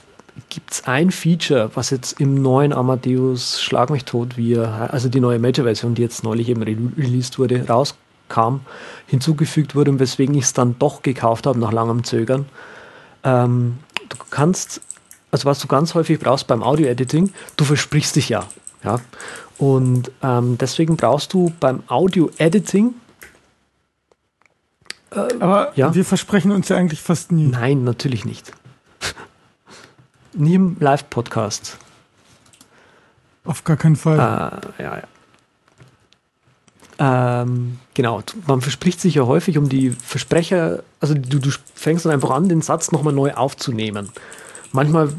gibt 0.50 0.74
es 0.74 0.86
ein 0.86 1.10
Feature, 1.10 1.72
was 1.74 1.90
jetzt 1.90 2.22
im 2.22 2.40
neuen 2.44 2.72
Amadeus 2.72 3.64
Schlag 3.64 3.90
mich 3.90 4.06
tot, 4.06 4.38
wie 4.38 4.56
also 4.56 5.10
die 5.10 5.22
neue 5.22 5.40
Major-Version, 5.40 5.96
die 5.96 6.04
jetzt 6.04 6.24
neulich 6.24 6.50
eben 6.50 6.62
re 6.62 6.78
released 7.00 7.40
wurde, 7.40 7.68
rauskam, 7.68 8.60
hinzugefügt 9.08 9.74
wurde 9.74 9.90
und 9.90 10.00
weswegen 10.00 10.36
ich 10.36 10.44
es 10.44 10.54
dann 10.54 10.78
doch 10.78 11.02
gekauft 11.02 11.48
habe 11.48 11.58
nach 11.58 11.74
langem 11.74 12.04
Zögern. 12.04 12.46
Ähm, 13.24 13.80
du 14.08 14.18
kannst, 14.30 14.82
also 15.36 15.50
was 15.50 15.60
du 15.60 15.68
ganz 15.68 15.94
häufig 15.96 16.18
brauchst 16.18 16.48
beim 16.48 16.64
Audio-Editing, 16.64 17.34
du 17.58 17.66
versprichst 17.66 18.16
dich 18.16 18.30
ja. 18.30 18.48
ja? 18.86 19.02
Und 19.58 20.10
ähm, 20.24 20.58
deswegen 20.58 20.96
brauchst 20.96 21.34
du 21.34 21.54
beim 21.60 21.84
Audio-Editing 21.88 22.94
Aber 25.12 25.74
Ja. 25.76 25.94
wir 25.94 26.06
versprechen 26.06 26.52
uns 26.54 26.70
ja 26.70 26.78
eigentlich 26.78 27.02
fast 27.02 27.34
nie. 27.34 27.48
Nein, 27.48 27.84
natürlich 27.84 28.24
nicht. 28.24 28.54
Nie 30.34 30.56
im 30.56 30.78
Live-Podcast. 30.80 31.78
Auf 33.44 33.64
gar 33.66 33.78
keinen 33.78 33.96
Fall. 33.98 34.18
Äh, 34.18 34.84
ja, 34.84 34.98
ja. 34.98 35.04
Ähm, 36.98 37.80
genau, 37.94 38.22
man 38.48 38.62
verspricht 38.62 39.02
sich 39.02 39.16
ja 39.16 39.24
häufig 39.26 39.58
um 39.58 39.68
die 39.68 39.90
Versprecher, 39.90 40.82
also 41.02 41.14
du, 41.14 41.40
du 41.40 41.50
fängst 41.74 42.06
dann 42.06 42.14
einfach 42.14 42.30
an, 42.30 42.48
den 42.48 42.62
Satz 42.62 42.94
nochmal 42.94 43.14
neu 43.14 43.34
aufzunehmen. 43.34 44.10
Manchmal 44.76 45.10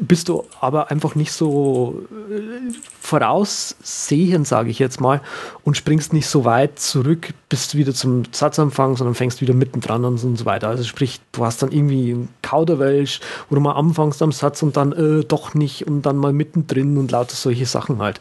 bist 0.00 0.28
du 0.28 0.44
aber 0.60 0.90
einfach 0.90 1.14
nicht 1.14 1.32
so 1.32 2.02
äh, 2.30 2.72
voraussehend, 3.00 4.46
sage 4.46 4.70
ich 4.70 4.78
jetzt 4.78 5.00
mal, 5.00 5.20
und 5.64 5.76
springst 5.76 6.12
nicht 6.12 6.26
so 6.26 6.44
weit 6.44 6.78
zurück, 6.78 7.34
bis 7.48 7.74
wieder 7.74 7.94
zum 7.94 8.24
Satzanfang, 8.32 8.96
sondern 8.96 9.14
fängst 9.14 9.40
wieder 9.40 9.54
mittendran 9.54 10.04
an 10.04 10.18
und 10.18 10.36
so 10.36 10.44
weiter. 10.44 10.68
Also 10.68 10.84
sprich, 10.84 11.20
du 11.32 11.44
hast 11.44 11.62
dann 11.62 11.72
irgendwie 11.72 12.12
ein 12.12 12.28
Kauderwelsch, 12.42 13.20
wo 13.48 13.54
du 13.54 13.60
mal 13.60 13.72
anfängst 13.72 14.22
am 14.22 14.32
Satz 14.32 14.62
und 14.62 14.76
dann 14.76 14.92
äh, 14.92 15.24
doch 15.24 15.54
nicht 15.54 15.86
und 15.86 16.02
dann 16.02 16.16
mal 16.16 16.32
mittendrin 16.32 16.96
und 16.98 17.10
lauter 17.10 17.36
solche 17.36 17.66
Sachen 17.66 18.00
halt. 18.00 18.18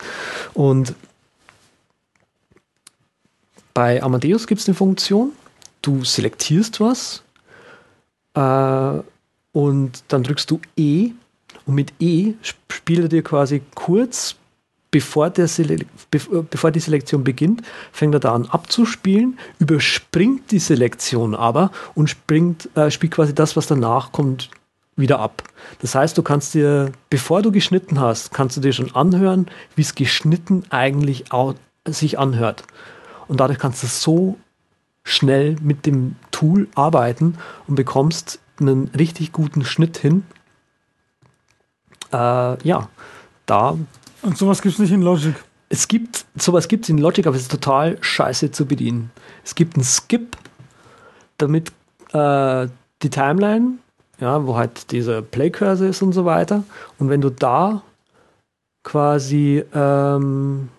Und 0.54 0.94
bei 3.74 4.04
Amadeus 4.04 4.48
gibt 4.48 4.62
es 4.62 4.68
eine 4.68 4.76
Funktion, 4.76 5.32
du 5.82 6.04
selektierst 6.04 6.80
was 6.80 7.24
äh, 8.36 9.02
und 9.52 10.04
dann 10.08 10.24
drückst 10.24 10.50
du 10.52 10.60
E 10.78 11.12
und 11.66 11.76
mit 11.76 11.94
E 12.00 12.34
sp- 12.42 12.60
spielt 12.72 13.02
er 13.02 13.10
dir 13.10 13.24
quasi 13.24 13.62
kurz, 13.76 14.36
bevor, 14.92 15.30
der 15.30 15.48
Sele 15.48 15.86
bev- 16.12 16.44
bevor 16.50 16.72
die 16.72 16.80
Selektion 16.80 17.24
beginnt, 17.24 17.62
fängt 17.92 18.14
er 18.14 18.20
da 18.20 18.34
an 18.34 18.48
abzuspielen, 18.48 19.38
überspringt 19.60 20.52
die 20.52 20.60
Selektion 20.60 21.36
aber 21.36 21.72
und 21.96 22.10
springt, 22.10 22.70
äh, 22.76 22.90
spielt 22.92 23.14
quasi 23.14 23.36
das, 23.36 23.56
was 23.56 23.68
danach 23.68 24.12
kommt, 24.12 24.50
wieder 24.98 25.20
ab. 25.20 25.44
Das 25.80 25.96
heißt, 25.96 26.18
du 26.18 26.24
kannst 26.24 26.54
dir, 26.54 26.92
bevor 27.10 27.42
du 27.42 27.52
geschnitten 27.52 28.00
hast, 28.00 28.34
kannst 28.34 28.58
du 28.58 28.62
dir 28.62 28.74
schon 28.74 28.94
anhören, 28.94 29.48
wie 29.76 29.82
es 29.82 29.96
geschnitten 29.96 30.64
eigentlich 30.70 31.26
sich 31.88 32.20
anhört. 32.20 32.64
Und 33.28 33.40
dadurch 33.40 33.60
kannst 33.60 33.84
du 33.84 33.88
so 33.88 34.38
schnell 35.04 35.56
mit 35.62 35.86
dem 35.86 36.16
Tool 36.32 36.68
arbeiten 36.76 37.38
und 37.68 37.76
bekommst 37.76 38.40
einen 38.60 38.90
richtig 38.90 39.32
guten 39.32 39.64
Schnitt 39.66 39.98
hin. 39.98 40.24
Äh, 42.12 42.68
ja, 42.68 42.90
da 43.46 43.78
Und 44.22 44.38
sowas 44.38 44.62
gibt 44.62 44.74
es 44.74 44.80
nicht 44.80 44.92
in 44.92 45.02
Logic. 45.02 45.36
es 45.70 45.88
gibt, 45.88 46.26
sowas 46.36 46.68
gibt 46.68 46.86
es 46.86 46.90
in 46.90 46.98
Logic, 46.98 47.26
aber 47.26 47.36
es 47.36 47.44
ist 47.44 47.52
total 47.52 47.98
scheiße 48.02 48.52
zu 48.52 48.66
bedienen. 48.66 49.12
Es 49.44 49.56
gibt 49.56 49.76
einen 49.76 49.84
Skip, 49.84 50.38
damit 51.38 51.72
äh, 52.14 52.68
die 53.02 53.10
Timeline, 53.10 53.80
ja, 54.20 54.46
wo 54.46 54.56
halt 54.56 54.92
dieser 54.92 55.22
Play-Cursor 55.22 55.88
ist 55.88 56.02
und 56.02 56.14
so 56.14 56.26
weiter. 56.26 56.64
Und 57.00 57.10
wenn 57.10 57.22
du 57.22 57.30
da 57.30 57.82
quasi, 58.84 59.64
ähm, 59.74 60.70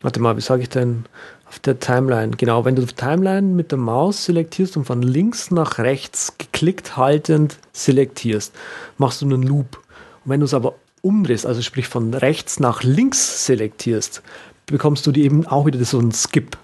warte 0.00 0.20
mal, 0.20 0.36
wie 0.36 0.40
sage 0.40 0.62
ich 0.62 0.68
denn, 0.68 1.06
auf 1.50 1.58
der 1.58 1.80
Timeline, 1.80 2.36
genau, 2.36 2.64
wenn 2.64 2.76
du 2.76 2.82
die 2.86 2.94
Timeline 2.94 3.42
mit 3.42 3.72
der 3.72 3.78
Maus 3.78 4.24
selektierst 4.24 4.76
und 4.76 4.84
von 4.84 5.02
links 5.02 5.50
nach 5.50 5.78
rechts 5.78 6.38
geklickt 6.38 6.96
haltend 6.96 7.58
selektierst, 7.72 8.54
machst 8.98 9.20
du 9.20 9.26
einen 9.26 9.42
Loop. 9.42 9.78
Und 10.24 10.30
wenn 10.30 10.38
du 10.38 10.46
es 10.46 10.54
aber 10.54 10.76
umdrehst, 11.02 11.46
also 11.46 11.60
sprich 11.60 11.88
von 11.88 12.14
rechts 12.14 12.60
nach 12.60 12.84
links 12.84 13.46
selektierst, 13.46 14.22
bekommst 14.66 15.04
du 15.08 15.10
die 15.10 15.24
eben 15.24 15.44
auch 15.44 15.66
wieder 15.66 15.84
so 15.84 15.98
einen 15.98 16.12
Skip. 16.12 16.56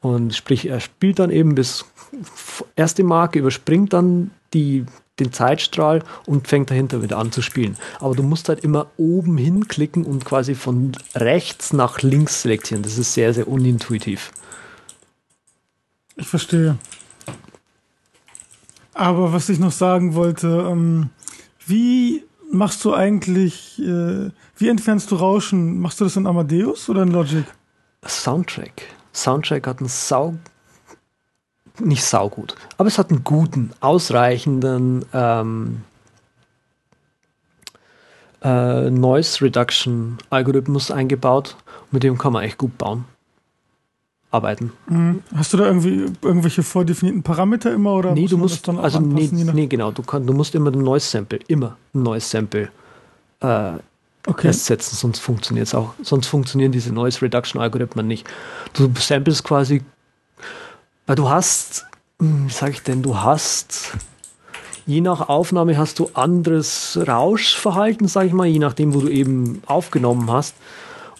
Und 0.00 0.34
sprich, 0.34 0.66
er 0.68 0.80
spielt 0.80 1.18
dann 1.18 1.30
eben 1.30 1.54
bis 1.54 1.84
erste 2.76 3.04
Marke, 3.04 3.40
überspringt 3.40 3.92
dann 3.92 4.30
die, 4.54 4.86
den 5.20 5.32
Zeitstrahl 5.32 6.02
und 6.26 6.48
fängt 6.48 6.70
dahinter 6.70 7.02
wieder 7.02 7.18
an 7.18 7.30
zu 7.30 7.42
spielen. 7.42 7.76
Aber 8.00 8.14
du 8.14 8.22
musst 8.22 8.48
halt 8.48 8.64
immer 8.64 8.88
oben 8.96 9.36
hinklicken 9.38 10.04
und 10.04 10.24
quasi 10.24 10.54
von 10.54 10.92
rechts 11.14 11.72
nach 11.72 12.02
links 12.02 12.42
selektieren. 12.42 12.82
Das 12.82 12.98
ist 12.98 13.14
sehr, 13.14 13.32
sehr 13.32 13.48
unintuitiv. 13.48 14.32
Ich 16.16 16.26
verstehe. 16.26 16.78
Aber 18.92 19.32
was 19.32 19.48
ich 19.48 19.58
noch 19.58 19.72
sagen 19.72 20.14
wollte, 20.14 20.68
ähm, 20.70 21.10
wie 21.66 22.24
machst 22.52 22.84
du 22.84 22.94
eigentlich, 22.94 23.80
äh, 23.80 24.30
wie 24.56 24.68
entfernst 24.68 25.10
du 25.10 25.16
Rauschen? 25.16 25.80
Machst 25.80 26.00
du 26.00 26.04
das 26.04 26.16
in 26.16 26.26
Amadeus 26.26 26.88
oder 26.88 27.02
in 27.02 27.10
Logic? 27.10 27.44
Soundtrack. 28.06 28.82
Soundtrack 29.12 29.66
hat 29.66 29.80
einen 29.80 29.88
sau, 29.88 30.34
nicht 31.80 32.04
saugut, 32.04 32.54
aber 32.78 32.88
es 32.88 32.98
hat 32.98 33.10
einen 33.10 33.24
guten, 33.24 33.72
ausreichenden 33.80 35.04
ähm, 35.12 35.82
äh, 38.42 38.90
Noise 38.90 39.44
Reduction 39.44 40.18
Algorithmus 40.30 40.90
eingebaut. 40.90 41.56
Mit 41.90 42.02
dem 42.02 42.18
kann 42.18 42.32
man 42.32 42.44
echt 42.44 42.58
gut 42.58 42.76
bauen. 42.78 43.04
Arbeiten. 44.30 44.72
Mhm. 44.88 45.22
Hast 45.34 45.52
du 45.52 45.56
da 45.56 45.66
irgendwie 45.66 46.06
irgendwelche 46.20 46.64
vordefinierten 46.64 47.22
Parameter 47.22 47.72
immer 47.72 47.94
oder 47.94 48.12
nee, 48.12 48.26
du 48.26 48.36
musst 48.36 48.66
dann 48.66 48.78
also 48.78 48.98
nee, 48.98 49.30
nee, 49.30 49.66
genau, 49.66 49.92
du, 49.92 50.02
kann, 50.02 50.26
du 50.26 50.32
musst 50.32 50.56
immer 50.56 50.72
ein 50.72 50.82
neues 50.82 51.08
Sample, 51.08 51.38
immer 51.46 51.76
ein 51.94 52.02
neues 52.02 52.28
Sample 52.28 52.68
äh, 53.40 53.72
okay. 54.26 54.48
festsetzen, 54.48 54.98
sonst 54.98 55.20
funktioniert 55.20 55.68
es 55.68 55.74
auch, 55.74 55.94
sonst 56.02 56.26
funktionieren 56.26 56.72
diese 56.72 56.92
Noise 56.92 57.22
Reduction 57.22 57.62
Algorithmen 57.62 58.08
nicht. 58.08 58.26
Du 58.72 58.90
samples 58.98 59.44
quasi, 59.44 59.82
weil 61.06 61.16
du 61.16 61.28
hast, 61.28 61.86
hm, 62.20 62.48
wie 62.48 62.52
sage 62.52 62.72
ich 62.72 62.82
denn, 62.82 63.02
du 63.02 63.18
hast 63.18 63.96
je 64.86 65.00
nach 65.00 65.28
Aufnahme 65.28 65.78
hast 65.78 65.98
du 65.98 66.10
anderes 66.14 66.98
Rauschverhalten, 67.06 68.08
sage 68.08 68.28
ich 68.28 68.32
mal, 68.32 68.46
je 68.46 68.58
nachdem, 68.58 68.94
wo 68.94 69.00
du 69.00 69.08
eben 69.08 69.62
aufgenommen 69.66 70.30
hast. 70.30 70.54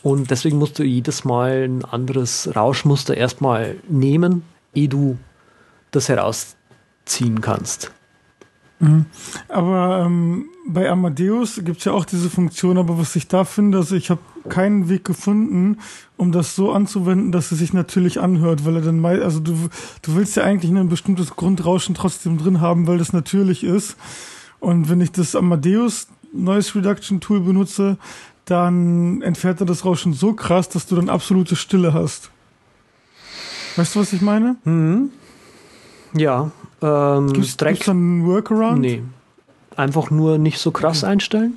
Und 0.03 0.31
deswegen 0.31 0.59
musst 0.59 0.79
du 0.79 0.85
jedes 0.85 1.25
Mal 1.25 1.65
ein 1.65 1.85
anderes 1.85 2.55
Rauschmuster 2.55 3.17
erstmal 3.17 3.77
nehmen, 3.89 4.43
ehe 4.75 4.89
du 4.89 5.17
das 5.93 6.09
herausziehen 6.09 7.41
kannst. 7.41 7.91
Mhm. 8.85 9.07
Aber 9.49 10.05
ähm, 10.05 10.47
bei 10.67 10.91
Amadeus 10.91 11.61
gibt 11.65 11.79
es 11.79 11.85
ja 11.85 11.93
auch 11.93 12.05
diese 12.05 12.31
Funktion, 12.31 12.79
aber 12.79 12.99
was 12.99 13.17
ich 13.17 13.29
da 13.29 13.45
finde, 13.45 13.79
also 13.79 13.97
ich 13.97 14.11
habe 14.11 14.21
keinen 14.49 14.89
Weg 14.89 15.05
gefunden, 15.05 15.79
um 16.17 16.33
das 16.33 16.55
so 16.55 16.73
anzuwenden, 16.73 17.33
dass 17.33 17.53
es 17.53 17.59
sich 17.59 17.73
natürlich 17.73 18.21
anhört, 18.21 18.65
weil 18.65 18.77
er 18.77 18.83
dann 18.83 19.01
mal, 19.01 19.23
also 19.23 19.41
du, 19.41 19.53
du 20.03 20.17
willst 20.17 20.37
ja 20.37 20.45
eigentlich 20.45 20.71
ein 20.71 20.89
bestimmtes 20.89 21.37
Grundrauschen 21.37 21.95
trotzdem 21.95 22.39
drin 22.39 22.61
haben, 22.61 22.87
weil 22.87 22.99
das 22.99 23.13
natürlich 23.13 23.65
ist. 23.65 23.97
Und 24.61 24.89
wenn 24.89 25.01
ich 25.01 25.13
das 25.13 25.35
Amadeus 25.35 26.09
Noise 26.33 26.75
Reduction 26.75 27.21
Tool 27.21 27.41
benutze, 27.41 27.97
dann 28.45 29.23
entfernt 29.23 29.61
er 29.61 29.67
das 29.67 29.85
Rauschen 29.85 30.13
so 30.13 30.35
krass, 30.35 30.69
dass 30.69 30.87
du 30.87 30.97
dann 30.97 31.09
absolute 31.09 31.57
Stille 31.57 31.95
hast. 31.95 32.31
Weißt 33.77 33.95
du, 33.95 34.01
was 34.01 34.13
ich 34.13 34.21
meine? 34.21 34.57
Mhm. 34.65 35.11
Ja. 36.15 36.51
Ähm, 36.85 37.33
Gibt 37.33 37.47
es 37.47 37.57
dann 37.57 37.77
einen 37.89 38.27
Workaround? 38.27 38.81
Nee. 38.81 39.03
Einfach 39.75 40.11
nur 40.11 40.37
nicht 40.37 40.59
so 40.59 40.71
krass 40.71 41.03
okay. 41.03 41.13
einstellen. 41.13 41.55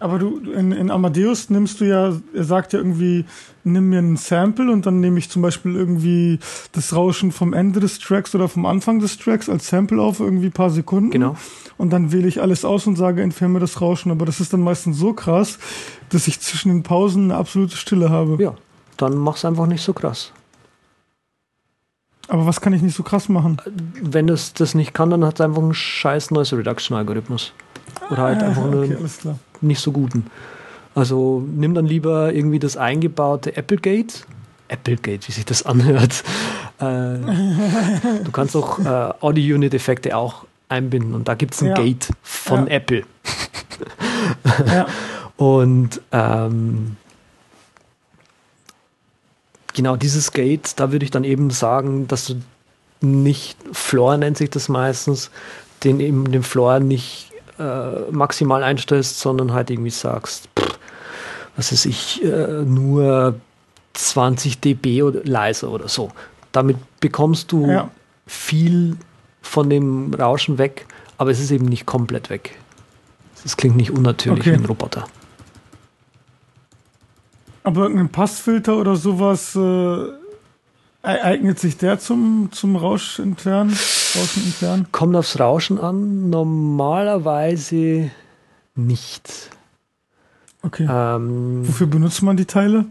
Aber 0.00 0.20
du, 0.20 0.38
in, 0.52 0.70
in 0.70 0.92
Amadeus 0.92 1.50
nimmst 1.50 1.80
du 1.80 1.84
ja, 1.84 2.12
er 2.32 2.44
sagt 2.44 2.72
ja 2.72 2.78
irgendwie, 2.78 3.24
nimm 3.64 3.88
mir 3.88 3.98
ein 3.98 4.16
Sample 4.16 4.70
und 4.70 4.86
dann 4.86 5.00
nehme 5.00 5.18
ich 5.18 5.28
zum 5.28 5.42
Beispiel 5.42 5.74
irgendwie 5.74 6.38
das 6.70 6.94
Rauschen 6.94 7.32
vom 7.32 7.52
Ende 7.52 7.80
des 7.80 7.98
Tracks 7.98 8.32
oder 8.32 8.48
vom 8.48 8.64
Anfang 8.64 9.00
des 9.00 9.18
Tracks 9.18 9.48
als 9.48 9.68
Sample 9.68 10.00
auf, 10.00 10.20
irgendwie 10.20 10.50
paar 10.50 10.70
Sekunden. 10.70 11.10
Genau. 11.10 11.34
Und 11.78 11.92
dann 11.92 12.12
wähle 12.12 12.28
ich 12.28 12.40
alles 12.40 12.64
aus 12.64 12.86
und 12.86 12.94
sage, 12.94 13.22
entferne 13.22 13.58
das 13.58 13.80
Rauschen. 13.80 14.12
Aber 14.12 14.24
das 14.24 14.38
ist 14.38 14.52
dann 14.52 14.60
meistens 14.60 14.98
so 14.98 15.14
krass, 15.14 15.58
dass 16.10 16.28
ich 16.28 16.38
zwischen 16.38 16.68
den 16.68 16.84
Pausen 16.84 17.24
eine 17.24 17.34
absolute 17.34 17.76
Stille 17.76 18.08
habe. 18.08 18.40
Ja, 18.40 18.54
dann 18.98 19.16
mach's 19.16 19.44
einfach 19.44 19.66
nicht 19.66 19.82
so 19.82 19.92
krass. 19.92 20.32
Aber 22.28 22.46
was 22.46 22.60
kann 22.60 22.72
ich 22.72 22.82
nicht 22.82 22.94
so 22.94 23.02
krass 23.02 23.28
machen? 23.28 23.56
Wenn 24.00 24.28
es 24.28 24.52
das 24.52 24.74
nicht 24.74 24.94
kann, 24.94 25.10
dann 25.10 25.24
hat 25.24 25.36
es 25.36 25.40
einfach 25.40 25.62
einen 25.62 25.74
scheiß 25.74 26.30
Noise 26.30 26.58
Reduction 26.58 26.96
Algorithmus. 26.96 27.52
Oder 28.10 28.22
halt 28.22 28.42
einfach 28.42 28.64
ah, 28.64 28.68
okay, 28.68 28.96
einen 28.96 29.40
nicht 29.60 29.80
so 29.80 29.92
guten. 29.92 30.26
Also 30.94 31.42
nimm 31.54 31.74
dann 31.74 31.86
lieber 31.86 32.32
irgendwie 32.32 32.58
das 32.58 32.76
eingebaute 32.76 33.56
Applegate. 33.56 34.24
Applegate, 34.68 35.26
wie 35.26 35.32
sich 35.32 35.44
das 35.44 35.62
anhört. 35.66 36.22
Äh, 36.78 36.84
du 36.84 38.30
kannst 38.32 38.54
auch 38.56 38.78
äh, 38.78 39.12
Audio-Unit-Effekte 39.20 40.16
auch 40.16 40.44
einbinden 40.68 41.14
und 41.14 41.28
da 41.28 41.34
gibt 41.34 41.54
es 41.54 41.62
ein 41.62 41.68
ja. 41.68 41.74
Gate 41.74 42.10
von 42.22 42.66
ja. 42.66 42.74
Apple. 42.74 43.04
ja. 44.66 44.86
Und 45.38 46.00
ähm, 46.10 46.96
genau 49.78 49.94
dieses 49.94 50.32
Gate, 50.32 50.72
da 50.76 50.90
würde 50.90 51.04
ich 51.04 51.12
dann 51.12 51.22
eben 51.22 51.50
sagen, 51.50 52.08
dass 52.08 52.26
du 52.26 52.34
nicht, 53.00 53.56
Floor 53.72 54.16
nennt 54.16 54.36
sich 54.36 54.50
das 54.50 54.68
meistens, 54.68 55.30
den 55.84 56.00
eben 56.00 56.32
den 56.32 56.42
Floor 56.42 56.80
nicht 56.80 57.30
äh, 57.60 58.10
maximal 58.10 58.64
einstellst, 58.64 59.20
sondern 59.20 59.52
halt 59.52 59.70
irgendwie 59.70 59.90
sagst, 59.90 60.48
pff, 60.58 60.78
was 61.56 61.70
weiß 61.70 61.86
ich, 61.86 62.24
äh, 62.24 62.64
nur 62.64 63.36
20 63.94 64.58
dB 64.58 65.04
oder 65.04 65.20
leiser 65.22 65.70
oder 65.70 65.86
so. 65.86 66.10
Damit 66.50 66.76
bekommst 66.98 67.52
du 67.52 67.68
ja. 67.68 67.88
viel 68.26 68.96
von 69.42 69.70
dem 69.70 70.12
Rauschen 70.12 70.58
weg, 70.58 70.86
aber 71.18 71.30
es 71.30 71.38
ist 71.38 71.52
eben 71.52 71.66
nicht 71.66 71.86
komplett 71.86 72.30
weg. 72.30 72.58
Es 73.44 73.56
klingt 73.56 73.76
nicht 73.76 73.92
unnatürlich 73.92 74.40
okay. 74.40 74.50
wie 74.50 74.56
ein 74.56 74.64
Roboter. 74.64 75.06
Aber 77.62 77.82
irgendein 77.82 78.08
Passfilter 78.08 78.76
oder 78.76 78.96
sowas 78.96 79.54
äh, 79.56 80.06
eignet 81.02 81.58
sich 81.58 81.76
der 81.76 81.98
zum, 81.98 82.48
zum 82.52 82.76
Rausch 82.76 83.18
entfernen? 83.18 83.70
Rauschen 83.70 84.44
entfernen? 84.44 84.86
Kommt 84.92 85.16
aufs 85.16 85.38
Rauschen 85.38 85.78
an? 85.78 86.30
Normalerweise 86.30 88.10
nicht. 88.74 89.50
Okay. 90.62 90.88
Ähm, 90.90 91.66
Wofür 91.66 91.86
benutzt 91.86 92.22
man 92.22 92.36
die 92.36 92.46
Teile? 92.46 92.86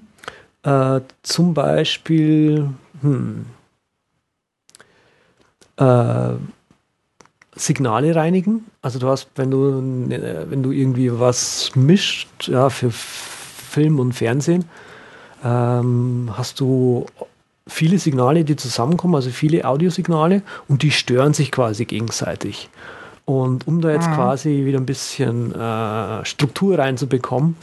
Äh, 0.63 1.01
zum 1.21 1.53
Beispiel 1.53 2.69
hm, 3.01 3.45
äh, 5.77 6.33
Signale 7.55 8.15
reinigen. 8.15 8.65
Also 8.81 8.99
du 8.99 9.07
hast, 9.07 9.29
wenn 9.35 9.51
du, 9.51 10.09
wenn 10.49 10.63
du 10.63 10.71
irgendwie 10.71 11.19
was 11.19 11.71
mischt, 11.75 12.47
ja, 12.47 12.69
für 12.69 12.91
Film 13.77 13.99
und 13.99 14.13
Fernsehen, 14.13 14.65
ähm, 15.43 16.31
hast 16.33 16.59
du 16.59 17.05
viele 17.67 17.99
Signale, 17.99 18.43
die 18.43 18.55
zusammenkommen, 18.55 19.13
also 19.13 19.29
viele 19.29 19.65
Audiosignale 19.65 20.41
und 20.67 20.81
die 20.81 20.89
stören 20.89 21.35
sich 21.35 21.51
quasi 21.51 21.85
gegenseitig. 21.85 22.69
Und 23.25 23.67
um 23.67 23.79
da 23.81 23.91
jetzt 23.91 24.09
mhm. 24.09 24.15
quasi 24.15 24.65
wieder 24.65 24.79
ein 24.79 24.87
bisschen 24.87 25.53
äh, 25.53 26.25
Struktur 26.25 26.79
reinzubekommen, 26.79 27.55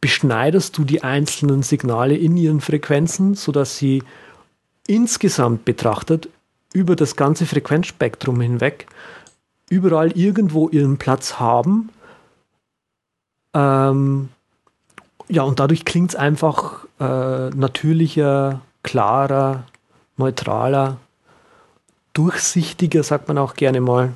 beschneidest 0.00 0.78
du 0.78 0.84
die 0.84 1.02
einzelnen 1.02 1.64
Signale 1.64 2.14
in 2.16 2.36
ihren 2.36 2.60
Frequenzen, 2.60 3.34
sodass 3.34 3.76
sie 3.76 4.04
insgesamt 4.86 5.64
betrachtet 5.64 6.28
über 6.74 6.94
das 6.94 7.16
ganze 7.16 7.44
Frequenzspektrum 7.44 8.40
hinweg 8.40 8.86
überall 9.68 10.12
irgendwo 10.12 10.68
ihren 10.68 10.96
Platz 10.96 11.40
haben. 11.40 11.88
Ähm, 13.52 14.28
ja, 15.28 15.42
und 15.42 15.60
dadurch 15.60 15.84
klingt 15.84 16.10
es 16.10 16.16
einfach 16.16 16.84
äh, 17.00 17.50
natürlicher, 17.50 18.60
klarer, 18.82 19.64
neutraler, 20.16 20.98
durchsichtiger, 22.12 23.02
sagt 23.02 23.28
man 23.28 23.38
auch 23.38 23.54
gerne 23.54 23.80
mal. 23.80 24.12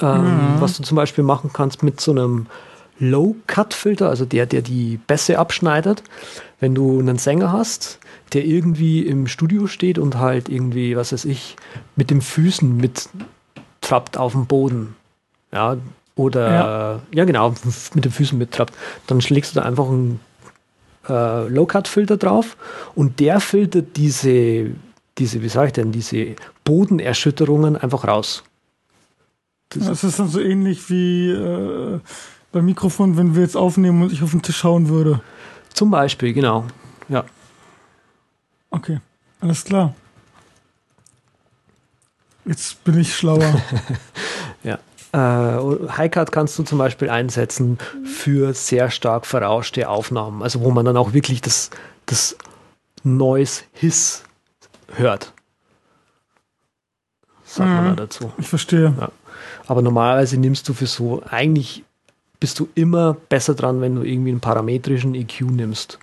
Ähm, 0.00 0.54
mhm. 0.54 0.60
Was 0.60 0.76
du 0.76 0.82
zum 0.82 0.96
Beispiel 0.96 1.24
machen 1.24 1.50
kannst 1.52 1.82
mit 1.82 2.00
so 2.00 2.10
einem 2.10 2.46
Low-Cut-Filter, 2.98 4.08
also 4.08 4.24
der, 4.24 4.46
der 4.46 4.62
die 4.62 4.98
Bässe 5.06 5.38
abschneidet. 5.38 6.02
Wenn 6.60 6.74
du 6.74 6.98
einen 6.98 7.18
Sänger 7.18 7.52
hast, 7.52 7.98
der 8.32 8.44
irgendwie 8.44 9.06
im 9.06 9.26
Studio 9.26 9.66
steht 9.66 9.98
und 9.98 10.18
halt 10.18 10.48
irgendwie, 10.48 10.96
was 10.96 11.12
weiß 11.12 11.24
ich, 11.24 11.56
mit 11.96 12.10
den 12.10 12.20
Füßen 12.20 12.76
mittrappt 12.76 14.18
auf 14.18 14.32
dem 14.32 14.46
Boden. 14.46 14.94
Ja, 15.52 15.78
oder 16.14 16.50
ja, 16.50 17.00
ja 17.12 17.24
genau, 17.24 17.54
mit 17.94 18.04
den 18.04 18.12
Füßen 18.12 18.38
mittrappt. 18.38 18.74
Dann 19.06 19.20
schlägst 19.20 19.54
du 19.54 19.60
da 19.60 19.66
einfach 19.66 19.86
einen 19.86 20.20
äh, 21.08 21.48
Low-Cut-Filter 21.48 22.16
drauf 22.16 22.56
und 22.94 23.20
der 23.20 23.40
filtert 23.40 23.96
diese, 23.96 24.70
diese, 25.18 25.42
wie 25.42 25.48
sage 25.48 25.68
ich 25.68 25.72
denn, 25.72 25.92
diese 25.92 26.36
Bodenerschütterungen 26.64 27.76
einfach 27.76 28.06
raus. 28.06 28.44
Das, 29.70 29.86
das 29.86 30.04
ist 30.04 30.18
dann 30.18 30.28
so 30.28 30.40
ähnlich 30.40 30.90
wie 30.90 31.30
äh, 31.30 32.00
beim 32.52 32.64
Mikrofon, 32.64 33.16
wenn 33.16 33.34
wir 33.34 33.42
jetzt 33.42 33.56
aufnehmen 33.56 34.02
und 34.02 34.12
ich 34.12 34.22
auf 34.22 34.32
den 34.32 34.42
Tisch 34.42 34.58
schauen 34.58 34.88
würde. 34.88 35.20
Zum 35.72 35.90
Beispiel, 35.90 36.32
genau. 36.32 36.64
Ja. 37.08 37.24
Okay, 38.70 39.00
alles 39.40 39.64
klar. 39.64 39.94
Jetzt 42.44 42.82
bin 42.84 42.98
ich 42.98 43.14
schlauer. 43.14 43.62
Äh, 45.12 45.18
Highcut 45.18 46.30
kannst 46.30 46.58
du 46.58 46.62
zum 46.62 46.78
Beispiel 46.78 47.10
einsetzen 47.10 47.78
für 48.04 48.54
sehr 48.54 48.90
stark 48.90 49.26
verrauschte 49.26 49.88
Aufnahmen, 49.88 50.42
also 50.42 50.60
wo 50.60 50.70
man 50.70 50.84
dann 50.84 50.96
auch 50.96 51.12
wirklich 51.12 51.40
das, 51.40 51.70
das 52.06 52.36
Noise 53.02 53.62
Hiss 53.72 54.22
hört. 54.94 55.32
Sagt 57.44 57.68
mhm. 57.68 57.74
man 57.74 57.96
da 57.96 58.02
dazu. 58.04 58.32
Ich 58.38 58.48
verstehe. 58.48 58.94
Ja. 58.98 59.10
Aber 59.66 59.82
normalerweise 59.82 60.36
nimmst 60.36 60.68
du 60.68 60.74
für 60.74 60.86
so, 60.86 61.22
eigentlich 61.28 61.84
bist 62.38 62.58
du 62.58 62.68
immer 62.74 63.16
besser 63.28 63.54
dran, 63.54 63.80
wenn 63.80 63.96
du 63.96 64.02
irgendwie 64.02 64.30
einen 64.30 64.40
parametrischen 64.40 65.14
EQ 65.14 65.42
nimmst. 65.42 65.98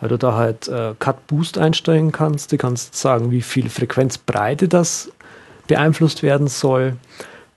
Weil 0.00 0.08
du 0.08 0.18
da 0.18 0.34
halt 0.34 0.68
äh, 0.68 0.94
Cut 0.98 1.26
Boost 1.26 1.58
einstellen 1.58 2.12
kannst. 2.12 2.52
Du 2.52 2.56
kannst 2.56 2.96
sagen, 2.96 3.30
wie 3.30 3.42
viel 3.42 3.68
Frequenzbreite 3.68 4.68
das 4.68 5.10
beeinflusst 5.66 6.22
werden 6.22 6.46
soll. 6.46 6.96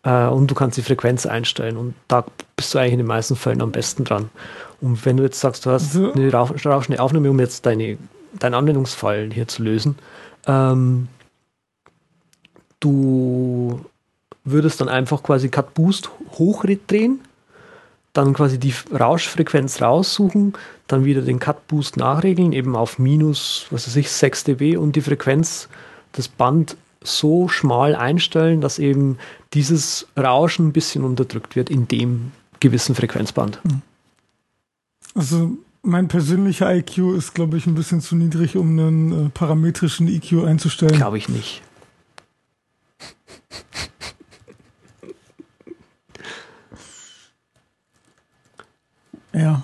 Äh, 0.07 0.27
und 0.27 0.49
du 0.49 0.55
kannst 0.55 0.77
die 0.77 0.81
Frequenz 0.81 1.25
einstellen. 1.25 1.75
Und 1.75 1.93
da 2.07 2.25
bist 2.55 2.73
du 2.73 2.79
eigentlich 2.79 2.93
in 2.93 2.99
den 2.99 3.07
meisten 3.07 3.35
Fällen 3.35 3.61
am 3.61 3.71
besten 3.71 4.05
dran. 4.05 4.29
Und 4.79 5.05
wenn 5.05 5.17
du 5.17 5.23
jetzt 5.23 5.39
sagst, 5.39 5.65
du 5.65 5.71
hast 5.71 5.95
eine 5.95 6.31
rauschende 6.31 7.01
Aufnahme, 7.01 7.29
um 7.29 7.39
jetzt 7.39 7.65
deine, 7.65 7.97
deinen 8.39 8.53
Anwendungsfall 8.53 9.29
hier 9.33 9.47
zu 9.47 9.63
lösen, 9.63 9.97
ähm, 10.45 11.09
du 12.79 13.81
würdest 14.45 14.79
dann 14.79 14.87
einfach 14.87 15.23
quasi 15.23 15.49
Cut 15.49 15.73
Boost 15.73 16.09
hochdrehen, 16.31 17.19
dann 18.13 18.33
quasi 18.33 18.59
die 18.59 18.73
Rauschfrequenz 18.97 19.81
raussuchen, 19.81 20.53
dann 20.87 21.03
wieder 21.03 21.21
den 21.21 21.39
Cut 21.39 21.67
Boost 21.67 21.97
nachregeln, 21.97 22.53
eben 22.53 22.75
auf 22.75 22.97
minus, 22.97 23.67
was 23.71 23.87
weiß 23.87 23.95
ich, 23.97 24.09
6 24.09 24.45
dB 24.45 24.77
und 24.77 24.95
die 24.95 25.01
Frequenz, 25.01 25.67
das 26.13 26.29
Band 26.29 26.77
so 27.07 27.47
schmal 27.47 27.95
einstellen, 27.95 28.61
dass 28.61 28.79
eben 28.79 29.17
dieses 29.53 30.07
Rauschen 30.17 30.67
ein 30.67 30.73
bisschen 30.73 31.03
unterdrückt 31.03 31.55
wird 31.55 31.69
in 31.69 31.87
dem 31.87 32.31
gewissen 32.59 32.95
Frequenzband. 32.95 33.61
Hm. 33.63 33.81
Also 35.15 35.51
mein 35.81 36.07
persönlicher 36.07 36.73
IQ 36.75 37.15
ist, 37.17 37.33
glaube 37.33 37.57
ich, 37.57 37.65
ein 37.65 37.73
bisschen 37.75 38.01
zu 38.01 38.15
niedrig, 38.15 38.55
um 38.57 38.77
einen 38.77 39.27
äh, 39.27 39.29
parametrischen 39.29 40.07
EQ 40.07 40.45
einzustellen. 40.45 40.97
Glaube 40.97 41.17
ich 41.17 41.29
nicht. 41.29 41.63
ja. 49.33 49.63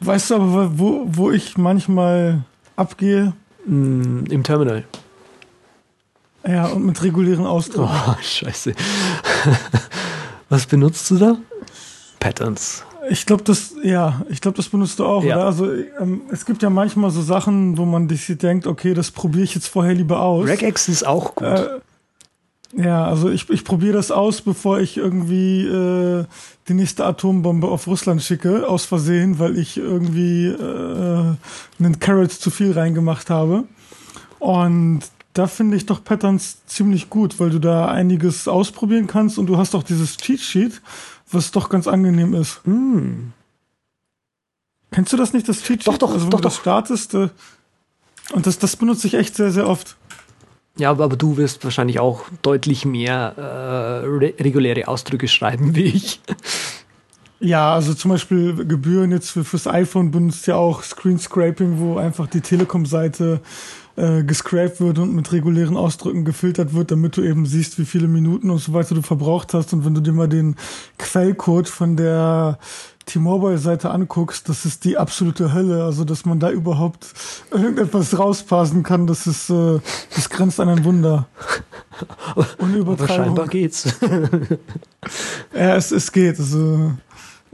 Weißt 0.00 0.30
du 0.30 0.34
aber, 0.36 0.78
wo, 0.78 1.04
wo 1.06 1.30
ich 1.30 1.56
manchmal 1.56 2.44
abgehe? 2.76 3.34
Mm, 3.66 4.24
Im 4.30 4.42
Terminal. 4.42 4.84
Ja, 6.46 6.66
und 6.66 6.84
mit 6.84 7.02
regulären 7.02 7.46
Ausdrücken. 7.46 7.90
Oh, 7.90 8.14
scheiße. 8.22 8.74
Was 10.48 10.66
benutzt 10.66 11.10
du 11.10 11.16
da? 11.16 11.36
Patterns. 12.20 12.84
Ich 13.10 13.26
glaube, 13.26 13.42
das, 13.42 13.74
ja, 13.82 14.22
ich 14.28 14.40
glaube, 14.40 14.56
das 14.56 14.68
benutzt 14.68 14.98
du 14.98 15.04
auch, 15.04 15.24
ja. 15.24 15.36
oder? 15.36 15.46
Also 15.46 15.72
ähm, 16.00 16.22
es 16.30 16.46
gibt 16.46 16.62
ja 16.62 16.70
manchmal 16.70 17.10
so 17.10 17.22
Sachen, 17.22 17.76
wo 17.76 17.84
man 17.84 18.08
sich 18.08 18.26
denkt, 18.38 18.66
okay, 18.66 18.94
das 18.94 19.10
probiere 19.10 19.44
ich 19.44 19.54
jetzt 19.54 19.68
vorher 19.68 19.94
lieber 19.94 20.20
aus. 20.20 20.46
Regex 20.46 20.88
ist 20.88 21.06
auch 21.06 21.34
gut. 21.34 21.46
Äh, 21.46 21.80
ja, 22.76 23.04
also 23.04 23.30
ich, 23.30 23.48
ich 23.50 23.64
probiere 23.64 23.92
das 23.92 24.10
aus, 24.10 24.40
bevor 24.40 24.80
ich 24.80 24.96
irgendwie 24.96 25.64
äh, 25.66 26.24
die 26.68 26.74
nächste 26.74 27.04
Atombombe 27.04 27.68
auf 27.68 27.86
Russland 27.86 28.22
schicke, 28.22 28.68
aus 28.68 28.84
Versehen, 28.84 29.38
weil 29.38 29.58
ich 29.58 29.76
irgendwie 29.76 30.46
äh, 30.46 31.34
einen 31.78 31.98
Carrot 32.00 32.32
zu 32.32 32.50
viel 32.50 32.72
reingemacht 32.72 33.30
habe. 33.30 33.64
Und 34.40 35.02
da 35.34 35.48
finde 35.48 35.76
ich 35.76 35.84
doch 35.84 36.02
Patterns 36.02 36.64
ziemlich 36.66 37.10
gut, 37.10 37.38
weil 37.40 37.50
du 37.50 37.58
da 37.58 37.86
einiges 37.86 38.48
ausprobieren 38.48 39.08
kannst 39.08 39.36
und 39.38 39.46
du 39.46 39.58
hast 39.58 39.74
auch 39.74 39.82
dieses 39.82 40.16
Cheat 40.16 40.40
Sheet, 40.40 40.80
was 41.30 41.50
doch 41.50 41.68
ganz 41.68 41.88
angenehm 41.88 42.34
ist. 42.34 42.60
Mm. 42.66 43.32
Kennst 44.92 45.12
du 45.12 45.16
das 45.16 45.32
nicht, 45.32 45.48
das 45.48 45.58
Cheat 45.58 45.82
Sheet? 45.82 45.88
Doch, 45.88 45.98
doch, 45.98 46.12
also, 46.12 46.26
wenn 46.26 46.30
doch, 46.30 46.40
du 46.40 46.44
das 46.44 46.54
doch. 46.54 46.60
startest. 46.60 47.14
Äh, 47.14 47.28
und 48.32 48.46
das, 48.46 48.58
das 48.58 48.76
benutze 48.76 49.08
ich 49.08 49.14
echt 49.14 49.34
sehr, 49.34 49.50
sehr 49.50 49.68
oft. 49.68 49.96
Ja, 50.76 50.90
aber 50.90 51.08
du 51.08 51.36
wirst 51.36 51.64
wahrscheinlich 51.64 51.98
auch 51.98 52.24
deutlich 52.42 52.84
mehr 52.84 53.34
äh, 53.36 54.06
re 54.06 54.34
reguläre 54.40 54.88
Ausdrücke 54.88 55.28
schreiben 55.28 55.74
wie 55.74 55.84
ich. 55.84 56.20
Ja, 57.40 57.74
also 57.74 57.92
zum 57.92 58.10
Beispiel 58.10 58.64
Gebühren 58.64 59.10
jetzt 59.10 59.30
für, 59.30 59.44
fürs 59.44 59.66
iPhone 59.66 60.10
benutzt 60.10 60.46
ja 60.46 60.56
auch 60.56 60.82
Screen 60.82 61.18
Scraping, 61.18 61.78
wo 61.78 61.98
einfach 61.98 62.26
die 62.26 62.40
Telekom-Seite 62.40 63.40
äh, 63.96 64.24
gescraped 64.24 64.80
wird 64.80 64.98
und 64.98 65.14
mit 65.14 65.30
regulären 65.32 65.76
Ausdrücken 65.76 66.24
gefiltert 66.24 66.74
wird, 66.74 66.90
damit 66.90 67.16
du 67.16 67.22
eben 67.22 67.46
siehst, 67.46 67.78
wie 67.78 67.84
viele 67.84 68.08
Minuten 68.08 68.50
und 68.50 68.58
so 68.58 68.72
weiter 68.72 68.94
du 68.94 69.02
verbraucht 69.02 69.54
hast. 69.54 69.72
Und 69.72 69.84
wenn 69.84 69.94
du 69.94 70.00
dir 70.00 70.12
mal 70.12 70.28
den 70.28 70.56
Quellcode 70.98 71.68
von 71.68 71.96
der 71.96 72.58
T-Mobile-Seite 73.06 73.90
anguckst, 73.90 74.48
das 74.48 74.64
ist 74.64 74.84
die 74.84 74.96
absolute 74.96 75.52
Hölle. 75.52 75.84
Also, 75.84 76.04
dass 76.04 76.24
man 76.24 76.40
da 76.40 76.50
überhaupt 76.50 77.06
irgendetwas 77.50 78.18
rauspassen 78.18 78.82
kann, 78.82 79.06
das 79.06 79.26
ist, 79.26 79.50
äh, 79.50 79.78
das 80.14 80.30
grenzt 80.30 80.58
an 80.58 80.68
ein 80.68 80.84
Wunder. 80.84 81.28
Aber 82.34 83.08
scheinbar 83.08 83.46
geht's. 83.46 83.94
ja, 85.54 85.76
es, 85.76 85.92
es 85.92 86.10
geht. 86.10 86.38
Also, 86.38 86.92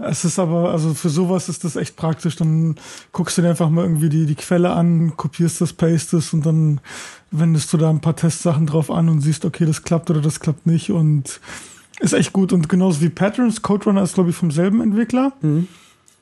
es 0.03 0.25
ist 0.25 0.39
aber, 0.39 0.71
also 0.71 0.95
für 0.95 1.09
sowas 1.09 1.49
ist 1.49 1.65
das 1.65 1.77
echt 1.77 1.97
praktisch. 1.97 2.37
Dann 2.37 2.77
guckst 3.13 3.37
du 3.37 3.43
dir 3.43 3.51
einfach 3.51 3.71
mal 3.71 3.85
irgendwie 3.85 4.09
die, 4.09 4.27
die 4.27 4.35
Quelle 4.35 4.71
an, 4.71 5.17
kopierst 5.17 5.61
das, 5.61 5.73
pastest 5.73 6.35
und 6.35 6.47
dann 6.47 6.81
wendest 7.31 7.73
du 7.73 7.77
da 7.77 7.91
ein 7.91 8.01
paar 8.01 8.17
Testsachen 8.17 8.67
drauf 8.67 8.91
an 8.91 9.09
und 9.09 9.21
siehst, 9.21 9.45
okay, 9.45 9.67
das 9.67 9.83
klappt 9.83 10.11
oder 10.11 10.21
das 10.21 10.41
klappt 10.41 10.67
nicht 10.67 10.91
und 10.91 11.41
ist 12.01 12.13
echt 12.13 12.33
gut. 12.33 12.53
Und 12.53 12.69
genauso 12.69 13.01
wie 13.01 13.09
Patterns, 13.09 13.63
Code 13.63 14.01
ist, 14.01 14.15
glaube 14.15 14.31
ich, 14.31 14.37
vom 14.37 14.51
selben 14.51 14.81
Entwickler. 14.81 15.33
Mhm. 15.43 15.69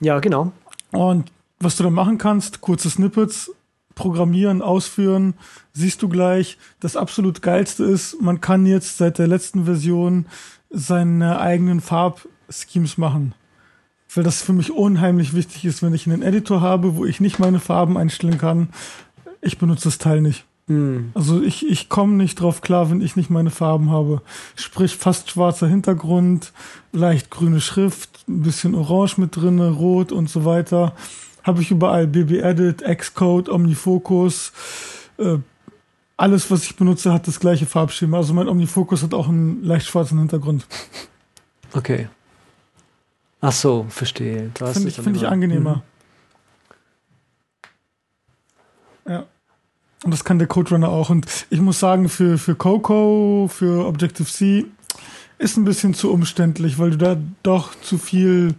Ja, 0.01 0.19
genau. 0.21 0.53
Und 0.93 1.31
was 1.61 1.77
du 1.77 1.83
da 1.83 1.91
machen 1.91 2.19
kannst, 2.19 2.61
kurze 2.61 2.91
Snippets, 2.91 3.51
programmieren, 3.95 4.63
ausführen, 4.63 5.35
siehst 5.73 6.03
du 6.03 6.09
gleich. 6.09 6.57
Das 6.81 6.97
absolut 6.97 7.43
geilste 7.43 7.85
ist, 7.85 8.21
man 8.21 8.41
kann 8.41 8.65
jetzt 8.65 8.97
seit 8.99 9.19
der 9.19 9.27
letzten 9.27 9.65
Version 9.65 10.27
seine 10.71 11.41
eigenen 11.41 11.81
Farbschemes 11.81 12.97
machen 12.99 13.35
weil 14.19 14.25
das 14.25 14.43
für 14.43 14.53
mich 14.53 14.73
unheimlich 14.73 15.33
wichtig 15.33 15.65
ist, 15.65 15.81
wenn 15.81 15.95
ich 15.95 16.09
einen 16.09 16.23
Editor 16.23 16.61
habe, 16.61 16.97
wo 16.97 17.05
ich 17.05 17.21
nicht 17.21 17.39
meine 17.39 17.61
Farben 17.61 17.97
einstellen 17.97 18.37
kann. 18.37 18.71
Ich 19.41 19.59
benutze 19.59 19.85
das 19.85 19.99
Teil 19.99 20.21
nicht. 20.21 20.45
Mhm. 20.67 21.13
Also 21.15 21.41
ich, 21.41 21.65
ich 21.71 21.89
komme 21.89 22.15
nicht 22.15 22.41
drauf 22.41 22.61
klar, 22.61 22.91
wenn 22.91 23.01
ich 23.01 23.15
nicht 23.15 23.31
meine 23.31 23.51
Farben 23.51 23.93
habe. 23.93 24.21
Sprich 24.57 24.97
fast 24.97 25.31
schwarzer 25.31 25.69
Hintergrund, 25.69 26.53
leicht 26.91 27.31
grüne 27.31 27.61
Schrift, 27.61 28.25
ein 28.27 28.43
bisschen 28.43 28.75
Orange 28.75 29.19
mit 29.19 29.37
drinne, 29.37 29.71
Rot 29.71 30.11
und 30.11 30.29
so 30.29 30.45
weiter. 30.45 30.97
Habe 31.45 31.63
ich 31.63 31.71
überall 31.71 32.09
BB-Edit, 32.09 32.83
Xcode, 32.83 33.49
Omnifocus. 33.49 34.53
Äh, 35.19 35.37
alles, 36.17 36.51
was 36.51 36.65
ich 36.65 36.75
benutze, 36.75 37.13
hat 37.13 37.29
das 37.29 37.39
gleiche 37.39 37.67
Farbschema. 37.67 38.17
Also 38.17 38.35
mein 38.35 38.49
Omnifocus 38.49 39.05
hat 39.05 39.15
auch 39.15 39.29
einen 39.29 39.63
leicht 39.63 39.87
schwarzen 39.87 40.19
Hintergrund. 40.19 40.67
Okay. 41.73 42.09
Ach 43.41 43.53
so, 43.53 43.87
verstehe. 43.89 44.51
Finde 44.55 44.89
ich, 44.89 44.97
find 44.97 45.17
ich 45.17 45.29
angenehmer. 45.29 45.83
Mhm. 49.05 49.13
Ja. 49.13 49.27
Und 50.05 50.13
das 50.13 50.25
kann 50.25 50.39
der 50.39 50.49
Code 50.49 50.71
Runner 50.71 50.89
auch. 50.89 51.11
Und 51.11 51.27
ich 51.51 51.61
muss 51.61 51.81
sagen, 51.81 52.09
für, 52.09 52.39
für 52.39 52.55
Coco, 52.55 53.49
für 53.53 53.87
Objective-C 53.87 54.67
ist 55.39 55.57
ein 55.57 55.65
bisschen 55.65 55.95
zu 55.95 56.13
umständlich, 56.13 56.79
weil 56.79 56.91
du 56.91 56.97
da 56.99 57.17
doch 57.43 57.75
zu 57.81 57.99
viel, 57.99 58.55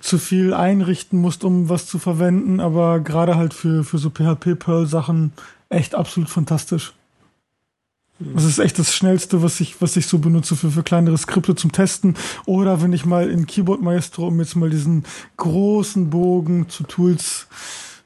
zu 0.00 0.18
viel 0.18 0.54
einrichten 0.54 1.20
musst, 1.20 1.44
um 1.44 1.68
was 1.68 1.86
zu 1.86 1.98
verwenden. 1.98 2.60
Aber 2.60 3.00
gerade 3.00 3.36
halt 3.36 3.54
für, 3.54 3.84
für 3.84 3.98
so 3.98 4.10
PHP-Perl-Sachen 4.10 5.32
echt 5.68 5.94
absolut 5.94 6.30
fantastisch. 6.30 6.95
Das 8.18 8.44
ist 8.44 8.58
echt 8.58 8.78
das 8.78 8.94
Schnellste, 8.94 9.42
was 9.42 9.60
ich, 9.60 9.80
was 9.82 9.96
ich 9.96 10.06
so 10.06 10.18
benutze 10.18 10.56
für, 10.56 10.70
für 10.70 10.82
kleinere 10.82 11.18
Skripte 11.18 11.54
zum 11.54 11.72
Testen. 11.72 12.14
Oder 12.46 12.80
wenn 12.82 12.94
ich 12.94 13.04
mal 13.04 13.28
in 13.28 13.46
Keyboard 13.46 13.82
Maestro, 13.82 14.28
um 14.28 14.38
jetzt 14.40 14.56
mal 14.56 14.70
diesen 14.70 15.04
großen 15.36 16.08
Bogen 16.08 16.68
zu 16.70 16.84
Tools 16.84 17.46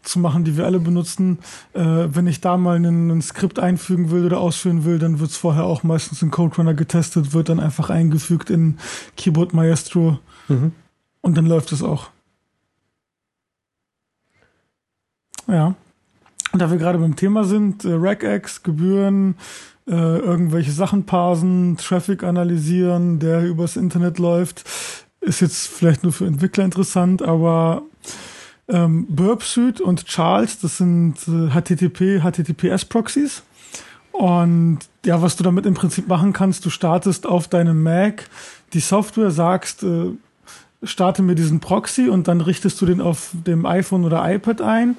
zu 0.02 0.18
machen, 0.18 0.44
die 0.44 0.56
wir 0.56 0.64
alle 0.64 0.80
benutzen, 0.80 1.38
äh, 1.74 1.80
wenn 1.82 2.26
ich 2.26 2.40
da 2.40 2.56
mal 2.56 2.76
einen, 2.76 3.10
ein 3.10 3.22
Skript 3.22 3.58
einfügen 3.58 4.10
will 4.10 4.24
oder 4.24 4.40
ausführen 4.40 4.84
will, 4.84 4.98
dann 4.98 5.20
wird 5.20 5.30
es 5.30 5.36
vorher 5.36 5.64
auch 5.64 5.82
meistens 5.82 6.22
in 6.22 6.30
CodeRunner 6.30 6.74
getestet, 6.74 7.32
wird 7.32 7.48
dann 7.48 7.60
einfach 7.60 7.90
eingefügt 7.90 8.50
in 8.50 8.78
Keyboard 9.16 9.52
Maestro 9.52 10.18
mhm. 10.48 10.72
und 11.20 11.36
dann 11.36 11.46
läuft 11.46 11.70
es 11.72 11.82
auch. 11.82 12.10
Ja. 15.46 15.74
Und 16.52 16.60
da 16.60 16.70
wir 16.70 16.78
gerade 16.78 16.98
beim 16.98 17.14
Thema 17.14 17.44
sind, 17.44 17.84
äh, 17.84 17.92
Regex, 17.92 18.62
Gebühren, 18.62 19.36
äh, 19.90 20.18
irgendwelche 20.18 20.70
Sachen 20.70 21.04
parsen, 21.04 21.76
Traffic 21.76 22.22
analysieren, 22.22 23.18
der 23.18 23.42
übers 23.44 23.76
Internet 23.76 24.18
läuft, 24.20 24.64
ist 25.20 25.40
jetzt 25.40 25.66
vielleicht 25.66 26.04
nur 26.04 26.12
für 26.12 26.26
Entwickler 26.26 26.64
interessant, 26.64 27.22
aber 27.22 27.82
ähm, 28.68 29.06
Burpsuite 29.08 29.82
und 29.82 30.06
Charles, 30.06 30.60
das 30.60 30.76
sind 30.76 31.16
äh, 31.26 31.50
HTTP, 31.50 32.20
HTTPS-Proxys. 32.20 33.42
Und 34.12 34.78
ja, 35.04 35.20
was 35.22 35.36
du 35.36 35.42
damit 35.42 35.66
im 35.66 35.74
Prinzip 35.74 36.06
machen 36.06 36.32
kannst, 36.32 36.64
du 36.64 36.70
startest 36.70 37.26
auf 37.26 37.48
deinem 37.48 37.82
Mac 37.82 38.28
die 38.72 38.80
Software, 38.80 39.32
sagst, 39.32 39.82
äh, 39.82 40.12
starte 40.84 41.22
mir 41.22 41.34
diesen 41.34 41.58
Proxy 41.58 42.08
und 42.08 42.28
dann 42.28 42.40
richtest 42.40 42.80
du 42.80 42.86
den 42.86 43.00
auf 43.00 43.30
dem 43.32 43.66
iPhone 43.66 44.04
oder 44.04 44.30
iPad 44.32 44.62
ein 44.62 44.96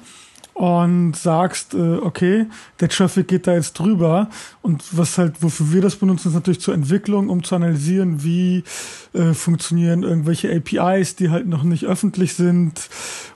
und 0.62 1.16
sagst, 1.16 1.74
äh, 1.74 1.96
okay, 1.96 2.46
der 2.78 2.88
Traffic 2.88 3.26
geht 3.26 3.48
da 3.48 3.54
jetzt 3.54 3.72
drüber 3.72 4.28
und 4.62 4.96
was 4.96 5.18
halt, 5.18 5.42
wofür 5.42 5.72
wir 5.72 5.82
das 5.82 5.96
benutzen, 5.96 6.28
ist 6.28 6.34
natürlich 6.34 6.60
zur 6.60 6.72
Entwicklung, 6.72 7.30
um 7.30 7.42
zu 7.42 7.56
analysieren, 7.56 8.22
wie 8.22 8.62
äh, 9.12 9.32
funktionieren 9.32 10.04
irgendwelche 10.04 10.54
APIs, 10.54 11.16
die 11.16 11.30
halt 11.30 11.48
noch 11.48 11.64
nicht 11.64 11.86
öffentlich 11.86 12.34
sind 12.34 12.88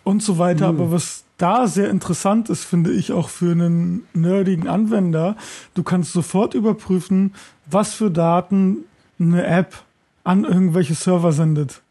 und 0.04 0.22
so 0.22 0.38
weiter. 0.38 0.70
Mhm. 0.70 0.78
Aber 0.78 0.92
was 0.92 1.24
da 1.36 1.66
sehr 1.66 1.90
interessant 1.90 2.48
ist, 2.48 2.62
finde 2.62 2.92
ich 2.92 3.10
auch 3.10 3.28
für 3.28 3.50
einen 3.50 4.04
nerdigen 4.14 4.68
Anwender, 4.68 5.36
du 5.74 5.82
kannst 5.82 6.12
sofort 6.12 6.54
überprüfen, 6.54 7.34
was 7.68 7.92
für 7.92 8.12
Daten 8.12 8.84
eine 9.18 9.44
App 9.44 9.74
an 10.22 10.44
irgendwelche 10.44 10.94
Server 10.94 11.32
sendet. 11.32 11.82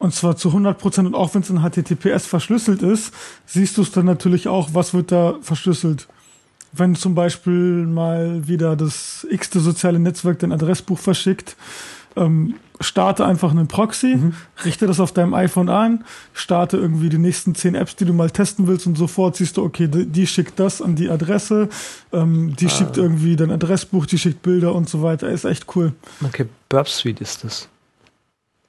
Und 0.00 0.14
zwar 0.14 0.34
zu 0.34 0.48
100 0.48 0.78
Prozent. 0.78 1.06
Und 1.06 1.14
auch 1.14 1.34
wenn 1.34 1.42
es 1.42 1.50
in 1.50 1.60
HTTPS 1.60 2.26
verschlüsselt 2.26 2.82
ist, 2.82 3.12
siehst 3.44 3.76
du 3.76 3.82
es 3.82 3.92
dann 3.92 4.06
natürlich 4.06 4.48
auch, 4.48 4.70
was 4.72 4.94
wird 4.94 5.12
da 5.12 5.36
verschlüsselt. 5.42 6.08
Wenn 6.72 6.94
zum 6.94 7.14
Beispiel 7.14 7.84
mal 7.86 8.48
wieder 8.48 8.76
das 8.76 9.26
x-te 9.28 9.60
soziale 9.60 9.98
Netzwerk 9.98 10.38
dein 10.38 10.52
Adressbuch 10.52 10.98
verschickt, 10.98 11.54
ähm, 12.16 12.54
starte 12.80 13.26
einfach 13.26 13.50
einen 13.50 13.68
Proxy, 13.68 14.16
mhm. 14.16 14.32
richte 14.64 14.86
das 14.86 15.00
auf 15.00 15.12
deinem 15.12 15.34
iPhone 15.34 15.68
an, 15.68 16.04
starte 16.32 16.78
irgendwie 16.78 17.10
die 17.10 17.18
nächsten 17.18 17.54
zehn 17.54 17.74
Apps, 17.74 17.94
die 17.94 18.06
du 18.06 18.14
mal 18.14 18.30
testen 18.30 18.66
willst 18.68 18.86
und 18.86 18.96
sofort 18.96 19.36
siehst 19.36 19.58
du, 19.58 19.64
okay, 19.64 19.86
die, 19.86 20.06
die 20.06 20.26
schickt 20.26 20.58
das 20.58 20.80
an 20.80 20.96
die 20.96 21.10
Adresse, 21.10 21.68
ähm, 22.12 22.56
die 22.56 22.66
ah. 22.66 22.70
schickt 22.70 22.96
irgendwie 22.96 23.36
dein 23.36 23.50
Adressbuch, 23.50 24.06
die 24.06 24.18
schickt 24.18 24.40
Bilder 24.40 24.74
und 24.74 24.88
so 24.88 25.02
weiter. 25.02 25.28
Ist 25.28 25.44
echt 25.44 25.66
cool. 25.76 25.92
Okay, 26.24 26.46
Burp 26.70 26.88
Suite 26.88 27.20
ist 27.20 27.44
das. 27.44 27.68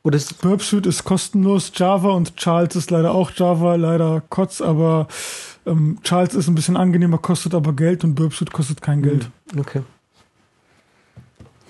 Oder 0.03 0.17
ist 0.17 0.41
Burp 0.41 0.63
Suite 0.63 0.87
ist 0.87 1.03
kostenlos, 1.03 1.71
Java 1.75 2.09
und 2.09 2.35
Charles 2.35 2.75
ist 2.75 2.89
leider 2.89 3.13
auch 3.13 3.31
Java, 3.31 3.75
leider 3.75 4.23
Kotz, 4.29 4.59
aber 4.59 5.07
ähm, 5.65 5.99
Charles 6.03 6.33
ist 6.33 6.47
ein 6.47 6.55
bisschen 6.55 6.75
angenehmer, 6.75 7.19
kostet 7.19 7.53
aber 7.53 7.73
Geld 7.73 8.03
und 8.03 8.15
Burp 8.15 8.33
Suite 8.33 8.51
kostet 8.51 8.81
kein 8.81 9.03
Geld. 9.03 9.29
Okay. 9.55 9.83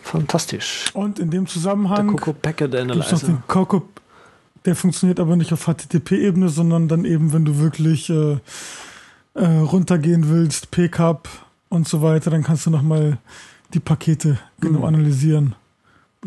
Fantastisch. 0.01 0.91
Und 0.93 1.19
in 1.19 1.29
dem 1.29 1.45
Zusammenhang 1.45 2.07
der 2.07 2.15
Coco 2.15 2.33
Packet 2.33 2.73
Analyzer. 2.73 3.15
Noch 3.15 3.23
den 3.23 3.43
Coco, 3.47 3.83
der 4.65 4.75
funktioniert 4.75 5.19
aber 5.19 5.35
nicht 5.35 5.51
auf 5.51 5.65
HTTP-Ebene, 5.65 6.49
sondern 6.49 6.87
dann 6.87 7.05
eben, 7.05 7.33
wenn 7.33 7.45
du 7.45 7.59
wirklich 7.59 8.09
äh, 8.09 8.37
äh, 9.33 9.45
runtergehen 9.45 10.29
willst, 10.29 10.71
PCAP 10.71 11.27
und 11.69 11.87
so 11.87 12.01
weiter, 12.01 12.31
dann 12.31 12.43
kannst 12.43 12.65
du 12.65 12.69
nochmal 12.69 13.17
die 13.73 13.79
Pakete 13.79 14.39
genau 14.59 14.79
mhm. 14.79 14.85
analysieren. 14.85 15.55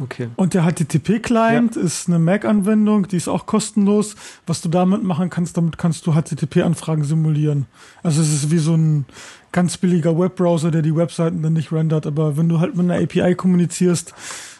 Okay. 0.00 0.28
Und 0.34 0.54
der 0.54 0.64
HTTP-Client 0.64 1.76
ja. 1.76 1.82
ist 1.82 2.08
eine 2.08 2.18
Mac-Anwendung, 2.18 3.06
die 3.06 3.16
ist 3.16 3.28
auch 3.28 3.46
kostenlos. 3.46 4.16
Was 4.44 4.60
du 4.60 4.68
damit 4.68 5.04
machen 5.04 5.30
kannst, 5.30 5.56
damit 5.56 5.78
kannst 5.78 6.06
du 6.06 6.12
HTTP-Anfragen 6.12 7.04
simulieren. 7.04 7.66
Also 8.02 8.20
es 8.20 8.32
ist 8.32 8.50
wie 8.50 8.58
so 8.58 8.74
ein 8.74 9.04
ganz 9.52 9.76
billiger 9.76 10.18
Webbrowser, 10.18 10.72
der 10.72 10.82
die 10.82 10.96
Webseiten 10.96 11.42
dann 11.42 11.52
nicht 11.52 11.70
rendert. 11.70 12.06
Aber 12.06 12.36
wenn 12.36 12.48
du 12.48 12.58
halt 12.58 12.74
mit 12.74 12.90
einer 12.90 13.00
API 13.00 13.36
kommunizierst, 13.36 14.14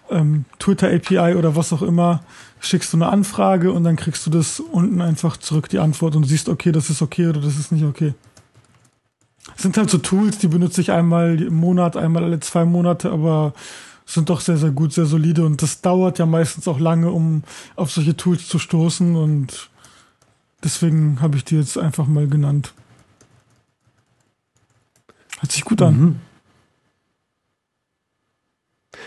ähm, 0.09 0.45
Twitter 0.61 0.89
API 0.89 1.35
oder 1.35 1.57
was 1.57 1.73
auch 1.73 1.83
immer, 1.83 2.23
schickst 2.61 2.93
du 2.93 2.99
eine 2.99 3.09
Anfrage 3.09 3.73
und 3.73 3.83
dann 3.83 3.97
kriegst 3.97 4.25
du 4.27 4.31
das 4.31 4.61
unten 4.61 5.01
einfach 5.01 5.37
zurück 5.37 5.69
die 5.69 5.81
Antwort 5.81 6.15
und 6.15 6.25
siehst, 6.25 6.49
okay, 6.49 6.71
das 6.71 6.91
ist 6.91 7.03
okay 7.03 7.27
oder 7.27 7.41
das 7.41 7.59
ist 7.59 7.73
nicht 7.73 7.85
okay. 7.85 8.15
Es 9.57 9.63
sind 9.63 9.77
halt 9.77 9.91
so 9.91 9.99
Tools, 9.99 10.39
die 10.39 10.49
benutze 10.49 10.81
ich 10.81 10.93
einmal 10.93 11.41
im 11.41 11.55
Monat, 11.55 11.97
einmal 11.97 12.23
alle 12.23 12.41
zwei 12.41 12.65
Monate, 12.65 13.11
aber 13.11 13.53
sind 14.07 14.31
doch 14.31 14.41
sehr, 14.41 14.57
sehr 14.57 14.71
gut, 14.71 14.93
sehr 14.93 15.07
solide 15.07 15.45
und 15.45 15.63
das 15.63 15.81
dauert 15.81 16.19
ja 16.19 16.27
meistens 16.27 16.69
auch 16.69 16.79
lange, 16.79 17.11
um 17.11 17.43
auf 17.77 17.91
solche 17.91 18.17
Tools 18.17 18.49
zu 18.49 18.59
stoßen 18.59 19.17
und 19.17 19.71
deswegen 20.63 21.21
habe 21.21 21.37
ich 21.37 21.45
die 21.45 21.57
jetzt 21.57 21.79
einfach 21.79 22.07
mal 22.07 22.29
genannt. 22.29 22.75
Hört 25.41 25.53
sich 25.53 25.65
gut 25.65 25.83
an. 25.83 26.01
Mhm. 26.01 26.21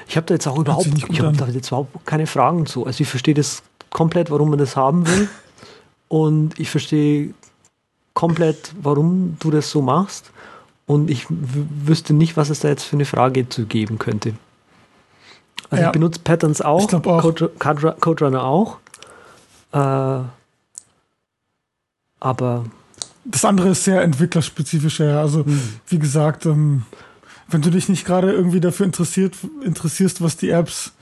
Ich 0.08 0.18
habe 0.18 0.26
da 0.26 0.34
jetzt 0.34 0.48
auch 0.48 0.58
überhaupt, 0.58 0.88
ich 0.88 1.20
da 1.20 1.48
jetzt 1.48 1.68
überhaupt 1.70 2.06
keine 2.06 2.28
Fragen 2.28 2.66
zu. 2.66 2.86
Also 2.86 3.02
ich 3.02 3.10
verstehe 3.10 3.34
das 3.34 3.64
komplett, 3.90 4.30
warum 4.30 4.50
man 4.50 4.60
das 4.60 4.76
haben 4.76 5.08
will 5.08 5.30
und 6.08 6.60
ich 6.60 6.70
verstehe 6.70 7.34
komplett, 8.14 8.74
warum 8.82 9.38
du 9.40 9.52
das 9.52 9.70
so 9.70 9.82
machst 9.82 10.32
und 10.86 11.10
ich 11.10 11.26
wüsste 11.30 12.14
nicht, 12.14 12.38
was 12.38 12.50
es 12.50 12.62
da 12.62 12.70
jetzt 12.70 12.84
für 12.84 12.96
eine 12.96 13.06
Frage 13.06 13.48
zu 13.48 13.66
geben 13.66 14.00
könnte. 14.00 14.34
Also 15.70 15.82
ja. 15.82 15.90
ich 15.90 15.94
benutze 15.94 16.20
Patterns 16.24 16.62
auch, 16.62 16.92
auch. 16.94 17.22
Code, 17.22 17.52
Code, 17.60 17.96
CodeRunner 18.00 18.44
auch. 18.44 18.78
Äh, 19.74 20.20
aber 22.20 22.66
das 23.26 23.46
andere 23.46 23.70
ist 23.70 23.84
sehr 23.84 24.02
entwicklerspezifischer. 24.02 25.20
Also 25.20 25.46
hm. 25.46 25.62
wie 25.88 26.00
gesagt, 26.00 26.46
ähm, 26.46 26.84
wenn 27.50 27.62
du 27.62 27.70
dich 27.70 27.90
nicht 27.90 28.06
gerade 28.06 28.32
irgendwie 28.32 28.60
dafür 28.60 28.86
interessiert, 28.86 29.36
interessierst, 29.64 30.22
was 30.22 30.38
die 30.38 30.50
Apps 30.50 30.94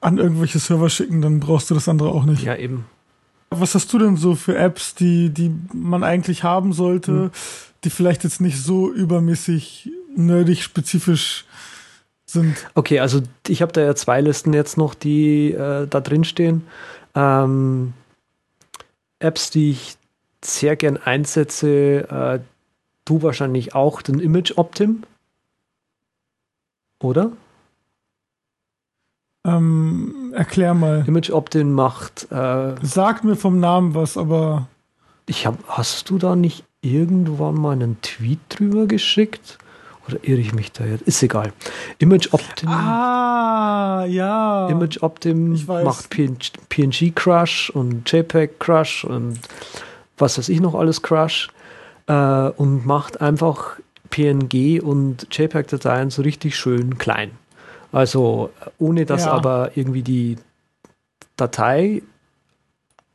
an 0.00 0.18
irgendwelche 0.18 0.58
Server 0.58 0.90
schicken, 0.90 1.22
dann 1.22 1.40
brauchst 1.40 1.70
du 1.70 1.74
das 1.74 1.88
andere 1.88 2.10
auch 2.10 2.24
nicht. 2.24 2.42
Ja, 2.42 2.56
eben. 2.56 2.84
Was 3.50 3.74
hast 3.74 3.92
du 3.92 3.98
denn 3.98 4.16
so 4.16 4.34
für 4.34 4.56
Apps, 4.56 4.94
die, 4.94 5.30
die 5.30 5.52
man 5.72 6.02
eigentlich 6.02 6.42
haben 6.42 6.72
sollte, 6.72 7.12
hm. 7.12 7.30
die 7.84 7.90
vielleicht 7.90 8.24
jetzt 8.24 8.40
nicht 8.40 8.62
so 8.62 8.90
übermäßig 8.92 9.90
nerdig 10.16 10.62
spezifisch 10.62 11.44
sind. 12.34 12.66
Okay, 12.74 13.00
also 13.00 13.22
ich 13.48 13.62
habe 13.62 13.72
da 13.72 13.80
ja 13.80 13.94
zwei 13.94 14.20
Listen 14.20 14.52
jetzt 14.52 14.76
noch, 14.76 14.94
die 14.94 15.52
äh, 15.52 15.86
da 15.86 16.00
drin 16.00 16.24
stehen. 16.24 16.66
Ähm, 17.14 17.94
Apps, 19.18 19.50
die 19.50 19.70
ich 19.70 19.96
sehr 20.44 20.76
gern 20.76 20.98
einsetze, 20.98 22.08
äh, 22.08 22.40
du 23.04 23.22
wahrscheinlich 23.22 23.74
auch 23.74 24.02
den 24.02 24.20
Image 24.20 24.52
Optim. 24.56 25.04
Oder? 27.02 27.32
Ähm, 29.46 30.32
erklär 30.34 30.74
mal. 30.74 31.04
Image 31.06 31.30
Optim 31.30 31.72
macht. 31.72 32.30
Äh, 32.30 32.74
Sag 32.82 33.24
mir 33.24 33.36
vom 33.36 33.60
Namen 33.60 33.94
was, 33.94 34.16
aber. 34.16 34.68
Ich 35.26 35.46
hab, 35.46 35.56
hast 35.68 36.10
du 36.10 36.18
da 36.18 36.36
nicht 36.36 36.64
irgendwann 36.82 37.54
mal 37.54 37.72
einen 37.72 38.00
Tweet 38.02 38.40
drüber 38.50 38.86
geschickt? 38.86 39.58
Oder 40.08 40.18
irre 40.22 40.40
ich 40.40 40.52
mich 40.52 40.72
da 40.72 40.84
jetzt? 40.84 41.02
Ist 41.02 41.22
egal. 41.22 41.52
Image 41.98 42.32
Optim. 42.32 42.68
Ah, 42.68 44.04
ja. 44.06 44.68
Image 44.68 45.02
Optim 45.02 45.58
macht 45.66 46.10
PNG 46.10 47.14
Crush 47.14 47.70
und 47.70 48.10
JPEG 48.10 48.60
Crush 48.60 49.04
und 49.04 49.38
was 50.18 50.38
weiß 50.38 50.48
ich 50.48 50.60
noch 50.60 50.74
alles 50.74 51.02
Crush 51.02 51.48
äh, 52.06 52.12
und 52.50 52.84
macht 52.84 53.20
einfach 53.20 53.78
PNG 54.10 54.80
und 54.82 55.26
JPEG-Dateien 55.30 56.10
so 56.10 56.22
richtig 56.22 56.56
schön 56.56 56.98
klein. 56.98 57.32
Also 57.90 58.50
ohne 58.78 59.06
dass 59.06 59.24
ja. 59.24 59.32
aber 59.32 59.70
irgendwie 59.74 60.02
die 60.02 60.36
Datei 61.36 62.02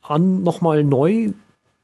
an 0.02 0.42
nochmal 0.42 0.84
neu 0.84 1.32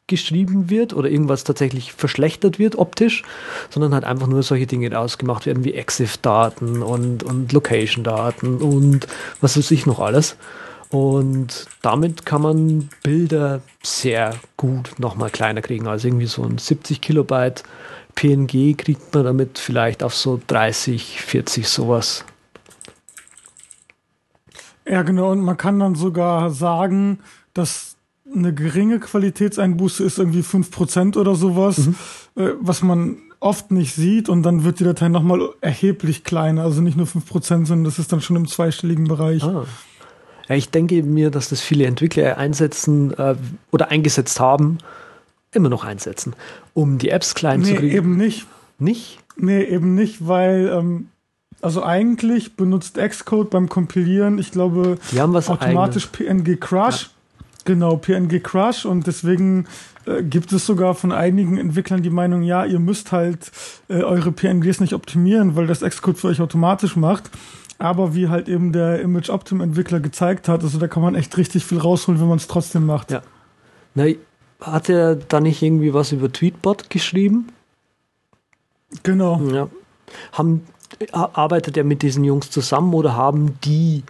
geschrieben 0.07 0.71
wird 0.71 0.95
oder 0.95 1.09
irgendwas 1.09 1.45
tatsächlich 1.45 1.93
verschlechtert 1.93 2.59
wird 2.59 2.77
optisch, 2.77 3.23
sondern 3.71 3.93
halt 3.93 4.05
einfach 4.05 4.27
nur 4.27 4.43
solche 4.43 4.67
Dinge 4.67 4.97
ausgemacht 4.99 5.47
werden 5.47 5.65
wie 5.65 5.75
EXIF-Daten 5.75 6.83
und, 6.83 7.23
und 7.25 7.53
Location-Daten 7.53 8.59
und 8.59 9.07
was 9.41 9.57
weiß 9.57 9.71
ich 9.73 9.87
noch 9.87 9.99
alles. 9.99 10.37
Und 10.91 11.67
damit 11.83 12.25
kann 12.25 12.43
man 12.43 12.89
Bilder 13.03 13.61
sehr 13.83 14.35
gut 14.57 14.99
nochmal 14.99 15.31
kleiner 15.31 15.61
kriegen. 15.61 15.89
Also 15.89 16.07
irgendwie 16.07 16.27
so 16.27 16.45
ein 16.45 16.59
70 16.59 17.01
Kilobyte 17.01 17.65
PNG 18.15 18.77
kriegt 18.77 19.13
man 19.13 19.25
damit 19.25 19.59
vielleicht 19.59 20.03
auf 20.03 20.15
so 20.15 20.41
30, 20.47 21.21
40 21.21 21.69
sowas. 21.69 22.25
Ja, 24.89 25.03
genau. 25.03 25.33
Und 25.33 25.41
man 25.41 25.57
kann 25.57 25.81
dann 25.81 25.97
sogar 25.97 26.51
sagen, 26.51 27.19
dass 27.53 27.96
eine 28.37 28.55
geringe 28.55 29.01
Qualitätseinbuße 29.01 30.05
ist 30.05 30.19
irgendwie 30.19 30.43
5% 30.43 31.17
oder 31.17 31.35
sowas, 31.35 31.79
mhm. 31.79 31.95
äh, 32.37 32.51
was 32.61 32.83
man 32.83 33.19
oft 33.41 33.71
nicht 33.71 33.95
sieht 33.95 34.29
und 34.29 34.43
dann 34.43 34.65
wird 34.65 34.81
die 34.81 34.85
Datei 34.85 35.09
nochmal 35.09 35.41
erheblich 35.61 36.25
kleiner. 36.25 36.63
Also 36.63 36.81
nicht 36.81 36.97
nur 36.97 37.07
5%, 37.07 37.43
sondern 37.67 37.85
das 37.85 37.99
ist 37.99 38.13
dann 38.13 38.21
schon 38.21 38.37
im 38.37 38.47
zweistelligen 38.47 39.09
Bereich. 39.09 39.43
Ah. 39.43 39.65
Ja, 40.49 40.55
ich 40.55 40.71
denke 40.71 41.03
mir, 41.03 41.31
dass 41.31 41.49
das 41.49 41.61
viele 41.61 41.87
Entwickler 41.87 42.39
einsetzen 42.39 43.13
äh, 43.19 43.35
oder 43.73 43.91
eingesetzt 43.91 44.41
haben, 44.41 44.79
immer 45.53 45.69
noch 45.69 45.85
einsetzen, 45.85 46.35
um 46.73 46.99
die 46.99 47.11
Apps 47.11 47.35
klein 47.35 47.61
nee, 47.61 47.67
zu 47.67 47.75
kriegen. 47.77 47.97
eben 47.97 48.17
nicht. 48.17 48.47
Nicht? 48.79 49.19
Nee, 49.37 49.65
eben 49.65 49.95
nicht, 49.95 50.27
weil 50.27 50.69
ähm, 50.73 51.09
also 51.63 51.83
eigentlich 51.83 52.57
benutzt 52.57 52.97
Xcode 52.97 53.51
beim 53.51 53.69
Kompilieren, 53.69 54.39
ich 54.39 54.53
glaube, 54.53 54.99
die 55.13 55.21
haben 55.21 55.33
was 55.33 55.49
automatisch 55.49 56.09
eigenes. 56.13 56.45
PNG 56.45 56.61
Crush. 56.61 57.03
Ja. 57.03 57.09
Genau, 57.67 57.97
PNG 57.97 58.43
Crush 58.43 58.87
und 58.87 59.07
deswegen 59.09 59.67
äh, 60.07 60.23
gibt 60.23 60.53
es 60.53 60.65
sogar 60.65 60.95
von 60.95 61.11
einigen 61.11 61.59
Entwicklern 61.59 62.01
die 62.01 62.11
Meinung, 62.11 62.43
ja, 62.43 62.65
ihr 62.65 62.79
müsst 62.79 63.11
halt 63.11 63.51
äh, 63.89 64.03
eure 64.03 64.31
PNGs 64.31 64.81
nicht 64.81 64.93
optimieren, 64.93 65.57
weil 65.57 65.67
das 65.67 65.81
Xcode 65.81 66.17
für 66.17 66.29
euch 66.29 66.41
automatisch 66.41 66.97
macht. 66.97 67.29
Aber 67.79 68.15
wie 68.15 68.29
halt 68.29 68.49
eben 68.49 68.73
der 68.73 69.01
Image 69.01 69.29
Optim 69.29 69.61
Entwickler 69.61 70.01
gezeigt 70.01 70.49
hat, 70.49 70.63
also 70.63 70.79
da 70.79 70.89
kann 70.89 71.03
man 71.03 71.15
echt 71.15 71.37
richtig 71.37 71.65
viel 71.65 71.79
rausholen, 71.79 72.21
wenn 72.21 72.29
man 72.29 72.39
es 72.39 72.47
trotzdem 72.47 72.87
macht. 72.87 73.11
Ja. 73.11 73.23
Na, 73.95 74.07
hat 74.61 74.89
er 74.89 75.17
da 75.17 75.41
nicht 75.41 75.61
irgendwie 75.61 75.93
was 75.93 76.13
über 76.13 76.33
Tweetbot 76.33 76.89
geschrieben? 76.89 77.49
Genau. 79.03 79.41
Ja. 79.53 79.69
Haben, 80.33 80.63
arbeitet 81.13 81.77
er 81.77 81.85
mit 81.85 82.03
diesen 82.03 82.23
Jungs 82.25 82.51
zusammen 82.51 82.95
oder 82.95 83.17
haben 83.17 83.59
die 83.65 84.05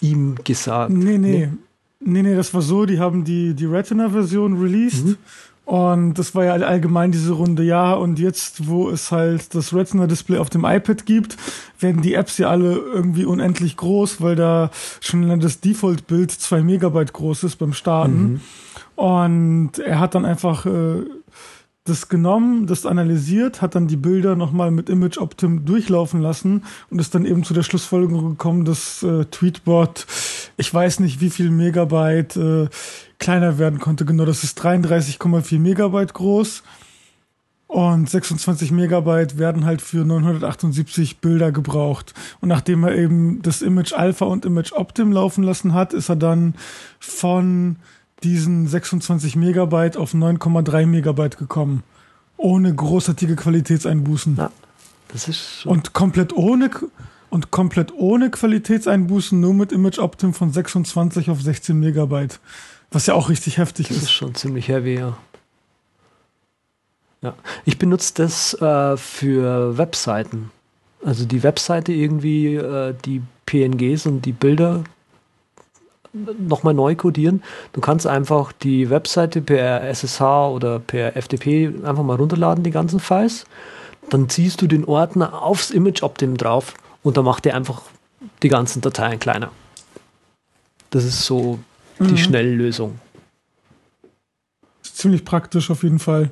ihm 0.00 0.36
gesagt? 0.44 0.92
Nee, 0.92 1.18
nee. 1.18 1.46
Nee, 1.46 1.52
nee, 2.00 2.34
das 2.34 2.54
war 2.54 2.62
so, 2.62 2.86
die 2.86 2.98
haben 2.98 3.24
die, 3.24 3.54
die 3.54 3.66
Retina-Version 3.66 4.60
released. 4.60 5.06
Mhm. 5.06 5.16
Und 5.64 6.14
das 6.14 6.34
war 6.34 6.46
ja 6.46 6.52
allgemein 6.54 7.12
diese 7.12 7.32
Runde, 7.32 7.62
ja. 7.62 7.92
Und 7.92 8.18
jetzt, 8.18 8.68
wo 8.68 8.88
es 8.88 9.12
halt 9.12 9.54
das 9.54 9.74
Retina-Display 9.74 10.38
auf 10.38 10.48
dem 10.48 10.64
iPad 10.64 11.04
gibt, 11.04 11.36
werden 11.78 12.00
die 12.00 12.14
Apps 12.14 12.38
ja 12.38 12.48
alle 12.48 12.72
irgendwie 12.72 13.26
unendlich 13.26 13.76
groß, 13.76 14.22
weil 14.22 14.34
da 14.34 14.70
schon 15.02 15.40
das 15.40 15.60
Default-Bild 15.60 16.30
zwei 16.30 16.62
Megabyte 16.62 17.12
groß 17.12 17.44
ist 17.44 17.56
beim 17.56 17.74
Starten. 17.74 18.22
Mhm. 18.22 18.40
Und 18.96 19.78
er 19.78 20.00
hat 20.00 20.14
dann 20.14 20.24
einfach 20.24 20.64
äh, 20.64 21.04
das 21.88 22.08
genommen, 22.08 22.66
das 22.66 22.86
analysiert, 22.86 23.62
hat 23.62 23.74
dann 23.74 23.88
die 23.88 23.96
Bilder 23.96 24.36
nochmal 24.36 24.70
mit 24.70 24.88
Image 24.88 25.18
Optim 25.18 25.64
durchlaufen 25.64 26.20
lassen 26.20 26.64
und 26.90 26.98
ist 26.98 27.14
dann 27.14 27.24
eben 27.24 27.44
zu 27.44 27.54
der 27.54 27.62
Schlussfolgerung 27.62 28.30
gekommen, 28.30 28.64
dass 28.64 29.02
äh, 29.02 29.24
Tweetbot, 29.26 30.06
ich 30.58 30.74
weiß 30.74 31.00
nicht 31.00 31.20
wie 31.20 31.30
viel 31.30 31.50
Megabyte 31.50 32.36
äh, 32.36 32.68
kleiner 33.18 33.58
werden 33.58 33.78
konnte. 33.78 34.04
Genau, 34.04 34.24
das 34.24 34.44
ist 34.44 34.60
33,4 34.60 35.58
Megabyte 35.58 36.12
groß. 36.12 36.64
Und 37.68 38.08
26 38.08 38.72
Megabyte 38.72 39.38
werden 39.38 39.64
halt 39.66 39.82
für 39.82 40.04
978 40.04 41.18
Bilder 41.18 41.52
gebraucht. 41.52 42.12
Und 42.40 42.48
nachdem 42.48 42.82
er 42.82 42.96
eben 42.96 43.40
das 43.42 43.62
Image 43.62 43.92
Alpha 43.92 44.24
und 44.24 44.44
Image 44.44 44.72
Optim 44.72 45.12
laufen 45.12 45.44
lassen 45.44 45.74
hat, 45.74 45.92
ist 45.92 46.08
er 46.08 46.16
dann 46.16 46.54
von 46.98 47.76
diesen 48.24 48.66
26 48.66 49.36
Megabyte 49.36 49.96
auf 49.96 50.12
9,3 50.12 50.86
Megabyte 50.86 51.38
gekommen. 51.38 51.84
Ohne 52.36 52.74
großartige 52.74 53.36
Qualitätseinbußen. 53.36 54.36
Ja, 54.36 54.50
das 55.08 55.28
ist 55.28 55.60
schon 55.60 55.72
und 55.72 55.92
komplett 55.92 56.32
ohne 56.32 56.70
und 57.30 57.50
komplett 57.50 57.92
ohne 57.94 58.30
Qualitätseinbußen, 58.30 59.38
nur 59.38 59.54
mit 59.54 59.72
Image 59.72 59.98
Optim 59.98 60.34
von 60.34 60.52
26 60.52 61.30
auf 61.30 61.40
16 61.42 61.78
Megabyte. 61.78 62.40
Was 62.90 63.06
ja 63.06 63.14
auch 63.14 63.28
richtig 63.28 63.58
heftig 63.58 63.88
das 63.88 63.96
ist. 63.96 64.02
Das 64.04 64.10
ist 64.10 64.16
schon 64.16 64.34
ziemlich 64.34 64.68
heavy, 64.68 64.94
ja. 64.94 65.16
Ja, 67.20 67.34
ich 67.64 67.78
benutze 67.78 68.14
das 68.14 68.54
äh, 68.54 68.96
für 68.96 69.76
Webseiten. 69.76 70.50
Also 71.04 71.24
die 71.24 71.42
Webseite 71.42 71.92
irgendwie, 71.92 72.54
äh, 72.54 72.94
die 73.04 73.22
PNGs 73.46 74.06
und 74.06 74.22
die 74.22 74.32
Bilder 74.32 74.84
nochmal 76.12 76.74
neu 76.74 76.94
codieren. 76.94 77.42
Du 77.72 77.80
kannst 77.80 78.06
einfach 78.06 78.52
die 78.52 78.88
Webseite 78.88 79.42
per 79.42 79.82
SSH 79.82 80.48
oder 80.48 80.78
per 80.78 81.20
FTP 81.20 81.72
einfach 81.84 82.02
mal 82.02 82.16
runterladen, 82.16 82.64
die 82.64 82.70
ganzen 82.70 83.00
Files. 83.00 83.44
Dann 84.10 84.28
ziehst 84.28 84.62
du 84.62 84.66
den 84.66 84.84
Ordner 84.84 85.42
aufs 85.42 85.70
Image 85.70 86.02
Optim 86.02 86.36
drauf 86.36 86.74
und 87.02 87.16
dann 87.16 87.24
macht 87.24 87.44
der 87.44 87.54
einfach 87.54 87.82
die 88.42 88.48
ganzen 88.48 88.80
Dateien 88.80 89.18
kleiner. 89.18 89.50
Das 90.90 91.04
ist 91.04 91.24
so 91.24 91.58
die 91.98 92.12
mhm. 92.12 92.16
Schnelllösung. 92.16 92.98
Ziemlich 94.82 95.24
praktisch 95.24 95.70
auf 95.70 95.82
jeden 95.82 95.98
Fall. 95.98 96.30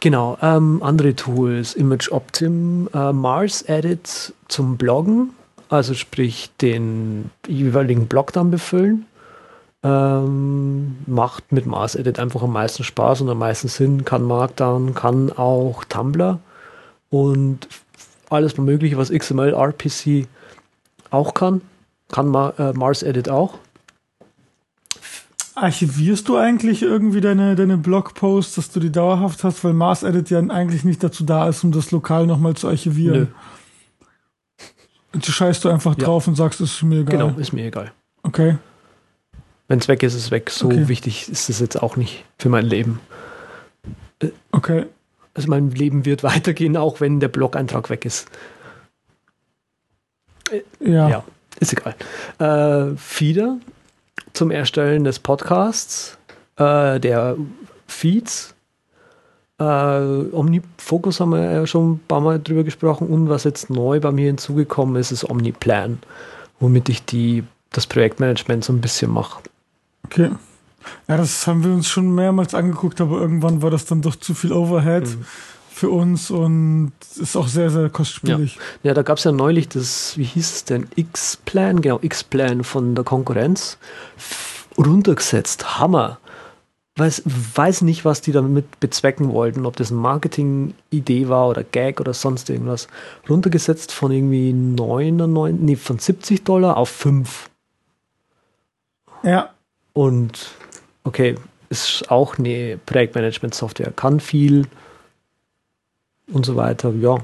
Genau, 0.00 0.36
ähm, 0.42 0.82
andere 0.82 1.14
Tools, 1.14 1.74
Image 1.74 2.10
Optim, 2.10 2.88
äh, 2.92 3.12
Mars 3.12 3.62
Edit 3.62 4.34
zum 4.48 4.76
Bloggen, 4.76 5.30
also 5.68 5.94
sprich 5.94 6.50
den 6.60 7.30
jeweiligen 7.46 8.08
Blog 8.08 8.32
dann 8.32 8.50
befüllen. 8.50 9.06
Ähm, 9.84 10.98
macht 11.06 11.50
mit 11.52 11.66
Mars 11.66 11.94
Edit 11.94 12.18
einfach 12.18 12.42
am 12.42 12.52
meisten 12.52 12.84
Spaß 12.84 13.22
und 13.22 13.30
am 13.30 13.38
meisten 13.38 13.68
Sinn, 13.68 14.04
kann 14.04 14.22
Markdown, 14.22 14.94
kann 14.94 15.32
auch 15.32 15.84
Tumblr 15.84 16.38
und 17.12 17.68
alles 18.30 18.56
Mögliche, 18.56 18.96
was 18.96 19.10
XML, 19.10 19.52
RPC 19.52 20.26
auch 21.10 21.34
kann, 21.34 21.60
kann 22.10 22.26
Ma 22.26 22.54
äh, 22.58 22.72
Mars 22.72 23.02
Edit 23.02 23.28
auch. 23.28 23.58
Archivierst 25.54 26.26
du 26.28 26.38
eigentlich 26.38 26.82
irgendwie 26.82 27.20
deine, 27.20 27.54
deine 27.54 27.76
Blogposts, 27.76 28.54
dass 28.54 28.70
du 28.70 28.80
die 28.80 28.90
dauerhaft 28.90 29.44
hast, 29.44 29.62
weil 29.62 29.74
Mars 29.74 30.02
Edit 30.02 30.30
ja 30.30 30.40
eigentlich 30.40 30.84
nicht 30.84 31.04
dazu 31.04 31.24
da 31.24 31.48
ist, 31.48 31.62
um 31.62 31.70
das 31.70 31.90
lokal 31.90 32.26
nochmal 32.26 32.54
zu 32.54 32.66
archivieren? 32.68 33.28
Nö. 35.12 35.20
Du 35.20 35.30
scheißt 35.30 35.62
du 35.66 35.68
einfach 35.68 35.94
ja. 35.98 36.06
drauf 36.06 36.26
und 36.26 36.36
sagst, 36.36 36.62
es 36.62 36.72
ist 36.72 36.82
mir 36.82 37.00
egal. 37.00 37.18
Genau, 37.18 37.38
ist 37.38 37.52
mir 37.52 37.66
egal. 37.66 37.92
Okay. 38.22 38.56
Wenn 39.68 39.78
es 39.78 39.88
weg 39.88 40.02
ist, 40.02 40.14
ist 40.14 40.24
es 40.24 40.30
weg. 40.30 40.48
So 40.48 40.68
okay. 40.68 40.88
wichtig 40.88 41.28
ist 41.28 41.50
es 41.50 41.60
jetzt 41.60 41.82
auch 41.82 41.96
nicht 41.96 42.24
für 42.38 42.48
mein 42.48 42.64
Leben. 42.64 43.00
Okay. 44.52 44.86
Also 45.34 45.48
mein 45.48 45.70
Leben 45.70 46.04
wird 46.04 46.22
weitergehen, 46.22 46.76
auch 46.76 47.00
wenn 47.00 47.20
der 47.20 47.28
Blog-Eintrag 47.28 47.90
weg 47.90 48.04
ist. 48.04 48.28
Äh, 50.50 50.62
ja. 50.80 51.08
ja. 51.08 51.24
ist 51.60 51.72
egal. 51.72 51.94
Äh, 52.38 52.96
Feeder 52.96 53.58
zum 54.32 54.50
Erstellen 54.50 55.04
des 55.04 55.18
Podcasts, 55.18 56.18
äh, 56.56 56.98
der 57.00 57.36
Feeds 57.86 58.54
äh, 59.62 60.34
OmniFocus 60.34 61.20
haben 61.20 61.30
wir 61.30 61.52
ja 61.52 61.66
schon 61.66 61.92
ein 61.92 62.00
paar 62.08 62.20
Mal 62.20 62.40
drüber 62.40 62.64
gesprochen 62.64 63.08
und 63.08 63.28
was 63.28 63.44
jetzt 63.44 63.70
neu 63.70 64.00
bei 64.00 64.10
mir 64.10 64.26
hinzugekommen 64.26 64.96
ist, 64.96 65.12
ist 65.12 65.28
OmniPlan, 65.28 65.98
womit 66.58 66.88
ich 66.88 67.04
die, 67.04 67.44
das 67.70 67.86
Projektmanagement 67.86 68.64
so 68.64 68.72
ein 68.72 68.80
bisschen 68.80 69.10
mache. 69.12 69.42
Okay. 70.06 70.30
Ja, 71.08 71.16
das 71.16 71.46
haben 71.46 71.64
wir 71.64 71.72
uns 71.72 71.88
schon 71.88 72.14
mehrmals 72.14 72.54
angeguckt, 72.54 73.00
aber 73.00 73.20
irgendwann 73.20 73.62
war 73.62 73.70
das 73.70 73.84
dann 73.84 74.02
doch 74.02 74.16
zu 74.16 74.34
viel 74.34 74.52
Overhead 74.52 75.04
mhm. 75.04 75.24
für 75.70 75.90
uns 75.90 76.30
und 76.30 76.92
ist 77.16 77.36
auch 77.36 77.48
sehr, 77.48 77.70
sehr 77.70 77.88
kostspielig. 77.90 78.56
Ja, 78.56 78.88
ja 78.90 78.94
da 78.94 79.02
gab 79.02 79.18
es 79.18 79.24
ja 79.24 79.32
neulich 79.32 79.68
das, 79.68 80.16
wie 80.16 80.24
hieß 80.24 80.50
es 80.52 80.64
denn, 80.64 80.86
X-Plan, 80.96 81.80
genau, 81.80 81.98
X-Plan 82.02 82.64
von 82.64 82.94
der 82.94 83.04
Konkurrenz 83.04 83.78
runtergesetzt. 84.76 85.78
Hammer 85.78 86.18
weiß, 86.96 87.22
weiß 87.54 87.82
nicht, 87.82 88.04
was 88.04 88.20
die 88.20 88.32
damit 88.32 88.80
bezwecken 88.80 89.32
wollten, 89.32 89.66
ob 89.66 89.76
das 89.76 89.90
eine 89.90 90.00
Marketing-Idee 90.00 91.28
war 91.28 91.48
oder 91.48 91.64
Gag 91.64 92.00
oder 92.00 92.12
sonst 92.12 92.50
irgendwas. 92.50 92.88
Runtergesetzt 93.28 93.92
von 93.92 94.12
irgendwie 94.12 94.52
99, 94.52 95.60
nee, 95.60 95.76
von 95.76 95.98
70 95.98 96.44
Dollar 96.44 96.76
auf 96.76 96.90
5. 96.90 97.50
Ja. 99.22 99.50
Und 99.94 100.50
okay, 101.04 101.36
ist 101.68 102.10
auch 102.10 102.38
eine 102.38 102.78
Projektmanagement-Software, 102.84 103.92
kann 103.92 104.20
viel 104.20 104.66
und 106.28 106.44
so 106.44 106.56
weiter, 106.56 106.92
ja. 106.94 107.16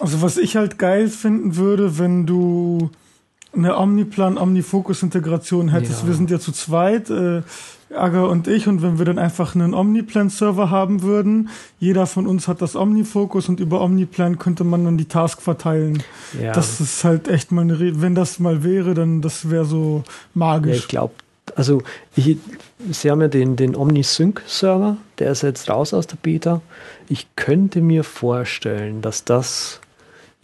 Also 0.00 0.22
was 0.22 0.36
ich 0.38 0.56
halt 0.56 0.78
geil 0.78 1.08
finden 1.08 1.56
würde, 1.56 1.98
wenn 1.98 2.26
du 2.26 2.90
eine 3.56 3.76
Omniplan, 3.76 4.38
Omnifocus-Integration 4.38 5.68
hättest. 5.68 6.02
Ja. 6.02 6.08
Wir 6.08 6.14
sind 6.14 6.30
ja 6.30 6.38
zu 6.38 6.52
zweit, 6.52 7.10
äh, 7.10 7.42
Aga 7.94 8.24
und 8.24 8.48
ich, 8.48 8.66
und 8.66 8.82
wenn 8.82 8.98
wir 8.98 9.04
dann 9.04 9.18
einfach 9.18 9.54
einen 9.54 9.74
Omniplan-Server 9.74 10.70
haben 10.70 11.02
würden, 11.02 11.50
jeder 11.78 12.06
von 12.06 12.26
uns 12.26 12.48
hat 12.48 12.60
das 12.60 12.76
Omnifocus 12.76 13.48
und 13.48 13.60
über 13.60 13.80
Omniplan 13.80 14.38
könnte 14.38 14.64
man 14.64 14.84
dann 14.84 14.98
die 14.98 15.04
Task 15.04 15.40
verteilen. 15.40 16.02
Ja. 16.40 16.52
Das 16.52 16.80
ist 16.80 17.04
halt 17.04 17.28
echt 17.28 17.52
mal 17.52 17.62
eine, 17.62 17.78
Re 17.78 18.00
wenn 18.00 18.14
das 18.14 18.38
mal 18.40 18.64
wäre, 18.64 18.94
dann 18.94 19.22
das 19.22 19.50
wäre 19.50 19.64
so 19.64 20.02
magisch. 20.34 20.76
Ja, 20.76 20.82
ich 20.82 20.88
glaube, 20.88 21.14
also 21.56 21.82
ich, 22.16 22.38
Sie 22.90 23.10
haben 23.10 23.20
ja 23.20 23.28
den, 23.28 23.56
den 23.56 23.76
OmniSync-Server, 23.76 24.96
der 25.18 25.32
ist 25.32 25.42
jetzt 25.42 25.70
raus 25.70 25.94
aus 25.94 26.06
der 26.06 26.16
Beta. 26.16 26.60
Ich 27.08 27.28
könnte 27.36 27.80
mir 27.80 28.02
vorstellen, 28.02 29.02
dass 29.02 29.24
das 29.24 29.80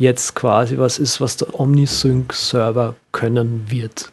jetzt 0.00 0.34
quasi 0.34 0.78
was 0.78 0.98
ist, 0.98 1.20
was 1.20 1.36
der 1.36 1.60
OmniSync-Server 1.60 2.96
können 3.12 3.70
wird. 3.70 4.12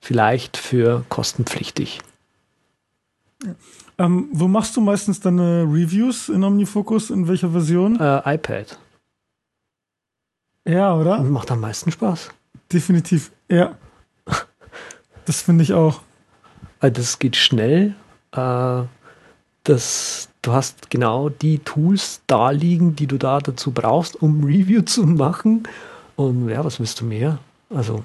Vielleicht 0.00 0.56
für 0.56 1.04
kostenpflichtig. 1.08 2.00
Ähm, 3.98 4.28
wo 4.32 4.46
machst 4.46 4.76
du 4.76 4.80
meistens 4.80 5.20
deine 5.20 5.64
Reviews 5.64 6.28
in 6.28 6.44
OmniFocus? 6.44 7.10
In 7.10 7.26
welcher 7.26 7.50
Version? 7.50 7.98
Äh, 7.98 8.34
iPad. 8.34 8.78
Ja, 10.64 10.94
oder? 10.94 11.22
Macht 11.22 11.50
am 11.50 11.60
meisten 11.60 11.90
Spaß. 11.90 12.30
Definitiv, 12.72 13.32
ja. 13.48 13.76
das 15.24 15.42
finde 15.42 15.64
ich 15.64 15.72
auch. 15.72 16.00
Äh, 16.80 16.92
das 16.92 17.18
geht 17.18 17.34
schnell. 17.34 17.96
Äh, 18.32 18.82
das, 19.64 20.27
du 20.42 20.52
hast 20.52 20.90
genau 20.90 21.28
die 21.28 21.58
Tools 21.60 22.20
da 22.26 22.50
liegen, 22.50 22.96
die 22.96 23.06
du 23.06 23.18
da 23.18 23.38
dazu 23.38 23.70
brauchst, 23.70 24.16
um 24.16 24.44
Review 24.44 24.82
zu 24.82 25.04
machen. 25.04 25.66
Und 26.16 26.48
ja, 26.48 26.64
was 26.64 26.80
willst 26.80 27.00
du 27.00 27.04
mehr? 27.04 27.38
Also, 27.70 28.04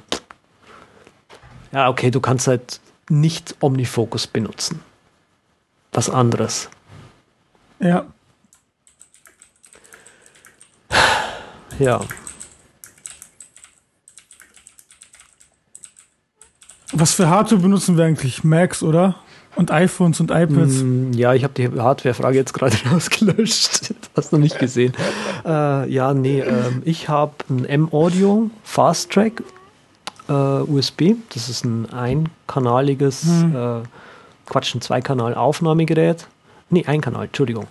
ja, 1.71 1.89
okay, 1.89 2.11
du 2.11 2.19
kannst 2.19 2.47
halt 2.47 2.79
nicht 3.09 3.55
Omnifocus 3.59 4.27
benutzen. 4.27 4.81
Was 5.91 6.09
anderes. 6.09 6.69
Ja. 7.79 8.05
Ja. 11.79 12.01
Was 16.91 17.15
für 17.15 17.27
Hardware 17.27 17.61
benutzen 17.61 17.97
wir 17.97 18.05
eigentlich? 18.05 18.43
Macs, 18.43 18.83
oder? 18.83 19.15
Und 19.55 19.71
iPhones 19.71 20.19
und 20.19 20.31
iPads? 20.31 20.83
Mm, 20.83 21.11
ja, 21.13 21.33
ich 21.33 21.43
habe 21.43 21.53
die 21.53 21.69
Hardware-Frage 21.69 22.37
jetzt 22.37 22.53
gerade 22.53 22.75
rausgelöscht. 22.91 23.93
Hast 24.15 24.33
du 24.33 24.37
nicht 24.37 24.59
gesehen. 24.59 24.93
Äh, 25.45 25.89
ja, 25.89 26.13
nee, 26.13 26.39
ähm, 26.39 26.83
ich 26.85 27.09
habe 27.09 27.33
ein 27.49 27.65
M-Audio 27.65 28.49
Fast 28.63 29.11
Track 29.11 29.43
äh, 30.29 30.31
USB. 30.31 31.15
Das 31.33 31.49
ist 31.49 31.65
ein 31.65 31.91
einkanaliges, 31.91 33.25
hm. 33.25 33.53
äh, 33.53 33.81
Quatsch, 34.45 34.73
ein 34.73 34.79
Zweikanal-Aufnahmegerät. 34.79 36.27
Nee, 36.69 36.85
ein 36.87 37.01
Kanal, 37.01 37.25
Entschuldigung. 37.25 37.67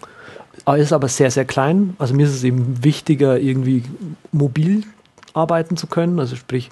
Ist 0.77 0.93
aber 0.93 1.09
sehr, 1.09 1.31
sehr 1.31 1.47
klein. 1.47 1.97
Also 1.99 2.13
mir 2.13 2.27
ist 2.27 2.35
es 2.35 2.45
eben 2.45 2.85
wichtiger, 2.85 3.39
irgendwie 3.39 3.85
mobil 4.33 4.85
arbeiten 5.33 5.79
zu 5.79 5.87
können. 5.87 6.21
Also 6.21 6.37
sprich, 6.37 6.69
äh, 6.69 6.71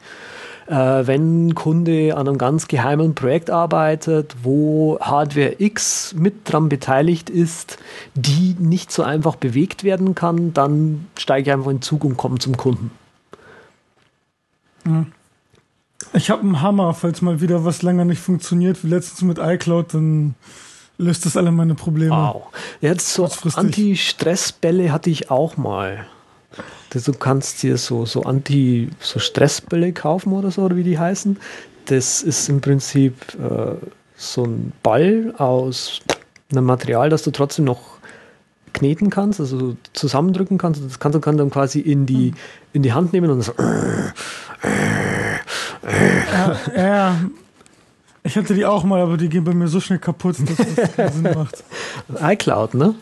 wenn 0.72 1.48
ein 1.48 1.54
Kunde 1.56 2.16
an 2.16 2.28
einem 2.28 2.38
ganz 2.38 2.68
geheimen 2.68 3.16
Projekt 3.16 3.50
arbeitet, 3.50 4.36
wo 4.44 4.98
Hardware 5.00 5.56
X 5.58 6.14
mit 6.16 6.50
dran 6.50 6.68
beteiligt 6.68 7.28
ist, 7.28 7.78
die 8.14 8.54
nicht 8.56 8.92
so 8.92 9.02
einfach 9.02 9.34
bewegt 9.34 9.82
werden 9.82 10.14
kann, 10.14 10.54
dann 10.54 11.08
steige 11.18 11.50
ich 11.50 11.52
einfach 11.52 11.72
in 11.72 11.78
den 11.78 11.82
Zug 11.82 12.04
und 12.04 12.16
komme 12.16 12.38
zum 12.38 12.56
Kunden. 12.56 12.92
Ich 16.12 16.30
habe 16.30 16.42
einen 16.42 16.62
Hammer, 16.62 16.94
falls 16.94 17.20
mal 17.20 17.40
wieder 17.40 17.64
was 17.64 17.82
länger 17.82 18.04
nicht 18.04 18.20
funktioniert, 18.20 18.84
wie 18.84 18.88
letztens 18.88 19.22
mit 19.22 19.38
iCloud, 19.38 19.94
dann 19.94 20.36
löst 20.98 21.26
das 21.26 21.36
alle 21.36 21.50
meine 21.50 21.74
Probleme. 21.74 22.12
Wow. 22.12 22.44
Jetzt 22.80 23.12
so 23.12 23.28
Anti-Stress-Bälle 23.54 24.92
hatte 24.92 25.10
ich 25.10 25.32
auch 25.32 25.56
mal. 25.56 26.06
Du 26.92 27.12
kannst 27.12 27.62
dir 27.62 27.76
so, 27.76 28.04
so 28.04 28.22
Anti, 28.22 28.90
so 28.98 29.18
Stressbälle 29.20 29.92
kaufen 29.92 30.32
oder 30.32 30.50
so, 30.50 30.62
oder 30.62 30.76
wie 30.76 30.82
die 30.82 30.98
heißen. 30.98 31.38
Das 31.86 32.22
ist 32.22 32.48
im 32.48 32.60
Prinzip 32.60 33.14
äh, 33.34 33.74
so 34.16 34.44
ein 34.44 34.72
Ball 34.82 35.34
aus 35.38 36.00
einem 36.50 36.64
Material, 36.64 37.08
das 37.08 37.22
du 37.22 37.30
trotzdem 37.30 37.64
noch 37.64 37.80
kneten 38.72 39.10
kannst, 39.10 39.40
also 39.40 39.76
zusammendrücken 39.92 40.58
kannst. 40.58 40.84
Das 40.84 40.98
kannst 40.98 41.16
du 41.16 41.20
kann 41.20 41.36
dann 41.36 41.50
quasi 41.50 41.80
in 41.80 42.06
die, 42.06 42.34
in 42.72 42.82
die 42.82 42.92
Hand 42.92 43.12
nehmen 43.12 43.30
und 43.30 43.42
so. 43.42 43.52
Ja, 46.32 46.56
ja, 46.76 47.16
ich 48.22 48.36
hatte 48.36 48.54
die 48.54 48.66
auch 48.66 48.84
mal, 48.84 49.00
aber 49.00 49.16
die 49.16 49.28
gehen 49.28 49.44
bei 49.44 49.54
mir 49.54 49.68
so 49.68 49.80
schnell 49.80 49.98
kaputt, 49.98 50.36
dass 50.38 50.56
das 50.74 50.92
keinen 50.92 51.12
Sinn 51.12 51.34
macht. 51.34 51.64
iCloud, 52.20 52.74
ne? 52.74 52.94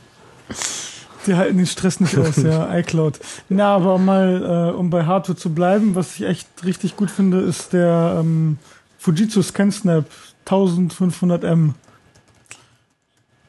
Die 1.27 1.35
halten 1.35 1.57
den 1.57 1.67
Stress 1.67 2.01
nicht 2.01 2.17
aus, 2.17 2.37
ja, 2.37 2.75
iCloud. 2.79 3.19
Na, 3.49 3.75
aber 3.75 3.99
mal, 3.99 4.71
äh, 4.73 4.77
um 4.77 4.91
bei 4.91 5.05
Hardware 5.05 5.37
zu 5.37 5.53
bleiben, 5.53 5.95
was 5.95 6.17
ich 6.17 6.27
echt 6.27 6.49
richtig 6.65 6.97
gut 6.97 7.11
finde, 7.11 7.41
ist 7.41 7.73
der 7.73 8.19
ähm, 8.21 8.59
Fujitsu 8.99 9.43
ScanSnap 9.43 10.07
1500M. 10.47 11.75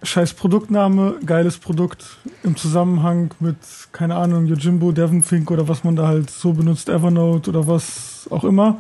Scheiß 0.02 0.34
Produktname, 0.34 1.16
geiles 1.26 1.58
Produkt 1.58 2.18
im 2.44 2.56
Zusammenhang 2.56 3.34
mit, 3.42 3.58
keine 3.92 4.16
Ahnung, 4.16 4.46
Yojimbo, 4.46 4.94
Devonfink 4.94 5.52
oder 5.52 5.68
was 5.68 5.84
man 5.84 5.98
da 5.98 6.08
halt 6.08 6.30
so 6.30 6.54
benutzt, 6.54 6.88
Evernote 6.88 7.50
oder 7.50 7.68
was 7.68 8.26
auch 8.30 8.46
immer. 8.46 8.80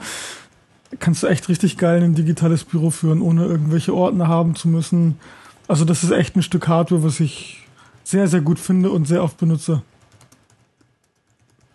Kannst 0.99 1.23
du 1.23 1.27
echt 1.27 1.49
richtig 1.49 1.77
geil 1.77 2.01
ein 2.01 2.15
digitales 2.15 2.63
Büro 2.63 2.89
führen, 2.89 3.21
ohne 3.21 3.45
irgendwelche 3.45 3.93
Ordner 3.93 4.29
haben 4.29 4.55
zu 4.55 4.69
müssen. 4.69 5.19
Also 5.67 5.83
das 5.83 6.03
ist 6.03 6.11
echt 6.11 6.37
ein 6.37 6.41
Stück 6.41 6.69
Hardware, 6.69 7.03
was 7.03 7.19
ich 7.19 7.59
sehr, 8.10 8.27
sehr 8.27 8.41
gut 8.41 8.60
finde 8.60 8.90
und 8.90 9.07
sehr 9.07 9.23
oft 9.23 9.38
benutze. 9.38 9.84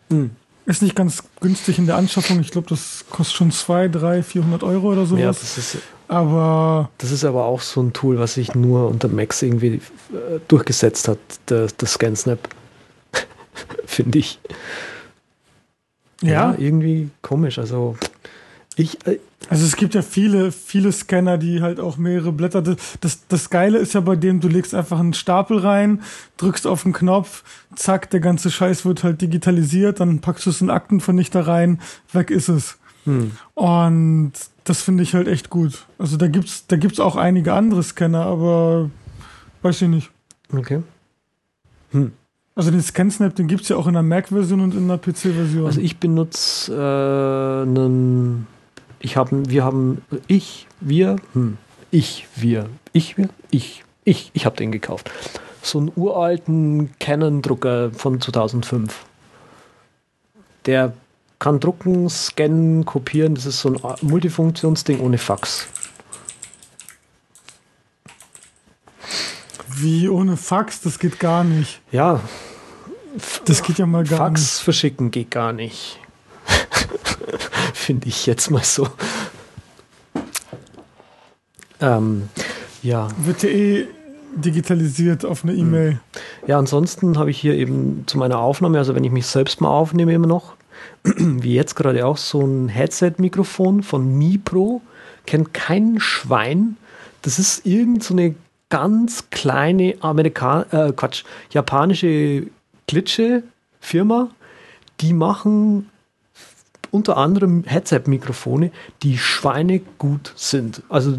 Mhm. 0.09 0.31
Ist 0.67 0.83
nicht 0.83 0.97
ganz 0.97 1.23
günstig 1.41 1.79
in 1.79 1.87
der 1.87 1.97
Anschaffung. 1.97 2.41
Ich 2.41 2.51
glaube, 2.51 2.69
das 2.69 3.05
kostet 3.11 3.37
schon 3.37 3.53
200, 3.53 4.03
300, 4.03 4.25
400 4.25 4.63
Euro 4.63 4.93
oder 4.93 5.07
sowas. 5.07 5.21
Ja, 5.21 5.29
das 5.29 5.59
ist, 5.59 5.79
aber 6.09 6.91
das 6.99 7.11
ist 7.11 7.25
aber 7.25 7.45
auch 7.45 7.61
so 7.61 7.83
ein 7.83 7.93
Tool, 7.93 8.19
was 8.19 8.35
sich 8.35 8.55
nur 8.55 8.89
unter 8.89 9.09
Max 9.09 9.43
irgendwie 9.43 9.75
äh, 9.75 10.41
durchgesetzt 10.49 11.07
hat, 11.07 11.19
der, 11.49 11.67
der 11.67 11.89
ScanSnap. 11.89 12.49
Finde 13.87 14.19
ich. 14.19 14.41
Ja. 16.23 16.53
ja. 16.53 16.55
irgendwie 16.59 17.11
komisch. 17.23 17.59
Also 17.59 17.97
ich, 18.77 19.07
äh, 19.07 19.19
also 19.51 19.65
es 19.65 19.77
gibt 19.77 19.95
ja 19.95 20.03
viele, 20.03 20.53
viele 20.53 20.93
Scanner, 20.93 21.39
die 21.39 21.61
halt 21.61 21.81
auch 21.81 21.97
mehrere 21.97 22.33
Blätter. 22.33 22.63
Das, 22.63 23.27
das 23.29 23.51
Geile 23.51 23.79
ist 23.79 23.95
ja 23.95 24.01
bei 24.01 24.17
dem, 24.17 24.41
du 24.41 24.49
legst 24.49 24.75
einfach 24.75 24.99
einen 24.99 25.15
Stapel 25.15 25.59
rein, 25.59 26.03
drückst 26.37 26.67
auf 26.67 26.83
den 26.83 26.93
Knopf, 26.93 27.43
zack, 27.75 28.11
der 28.11 28.21
ganze 28.21 28.51
Scheiß 28.51 28.85
wird 28.85 29.05
halt 29.05 29.21
digitalisiert, 29.21 30.01
dann 30.01 30.21
packst 30.21 30.47
du 30.47 30.51
es 30.51 30.61
in 30.61 30.71
Aktenvernichter 30.71 31.47
rein, 31.47 31.81
weg 32.13 32.31
ist 32.31 32.49
es. 32.49 32.79
Hm. 33.05 33.33
Und 33.55 34.33
das 34.65 34.83
finde 34.83 35.03
ich 35.03 35.15
halt 35.15 35.29
echt 35.29 35.51
gut. 35.51 35.87
Also 35.99 36.17
da 36.17 36.27
gibt's, 36.27 36.67
da 36.67 36.77
gibt's 36.77 37.01
auch 37.01 37.17
einige 37.17 37.53
andere 37.53 37.83
Scanner, 37.83 38.25
aber 38.25 38.91
weiß 39.63 39.83
ich 39.83 39.89
nicht. 39.89 40.11
Okay. 40.53 40.83
Hm. 41.91 42.13
Also 42.57 42.71
den 42.71 42.83
ScanSnap, 42.83 43.35
den 43.35 43.49
gibt's 43.49 43.69
ja 43.69 43.77
auch 43.77 43.89
in 43.89 43.95
der 43.95 44.03
Mac-Version 44.03 44.61
und 44.61 44.75
in 44.75 44.87
der 44.87 44.99
PC-Version. 44.99 45.67
Also 45.67 45.81
ich 45.81 45.99
benutze 45.99 46.73
äh, 46.73 47.69
einen 47.69 48.47
ich 49.05 49.19
haben, 49.19 49.51
wir 49.51 49.65
haben, 49.65 50.03
ich, 50.29 50.67
wir, 50.81 51.17
hm, 51.35 51.59
ich, 51.91 52.27
wir, 52.37 52.71
ich, 52.95 53.19
wir, 53.19 53.29
ich, 53.51 53.85
ich, 54.05 54.31
ich 54.33 54.47
habe 54.47 54.57
den 54.57 54.73
gekauft. 54.73 55.11
So 55.63 55.79
einen 55.79 55.93
uralten 55.95 56.91
Canon-Drucker 56.99 57.91
von 57.93 58.21
2005. 58.21 59.05
Der 60.65 60.95
kann 61.39 61.61
drucken, 61.61 62.09
scannen, 62.09 62.87
kopieren. 62.87 63.35
Das 63.35 63.45
ist 63.45 63.61
so 63.61 63.75
ein 63.75 63.97
Multifunktionsding 64.01 65.01
ohne 65.01 65.19
Fax. 65.19 65.69
Wie 69.69 70.09
ohne 70.09 70.39
Fax? 70.39 70.81
Das 70.81 70.99
geht 70.99 71.21
gar 71.21 71.45
nicht. 71.45 71.83
Ja. 71.93 72.21
Das 73.45 73.63
geht 73.63 73.79
ja 73.79 73.85
mal 73.85 74.05
gar 74.05 74.19
Fax 74.19 74.41
nicht. 74.41 74.51
Fax 74.51 74.61
verschicken 74.61 75.11
geht 75.11 75.31
gar 75.31 75.53
nicht. 75.53 75.99
Finde 77.75 78.09
ich 78.09 78.27
jetzt 78.27 78.51
mal 78.51 78.63
so. 78.63 78.89
Ähm, 81.81 82.29
ja. 82.83 83.09
Wird 83.19 83.43
ja 83.43 83.49
eh 83.49 83.87
digitalisiert 84.35 85.25
auf 85.25 85.45
eine 85.45 85.55
E-Mail. 85.55 85.91
Hm. 85.91 86.01
Ja, 86.47 86.59
ansonsten 86.59 87.19
habe 87.19 87.31
ich 87.31 87.39
hier 87.39 87.55
eben 87.55 88.05
zu 88.07 88.19
meiner 88.19 88.39
Aufnahme, 88.39 88.79
also 88.79 88.95
wenn 88.95 89.05
ich 89.05 89.13
mich 89.13 89.27
selbst 89.27 89.61
mal 89.61 89.69
aufnehme, 89.69 90.13
immer 90.13 90.27
noch, 90.27 90.55
wie 91.05 91.55
jetzt 91.55 91.77
gerade 91.77 92.05
auch, 92.07 92.17
so 92.17 92.41
ein 92.41 92.69
Headset-Mikrofon 92.69 93.83
von 93.83 94.19
Mi 94.19 94.39
Pro. 94.39 94.81
Kennt 95.27 95.55
kein 95.55 96.01
Schwein. 96.01 96.77
Das 97.23 97.39
ist 97.39 97.65
irgend 97.65 98.03
so 98.03 98.15
eine 98.15 98.35
ganz 98.69 99.31
kleine 99.31 99.95
Amerikan 100.01 100.65
äh, 100.71 100.93
Quatsch, 100.93 101.25
japanische 101.51 102.49
Glitsche-Firma. 102.87 104.31
Die 105.01 105.13
machen 105.13 105.91
unter 106.95 107.17
anderem 107.17 107.65
Headset-Mikrofone, 107.65 108.71
die 109.03 109.19
schweinegut 109.19 110.33
sind. 110.37 110.83
Also 110.89 111.19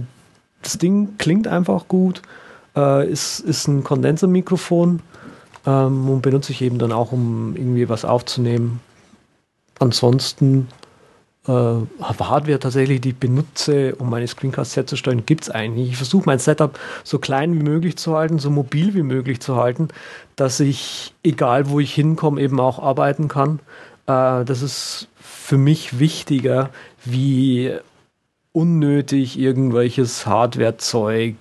das 0.61 0.77
Ding 0.77 1.17
klingt 1.17 1.49
einfach 1.49 1.89
gut, 1.89 2.21
äh, 2.77 3.05
ist, 3.09 3.41
ist 3.41 3.67
ein 3.67 3.83
Kondensermikrofon 3.83 5.01
ähm, 5.65 6.09
und 6.09 6.21
benutze 6.21 6.53
ich 6.53 6.61
eben 6.61 6.79
dann 6.79 6.93
auch, 6.93 7.11
um 7.11 7.57
irgendwie 7.57 7.89
was 7.89 8.05
aufzunehmen. 8.05 8.79
Ansonsten 9.77 10.69
äh, 11.45 11.51
Hardware 11.51 12.59
tatsächlich, 12.59 13.01
die 13.01 13.09
ich 13.09 13.17
benutze, 13.17 13.95
um 13.95 14.09
meine 14.09 14.27
Screencasts 14.27 14.77
herzustellen, 14.77 15.25
gibt 15.25 15.43
es 15.43 15.49
eigentlich. 15.49 15.89
Ich 15.89 15.97
versuche 15.97 16.23
mein 16.25 16.39
Setup 16.39 16.79
so 17.03 17.19
klein 17.19 17.53
wie 17.53 17.63
möglich 17.63 17.97
zu 17.97 18.15
halten, 18.15 18.39
so 18.39 18.49
mobil 18.49 18.93
wie 18.93 19.03
möglich 19.03 19.41
zu 19.41 19.57
halten, 19.57 19.89
dass 20.37 20.61
ich, 20.61 21.13
egal 21.21 21.69
wo 21.69 21.81
ich 21.81 21.93
hinkomme, 21.93 22.39
eben 22.39 22.61
auch 22.61 22.79
arbeiten 22.79 23.27
kann. 23.27 23.59
Äh, 24.07 24.45
das 24.45 24.61
ist 24.61 25.09
für 25.45 25.59
mich 25.59 25.99
wichtiger, 25.99 26.71
wie 27.03 27.71
unnötig 28.51 29.37
irgendwelches 29.37 30.25
Hardware-Zeug, 30.25 31.35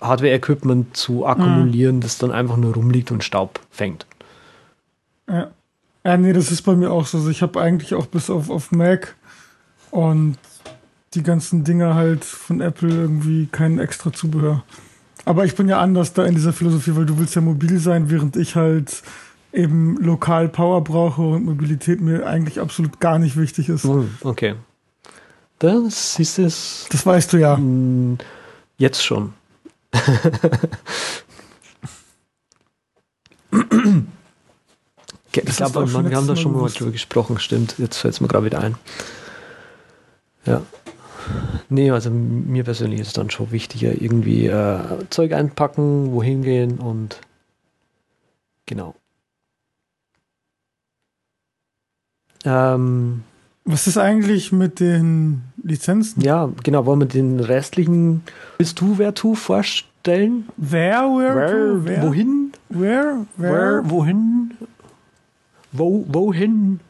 Hardware-Equipment 0.00 0.96
zu 0.96 1.26
akkumulieren, 1.26 1.96
mhm. 1.96 2.00
das 2.00 2.18
dann 2.18 2.30
einfach 2.30 2.56
nur 2.56 2.74
rumliegt 2.74 3.10
und 3.10 3.24
Staub 3.24 3.58
fängt. 3.72 4.06
Ja. 5.28 5.50
Ja, 6.04 6.16
nee, 6.16 6.32
das 6.32 6.52
ist 6.52 6.62
bei 6.62 6.76
mir 6.76 6.92
auch 6.92 7.06
so. 7.06 7.18
Also 7.18 7.28
ich 7.28 7.42
habe 7.42 7.60
eigentlich 7.60 7.92
auch 7.92 8.06
bis 8.06 8.30
auf, 8.30 8.50
auf 8.50 8.70
Mac 8.70 9.16
und 9.90 10.38
die 11.14 11.24
ganzen 11.24 11.64
Dinge 11.64 11.96
halt 11.96 12.24
von 12.24 12.60
Apple 12.60 12.88
irgendwie 12.88 13.48
kein 13.50 13.80
extra 13.80 14.12
Zubehör. 14.12 14.62
Aber 15.24 15.44
ich 15.44 15.56
bin 15.56 15.68
ja 15.68 15.80
anders 15.80 16.12
da 16.12 16.24
in 16.24 16.36
dieser 16.36 16.52
Philosophie, 16.52 16.94
weil 16.94 17.04
du 17.04 17.18
willst 17.18 17.34
ja 17.34 17.42
mobil 17.42 17.80
sein, 17.80 18.10
während 18.10 18.36
ich 18.36 18.54
halt 18.54 19.02
eben 19.52 19.96
lokal 19.96 20.48
Power 20.48 20.82
brauche 20.82 21.22
und 21.22 21.44
Mobilität 21.44 22.00
mir 22.00 22.26
eigentlich 22.26 22.60
absolut 22.60 23.00
gar 23.00 23.18
nicht 23.18 23.36
wichtig 23.36 23.68
ist. 23.68 23.84
Hm, 23.84 24.14
okay. 24.22 24.54
Das 25.58 26.18
ist 26.18 26.38
es. 26.38 26.86
Das 26.90 27.04
weißt 27.04 27.32
du 27.32 27.36
ja. 27.36 27.56
Hm, 27.56 28.18
jetzt 28.78 29.04
schon. 29.04 29.34
ich 35.32 35.56
glaube, 35.56 35.92
wir 35.92 36.16
haben 36.16 36.26
da 36.26 36.36
schon 36.36 36.52
mal 36.52 36.70
drüber 36.70 36.92
gesprochen, 36.92 37.38
stimmt. 37.38 37.74
Jetzt 37.78 37.98
fällt 37.98 38.14
es 38.14 38.20
mir 38.20 38.28
gerade 38.28 38.46
wieder 38.46 38.60
ein. 38.60 38.76
Ja. 40.46 40.62
Nee, 41.68 41.90
also 41.90 42.10
mir 42.10 42.64
persönlich 42.64 43.00
ist 43.00 43.08
es 43.08 43.12
dann 43.12 43.30
schon 43.30 43.52
wichtiger, 43.52 44.00
irgendwie 44.00 44.46
äh, 44.46 44.80
Zeug 45.10 45.32
einpacken, 45.32 46.12
wohin 46.12 46.42
gehen 46.42 46.78
und 46.78 47.20
genau. 48.66 48.94
Ähm, 52.44 53.22
Was 53.64 53.86
ist 53.86 53.98
eigentlich 53.98 54.52
mit 54.52 54.80
den 54.80 55.42
Lizenzen? 55.62 56.22
ja, 56.22 56.50
genau, 56.62 56.86
wollen 56.86 57.00
wir 57.00 57.06
den 57.06 57.40
restlichen 57.40 58.22
Willst 58.58 58.80
du 58.80 58.98
wer 58.98 59.14
tu 59.14 59.34
vorstellen? 59.34 60.48
Wer, 60.56 61.02
where, 61.02 61.34
Where, 61.36 61.50
to, 61.50 61.84
wer, 61.84 62.02
wohin? 62.02 62.52
where, 62.70 63.26
Where, 63.36 63.52
where, 63.52 63.90
wohin? 63.90 64.54
Wo, 65.72 66.04
wohin? 66.08 66.80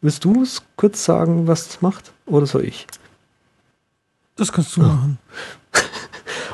Willst 0.00 0.24
du 0.24 0.42
es 0.42 0.62
kurz 0.76 1.04
sagen, 1.04 1.46
was 1.46 1.68
es 1.68 1.82
macht? 1.82 2.12
Oder 2.26 2.46
soll 2.46 2.64
ich? 2.64 2.86
Das 4.36 4.52
kannst 4.52 4.76
du 4.76 4.82
machen. 4.82 5.18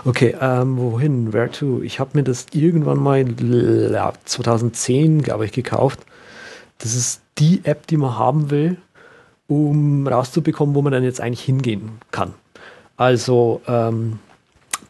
Okay, 0.05 0.37
ähm, 0.41 0.77
wohin? 0.79 1.33
Where 1.33 1.51
to? 1.51 1.83
Ich 1.83 1.99
habe 1.99 2.11
mir 2.15 2.23
das 2.23 2.47
irgendwann 2.53 2.99
mal 2.99 3.19
l- 3.23 3.91
ja, 3.93 4.13
2010, 4.25 5.21
glaube 5.23 5.45
ich, 5.47 5.51
gekauft. 5.53 5.99
Das 6.79 6.95
ist 6.95 7.21
die 7.39 7.65
App, 7.65 7.87
die 7.87 7.97
man 7.97 8.19
haben 8.19 8.51
will, 8.51 8.77
um 9.49 10.07
rauszubekommen, 10.07 10.75
wo 10.75 10.83
man 10.83 10.93
dann 10.93 11.05
jetzt 11.05 11.21
eigentlich 11.21 11.43
hingehen 11.43 11.91
kann. 12.11 12.35
Also, 12.97 13.61
ähm, 13.67 14.19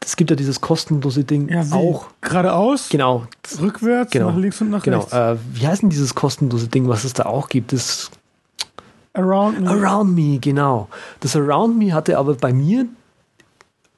es 0.05 0.15
gibt 0.17 0.31
ja 0.31 0.37
dieses 0.37 0.61
kostenlose 0.61 1.25
Ding 1.25 1.49
Ja, 1.49 1.63
auch. 1.73 2.07
Geradeaus, 2.21 2.89
Genau, 2.89 3.27
rückwärts, 3.61 4.13
Genau. 4.13 4.31
nach 4.31 4.37
links 4.37 4.61
und 4.61 4.71
nach 4.71 4.83
genau. 4.83 4.99
rechts. 4.99 5.13
Äh, 5.13 5.37
wie 5.53 5.67
heißt 5.67 5.83
denn 5.83 5.91
dieses 5.91 6.15
kostenlose 6.15 6.69
Ding, 6.69 6.89
was 6.89 7.05
es 7.05 7.13
da 7.13 7.27
auch 7.27 7.49
gibt? 7.49 7.73
Das 7.73 8.11
Around 9.15 9.61
me. 9.63 9.71
Around 9.71 10.15
Me, 10.15 10.39
genau. 10.39 10.89
Das 11.21 11.35
Around 11.35 11.77
Me 11.79 11.93
hatte 11.93 12.19
aber 12.19 12.35
bei 12.35 12.53
mir 12.53 12.87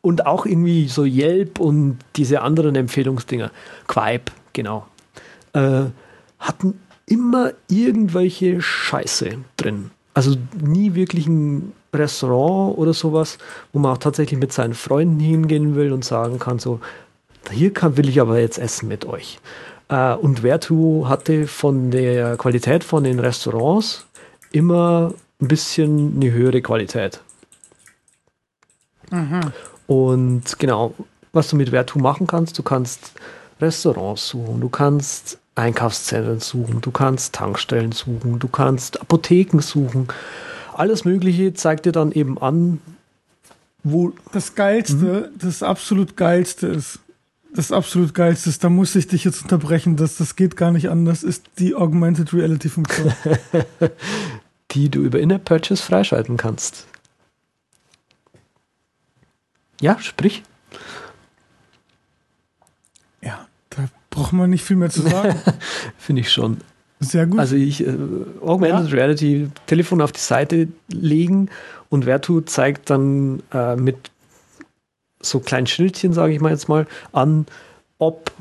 und 0.00 0.26
auch 0.26 0.46
irgendwie 0.46 0.88
so 0.88 1.04
Yelp 1.04 1.58
und 1.60 1.98
diese 2.16 2.40
anderen 2.40 2.74
Empfehlungsdinger, 2.76 3.50
Quipe, 3.86 4.32
genau, 4.52 4.86
äh, 5.52 5.84
hatten 6.38 6.80
immer 7.08 7.52
irgendwelche 7.68 8.60
Scheiße 8.60 9.38
drin. 9.56 9.90
Also 10.14 10.36
nie 10.60 10.94
wirklich 10.94 11.26
ein 11.26 11.72
Restaurant 11.94 12.76
oder 12.76 12.92
sowas, 12.92 13.38
wo 13.72 13.78
man 13.78 13.92
auch 13.92 13.98
tatsächlich 13.98 14.38
mit 14.38 14.52
seinen 14.52 14.74
Freunden 14.74 15.20
hingehen 15.20 15.74
will 15.74 15.92
und 15.92 16.04
sagen 16.04 16.38
kann, 16.38 16.58
so, 16.58 16.80
hier 17.50 17.72
kann, 17.72 17.96
will 17.96 18.08
ich 18.08 18.20
aber 18.20 18.38
jetzt 18.38 18.58
essen 18.58 18.88
mit 18.88 19.06
euch. 19.06 19.38
Äh, 19.88 20.14
und 20.14 20.40
Vertu 20.40 21.08
hatte 21.08 21.46
von 21.46 21.90
der 21.90 22.36
Qualität 22.36 22.84
von 22.84 23.04
den 23.04 23.18
Restaurants 23.20 24.06
immer 24.52 25.14
ein 25.40 25.48
bisschen 25.48 26.16
eine 26.16 26.32
höhere 26.32 26.60
Qualität. 26.62 27.20
Und 29.86 30.58
genau, 30.58 30.94
was 31.32 31.48
du 31.48 31.56
mit 31.56 31.70
Vertu 31.70 31.98
machen 31.98 32.26
kannst, 32.26 32.58
du 32.58 32.62
kannst 32.62 33.12
Restaurants 33.60 34.28
suchen, 34.28 34.60
du 34.60 34.68
kannst 34.68 35.38
Einkaufszentren 35.58 36.40
suchen, 36.40 36.80
du 36.80 36.90
kannst 36.90 37.34
Tankstellen 37.34 37.92
suchen, 37.92 38.38
du 38.38 38.48
kannst 38.48 39.00
Apotheken 39.00 39.60
suchen. 39.60 40.08
Alles 40.74 41.04
Mögliche 41.04 41.52
zeigt 41.54 41.86
dir 41.86 41.92
dann 41.92 42.12
eben 42.12 42.38
an, 42.38 42.80
wo. 43.82 44.12
Das 44.32 44.54
Geilste, 44.54 45.30
Mhm. 45.34 45.38
das 45.38 45.62
absolut 45.62 46.16
Geilste 46.16 46.68
ist, 46.68 47.00
das 47.54 47.72
absolut 47.72 48.14
Geilste 48.14 48.50
ist, 48.50 48.62
da 48.62 48.68
muss 48.68 48.94
ich 48.94 49.08
dich 49.08 49.24
jetzt 49.24 49.42
unterbrechen, 49.42 49.96
das, 49.96 50.16
das 50.16 50.36
geht 50.36 50.56
gar 50.56 50.70
nicht 50.70 50.88
anders, 50.90 51.22
ist 51.22 51.44
die 51.58 51.74
Augmented 51.74 52.32
Reality 52.32 52.68
Funktion. 52.68 53.12
die 54.72 54.90
du 54.90 55.00
über 55.00 55.18
In-App 55.18 55.46
Purchase 55.46 55.82
freischalten 55.82 56.36
kannst. 56.36 56.86
Ja, 59.80 59.98
sprich. 60.00 60.42
ja, 63.22 63.46
da 63.70 63.88
braucht 64.10 64.32
man 64.32 64.50
nicht 64.50 64.64
viel 64.64 64.76
mehr 64.76 64.90
zu 64.90 65.02
sagen. 65.02 65.34
Finde 65.98 66.22
ich 66.22 66.30
schon. 66.30 66.58
Sehr 67.00 67.26
gut. 67.26 67.38
Also 67.38 67.56
ich, 67.56 67.86
äh, 67.86 67.94
Augmented 68.40 68.92
Reality, 68.92 69.50
Telefon 69.66 70.00
auf 70.00 70.12
die 70.12 70.20
Seite 70.20 70.68
legen 70.88 71.48
und 71.90 72.04
Vertu 72.04 72.40
zeigt 72.40 72.90
dann 72.90 73.42
äh, 73.52 73.76
mit 73.76 74.10
so 75.20 75.40
kleinen 75.40 75.66
Schildchen, 75.66 76.12
sage 76.12 76.32
ich 76.32 76.40
mal 76.40 76.50
jetzt 76.50 76.68
mal, 76.68 76.86
an, 77.12 77.46
ob 77.98 78.32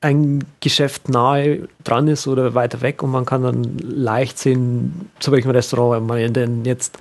ein 0.00 0.44
Geschäft 0.60 1.08
nahe 1.08 1.68
dran 1.84 2.08
ist 2.08 2.26
oder 2.26 2.54
weiter 2.54 2.80
weg 2.80 3.02
und 3.02 3.10
man 3.10 3.26
kann 3.26 3.42
dann 3.42 3.78
leicht 3.78 4.38
sehen, 4.38 5.10
zu 5.18 5.30
welchem 5.32 5.50
Restaurant 5.50 6.06
man 6.06 6.32
denn 6.32 6.64
jetzt 6.64 6.98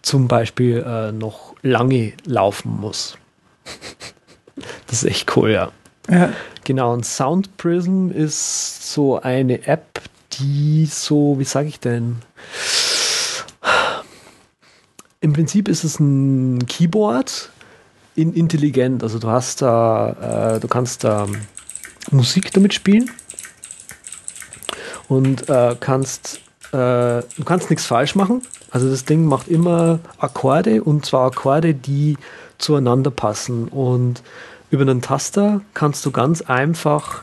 zum 0.00 0.28
Beispiel 0.28 0.84
äh, 0.86 1.12
noch 1.12 1.54
lange 1.62 2.12
laufen 2.24 2.78
muss. 2.80 3.18
Das 4.88 5.04
ist 5.04 5.08
echt 5.08 5.36
cool, 5.36 5.50
ja. 5.50 5.70
Ja, 6.08 6.32
Genau, 6.68 6.92
und 6.92 7.06
Sound 7.06 7.56
Prism 7.56 8.10
ist 8.10 8.92
so 8.92 9.18
eine 9.22 9.66
App, 9.66 10.02
die 10.32 10.84
so, 10.84 11.36
wie 11.38 11.44
sage 11.44 11.68
ich 11.68 11.80
denn? 11.80 12.16
Im 15.22 15.32
Prinzip 15.32 15.66
ist 15.66 15.82
es 15.82 15.98
ein 15.98 16.66
Keyboard 16.66 17.50
in 18.16 18.34
intelligent. 18.34 19.02
Also 19.02 19.18
du 19.18 19.28
hast 19.28 19.62
da, 19.62 20.56
äh, 20.56 20.60
du 20.60 20.68
kannst 20.68 21.04
da 21.04 21.26
Musik 22.10 22.52
damit 22.52 22.74
spielen 22.74 23.10
und 25.08 25.48
äh, 25.48 25.74
kannst, 25.80 26.42
äh, 26.72 27.22
du 27.22 27.44
kannst 27.46 27.70
nichts 27.70 27.86
falsch 27.86 28.14
machen. 28.14 28.42
Also 28.70 28.90
das 28.90 29.06
Ding 29.06 29.24
macht 29.24 29.48
immer 29.48 30.00
Akkorde 30.18 30.84
und 30.84 31.06
zwar 31.06 31.28
Akkorde, 31.28 31.72
die 31.72 32.18
zueinander 32.58 33.10
passen. 33.10 33.68
Und 33.68 34.22
über 34.70 34.82
einen 34.82 35.02
Taster 35.02 35.60
kannst 35.74 36.04
du 36.06 36.10
ganz 36.10 36.42
einfach 36.42 37.22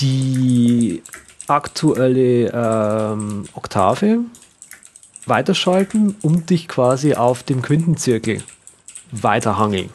die 0.00 1.02
aktuelle 1.48 2.50
ähm, 2.52 3.44
Oktave 3.54 4.20
weiterschalten 5.26 6.16
und 6.22 6.50
dich 6.50 6.68
quasi 6.68 7.14
auf 7.14 7.42
dem 7.42 7.62
Quintenzirkel 7.62 8.42
weiterhangeln. 9.12 9.90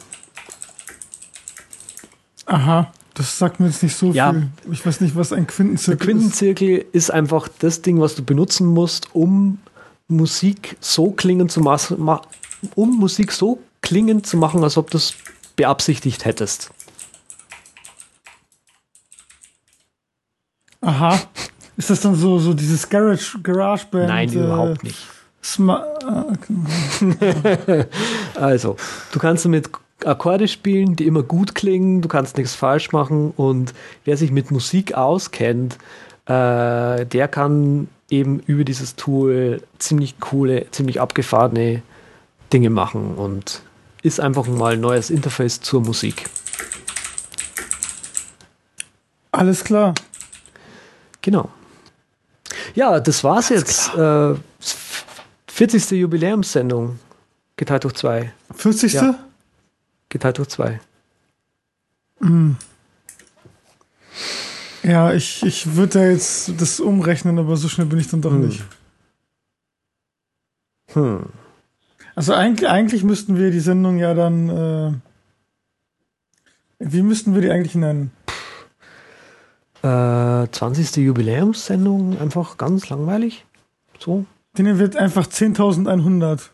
aha, 2.45 2.91
das 3.13 3.37
sagt 3.37 3.59
mir 3.59 3.67
jetzt 3.67 3.83
nicht 3.83 3.95
so 3.95 4.11
Ja. 4.11 4.31
viel. 4.31 4.47
Ich 4.71 4.85
weiß 4.85 5.01
nicht, 5.01 5.15
was 5.15 5.33
ein 5.33 5.47
Quintenzirkel 5.47 5.99
ist. 5.99 6.05
Quintenzirkel 6.05 6.85
ist 6.93 7.11
einfach 7.11 7.47
das 7.59 7.81
Ding, 7.81 7.99
was 7.99 8.15
du 8.15 8.23
benutzen 8.23 8.67
musst, 8.67 9.13
um 9.13 9.59
Musik 10.07 10.77
so 10.79 11.11
klingen 11.11 11.49
zu 11.49 11.59
machen, 11.59 11.99
ma 11.99 12.21
um 12.75 12.97
Musik 12.97 13.31
so 13.31 13.59
klingen 13.81 14.23
zu 14.23 14.37
machen, 14.37 14.63
als 14.63 14.77
ob 14.77 14.89
du 14.91 14.97
es 14.97 15.13
beabsichtigt 15.57 16.23
hättest. 16.23 16.71
Aha. 20.79 21.19
Ist 21.75 21.89
das 21.89 21.99
dann 21.99 22.15
so, 22.15 22.39
so 22.39 22.53
dieses 22.53 22.87
Garage, 22.87 23.39
GarageBand? 23.43 24.07
Nein, 24.07 24.29
äh, 24.29 24.35
überhaupt 24.35 24.83
nicht. 24.83 25.05
Sma 25.43 25.85
ah, 26.05 26.25
okay. 26.31 27.85
Also, 28.35 28.77
du 29.11 29.19
kannst 29.19 29.45
damit 29.45 29.69
Akkorde 30.05 30.47
spielen, 30.47 30.95
die 30.95 31.07
immer 31.07 31.23
gut 31.23 31.55
klingen, 31.55 32.01
du 32.01 32.07
kannst 32.07 32.37
nichts 32.37 32.55
falsch 32.55 32.91
machen 32.91 33.33
und 33.35 33.73
wer 34.05 34.15
sich 34.17 34.31
mit 34.31 34.51
Musik 34.51 34.93
auskennt, 34.93 35.77
äh, 36.25 37.05
der 37.05 37.27
kann 37.29 37.87
eben 38.09 38.39
über 38.39 38.63
dieses 38.63 38.95
Tool 38.95 39.61
ziemlich 39.79 40.19
coole, 40.19 40.69
ziemlich 40.71 41.01
abgefahrene 41.01 41.81
Dinge 42.53 42.69
machen 42.69 43.15
und 43.15 43.61
ist 44.07 44.19
einfach 44.19 44.47
mal 44.47 44.73
ein 44.73 44.79
neues 44.81 45.09
Interface 45.09 45.61
zur 45.61 45.81
Musik. 45.81 46.29
Alles 49.31 49.63
klar. 49.63 49.93
Genau. 51.21 51.49
Ja, 52.73 52.99
das 52.99 53.23
war's 53.23 53.49
jetzt. 53.49 53.93
Äh, 53.95 54.35
40. 55.47 55.91
Jubiläumssendung. 55.91 56.99
Geteilt 57.55 57.83
durch 57.83 57.95
zwei. 57.95 58.33
40. 58.55 58.93
Ja. 58.93 59.19
Geteilt 60.09 60.37
durch 60.37 60.49
zwei. 60.49 60.79
Ja, 64.83 65.13
ich, 65.13 65.43
ich 65.43 65.75
würde 65.75 65.99
da 65.99 66.05
jetzt 66.05 66.53
das 66.59 66.79
umrechnen, 66.79 67.37
aber 67.39 67.57
so 67.57 67.67
schnell 67.67 67.87
bin 67.87 67.99
ich 67.99 68.07
dann 68.09 68.21
doch 68.21 68.31
Hm. 68.31 68.47
nicht. 68.47 68.63
Hm. 70.93 71.25
Also 72.17 72.33
eigentlich, 72.33 72.67
eigentlich 72.67 73.03
müssten 73.03 73.37
wir 73.37 73.51
die 73.51 73.59
Sendung 73.59 73.99
ja 73.99 74.15
dann. 74.15 74.49
Äh, 74.49 74.91
wie 76.79 77.03
müssten 77.03 77.35
wir 77.35 77.41
die 77.43 77.51
eigentlich 77.51 77.75
nennen? 77.75 78.11
Äh, 79.83 80.47
20. 80.51 80.95
Jubiläumssendung, 80.97 82.19
einfach 82.19 82.57
ganz 82.57 82.89
langweilig. 82.89 83.45
So. 83.99 84.25
Den 84.57 84.79
wird 84.79 84.97
einfach 84.97 85.27
10.100. 85.27 86.49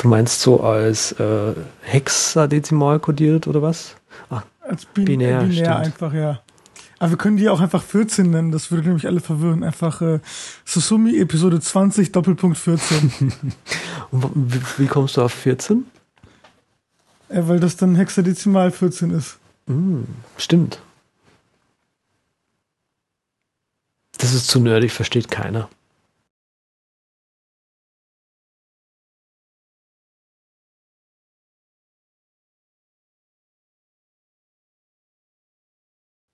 Du 0.00 0.08
meinst 0.08 0.40
so 0.40 0.60
als 0.60 1.10
äh, 1.18 1.54
Hexadezimal 1.82 3.00
kodiert 3.00 3.48
oder 3.48 3.60
was? 3.60 3.96
Ah, 4.30 4.42
Als 4.60 4.86
bin 4.86 5.06
Binär, 5.06 5.40
binär, 5.40 5.52
stimmt. 5.52 5.68
einfach, 5.68 6.14
ja. 6.14 6.42
Aber 7.00 7.12
wir 7.12 7.16
können 7.16 7.38
die 7.38 7.48
auch 7.48 7.60
einfach 7.60 7.82
14 7.82 8.30
nennen, 8.30 8.52
das 8.52 8.70
würde 8.70 8.88
nämlich 8.88 9.06
alle 9.06 9.20
verwirren. 9.20 9.64
Einfach 9.64 10.02
äh, 10.02 10.20
Susumi 10.66 11.18
Episode 11.18 11.58
20 11.58 12.12
Doppelpunkt 12.12 12.58
14. 12.58 13.10
Und 14.10 14.30
wie, 14.34 14.60
wie 14.76 14.86
kommst 14.86 15.16
du 15.16 15.22
auf 15.22 15.32
14? 15.32 15.86
Ja, 17.30 17.48
weil 17.48 17.58
das 17.58 17.76
dann 17.76 17.96
Hexadezimal 17.96 18.70
14 18.70 19.12
ist. 19.12 19.38
Hm, 19.66 20.06
stimmt. 20.36 20.82
Das 24.18 24.34
ist 24.34 24.48
zu 24.48 24.60
nerdig, 24.60 24.92
versteht 24.92 25.30
keiner. 25.30 25.70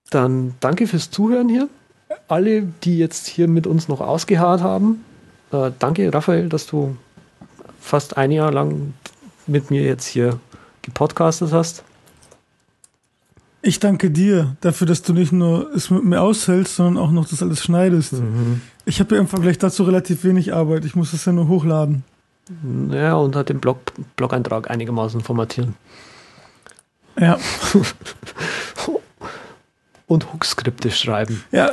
Dann 0.09 0.55
danke 0.59 0.87
fürs 0.87 1.11
Zuhören 1.11 1.49
hier. 1.49 1.69
Alle, 2.27 2.63
die 2.83 2.97
jetzt 2.97 3.27
hier 3.27 3.47
mit 3.47 3.67
uns 3.67 3.87
noch 3.87 4.01
ausgeharrt 4.01 4.61
haben. 4.61 5.03
Äh, 5.51 5.71
danke, 5.79 6.13
Raphael, 6.13 6.49
dass 6.49 6.65
du 6.67 6.95
fast 7.79 8.17
ein 8.17 8.31
Jahr 8.31 8.51
lang 8.51 8.93
mit 9.45 9.71
mir 9.71 9.83
jetzt 9.83 10.05
hier 10.05 10.39
gepodcastet 10.81 11.51
hast. 11.51 11.83
Ich 13.61 13.79
danke 13.79 14.11
dir 14.11 14.55
dafür, 14.61 14.87
dass 14.87 15.01
du 15.01 15.13
nicht 15.13 15.31
nur 15.31 15.73
es 15.73 15.89
mit 15.89 16.03
mir 16.05 16.21
aushältst, 16.21 16.75
sondern 16.75 17.03
auch 17.03 17.11
noch 17.11 17.27
das 17.27 17.41
alles 17.41 17.61
schneidest. 17.61 18.13
Mhm. 18.13 18.61
Ich 18.85 18.99
habe 18.99 19.15
ja 19.15 19.21
im 19.21 19.27
Vergleich 19.27 19.57
dazu 19.57 19.83
relativ 19.83 20.23
wenig 20.23 20.53
Arbeit. 20.53 20.85
Ich 20.85 20.95
muss 20.95 21.11
das 21.11 21.25
ja 21.25 21.33
nur 21.33 21.47
hochladen. 21.47 22.03
Ja, 22.91 23.15
und 23.15 23.35
hat 23.35 23.49
den 23.49 23.59
Blog, 23.59 23.79
Blog-Eintrag 24.15 24.69
einigermaßen 24.69 25.21
formatieren. 25.21 25.75
Ja. 27.19 27.37
und 30.07 30.33
Hook-Skripte 30.33 30.89
schreiben. 30.91 31.43
Ja. 31.51 31.71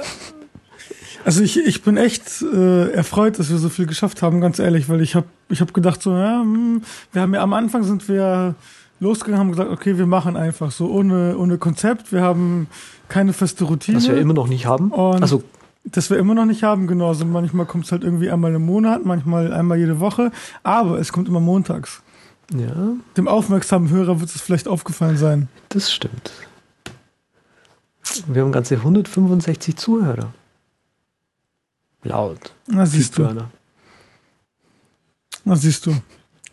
Also 1.24 1.42
ich, 1.42 1.56
ich 1.58 1.82
bin 1.82 1.96
echt 1.96 2.42
äh, 2.42 2.90
erfreut, 2.90 3.38
dass 3.38 3.48
wir 3.48 3.56
so 3.56 3.70
viel 3.70 3.86
geschafft 3.86 4.20
haben, 4.20 4.42
ganz 4.42 4.58
ehrlich, 4.58 4.88
weil 4.90 5.00
ich 5.00 5.14
habe 5.14 5.26
ich 5.48 5.62
hab 5.62 5.72
gedacht 5.72 6.02
so, 6.02 6.12
ja, 6.12 6.40
hm, 6.42 6.82
wir 7.12 7.22
haben 7.22 7.32
ja 7.32 7.42
am 7.42 7.54
Anfang 7.54 7.82
sind 7.84 8.08
wir 8.08 8.54
losgegangen, 9.00 9.40
haben 9.40 9.50
gesagt, 9.50 9.70
okay, 9.70 9.96
wir 9.96 10.06
machen 10.06 10.36
einfach 10.36 10.70
so 10.70 10.90
ohne 10.90 11.38
ohne 11.38 11.56
Konzept, 11.56 12.12
wir 12.12 12.20
haben 12.20 12.66
keine 13.08 13.32
feste 13.32 13.64
Routine. 13.64 13.96
Was 13.96 14.08
wir 14.08 14.18
immer 14.18 14.34
noch 14.34 14.48
nicht 14.48 14.66
haben. 14.66 14.92
Also 14.92 15.42
das 15.84 16.10
wir 16.10 16.18
immer 16.18 16.34
noch 16.34 16.46
nicht 16.46 16.62
haben, 16.62 16.86
genau. 16.86 17.08
Also 17.08 17.24
manchmal 17.24 17.66
kommt 17.66 17.86
es 17.86 17.92
halt 17.92 18.04
irgendwie 18.04 18.30
einmal 18.30 18.54
im 18.54 18.64
Monat, 18.64 19.04
manchmal 19.04 19.52
einmal 19.52 19.78
jede 19.78 20.00
Woche, 20.00 20.30
aber 20.62 20.98
es 20.98 21.12
kommt 21.12 21.28
immer 21.28 21.40
montags. 21.40 22.02
ja, 22.54 22.92
Dem 23.16 23.28
aufmerksamen 23.28 23.88
Hörer 23.90 24.20
wird 24.20 24.34
es 24.34 24.40
vielleicht 24.40 24.68
aufgefallen 24.68 25.16
sein. 25.16 25.48
das 25.70 25.92
stimmt. 25.92 26.32
Wir 28.26 28.42
haben 28.42 28.52
ganze 28.52 28.76
165 28.76 29.76
Zuhörer. 29.76 30.32
Laut. 32.02 32.52
Na 32.66 32.84
siehst 32.86 33.16
du, 33.18 33.46
na 35.44 35.56
siehst 35.56 35.86
du. 35.86 35.96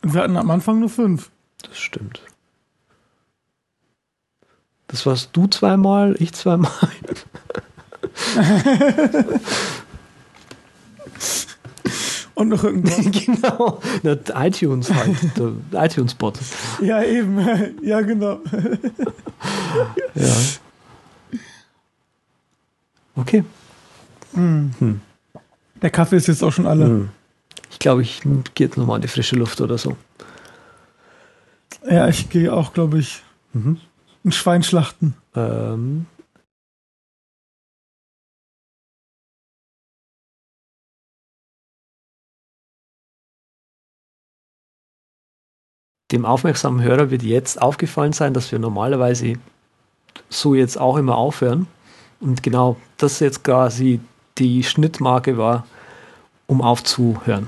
Wir 0.02 0.22
hatten 0.24 0.38
am 0.38 0.50
Anfang 0.50 0.80
nur 0.80 0.90
fünf. 0.90 1.30
Das 1.62 1.78
stimmt. 1.78 2.22
Das 4.88 5.06
warst 5.06 5.30
du 5.34 5.48
zweimal, 5.48 6.16
ich 6.20 6.34
zweimal. 6.34 6.72
Und 12.36 12.50
noch 12.50 12.64
irgendwas. 12.64 12.98
genau. 13.26 13.80
Na, 14.04 14.18
iTunes 14.46 14.92
halt. 14.94 15.18
Der 15.38 15.54
iTunes-Bot. 15.86 16.40
ja, 16.82 17.04
eben. 17.04 17.40
Ja, 17.84 18.02
genau. 18.02 18.40
Ja. 20.16 20.36
Okay. 23.22 23.44
Hm. 24.34 25.02
Der 25.82 25.90
Kaffee 25.90 26.16
ist 26.18 26.28
jetzt 26.28 26.44
auch 26.44 26.52
schon 26.52 26.66
alle. 26.68 26.86
Hm. 26.86 27.10
Ich 27.70 27.80
glaube, 27.80 28.02
ich 28.02 28.22
gehe 28.22 28.68
jetzt 28.68 28.78
nochmal 28.78 28.98
in 28.98 29.02
die 29.02 29.08
frische 29.08 29.36
Luft 29.36 29.62
oder 29.62 29.78
so. 29.78 29.96
Ja, 31.90 32.08
ich 32.08 32.30
gehe 32.30 32.54
auch, 32.54 32.74
glaube 32.74 33.00
ich, 33.00 33.24
Mhm. 33.54 33.80
ein 34.24 34.32
Schwein 34.32 34.64
schlachten. 34.64 35.16
Ähm, 35.36 36.06
dem 46.12 46.26
aufmerksamen 46.26 46.82
Hörer 46.82 47.10
wird 47.10 47.24
jetzt 47.24 47.62
aufgefallen 47.62 48.14
sein, 48.14 48.34
dass 48.34 48.52
wir 48.52 48.60
normalerweise 48.60 49.34
so 50.30 50.56
jetzt 50.56 50.78
auch 50.78 50.98
immer 50.98 51.16
aufhören. 51.18 51.68
Und 52.22 52.44
genau 52.44 52.78
das 52.98 53.20
jetzt 53.20 53.44
quasi 53.44 54.00
die 54.38 54.64
Schnittmarke 54.64 55.38
war, 55.38 55.66
um 56.48 56.62
aufzuhören. 56.62 57.48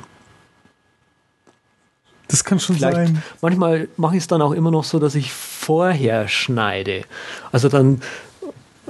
Das 2.27 2.43
kann 2.43 2.59
schon 2.59 2.77
Vielleicht, 2.77 2.95
sein. 2.95 3.23
manchmal 3.41 3.87
mache 3.95 4.15
ich 4.15 4.23
es 4.23 4.27
dann 4.27 4.41
auch 4.41 4.53
immer 4.53 4.71
noch 4.71 4.83
so, 4.83 4.97
dass 4.97 5.13
ich 5.13 5.31
vorher 5.31 6.27
schneide. 6.27 7.03
Also 7.51 7.69
dann, 7.69 8.01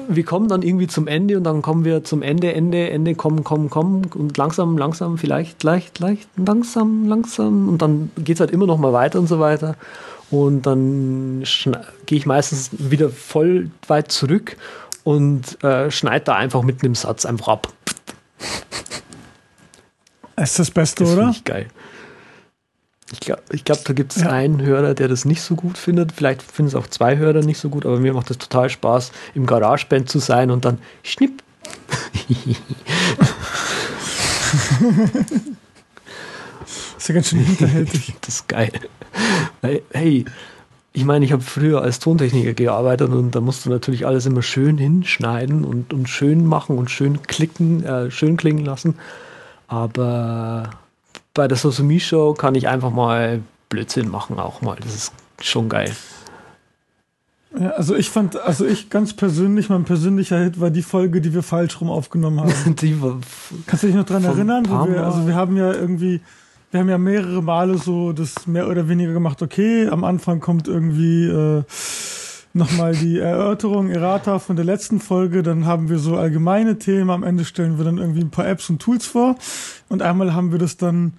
wir 0.07 0.23
kommen 0.23 0.47
dann 0.47 0.61
irgendwie 0.61 0.88
zum 0.88 1.07
Ende 1.07 1.35
und 1.38 1.43
dann 1.43 1.61
kommen 1.61 1.84
wir 1.84 2.05
zum 2.05 2.22
Ende, 2.22 2.53
Ende, 2.53 2.89
Ende, 2.89 3.15
kommen, 3.15 3.43
kommen, 3.43 3.69
kommen 3.69 4.05
und 4.14 4.38
langsam, 4.38 4.77
langsam, 4.77 5.18
vielleicht, 5.18 5.61
leicht, 5.64 5.99
leicht, 5.99 6.30
langsam, 6.38 7.07
langsam 7.10 7.68
und 7.68 7.81
dann 7.81 8.11
geht 8.18 8.38
es 8.38 8.39
halt 8.39 8.51
immer 8.51 8.65
noch 8.65 8.77
mal 8.77 8.93
weiter 8.93 9.19
und 9.19 9.27
so 9.27 9.39
weiter. 9.39 9.76
Und 10.31 10.64
dann 10.64 11.43
gehe 12.05 12.18
ich 12.18 12.26
meistens 12.26 12.69
wieder 12.72 13.10
voll 13.10 13.69
weit 13.88 14.11
zurück 14.11 14.57
und 15.04 15.64
äh, 15.64 15.92
schneide 15.92 16.26
da 16.26 16.36
einfach 16.36 16.62
mitten 16.64 16.86
im 16.86 16.96
Satz 16.96 17.26
einfach 17.26 17.48
ab. 17.50 17.74
Ist 20.36 20.60
das 20.60 20.72
Beste, 20.72 21.04
Das 21.04 21.14
oder? 21.14 21.30
ich 21.30 21.44
geil. 21.44 21.68
Ich 23.12 23.20
glaube, 23.20 23.44
glaub, 23.64 23.84
da 23.86 23.94
gibt 23.94 24.16
es 24.16 24.24
Ja. 24.24 24.32
einen 24.32 24.62
Hörer, 24.62 24.96
der 24.96 25.08
das 25.08 25.24
nicht 25.26 25.42
so 25.42 25.56
gut 25.56 25.78
findet. 25.78 26.12
Vielleicht 26.14 26.42
finden 26.42 26.70
es 26.70 26.76
auch 26.76 26.88
zwei 26.88 27.18
Hörer 27.18 27.42
nicht 27.42 27.60
so 27.60 27.70
gut, 27.70 27.86
aber 27.86 28.00
mir 28.00 28.14
macht 28.14 28.32
es 28.32 28.40
total 28.40 28.70
Spaß, 28.70 29.12
im 29.36 29.46
GarageBand 29.46 30.10
zu 30.10 30.18
sein 30.20 30.50
und 30.50 30.66
dann 30.66 30.80
schnipp. 31.04 31.44
Ist 36.98 37.10
ja 37.10 37.16
ganz 37.16 37.30
schön 37.30 37.40
hinterhältig. 37.40 38.14
das 38.22 38.36
ist 38.36 38.48
geil. 38.48 38.72
Hey, 39.92 40.26
ich 40.94 41.06
meine, 41.06 41.26
ich 41.26 41.32
habe 41.32 41.41
früher 41.41 41.82
als 41.82 41.99
Tontechniker 41.99 42.53
gearbeitet 42.53 43.10
und 43.10 43.32
da 43.32 43.41
musst 43.41 43.65
du 43.65 43.70
natürlich 43.72 44.06
alles 44.06 44.28
immer 44.28 44.44
schön 44.44 44.78
hinschneiden 44.78 45.65
und, 45.65 45.91
und 45.91 46.07
schön 46.07 46.45
machen 46.45 46.78
und 46.78 46.91
schön 46.91 47.24
klicken, 47.24 47.84
äh, 47.84 48.11
schön 48.11 48.38
klingen 48.38 48.64
lassen. 48.64 48.95
Aber 49.68 50.70
bei 51.34 51.48
der 51.48 51.57
Sosumi 51.57 51.99
Show 51.99 52.34
kann 52.34 52.53
ich 52.53 52.68
einfach 52.68 52.91
mal 52.91 53.41
Blödsinn 53.70 54.10
machen 54.10 54.40
auch 54.40 54.61
mal. 54.61 54.78
Das 54.84 54.94
ist 54.94 55.14
schon 55.41 55.68
geil. 55.68 55.91
Ja, 57.60 57.72
also 57.72 57.95
ich 57.95 58.10
fand, 58.10 58.36
also 58.40 58.65
ich 58.65 58.91
ganz 58.91 59.14
persönlich, 59.14 59.70
mein 59.70 59.84
persönlicher 59.84 60.40
Hit 60.40 60.60
war 60.60 60.70
die 60.70 60.84
Folge, 60.84 61.22
die 61.22 61.34
wir 61.34 61.44
falsch 61.44 61.82
rum 61.82 61.90
aufgenommen 61.90 62.40
haben. 62.40 62.76
Die 62.82 63.02
war 63.02 63.20
Kannst 63.65 63.84
du 63.84 63.88
dich 63.88 63.95
noch 63.95 64.06
dran 64.06 64.26
ein 64.26 64.32
erinnern? 64.32 64.65
wir, 64.65 65.03
also 65.03 65.28
wir 65.28 65.36
haben 65.36 65.57
ja 65.57 65.72
irgendwie, 65.72 66.22
wir 66.74 66.80
haben 66.80 66.90
ja 66.90 66.98
mehrere 66.98 67.44
Male 67.44 67.78
so 67.78 68.14
das 68.14 68.48
mehr 68.48 68.68
oder 68.68 68.90
weniger 68.90 69.14
gemacht, 69.14 69.44
okay, 69.44 69.88
am 69.88 70.04
Anfang 70.04 70.40
kommt 70.40 70.68
irgendwie 70.68 71.26
äh, 71.26 71.64
nochmal 72.54 72.95
die 72.95 73.20
Erörterung, 73.20 73.91
Errata 73.91 74.40
von 74.40 74.56
der 74.56 74.66
letzten 74.66 75.00
Folge, 75.00 75.44
dann 75.44 75.68
haben 75.68 75.88
wir 75.88 76.00
so 76.00 76.18
allgemeine 76.18 76.80
Themen, 76.80 77.12
am 77.12 77.22
Ende 77.22 77.45
stellen 77.45 77.78
wir 77.78 77.86
dann 77.86 78.00
irgendwie 78.00 78.22
ein 78.22 78.32
paar 78.32 78.48
Apps 78.48 78.72
und 78.72 78.82
Tools 78.82 79.06
vor 79.06 79.36
und 79.88 80.02
einmal 80.02 80.34
haben 80.34 80.52
wir 80.52 80.58
das 80.58 80.76
dann 80.76 81.14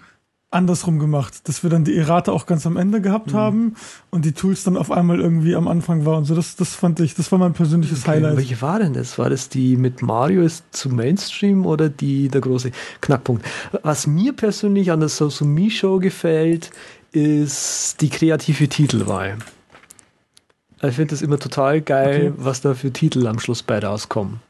andersrum 0.55 0.99
gemacht, 0.99 1.49
dass 1.49 1.63
wir 1.63 1.71
dann 1.71 1.85
die 1.85 1.97
Errata 1.97 2.33
auch 2.33 2.47
ganz 2.47 2.67
am 2.67 2.77
Ende 2.77 3.01
gehabt 3.01 3.33
Mhm. 3.33 3.37
haben 3.37 3.75
und 4.11 4.25
die 4.25 4.33
Tools 4.33 4.65
dann 4.65 4.77
auf 4.77 4.91
einmal 4.91 5.21
irgendwie 5.21 5.55
am 5.57 5.69
Anfang 5.69 6.05
war 6.07 6.17
und 6.17 6.25
so. 6.25 6.35
Das, 6.35 6.57
das 6.57 6.75
fand 6.75 7.01
ich, 7.01 7.15
das 7.15 7.31
war 7.33 7.39
mein 7.39 7.53
persönliches 7.53 8.07
Highlight. 8.07 8.37
Welche 8.37 8.61
war 8.63 8.79
denn 8.79 8.93
das? 8.95 9.19
War 9.19 9.29
das 9.31 9.49
die 9.49 9.77
mit 9.77 10.01
Mario 10.03 10.43
ist 10.43 10.65
zu 10.71 10.89
Mainstream 10.89 11.67
oder 11.67 11.89
die 11.89 12.29
der 12.29 12.41
große 12.41 12.71
Knackpunkt? 13.01 13.45
Was 13.83 14.07
mir 14.07 14.33
persönlich 14.33 14.91
an 14.91 15.01
der 15.01 15.09
Sosumi 15.09 15.71
Show 15.71 15.99
gefällt, 15.99 16.71
ist 17.13 18.01
die 18.01 18.09
kreative 18.09 18.69
Titelwahl. 18.69 19.39
Ich 20.83 20.95
finde 20.97 21.13
das 21.15 21.23
immer 21.23 21.39
total 21.39 21.81
geil, 21.81 22.33
Okay. 22.33 22.33
was 22.45 22.61
da 22.61 22.75
für 22.75 22.93
Titel 22.93 23.27
am 23.27 23.39
Schluss 23.39 23.63
bei 23.63 23.79
rauskommen. 23.79 24.41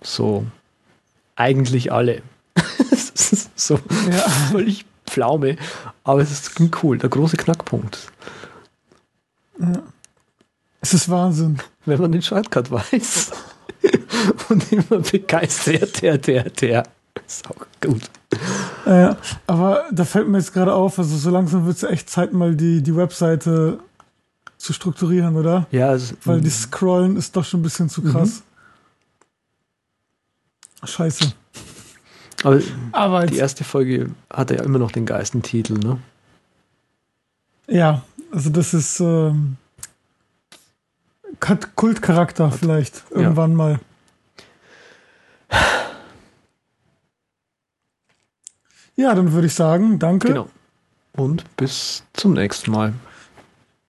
So, 0.00 0.44
eigentlich 1.36 1.92
alle. 1.92 2.22
So 3.54 3.74
Ja. 4.10 4.28
völlig 4.50 4.84
Pflaume, 5.06 5.56
aber 6.04 6.20
es 6.20 6.30
ist 6.30 6.60
cool, 6.82 6.98
der 6.98 7.10
große 7.10 7.36
Knackpunkt. 7.36 8.10
Es 10.80 10.94
ist 10.94 11.08
Wahnsinn. 11.08 11.58
wenn 11.84 12.00
man 12.00 12.12
den 12.12 12.22
Shortcut 12.22 12.70
weiß 12.70 13.30
und 14.48 14.72
immer 14.72 15.00
begeistert, 15.00 16.02
der, 16.02 16.18
der, 16.18 16.50
der. 16.50 16.84
Ist 17.26 17.48
auch 17.48 17.66
gut. 17.80 18.02
Äh, 18.86 19.14
aber 19.46 19.84
da 19.92 20.04
fällt 20.04 20.28
mir 20.28 20.38
jetzt 20.38 20.52
gerade 20.52 20.74
auf, 20.74 20.98
also 20.98 21.16
so 21.16 21.30
langsam 21.30 21.66
wird 21.66 21.76
es 21.76 21.82
echt 21.82 22.08
Zeit, 22.08 22.32
mal 22.32 22.56
die, 22.56 22.82
die 22.82 22.96
Webseite 22.96 23.78
zu 24.56 24.72
strukturieren, 24.72 25.36
oder? 25.36 25.66
Ja, 25.70 25.88
also, 25.88 26.14
Weil 26.24 26.40
das 26.40 26.62
Scrollen 26.62 27.16
ist 27.16 27.36
doch 27.36 27.44
schon 27.44 27.60
ein 27.60 27.62
bisschen 27.64 27.88
zu 27.88 28.02
krass. 28.02 28.42
Scheiße. 30.84 31.32
Aber 32.42 32.60
Aber 32.92 33.26
die 33.26 33.36
erste 33.36 33.64
Folge 33.64 34.10
hatte 34.30 34.56
ja 34.56 34.62
immer 34.62 34.78
noch 34.78 34.92
den 34.92 35.06
geilsten 35.06 35.42
Titel, 35.42 35.74
ne? 35.74 35.98
Ja, 37.68 38.02
also 38.32 38.50
das 38.50 38.74
ist 38.74 39.00
ähm, 39.00 39.56
hat 41.44 41.74
Kultcharakter 41.76 42.50
vielleicht 42.50 43.04
irgendwann 43.10 43.52
ja. 43.52 43.56
mal. 43.56 43.80
Ja, 48.94 49.14
dann 49.14 49.32
würde 49.32 49.46
ich 49.46 49.54
sagen, 49.54 49.98
danke. 49.98 50.28
Genau. 50.28 50.48
Und 51.14 51.56
bis 51.56 52.04
zum 52.12 52.34
nächsten 52.34 52.70
Mal. 52.70 52.92